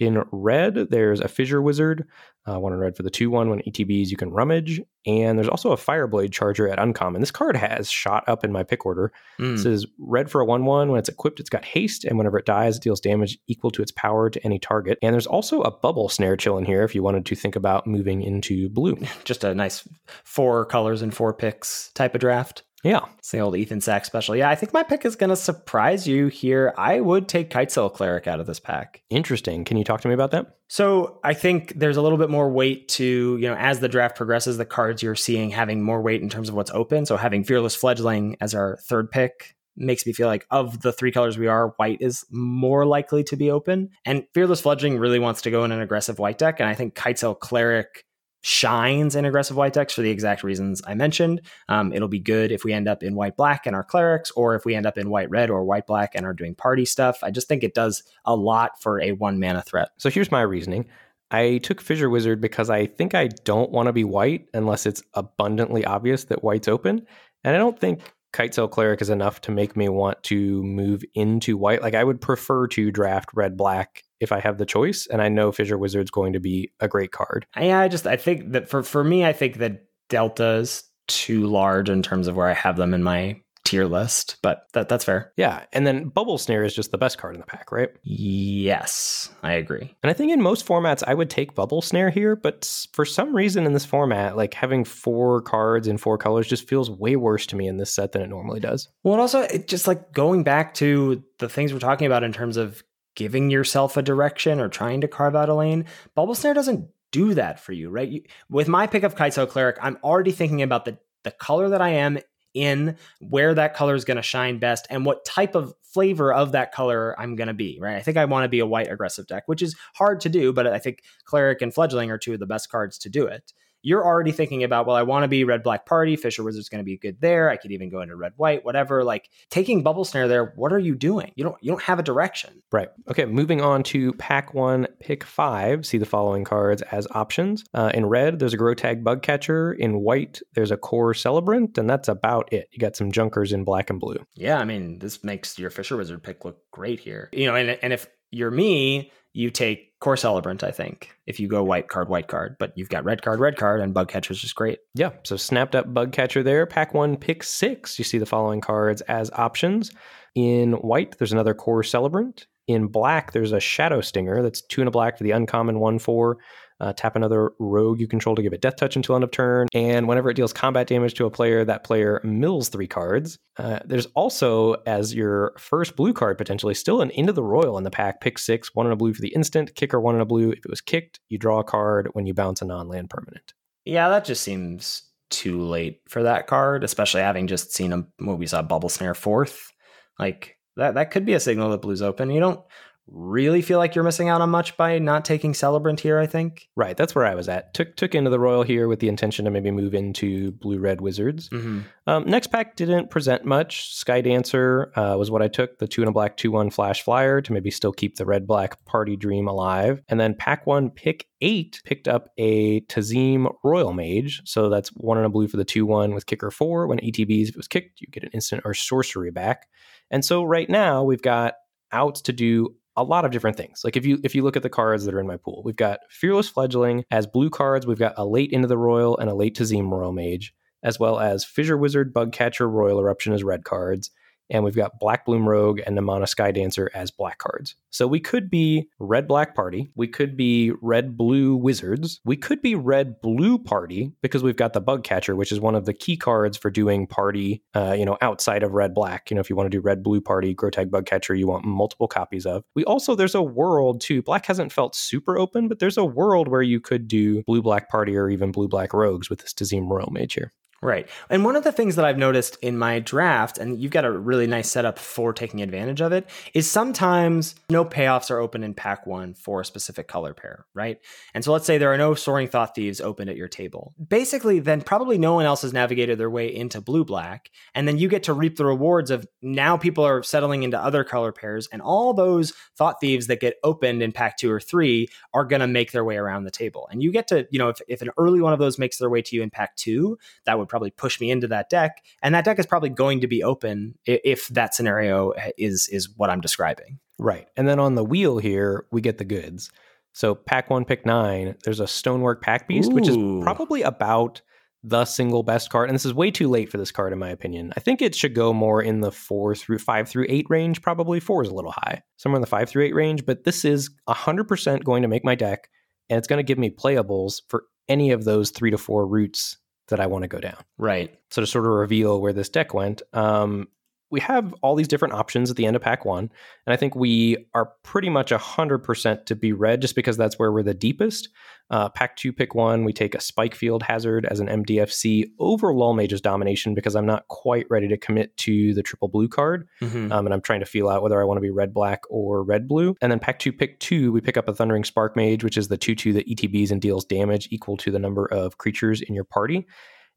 In 0.00 0.24
red, 0.32 0.74
there's 0.90 1.20
a 1.20 1.28
Fissure 1.28 1.60
Wizard, 1.60 2.08
uh, 2.46 2.58
one 2.58 2.72
in 2.72 2.78
red 2.78 2.96
for 2.96 3.02
the 3.02 3.10
2 3.10 3.28
1. 3.28 3.50
When 3.50 3.60
ETBs, 3.60 4.08
you 4.08 4.16
can 4.16 4.30
rummage. 4.30 4.80
And 5.06 5.38
there's 5.38 5.48
also 5.48 5.72
a 5.72 5.76
Fireblade 5.76 6.32
Charger 6.32 6.68
at 6.68 6.78
uncommon. 6.78 7.20
This 7.20 7.30
card 7.30 7.54
has 7.54 7.90
shot 7.90 8.24
up 8.26 8.42
in 8.42 8.50
my 8.50 8.62
pick 8.62 8.86
order. 8.86 9.12
Mm. 9.38 9.56
This 9.56 9.66
is 9.66 9.86
red 9.98 10.30
for 10.30 10.40
a 10.40 10.46
1 10.46 10.64
1. 10.64 10.90
When 10.90 10.98
it's 10.98 11.10
equipped, 11.10 11.38
it's 11.38 11.50
got 11.50 11.66
haste. 11.66 12.04
And 12.04 12.16
whenever 12.16 12.38
it 12.38 12.46
dies, 12.46 12.78
it 12.78 12.82
deals 12.82 13.00
damage 13.00 13.38
equal 13.46 13.70
to 13.72 13.82
its 13.82 13.92
power 13.92 14.30
to 14.30 14.42
any 14.42 14.58
target. 14.58 14.98
And 15.02 15.12
there's 15.12 15.26
also 15.26 15.60
a 15.60 15.70
bubble 15.70 16.08
snare 16.08 16.36
chill 16.36 16.56
in 16.56 16.64
here 16.64 16.82
if 16.82 16.94
you 16.94 17.02
wanted 17.02 17.26
to 17.26 17.34
think 17.34 17.54
about 17.54 17.86
moving 17.86 18.22
into 18.22 18.70
blue. 18.70 18.96
Just 19.24 19.44
a 19.44 19.54
nice 19.54 19.86
four 20.24 20.64
colors 20.64 21.02
and 21.02 21.14
four 21.14 21.34
picks 21.34 21.92
type 21.92 22.14
of 22.14 22.22
draft. 22.22 22.62
Yeah. 22.82 23.04
It's 23.18 23.30
the 23.30 23.40
old 23.40 23.56
Ethan 23.56 23.80
Saks 23.80 24.06
special. 24.06 24.34
Yeah, 24.34 24.48
I 24.48 24.54
think 24.54 24.72
my 24.72 24.82
pick 24.82 25.04
is 25.04 25.16
going 25.16 25.30
to 25.30 25.36
surprise 25.36 26.08
you 26.08 26.28
here. 26.28 26.72
I 26.78 27.00
would 27.00 27.28
take 27.28 27.50
Kitesail 27.50 27.92
Cleric 27.92 28.26
out 28.26 28.40
of 28.40 28.46
this 28.46 28.60
pack. 28.60 29.02
Interesting. 29.10 29.64
Can 29.64 29.76
you 29.76 29.84
talk 29.84 30.00
to 30.00 30.08
me 30.08 30.14
about 30.14 30.30
that? 30.30 30.56
So 30.68 31.18
I 31.24 31.34
think 31.34 31.74
there's 31.76 31.96
a 31.96 32.02
little 32.02 32.16
bit 32.16 32.30
more 32.30 32.50
weight 32.50 32.88
to, 32.90 33.36
you 33.36 33.48
know, 33.48 33.54
as 33.54 33.80
the 33.80 33.88
draft 33.88 34.16
progresses, 34.16 34.56
the 34.56 34.64
cards 34.64 35.02
you're 35.02 35.14
seeing 35.14 35.50
having 35.50 35.82
more 35.82 36.00
weight 36.00 36.22
in 36.22 36.28
terms 36.28 36.48
of 36.48 36.54
what's 36.54 36.70
open. 36.70 37.06
So 37.06 37.16
having 37.16 37.44
Fearless 37.44 37.74
Fledgling 37.74 38.36
as 38.40 38.54
our 38.54 38.78
third 38.88 39.10
pick 39.10 39.56
makes 39.76 40.06
me 40.06 40.12
feel 40.12 40.26
like 40.26 40.46
of 40.50 40.80
the 40.82 40.92
three 40.92 41.12
colors 41.12 41.38
we 41.38 41.46
are, 41.48 41.74
white 41.76 41.98
is 42.00 42.24
more 42.30 42.86
likely 42.86 43.24
to 43.24 43.36
be 43.36 43.50
open. 43.50 43.90
And 44.04 44.24
Fearless 44.34 44.60
Fledgling 44.60 44.98
really 44.98 45.18
wants 45.18 45.42
to 45.42 45.50
go 45.50 45.64
in 45.64 45.72
an 45.72 45.80
aggressive 45.80 46.18
white 46.18 46.38
deck. 46.38 46.60
And 46.60 46.68
I 46.68 46.74
think 46.74 46.94
Kitesail 46.94 47.38
Cleric 47.38 48.04
shines 48.42 49.14
in 49.16 49.24
aggressive 49.24 49.56
white 49.56 49.72
decks 49.72 49.92
for 49.94 50.02
the 50.02 50.10
exact 50.10 50.42
reasons 50.42 50.82
I 50.86 50.94
mentioned. 50.94 51.42
Um, 51.68 51.92
it'll 51.92 52.08
be 52.08 52.20
good 52.20 52.52
if 52.52 52.64
we 52.64 52.72
end 52.72 52.88
up 52.88 53.02
in 53.02 53.14
white 53.14 53.36
black 53.36 53.66
and 53.66 53.76
our 53.76 53.84
clerics, 53.84 54.30
or 54.32 54.54
if 54.54 54.64
we 54.64 54.74
end 54.74 54.86
up 54.86 54.98
in 54.98 55.10
white 55.10 55.30
red 55.30 55.50
or 55.50 55.64
white 55.64 55.86
black 55.86 56.14
and 56.14 56.24
are 56.24 56.32
doing 56.32 56.54
party 56.54 56.84
stuff. 56.84 57.18
I 57.22 57.30
just 57.30 57.48
think 57.48 57.62
it 57.62 57.74
does 57.74 58.02
a 58.24 58.34
lot 58.34 58.80
for 58.80 59.00
a 59.00 59.12
one 59.12 59.38
mana 59.38 59.62
threat. 59.62 59.90
So 59.98 60.10
here's 60.10 60.30
my 60.30 60.42
reasoning. 60.42 60.86
I 61.30 61.58
took 61.58 61.80
Fissure 61.80 62.10
Wizard 62.10 62.40
because 62.40 62.70
I 62.70 62.86
think 62.86 63.14
I 63.14 63.28
don't 63.28 63.70
want 63.70 63.86
to 63.86 63.92
be 63.92 64.04
white 64.04 64.48
unless 64.52 64.86
it's 64.86 65.02
abundantly 65.14 65.84
obvious 65.84 66.24
that 66.24 66.42
white's 66.42 66.66
open. 66.66 67.06
And 67.44 67.54
I 67.54 67.58
don't 67.58 67.78
think 67.78 68.00
Kitesail 68.32 68.70
Cleric 68.70 69.02
is 69.02 69.10
enough 69.10 69.40
to 69.42 69.50
make 69.50 69.76
me 69.76 69.88
want 69.88 70.22
to 70.24 70.62
move 70.62 71.04
into 71.14 71.56
white. 71.56 71.82
Like 71.82 71.94
I 71.94 72.04
would 72.04 72.20
prefer 72.20 72.66
to 72.68 72.90
draft 72.90 73.30
red 73.34 73.56
black 73.56 74.02
if 74.20 74.32
I 74.32 74.40
have 74.40 74.58
the 74.58 74.66
choice, 74.66 75.06
and 75.06 75.20
I 75.20 75.28
know 75.28 75.52
Fissure 75.52 75.78
Wizard's 75.78 76.10
going 76.10 76.34
to 76.34 76.40
be 76.40 76.70
a 76.80 76.88
great 76.88 77.12
card. 77.12 77.46
Yeah, 77.56 77.80
I 77.80 77.88
just 77.88 78.06
I 78.06 78.16
think 78.16 78.52
that 78.52 78.68
for 78.68 78.82
for 78.82 79.02
me, 79.02 79.24
I 79.24 79.32
think 79.32 79.58
that 79.58 79.84
Delta 80.08 80.56
is 80.56 80.84
too 81.08 81.46
large 81.46 81.90
in 81.90 82.02
terms 82.02 82.28
of 82.28 82.36
where 82.36 82.46
I 82.46 82.54
have 82.54 82.76
them 82.76 82.94
in 82.94 83.02
my 83.02 83.40
tier 83.64 83.86
list, 83.86 84.36
but 84.42 84.66
that 84.72 84.88
that's 84.88 85.04
fair. 85.04 85.32
Yeah, 85.36 85.64
and 85.72 85.86
then 85.86 86.08
Bubble 86.08 86.38
Snare 86.38 86.64
is 86.64 86.74
just 86.74 86.90
the 86.90 86.98
best 86.98 87.18
card 87.18 87.34
in 87.34 87.40
the 87.40 87.46
pack, 87.46 87.70
right? 87.70 87.90
Yes, 88.02 89.30
I 89.42 89.52
agree. 89.52 89.94
And 90.02 90.10
I 90.10 90.12
think 90.12 90.32
in 90.32 90.42
most 90.42 90.66
formats 90.66 91.02
I 91.06 91.14
would 91.14 91.30
take 91.30 91.54
Bubble 91.54 91.82
Snare 91.82 92.10
here, 92.10 92.36
but 92.36 92.86
for 92.92 93.04
some 93.04 93.34
reason 93.34 93.66
in 93.66 93.72
this 93.72 93.84
format, 93.84 94.36
like 94.36 94.54
having 94.54 94.84
four 94.84 95.42
cards 95.42 95.86
in 95.86 95.98
four 95.98 96.18
colors 96.18 96.48
just 96.48 96.68
feels 96.68 96.90
way 96.90 97.16
worse 97.16 97.46
to 97.46 97.56
me 97.56 97.68
in 97.68 97.76
this 97.76 97.92
set 97.92 98.12
than 98.12 98.22
it 98.22 98.30
normally 98.30 98.60
does. 98.60 98.88
Well, 99.04 99.14
and 99.14 99.20
also 99.20 99.42
it 99.42 99.68
just 99.68 99.86
like 99.86 100.12
going 100.12 100.42
back 100.42 100.74
to 100.74 101.22
the 101.38 101.48
things 101.48 101.72
we're 101.72 101.78
talking 101.78 102.06
about 102.06 102.24
in 102.24 102.32
terms 102.32 102.56
of 102.56 102.82
giving 103.14 103.50
yourself 103.50 103.96
a 103.96 104.02
direction 104.02 104.60
or 104.60 104.68
trying 104.68 105.00
to 105.02 105.08
carve 105.08 105.36
out 105.36 105.48
a 105.48 105.54
lane, 105.54 105.84
Bubble 106.14 106.34
Snare 106.34 106.54
doesn't 106.54 106.88
do 107.12 107.34
that 107.34 107.60
for 107.60 107.72
you, 107.72 107.90
right? 107.90 108.08
You, 108.08 108.22
with 108.48 108.68
my 108.68 108.86
pick 108.86 109.02
of 109.02 109.16
Kaito 109.16 109.48
Cleric, 109.48 109.76
I'm 109.82 109.98
already 110.02 110.32
thinking 110.32 110.62
about 110.62 110.84
the 110.84 110.98
the 111.22 111.30
color 111.30 111.68
that 111.68 111.82
I 111.82 111.90
am 111.90 112.18
in 112.54 112.96
where 113.20 113.54
that 113.54 113.74
color 113.74 113.94
is 113.94 114.04
going 114.04 114.16
to 114.16 114.22
shine 114.22 114.58
best 114.58 114.86
and 114.90 115.04
what 115.04 115.24
type 115.24 115.54
of 115.54 115.74
flavor 115.82 116.32
of 116.32 116.52
that 116.52 116.72
color 116.72 117.18
I'm 117.18 117.36
going 117.36 117.48
to 117.48 117.54
be, 117.54 117.78
right? 117.80 117.96
I 117.96 118.02
think 118.02 118.16
I 118.16 118.24
want 118.24 118.44
to 118.44 118.48
be 118.48 118.60
a 118.60 118.66
white 118.66 118.90
aggressive 118.90 119.26
deck, 119.26 119.44
which 119.46 119.62
is 119.62 119.76
hard 119.94 120.20
to 120.20 120.28
do, 120.28 120.52
but 120.52 120.66
I 120.66 120.78
think 120.78 121.02
Cleric 121.24 121.62
and 121.62 121.74
Fledgling 121.74 122.10
are 122.10 122.18
two 122.18 122.34
of 122.34 122.40
the 122.40 122.46
best 122.46 122.70
cards 122.70 122.98
to 122.98 123.08
do 123.08 123.26
it 123.26 123.52
you're 123.82 124.04
already 124.04 124.32
thinking 124.32 124.64
about, 124.64 124.86
well, 124.86 124.96
I 124.96 125.02
want 125.02 125.24
to 125.24 125.28
be 125.28 125.44
red 125.44 125.62
black 125.62 125.86
party. 125.86 126.16
Fissure 126.16 126.42
Wizard's 126.42 126.68
going 126.68 126.80
to 126.80 126.84
be 126.84 126.98
good 126.98 127.20
there. 127.20 127.50
I 127.50 127.56
could 127.56 127.72
even 127.72 127.88
go 127.88 128.00
into 128.00 128.16
red 128.16 128.32
white, 128.36 128.64
whatever. 128.64 129.04
Like 129.04 129.30
taking 129.50 129.82
bubble 129.82 130.04
snare 130.04 130.28
there, 130.28 130.52
what 130.56 130.72
are 130.72 130.78
you 130.78 130.94
doing? 130.94 131.32
You 131.34 131.44
don't 131.44 131.56
you 131.60 131.70
don't 131.70 131.82
have 131.82 131.98
a 131.98 132.02
direction. 132.02 132.62
Right. 132.72 132.88
Okay. 133.08 133.24
Moving 133.24 133.60
on 133.60 133.82
to 133.84 134.12
pack 134.14 134.54
one, 134.54 134.86
pick 135.00 135.24
five. 135.24 135.86
See 135.86 135.98
the 135.98 136.06
following 136.06 136.44
cards 136.44 136.82
as 136.82 137.06
options. 137.12 137.64
Uh, 137.74 137.90
in 137.94 138.06
red, 138.06 138.38
there's 138.38 138.54
a 138.54 138.58
Grotag 138.58 139.02
bug 139.02 139.22
catcher. 139.22 139.72
In 139.72 140.00
white, 140.00 140.40
there's 140.54 140.70
a 140.70 140.76
Kor 140.76 141.14
Celebrant, 141.14 141.78
and 141.78 141.88
that's 141.88 142.08
about 142.08 142.52
it. 142.52 142.68
You 142.72 142.78
got 142.78 142.96
some 142.96 143.12
junkers 143.12 143.52
in 143.52 143.64
black 143.64 143.90
and 143.90 144.00
blue. 144.00 144.24
Yeah, 144.34 144.58
I 144.58 144.64
mean, 144.64 144.98
this 144.98 145.24
makes 145.24 145.58
your 145.58 145.70
Fissure 145.70 145.96
Wizard 145.96 146.22
pick 146.22 146.44
look 146.44 146.58
great 146.70 147.00
here. 147.00 147.28
You 147.32 147.46
know, 147.46 147.54
and 147.54 147.78
and 147.82 147.92
if 147.92 148.08
you're 148.30 148.50
me, 148.50 149.12
you 149.32 149.50
take 149.50 149.89
Kor 150.00 150.16
Celebrant, 150.16 150.64
I 150.64 150.70
think, 150.70 151.14
if 151.26 151.38
you 151.38 151.46
go 151.46 151.62
white 151.62 151.88
card, 151.88 152.08
white 152.08 152.26
card, 152.26 152.56
but 152.58 152.72
you've 152.74 152.88
got 152.88 153.04
red 153.04 153.20
card, 153.20 153.38
red 153.38 153.56
card, 153.56 153.80
and 153.80 153.92
bug 153.92 154.08
catcher 154.08 154.32
is 154.32 154.40
just 154.40 154.54
great. 154.54 154.78
Yeah, 154.94 155.10
so 155.24 155.36
snapped 155.36 155.74
up 155.74 155.92
bug 155.92 156.12
catcher 156.12 156.42
there. 156.42 156.64
Pack 156.64 156.94
one, 156.94 157.18
pick 157.18 157.42
six. 157.42 157.98
You 157.98 158.04
see 158.04 158.16
the 158.16 158.24
following 158.24 158.62
cards 158.62 159.02
as 159.02 159.30
options. 159.32 159.92
In 160.34 160.72
white, 160.72 161.18
there's 161.18 161.32
another 161.32 161.52
Kor 161.52 161.82
Celebrant. 161.82 162.46
In 162.66 162.86
black, 162.86 163.32
there's 163.32 163.52
a 163.52 163.60
Shadow 163.60 164.00
Stinger. 164.00 164.42
That's 164.42 164.62
two 164.62 164.80
and 164.80 164.88
a 164.88 164.92
black 164.92 165.18
for 165.18 165.24
the 165.24 165.32
uncommon 165.32 165.80
1 165.80 165.98
4. 165.98 166.38
Uh, 166.80 166.92
tap 166.92 167.14
another 167.14 167.52
rogue 167.58 168.00
you 168.00 168.08
control 168.08 168.34
to 168.34 168.42
give 168.42 168.52
it 168.52 168.62
death 168.62 168.76
touch 168.76 168.96
until 168.96 169.14
end 169.14 169.24
of 169.24 169.30
turn. 169.30 169.68
And 169.74 170.08
whenever 170.08 170.30
it 170.30 170.34
deals 170.34 170.52
combat 170.52 170.86
damage 170.86 171.14
to 171.14 171.26
a 171.26 171.30
player, 171.30 171.64
that 171.64 171.84
player 171.84 172.20
mills 172.24 172.68
three 172.70 172.86
cards. 172.86 173.38
Uh, 173.58 173.80
there's 173.84 174.06
also, 174.14 174.74
as 174.86 175.14
your 175.14 175.52
first 175.58 175.96
blue 175.96 176.14
card 176.14 176.38
potentially, 176.38 176.74
still 176.74 177.02
an 177.02 177.10
Into 177.10 177.32
the 177.32 177.42
Roil 177.42 177.76
in 177.76 177.84
the 177.84 177.90
pack. 177.90 178.20
Pick 178.20 178.38
six, 178.38 178.74
one 178.74 178.86
in 178.86 178.92
a 178.92 178.96
blue 178.96 179.12
for 179.12 179.20
the 179.20 179.34
instant, 179.34 179.74
kicker 179.74 180.00
one 180.00 180.14
in 180.14 180.20
a 180.20 180.26
blue. 180.26 180.50
If 180.50 180.64
it 180.64 180.70
was 180.70 180.80
kicked, 180.80 181.20
you 181.28 181.38
draw 181.38 181.60
a 181.60 181.64
card 181.64 182.08
when 182.14 182.26
you 182.26 182.34
bounce 182.34 182.62
a 182.62 182.64
non 182.64 182.88
land 182.88 183.10
permanent. 183.10 183.52
Yeah, 183.84 184.08
that 184.08 184.24
just 184.24 184.42
seems 184.42 185.02
too 185.28 185.60
late 185.62 186.00
for 186.08 186.22
that 186.22 186.46
card, 186.46 186.84
especially 186.84 187.20
having 187.20 187.46
just 187.46 187.72
seen 187.74 187.92
a, 187.92 188.06
what 188.18 188.38
we 188.38 188.46
saw 188.46 188.62
Bubble 188.62 188.88
Snare 188.88 189.14
fourth. 189.14 189.72
Like, 190.18 190.58
that, 190.76 190.94
that 190.94 191.10
could 191.10 191.24
be 191.24 191.34
a 191.34 191.40
signal 191.40 191.70
that 191.70 191.82
blue's 191.82 192.02
open. 192.02 192.30
You 192.30 192.40
don't 192.40 192.60
really 193.06 193.62
feel 193.62 193.78
like 193.78 193.94
you're 193.94 194.04
missing 194.04 194.28
out 194.28 194.40
on 194.40 194.50
much 194.50 194.76
by 194.76 194.98
not 194.98 195.24
taking 195.24 195.54
Celebrant 195.54 196.00
here, 196.00 196.18
I 196.18 196.26
think. 196.26 196.68
Right, 196.76 196.96
that's 196.96 197.14
where 197.14 197.26
I 197.26 197.34
was 197.34 197.48
at. 197.48 197.74
Took 197.74 197.96
took 197.96 198.14
Into 198.14 198.30
the 198.30 198.38
Roil 198.38 198.62
here 198.62 198.88
with 198.88 199.00
the 199.00 199.08
intention 199.08 199.44
to 199.44 199.50
maybe 199.50 199.70
move 199.70 199.94
into 199.94 200.52
Blue 200.52 200.78
Red 200.78 201.00
Wizards. 201.00 201.48
Mm-hmm. 201.48 201.80
Um, 202.06 202.24
next 202.24 202.48
pack 202.48 202.76
didn't 202.76 203.10
present 203.10 203.44
much. 203.44 203.94
Sky 203.94 204.20
Dancer 204.20 204.92
uh, 204.96 205.16
was 205.16 205.30
what 205.30 205.42
I 205.42 205.48
took, 205.48 205.78
the 205.78 205.88
two 205.88 206.02
and 206.02 206.08
a 206.08 206.12
black 206.12 206.36
2 206.36 206.50
1 206.50 206.70
Flash 206.70 207.02
Flyer 207.02 207.40
to 207.40 207.52
maybe 207.52 207.70
still 207.70 207.92
keep 207.92 208.16
the 208.16 208.26
red 208.26 208.46
black 208.46 208.84
party 208.84 209.16
dream 209.16 209.48
alive. 209.48 210.02
And 210.08 210.20
then 210.20 210.34
pack 210.34 210.66
one, 210.66 210.90
pick 210.90 211.26
eight, 211.40 211.80
picked 211.84 212.08
up 212.08 212.28
a 212.38 212.80
Tazim 212.82 213.52
Royal 213.64 213.92
Mage. 213.92 214.42
So 214.44 214.68
that's 214.68 214.90
one 214.90 215.16
and 215.16 215.26
a 215.26 215.30
blue 215.30 215.48
for 215.48 215.56
the 215.56 215.64
2 215.64 215.86
1 215.86 216.14
with 216.14 216.26
kicker 216.26 216.50
four. 216.50 216.86
When 216.86 216.98
ETBs, 216.98 217.44
if 217.44 217.50
it 217.50 217.56
was 217.56 217.68
kicked, 217.68 218.00
you 218.00 218.06
get 218.10 218.24
an 218.24 218.30
instant 218.32 218.62
or 218.64 218.74
sorcery 218.74 219.30
back. 219.30 219.68
And 220.10 220.24
so 220.24 220.42
right 220.42 220.68
now 220.68 221.04
we've 221.04 221.22
got 221.22 221.54
outs 221.92 222.20
to 222.22 222.32
do 222.32 222.74
a 222.96 223.04
lot 223.04 223.24
of 223.24 223.30
different 223.30 223.56
things. 223.56 223.82
Like 223.84 223.96
if 223.96 224.04
you 224.04 224.18
if 224.24 224.34
you 224.34 224.42
look 224.42 224.56
at 224.56 224.62
the 224.62 224.68
cards 224.68 225.04
that 225.04 225.14
are 225.14 225.20
in 225.20 225.26
my 225.26 225.36
pool, 225.36 225.62
we've 225.64 225.76
got 225.76 226.00
Fearless 226.10 226.48
Fledgling 226.48 227.04
as 227.10 227.26
blue 227.26 227.50
cards. 227.50 227.86
We've 227.86 227.98
got 227.98 228.14
a 228.16 228.26
late 228.26 228.52
Into 228.52 228.68
the 228.68 228.78
Roil 228.78 229.16
and 229.16 229.30
a 229.30 229.34
late 229.34 229.56
Tazeem 229.56 229.90
Roilmage, 229.90 230.50
as 230.82 230.98
well 230.98 231.18
as 231.18 231.44
Fissure 231.44 231.76
Wizard, 231.76 232.12
Bugcatcher, 232.12 232.70
Roil 232.70 232.98
Eruption 232.98 233.32
as 233.32 233.44
red 233.44 233.64
cards, 233.64 234.10
and 234.50 234.64
we've 234.64 234.76
got 234.76 234.98
Black 234.98 235.24
Bloom 235.24 235.48
Rogue 235.48 235.80
and 235.86 235.96
Nimana 235.96 236.28
Sky 236.28 236.50
Dancer 236.50 236.90
as 236.94 237.10
black 237.10 237.38
cards. 237.38 237.74
So 237.90 238.06
we 238.06 238.20
could 238.20 238.50
be 238.50 238.88
red 238.98 239.26
black 239.26 239.54
party, 239.54 239.90
we 239.94 240.08
could 240.08 240.36
be 240.36 240.72
red 240.82 241.16
blue 241.16 241.56
wizards, 241.56 242.20
we 242.24 242.36
could 242.36 242.62
be 242.62 242.74
red 242.74 243.20
blue 243.20 243.58
party 243.58 244.12
because 244.22 244.42
we've 244.42 244.56
got 244.56 244.72
the 244.72 244.80
bug 244.80 245.04
catcher, 245.04 245.36
which 245.36 245.52
is 245.52 245.60
one 245.60 245.74
of 245.74 245.86
the 245.86 245.94
key 245.94 246.16
cards 246.16 246.56
for 246.56 246.70
doing 246.70 247.06
party. 247.06 247.62
Uh, 247.74 247.94
you 247.96 248.04
know, 248.04 248.18
outside 248.20 248.62
of 248.62 248.72
red 248.72 248.94
black. 248.94 249.30
You 249.30 249.34
know, 249.34 249.40
if 249.40 249.50
you 249.50 249.56
want 249.56 249.70
to 249.70 249.76
do 249.76 249.80
red 249.80 250.02
blue 250.02 250.20
party, 250.20 250.54
Grotag 250.54 250.90
bug 250.90 251.06
catcher, 251.06 251.34
you 251.34 251.46
want 251.46 251.64
multiple 251.64 252.08
copies 252.08 252.46
of. 252.46 252.64
We 252.74 252.84
also 252.84 253.14
there's 253.14 253.34
a 253.34 253.42
world 253.42 254.00
too. 254.00 254.22
Black 254.22 254.46
hasn't 254.46 254.72
felt 254.72 254.94
super 254.94 255.38
open, 255.38 255.68
but 255.68 255.78
there's 255.78 255.98
a 255.98 256.04
world 256.04 256.48
where 256.48 256.62
you 256.62 256.80
could 256.80 257.08
do 257.08 257.42
blue 257.44 257.62
black 257.62 257.88
party 257.88 258.16
or 258.16 258.28
even 258.28 258.52
blue 258.52 258.68
black 258.68 258.92
rogues 258.92 259.30
with 259.30 259.40
this 259.40 259.52
Tazeem 259.52 259.88
Roilmage 259.88 260.34
here. 260.34 260.52
Right. 260.82 261.10
And 261.28 261.44
one 261.44 261.56
of 261.56 261.64
the 261.64 261.72
things 261.72 261.96
that 261.96 262.06
I've 262.06 262.16
noticed 262.16 262.56
in 262.62 262.78
my 262.78 263.00
draft, 263.00 263.58
and 263.58 263.78
you've 263.78 263.92
got 263.92 264.06
a 264.06 264.10
really 264.10 264.46
nice 264.46 264.70
setup 264.70 264.98
for 264.98 265.34
taking 265.34 265.60
advantage 265.60 266.00
of 266.00 266.10
it, 266.12 266.26
is 266.54 266.70
sometimes 266.70 267.54
no 267.68 267.84
payoffs 267.84 268.30
are 268.30 268.38
open 268.38 268.64
in 268.64 268.72
pack 268.72 269.06
one 269.06 269.34
for 269.34 269.60
a 269.60 269.64
specific 269.64 270.08
color 270.08 270.32
pair, 270.32 270.64
right? 270.72 270.98
And 271.34 271.44
so 271.44 271.52
let's 271.52 271.66
say 271.66 271.76
there 271.76 271.92
are 271.92 271.98
no 271.98 272.14
Soaring 272.14 272.48
Thought 272.48 272.74
Thieves 272.74 273.02
open 273.02 273.28
at 273.28 273.36
your 273.36 273.46
table. 273.46 273.92
Basically, 274.08 274.58
then 274.58 274.80
probably 274.80 275.18
no 275.18 275.34
one 275.34 275.44
else 275.44 275.60
has 275.62 275.74
navigated 275.74 276.16
their 276.16 276.30
way 276.30 276.54
into 276.54 276.80
blue 276.80 277.04
black. 277.04 277.50
And 277.74 277.86
then 277.86 277.98
you 277.98 278.08
get 278.08 278.22
to 278.22 278.32
reap 278.32 278.56
the 278.56 278.64
rewards 278.64 279.10
of 279.10 279.26
now 279.42 279.76
people 279.76 280.04
are 280.04 280.22
settling 280.22 280.62
into 280.62 280.82
other 280.82 281.04
color 281.04 281.30
pairs, 281.30 281.68
and 281.70 281.82
all 281.82 282.14
those 282.14 282.54
Thought 282.78 283.02
Thieves 283.02 283.26
that 283.26 283.40
get 283.40 283.56
opened 283.64 284.02
in 284.02 284.12
pack 284.12 284.38
two 284.38 284.50
or 284.50 284.60
three 284.60 285.08
are 285.34 285.44
going 285.44 285.60
to 285.60 285.66
make 285.66 285.92
their 285.92 286.06
way 286.06 286.16
around 286.16 286.44
the 286.44 286.50
table. 286.50 286.88
And 286.90 287.02
you 287.02 287.12
get 287.12 287.28
to, 287.28 287.46
you 287.50 287.58
know, 287.58 287.68
if, 287.68 287.82
if 287.86 288.00
an 288.00 288.08
early 288.16 288.40
one 288.40 288.54
of 288.54 288.58
those 288.58 288.78
makes 288.78 288.96
their 288.96 289.10
way 289.10 289.20
to 289.20 289.36
you 289.36 289.42
in 289.42 289.50
pack 289.50 289.76
two, 289.76 290.16
that 290.46 290.58
would 290.58 290.69
probably 290.70 290.90
push 290.90 291.20
me 291.20 291.30
into 291.30 291.48
that 291.48 291.68
deck, 291.68 292.02
and 292.22 292.34
that 292.34 292.44
deck 292.44 292.58
is 292.58 292.66
probably 292.66 292.88
going 292.88 293.20
to 293.20 293.26
be 293.26 293.42
open 293.42 293.96
if 294.06 294.48
that 294.48 294.74
scenario 294.74 295.30
eh, 295.30 295.50
is 295.58 295.88
is 295.88 296.08
what 296.16 296.30
I'm 296.30 296.40
describing. 296.40 296.98
Right, 297.18 297.48
and 297.56 297.68
then 297.68 297.78
on 297.78 297.94
the 297.94 298.04
wheel 298.04 298.38
here 298.38 298.86
we 298.90 299.00
get 299.00 299.18
the 299.18 299.24
goods. 299.24 299.70
So 300.12 300.34
pack 300.34 300.70
one, 300.70 300.84
pick 300.84 301.06
nine. 301.06 301.54
There's 301.64 301.80
a 301.80 301.86
Stonework 301.86 302.42
Pack 302.42 302.66
Beast, 302.66 302.90
Ooh. 302.90 302.94
which 302.94 303.08
is 303.08 303.16
probably 303.42 303.82
about 303.82 304.40
the 304.82 305.04
single 305.04 305.42
best 305.42 305.70
card. 305.70 305.88
And 305.88 305.94
this 305.94 306.06
is 306.06 306.14
way 306.14 306.30
too 306.30 306.48
late 306.48 306.70
for 306.70 306.78
this 306.78 306.90
card, 306.90 307.12
in 307.12 307.18
my 307.18 307.28
opinion. 307.28 307.72
I 307.76 307.80
think 307.80 308.00
it 308.00 308.14
should 308.14 308.34
go 308.34 308.52
more 308.52 308.82
in 308.82 309.00
the 309.00 309.12
four 309.12 309.54
through 309.54 309.78
five 309.78 310.08
through 310.08 310.26
eight 310.28 310.46
range. 310.48 310.80
Probably 310.80 311.20
four 311.20 311.42
is 311.42 311.50
a 311.50 311.54
little 311.54 311.72
high, 311.72 312.02
somewhere 312.16 312.38
in 312.38 312.40
the 312.40 312.46
five 312.46 312.68
through 312.68 312.84
eight 312.84 312.94
range. 312.94 313.26
But 313.26 313.44
this 313.44 313.64
is 313.64 313.90
100% 314.08 314.84
going 314.84 315.02
to 315.02 315.08
make 315.08 315.24
my 315.24 315.34
deck, 315.34 315.68
and 316.08 316.18
it's 316.18 316.28
going 316.28 316.38
to 316.38 316.44
give 316.44 316.58
me 316.58 316.70
playables 316.70 317.42
for 317.48 317.64
any 317.88 318.10
of 318.12 318.24
those 318.24 318.50
three 318.50 318.70
to 318.70 318.78
four 318.78 319.06
routes 319.06 319.58
that 319.90 320.00
I 320.00 320.06
want 320.06 320.22
to 320.22 320.28
go 320.28 320.40
down. 320.40 320.56
Right. 320.78 321.14
So 321.30 321.42
to 321.42 321.46
sort 321.46 321.66
of 321.66 321.72
reveal 321.72 322.20
where 322.20 322.32
this 322.32 322.48
deck 322.48 322.74
went, 322.74 323.02
um, 323.12 323.68
we 324.10 324.20
have 324.20 324.54
all 324.62 324.74
these 324.74 324.88
different 324.88 325.14
options 325.14 325.50
at 325.50 325.56
the 325.56 325.66
end 325.66 325.76
of 325.76 325.82
pack 325.82 326.04
one. 326.04 326.30
And 326.66 326.74
I 326.74 326.76
think 326.76 326.94
we 326.94 327.46
are 327.54 327.72
pretty 327.82 328.10
much 328.10 328.30
100% 328.30 329.26
to 329.26 329.36
be 329.36 329.52
red 329.52 329.80
just 329.80 329.94
because 329.94 330.16
that's 330.16 330.38
where 330.38 330.52
we're 330.52 330.62
the 330.62 330.74
deepest. 330.74 331.28
Uh, 331.70 331.88
pack 331.88 332.16
two, 332.16 332.32
pick 332.32 332.54
one, 332.54 332.84
we 332.84 332.92
take 332.92 333.14
a 333.14 333.20
Spike 333.20 333.54
Field 333.54 333.84
Hazard 333.84 334.26
as 334.26 334.40
an 334.40 334.48
MDFC 334.48 335.26
over 335.38 335.72
Lullmage's 335.72 336.20
domination 336.20 336.74
because 336.74 336.96
I'm 336.96 337.06
not 337.06 337.28
quite 337.28 337.66
ready 337.70 337.86
to 337.86 337.96
commit 337.96 338.36
to 338.38 338.74
the 338.74 338.82
triple 338.82 339.06
blue 339.06 339.28
card. 339.28 339.68
Mm-hmm. 339.80 340.10
Um, 340.10 340.26
and 340.26 340.34
I'm 340.34 340.40
trying 340.40 340.60
to 340.60 340.66
feel 340.66 340.88
out 340.88 341.02
whether 341.02 341.20
I 341.20 341.24
want 341.24 341.36
to 341.36 341.42
be 341.42 341.50
red 341.50 341.72
black 341.72 342.02
or 342.10 342.42
red 342.42 342.66
blue. 342.66 342.96
And 343.00 343.12
then 343.12 343.20
pack 343.20 343.38
two, 343.38 343.52
pick 343.52 343.78
two, 343.78 344.10
we 344.10 344.20
pick 344.20 344.36
up 344.36 344.48
a 344.48 344.54
Thundering 344.54 344.82
Spark 344.82 345.14
Mage, 345.14 345.44
which 345.44 345.56
is 345.56 345.68
the 345.68 345.78
2 345.78 345.94
2 345.94 346.12
that 346.14 346.28
ETBs 346.28 346.72
and 346.72 346.80
deals 346.80 347.04
damage 347.04 347.46
equal 347.52 347.76
to 347.76 347.92
the 347.92 348.00
number 348.00 348.26
of 348.26 348.58
creatures 348.58 349.00
in 349.00 349.14
your 349.14 349.24
party. 349.24 349.66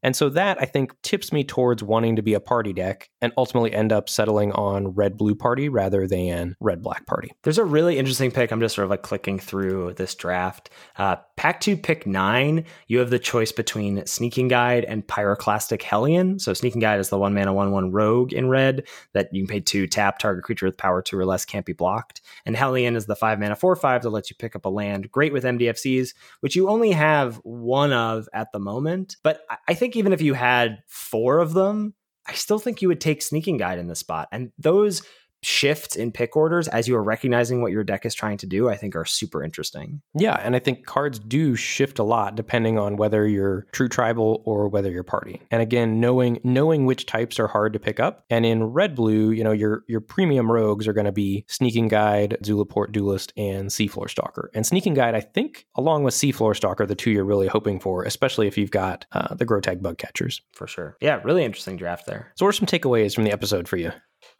And 0.04 0.14
so 0.14 0.28
that 0.28 0.58
I 0.60 0.66
think 0.66 0.94
tips 1.00 1.32
me 1.32 1.42
towards 1.44 1.82
wanting 1.82 2.16
to 2.16 2.22
be 2.22 2.34
a 2.34 2.40
party 2.40 2.74
deck 2.74 3.08
and 3.22 3.32
ultimately 3.38 3.72
end 3.72 3.90
up 3.90 4.10
settling 4.10 4.52
on 4.52 4.88
red 4.88 5.16
blue 5.16 5.34
party 5.34 5.70
rather 5.70 6.06
than 6.06 6.56
red 6.60 6.82
black 6.82 7.06
party. 7.06 7.32
There's 7.42 7.56
a 7.56 7.64
really 7.64 7.98
interesting 7.98 8.30
pick. 8.30 8.52
I'm 8.52 8.60
just 8.60 8.74
sort 8.74 8.84
of 8.84 8.90
like 8.90 9.02
clicking 9.02 9.38
through 9.38 9.94
this 9.94 10.14
draft. 10.14 10.68
Uh, 10.98 11.16
pack 11.36 11.60
two, 11.60 11.74
pick 11.74 12.06
nine. 12.06 12.66
You 12.86 12.98
have 12.98 13.08
the 13.08 13.18
choice 13.18 13.50
between 13.50 14.04
Sneaking 14.04 14.48
Guide 14.48 14.84
and 14.84 15.06
Pyroclastic 15.06 15.80
Hellion. 15.80 16.38
So 16.38 16.52
Sneaking 16.52 16.82
Guide 16.82 17.00
is 17.00 17.08
the 17.08 17.18
one 17.18 17.32
mana, 17.32 17.54
one, 17.54 17.72
one 17.72 17.90
rogue 17.90 18.34
in 18.34 18.50
red 18.50 18.86
that 19.14 19.32
you 19.32 19.42
can 19.42 19.48
pay 19.48 19.60
two, 19.60 19.86
tap, 19.86 20.18
target 20.18 20.44
creature 20.44 20.66
with 20.66 20.76
power 20.76 21.00
two 21.00 21.18
or 21.18 21.24
less 21.24 21.46
can't 21.46 21.64
be 21.64 21.72
blocked. 21.72 22.20
And 22.44 22.54
Hellion 22.54 22.94
is 22.94 23.06
the 23.06 23.16
five 23.16 23.40
mana, 23.40 23.56
four, 23.56 23.74
five 23.74 24.02
that 24.02 24.10
lets 24.10 24.28
you 24.28 24.36
pick 24.38 24.54
up 24.54 24.66
a 24.66 24.68
land. 24.68 25.10
Great 25.10 25.32
with 25.32 25.44
MDFCs, 25.44 26.12
which 26.40 26.54
you 26.54 26.68
only 26.68 26.90
have 26.90 27.36
one 27.36 27.94
of 27.94 28.28
at 28.34 28.52
the 28.52 28.58
moment. 28.58 29.16
But 29.22 29.46
I 29.66 29.72
think 29.72 29.93
even 29.96 30.12
if 30.12 30.20
you 30.20 30.34
had 30.34 30.82
four 30.88 31.38
of 31.38 31.54
them, 31.54 31.94
I 32.26 32.32
still 32.32 32.58
think 32.58 32.80
you 32.80 32.88
would 32.88 33.00
take 33.00 33.22
Sneaking 33.22 33.58
Guide 33.58 33.78
in 33.78 33.86
the 33.86 33.94
spot. 33.94 34.28
And 34.32 34.52
those 34.58 35.02
shifts 35.44 35.96
in 35.96 36.12
pick 36.12 36.36
orders 36.36 36.68
as 36.68 36.88
you 36.88 36.96
are 36.96 37.02
recognizing 37.02 37.62
what 37.62 37.72
your 37.72 37.84
deck 37.84 38.04
is 38.06 38.14
trying 38.14 38.38
to 38.38 38.46
do, 38.46 38.68
I 38.68 38.76
think 38.76 38.96
are 38.96 39.04
super 39.04 39.42
interesting. 39.42 40.02
Yeah, 40.14 40.40
and 40.42 40.56
I 40.56 40.58
think 40.58 40.86
cards 40.86 41.18
do 41.18 41.56
shift 41.56 41.98
a 41.98 42.04
lot 42.04 42.34
depending 42.34 42.78
on 42.78 42.96
whether 42.96 43.26
you're 43.26 43.66
true 43.72 43.88
tribal 43.88 44.42
or 44.44 44.68
whether 44.68 44.90
you're 44.90 45.02
party. 45.02 45.42
And 45.50 45.62
again, 45.62 46.00
knowing 46.00 46.40
knowing 46.44 46.86
which 46.86 47.06
types 47.06 47.38
are 47.38 47.46
hard 47.46 47.72
to 47.72 47.78
pick 47.78 48.00
up. 48.00 48.24
And 48.30 48.46
in 48.46 48.64
red 48.64 48.94
blue, 48.94 49.30
you 49.30 49.44
know, 49.44 49.52
your 49.52 49.84
your 49.88 50.00
premium 50.00 50.50
rogues 50.50 50.88
are 50.88 50.92
going 50.92 51.06
to 51.06 51.12
be 51.12 51.44
Sneaking 51.48 51.88
Guide, 51.88 52.36
Zulaport 52.42 52.92
Duelist, 52.92 53.32
and 53.36 53.68
Seafloor 53.68 54.08
Stalker. 54.08 54.50
And 54.54 54.66
Sneaking 54.66 54.94
Guide, 54.94 55.14
I 55.14 55.20
think, 55.20 55.66
along 55.76 56.04
with 56.04 56.14
Seafloor 56.14 56.56
Stalker, 56.56 56.86
the 56.86 56.94
two 56.94 57.10
you're 57.10 57.24
really 57.24 57.48
hoping 57.48 57.80
for, 57.80 58.04
especially 58.04 58.46
if 58.46 58.56
you've 58.58 58.70
got 58.70 59.06
uh, 59.12 59.34
the 59.34 59.46
Grotag 59.46 59.82
Bug 59.82 59.98
Catchers. 59.98 60.40
For 60.52 60.66
sure. 60.66 60.96
Yeah, 61.00 61.20
really 61.24 61.44
interesting 61.44 61.76
draft 61.76 62.06
there. 62.06 62.32
So 62.36 62.44
what 62.44 62.50
are 62.54 62.58
some 62.58 62.66
takeaways 62.66 63.14
from 63.14 63.24
the 63.24 63.32
episode 63.32 63.68
for 63.68 63.76
you? 63.76 63.92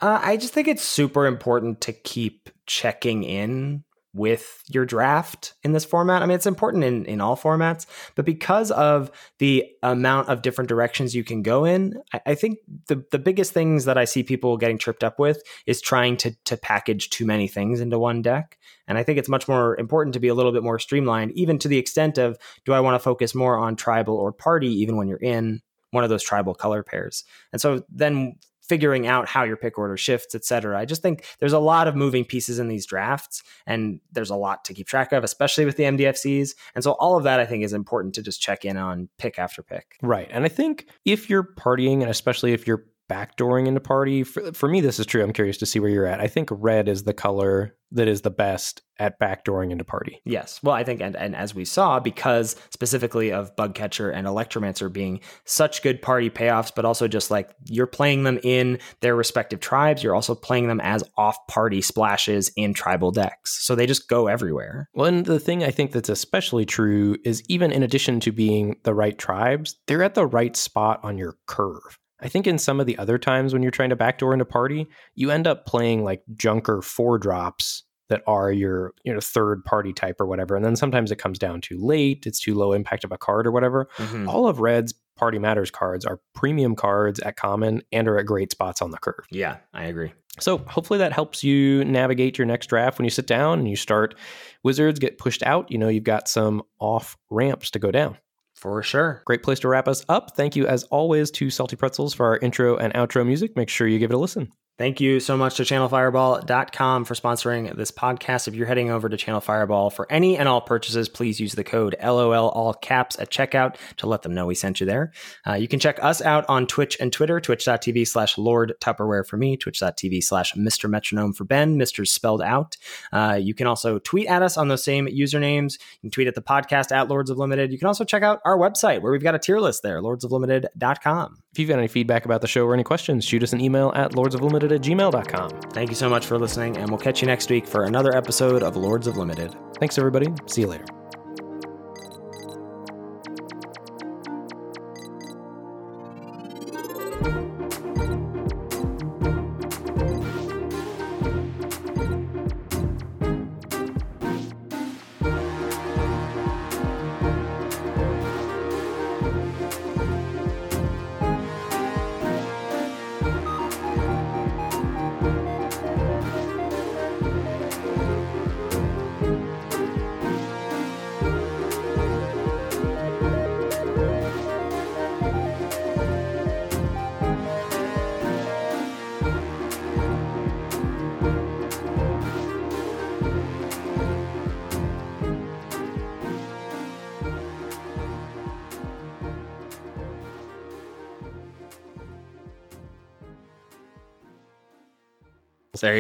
Uh, 0.05 0.21
I 0.23 0.37
just 0.37 0.53
think 0.53 0.69
it's 0.69 0.83
super 0.83 1.25
important 1.25 1.81
to 1.81 1.95
keep 1.95 2.51
checking 2.67 3.25
in 3.25 3.85
with 4.13 4.63
your 4.69 4.85
draft 4.85 5.55
in 5.63 5.73
this 5.73 5.87
format. 5.87 6.21
I 6.21 6.27
mean, 6.27 6.35
it's 6.35 6.45
important 6.45 6.85
in, 6.85 7.07
in 7.07 7.23
all 7.23 7.39
formats, 7.39 7.87
but 8.15 8.27
because 8.27 8.71
of 8.71 9.11
the 9.39 9.65
amount 9.83 10.29
of 10.29 10.43
different 10.43 10.69
directions 10.69 11.17
you 11.17 11.25
can 11.25 11.41
go 11.41 11.65
in, 11.65 11.95
I, 12.13 12.21
I, 12.27 12.35
think 12.35 12.59
the, 12.89 13.03
the 13.13 13.19
biggest 13.19 13.55
things 13.55 13.87
that 13.87 13.97
I 13.97 14.05
see 14.05 14.23
people 14.23 14.59
getting 14.59 14.77
tripped 14.77 15.03
up 15.03 15.19
with 15.19 15.43
is 15.65 15.81
trying 15.81 16.19
to, 16.19 16.37
to 16.45 16.59
package 16.59 17.09
too 17.09 17.25
many 17.25 17.49
things 17.49 17.81
into 17.81 17.99
one 17.99 18.21
deck. 18.21 18.59
And 18.87 18.99
I 18.99 19.05
think 19.05 19.19
it's 19.19 19.31
much 19.31 19.49
more 19.49 19.75
important 19.81 20.13
to 20.13 20.21
be 20.21 20.29
a 20.29 20.35
little 20.35 20.53
bit 20.53 20.63
more 20.63 20.79
streamlined, 20.79 21.33
even 21.33 21.59
to 21.61 21.69
the 21.69 21.79
extent 21.79 22.19
of 22.19 22.37
do 22.67 22.75
I 22.75 22.81
want 22.81 22.95
to 22.95 23.03
focus 23.03 23.35
more 23.35 23.57
on 23.57 23.75
tribal 23.75 24.17
or 24.17 24.33
party, 24.33 24.69
even 24.69 24.99
when 24.99 25.09
you're 25.09 25.17
in 25.17 25.63
one 25.93 26.05
of 26.05 26.11
those 26.11 26.23
tribal 26.23 26.55
color 26.55 26.83
pairs. 26.83 27.25
And 27.53 27.61
so 27.61 27.85
then 27.89 28.35
figuring 28.69 29.07
out 29.07 29.29
how 29.29 29.45
your 29.45 29.57
pick 29.57 29.79
order 29.79 29.97
shifts, 29.97 30.35
et 30.35 30.45
cetera. 30.45 30.79
I 30.79 30.85
just 30.85 31.03
think 31.03 31.25
there's 31.39 31.53
a 31.53 31.59
lot 31.59 31.87
of 31.87 31.95
moving 31.95 32.25
pieces 32.25 32.59
in 32.59 32.69
these 32.69 32.87
drafts, 32.87 33.43
and 33.67 34.01
there's 34.13 34.31
a 34.31 34.37
lot 34.37 34.65
to 34.65 34.75
keep 34.75 34.87
track 34.87 35.13
of, 35.13 35.23
especially 35.23 35.65
with 35.65 35.77
the 35.77 35.85
MDFCs. 35.85 36.55
And 36.75 36.83
so 36.83 36.93
all 36.93 37.17
of 37.17 37.25
that 37.25 37.41
I 37.41 37.47
think 37.47 37.65
is 37.65 37.73
important 37.73 38.15
to 38.15 38.23
just 38.23 38.41
check 38.41 38.65
in 38.65 38.77
on 38.77 39.09
pick 39.19 39.39
after 39.39 39.63
pick. 39.63 39.99
Right. 40.03 40.29
And 40.31 40.45
I 40.45 40.49
think 40.49 40.89
if 41.05 41.29
you're 41.29 41.49
partying, 41.57 42.01
and 42.01 42.11
especially 42.11 42.53
if 42.53 42.67
you're 42.67 42.85
backdooring 43.11 43.67
into 43.67 43.81
party. 43.81 44.23
For, 44.23 44.53
for 44.53 44.69
me, 44.69 44.81
this 44.81 44.99
is 44.99 45.07
true. 45.07 45.23
I'm 45.23 45.33
curious 45.33 45.59
to 45.59 45.67
see 45.67 45.81
where 45.81 45.91
you're 45.91 46.07
at. 46.07 46.21
I 46.21 46.27
think 46.27 46.49
red 46.53 46.89
is 46.89 47.05
the 47.05 47.15
color 47.15 47.77
that 47.95 48.09
is 48.09 48.23
the 48.23 48.31
best 48.31 48.83
at 48.99 49.21
backdooring 49.21 49.71
into 49.71 49.85
party. 49.85 50.21
Yes. 50.25 50.61
Well, 50.63 50.75
I 50.75 50.85
think, 50.85 51.01
and, 51.01 51.15
and 51.15 51.35
as 51.37 51.55
we 51.55 51.65
saw, 51.65 52.01
because 52.01 52.57
specifically 52.71 53.33
of 53.33 53.55
Bugcatcher 53.57 54.13
and 54.13 54.27
Electromancer 54.27 54.93
being 54.93 55.21
such 55.45 55.83
good 55.83 56.03
party 56.03 56.29
payoffs, 56.29 56.73
but 56.75 56.85
also 56.85 57.07
just 57.07 57.31
like 57.31 57.51
you're 57.67 57.87
playing 57.87 58.25
them 58.25 58.41
in 58.43 58.79
their 59.01 59.15
respective 59.15 59.61
tribes, 59.61 60.03
you're 60.03 60.15
also 60.15 60.35
playing 60.35 60.67
them 60.69 60.81
as 60.81 61.05
off 61.17 61.37
party 61.49 61.81
splashes 61.81 62.51
in 62.57 62.75
tribal 62.75 63.13
decks. 63.13 63.65
So 63.65 63.75
they 63.75 63.87
just 63.87 64.09
go 64.09 64.27
everywhere. 64.27 64.89
Well, 64.95 65.07
and 65.07 65.25
the 65.25 65.41
thing 65.41 65.63
I 65.63 65.71
think 65.71 65.93
that's 65.93 66.09
especially 66.09 66.65
true 66.65 67.17
is 67.25 67.43
even 67.49 67.71
in 67.71 67.83
addition 67.83 68.21
to 68.21 68.33
being 68.33 68.77
the 68.83 68.95
right 68.95 69.17
tribes, 69.17 69.77
they're 69.87 70.03
at 70.03 70.15
the 70.15 70.27
right 70.27 70.57
spot 70.57 71.01
on 71.03 71.19
your 71.19 71.37
curve. 71.47 71.99
I 72.21 72.29
think 72.29 72.47
in 72.47 72.59
some 72.59 72.81
of 72.81 72.87
the 72.87 72.97
other 72.99 73.19
times 73.19 73.53
when 73.53 73.63
you're 73.63 73.71
trying 73.71 73.91
to 73.91 73.97
backdoor 73.97 74.33
into 74.33 74.45
party, 74.45 74.87
you 75.15 75.31
end 75.31 75.47
up 75.47 75.67
playing 75.67 76.05
like 76.05 76.23
junker 76.37 76.81
four 76.81 77.19
drops 77.19 77.85
that 78.09 78.23
are 78.27 78.53
your 78.53 78.93
you 79.05 79.13
know 79.13 79.21
third 79.21 79.65
party 79.65 79.93
type 79.93 80.21
or 80.21 80.27
whatever 80.27 80.57
and 80.57 80.65
then 80.65 80.77
sometimes 80.77 81.11
it 81.11 81.17
comes 81.17 81.39
down 81.39 81.61
too 81.61 81.79
late 81.79 82.25
it's 82.27 82.41
too 82.41 82.55
low 82.55 82.73
impact 82.73 83.05
of 83.05 83.13
a 83.13 83.19
card 83.19 83.47
or 83.47 83.51
whatever. 83.51 83.89
Mm-hmm. 83.97 84.29
all 84.29 84.47
of 84.47 84.61
red's 84.61 84.95
party 85.17 85.39
matters 85.39 85.71
cards 85.71 86.05
are 86.05 86.21
premium 86.35 86.75
cards 86.75 87.21
at 87.21 87.37
common 87.37 87.83
and 87.93 88.09
are 88.09 88.19
at 88.19 88.27
great 88.27 88.51
spots 88.51 88.83
on 88.83 88.91
the 88.91 88.99
curve. 88.99 89.25
Yeah 89.31 89.57
i 89.73 89.85
agree. 89.85 90.13
So 90.41 90.59
hopefully 90.59 90.99
that 90.99 91.13
helps 91.13 91.45
you 91.45 91.85
navigate 91.85 92.39
your 92.39 92.47
next 92.47 92.67
draft. 92.67 92.99
When 92.99 93.05
you 93.05 93.11
sit 93.11 93.29
down 93.29 93.61
and 93.61 93.69
you 93.69 93.77
start 93.77 94.17
wizards 94.65 94.99
get 94.99 95.19
pushed 95.19 95.43
out 95.43 95.71
you 95.71 95.79
know 95.79 95.89
you've 95.89 96.05
got 96.05 96.29
some 96.29 96.63
off 96.79 97.17
ramps 97.31 97.71
to 97.73 97.79
go 97.79 97.91
down 97.91 98.19
for 98.65 98.83
sure. 98.83 99.21
Great 99.27 99.43
place 99.43 99.61
to 99.61 99.69
wrap 99.69 99.87
us 99.87 100.07
up. 100.09 100.35
Thank 100.35 100.57
you, 100.57 100.67
as 100.67 100.85
always, 100.85 101.31
to 101.33 101.51
Salty 101.51 101.77
Pretzels 101.77 102.15
for 102.15 102.25
our 102.25 102.39
intro 102.39 102.79
and 102.79 102.95
outro 102.95 103.25
music. 103.25 103.55
Make 103.57 103.69
sure 103.69 103.87
you 103.87 103.99
give 103.99 104.11
it 104.11 104.15
a 104.15 104.19
listen. 104.19 104.51
Thank 104.77 105.01
you 105.01 105.21
so 105.21 105.37
much 105.37 105.57
to 105.59 105.63
channelfireball.com 105.63 107.05
for 107.05 107.15
sponsoring 107.15 107.77
this 107.77 107.93
podcast. 107.93 108.49
If 108.49 108.57
you're 108.57 108.67
heading 108.67 108.91
over 108.91 109.09
to 109.09 109.17
Channel 109.17 109.41
Fireball 109.41 109.89
for 109.89 110.11
any 110.11 110.37
and 110.37 110.49
all 110.49 110.61
purchases, 110.61 111.09
please 111.09 111.39
use 111.39 111.53
the 111.55 111.63
code 111.63 111.95
LOL 112.03 112.49
all 112.49 112.75
caps 112.75 113.17
at 113.21 113.31
checkout 113.31 113.77
to 113.99 114.09
let 114.09 114.23
them 114.23 114.35
know 114.35 114.47
we 114.47 114.57
sent 114.57 114.81
you 114.81 114.87
there. 114.87 115.13
Uh, 115.47 115.53
you 115.53 115.69
can 115.69 115.79
check 115.79 116.03
us 116.03 116.21
out 116.21 116.45
on 116.49 116.67
Twitch 116.67 116.97
and 116.99 117.13
Twitter, 117.13 117.39
twitch.tv 117.39 118.05
slash 118.05 118.37
Lord 118.37 118.75
Tupperware 118.81 119.25
for 119.25 119.37
me, 119.37 119.57
twitch.tv 119.57 120.25
slash 120.25 120.55
Mr. 120.55 120.91
Metronome 120.91 121.35
for 121.35 121.45
Ben, 121.45 121.79
Mr. 121.79 122.05
spelled 122.05 122.43
out. 122.43 122.77
Uh, 123.13 123.39
you 123.41 123.55
can 123.55 123.69
also 123.69 124.01
tweet 124.01 124.27
at 124.27 124.43
us 124.43 124.57
on 124.57 124.67
those 124.67 124.83
same 124.83 125.07
usernames. 125.07 125.75
You 125.75 126.01
can 126.01 126.11
tweet 126.11 126.27
at 126.27 126.35
the 126.35 126.43
podcast 126.43 126.91
at 126.91 127.07
Lords 127.07 127.31
of 127.31 127.39
Limited. 127.39 127.71
You 127.71 127.79
can 127.79 127.87
also 127.87 128.03
check 128.03 128.25
out 128.25 128.41
our 128.45 128.59
website 128.59 129.03
where 129.03 129.13
we've 129.13 129.23
got 129.23 129.37
a 129.37 129.39
tier 129.39 129.61
list 129.61 129.85
there, 129.85 130.03
lordsoflimited.com. 130.03 131.39
If 131.53 131.61
you've 131.61 131.69
got 131.69 131.79
any 131.79 131.87
feedback 131.87 132.25
about 132.25 132.41
the 132.41 132.49
show 132.49 132.67
or 132.67 132.75
any 132.75 132.83
questions, 132.83 133.25
shoot 133.25 133.45
us 133.45 133.53
an 133.53 133.61
email 133.61 133.93
at 133.95 134.11
lordsoflimited 134.11 134.64
at 134.73 134.83
gmail.com. 134.83 135.51
Thank 135.73 135.91
you 135.91 135.97
so 135.97 136.09
much 136.09 136.27
for 136.27 136.39
listening, 136.39 136.77
and 136.77 136.89
we'll 136.89 136.99
catch 136.99 137.21
you 137.21 137.27
next 137.27 137.51
week 137.51 137.67
for 137.67 137.85
another 137.85 138.15
episode 138.17 138.63
of 138.63 138.77
Lords 138.77 139.07
of 139.07 139.17
Limited. 139.17 139.55
Thanks, 139.79 139.99
everybody. 139.99 140.29
See 140.47 140.63
you 140.63 140.69
later. 140.69 141.04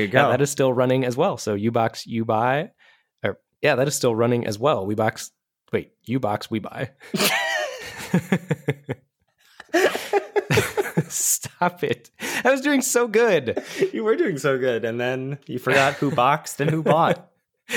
You 0.04 0.08
go. 0.08 0.22
Yeah, 0.22 0.28
that 0.28 0.40
is 0.40 0.50
still 0.50 0.72
running 0.72 1.04
as 1.04 1.16
well. 1.16 1.36
So 1.36 1.56
Ubox, 1.56 2.06
you 2.06 2.24
buy, 2.24 2.70
or 3.22 3.38
yeah, 3.60 3.74
that 3.76 3.88
is 3.88 3.94
still 3.94 4.14
running 4.14 4.46
as 4.46 4.58
well. 4.58 4.86
We 4.86 4.94
box, 4.94 5.30
wait, 5.72 5.92
Ubox, 6.08 6.50
we 6.50 6.60
buy. 6.60 6.90
Stop 11.08 11.82
it. 11.84 12.10
I 12.44 12.50
was 12.50 12.60
doing 12.60 12.82
so 12.82 13.08
good. 13.08 13.62
you 13.92 14.04
were 14.04 14.16
doing 14.16 14.38
so 14.38 14.58
good. 14.58 14.84
And 14.84 15.00
then 15.00 15.38
you 15.46 15.58
forgot 15.58 15.94
who 15.94 16.10
boxed 16.10 16.60
and 16.60 16.70
who 16.70 16.82
bought. 16.82 17.30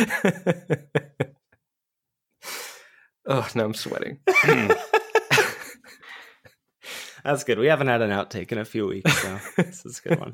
oh, 3.26 3.48
now 3.56 3.64
I'm 3.66 3.74
sweating. 3.74 4.20
That's 7.24 7.44
good. 7.44 7.58
We 7.60 7.68
haven't 7.68 7.88
had 7.88 8.02
an 8.02 8.12
outtake 8.12 8.52
in 8.52 8.58
a 8.58 8.66
few 8.66 8.88
weeks, 8.88 9.22
so 9.22 9.40
this 9.58 9.86
is 9.86 10.02
a 10.06 10.10
good 10.10 10.20
one. 10.20 10.34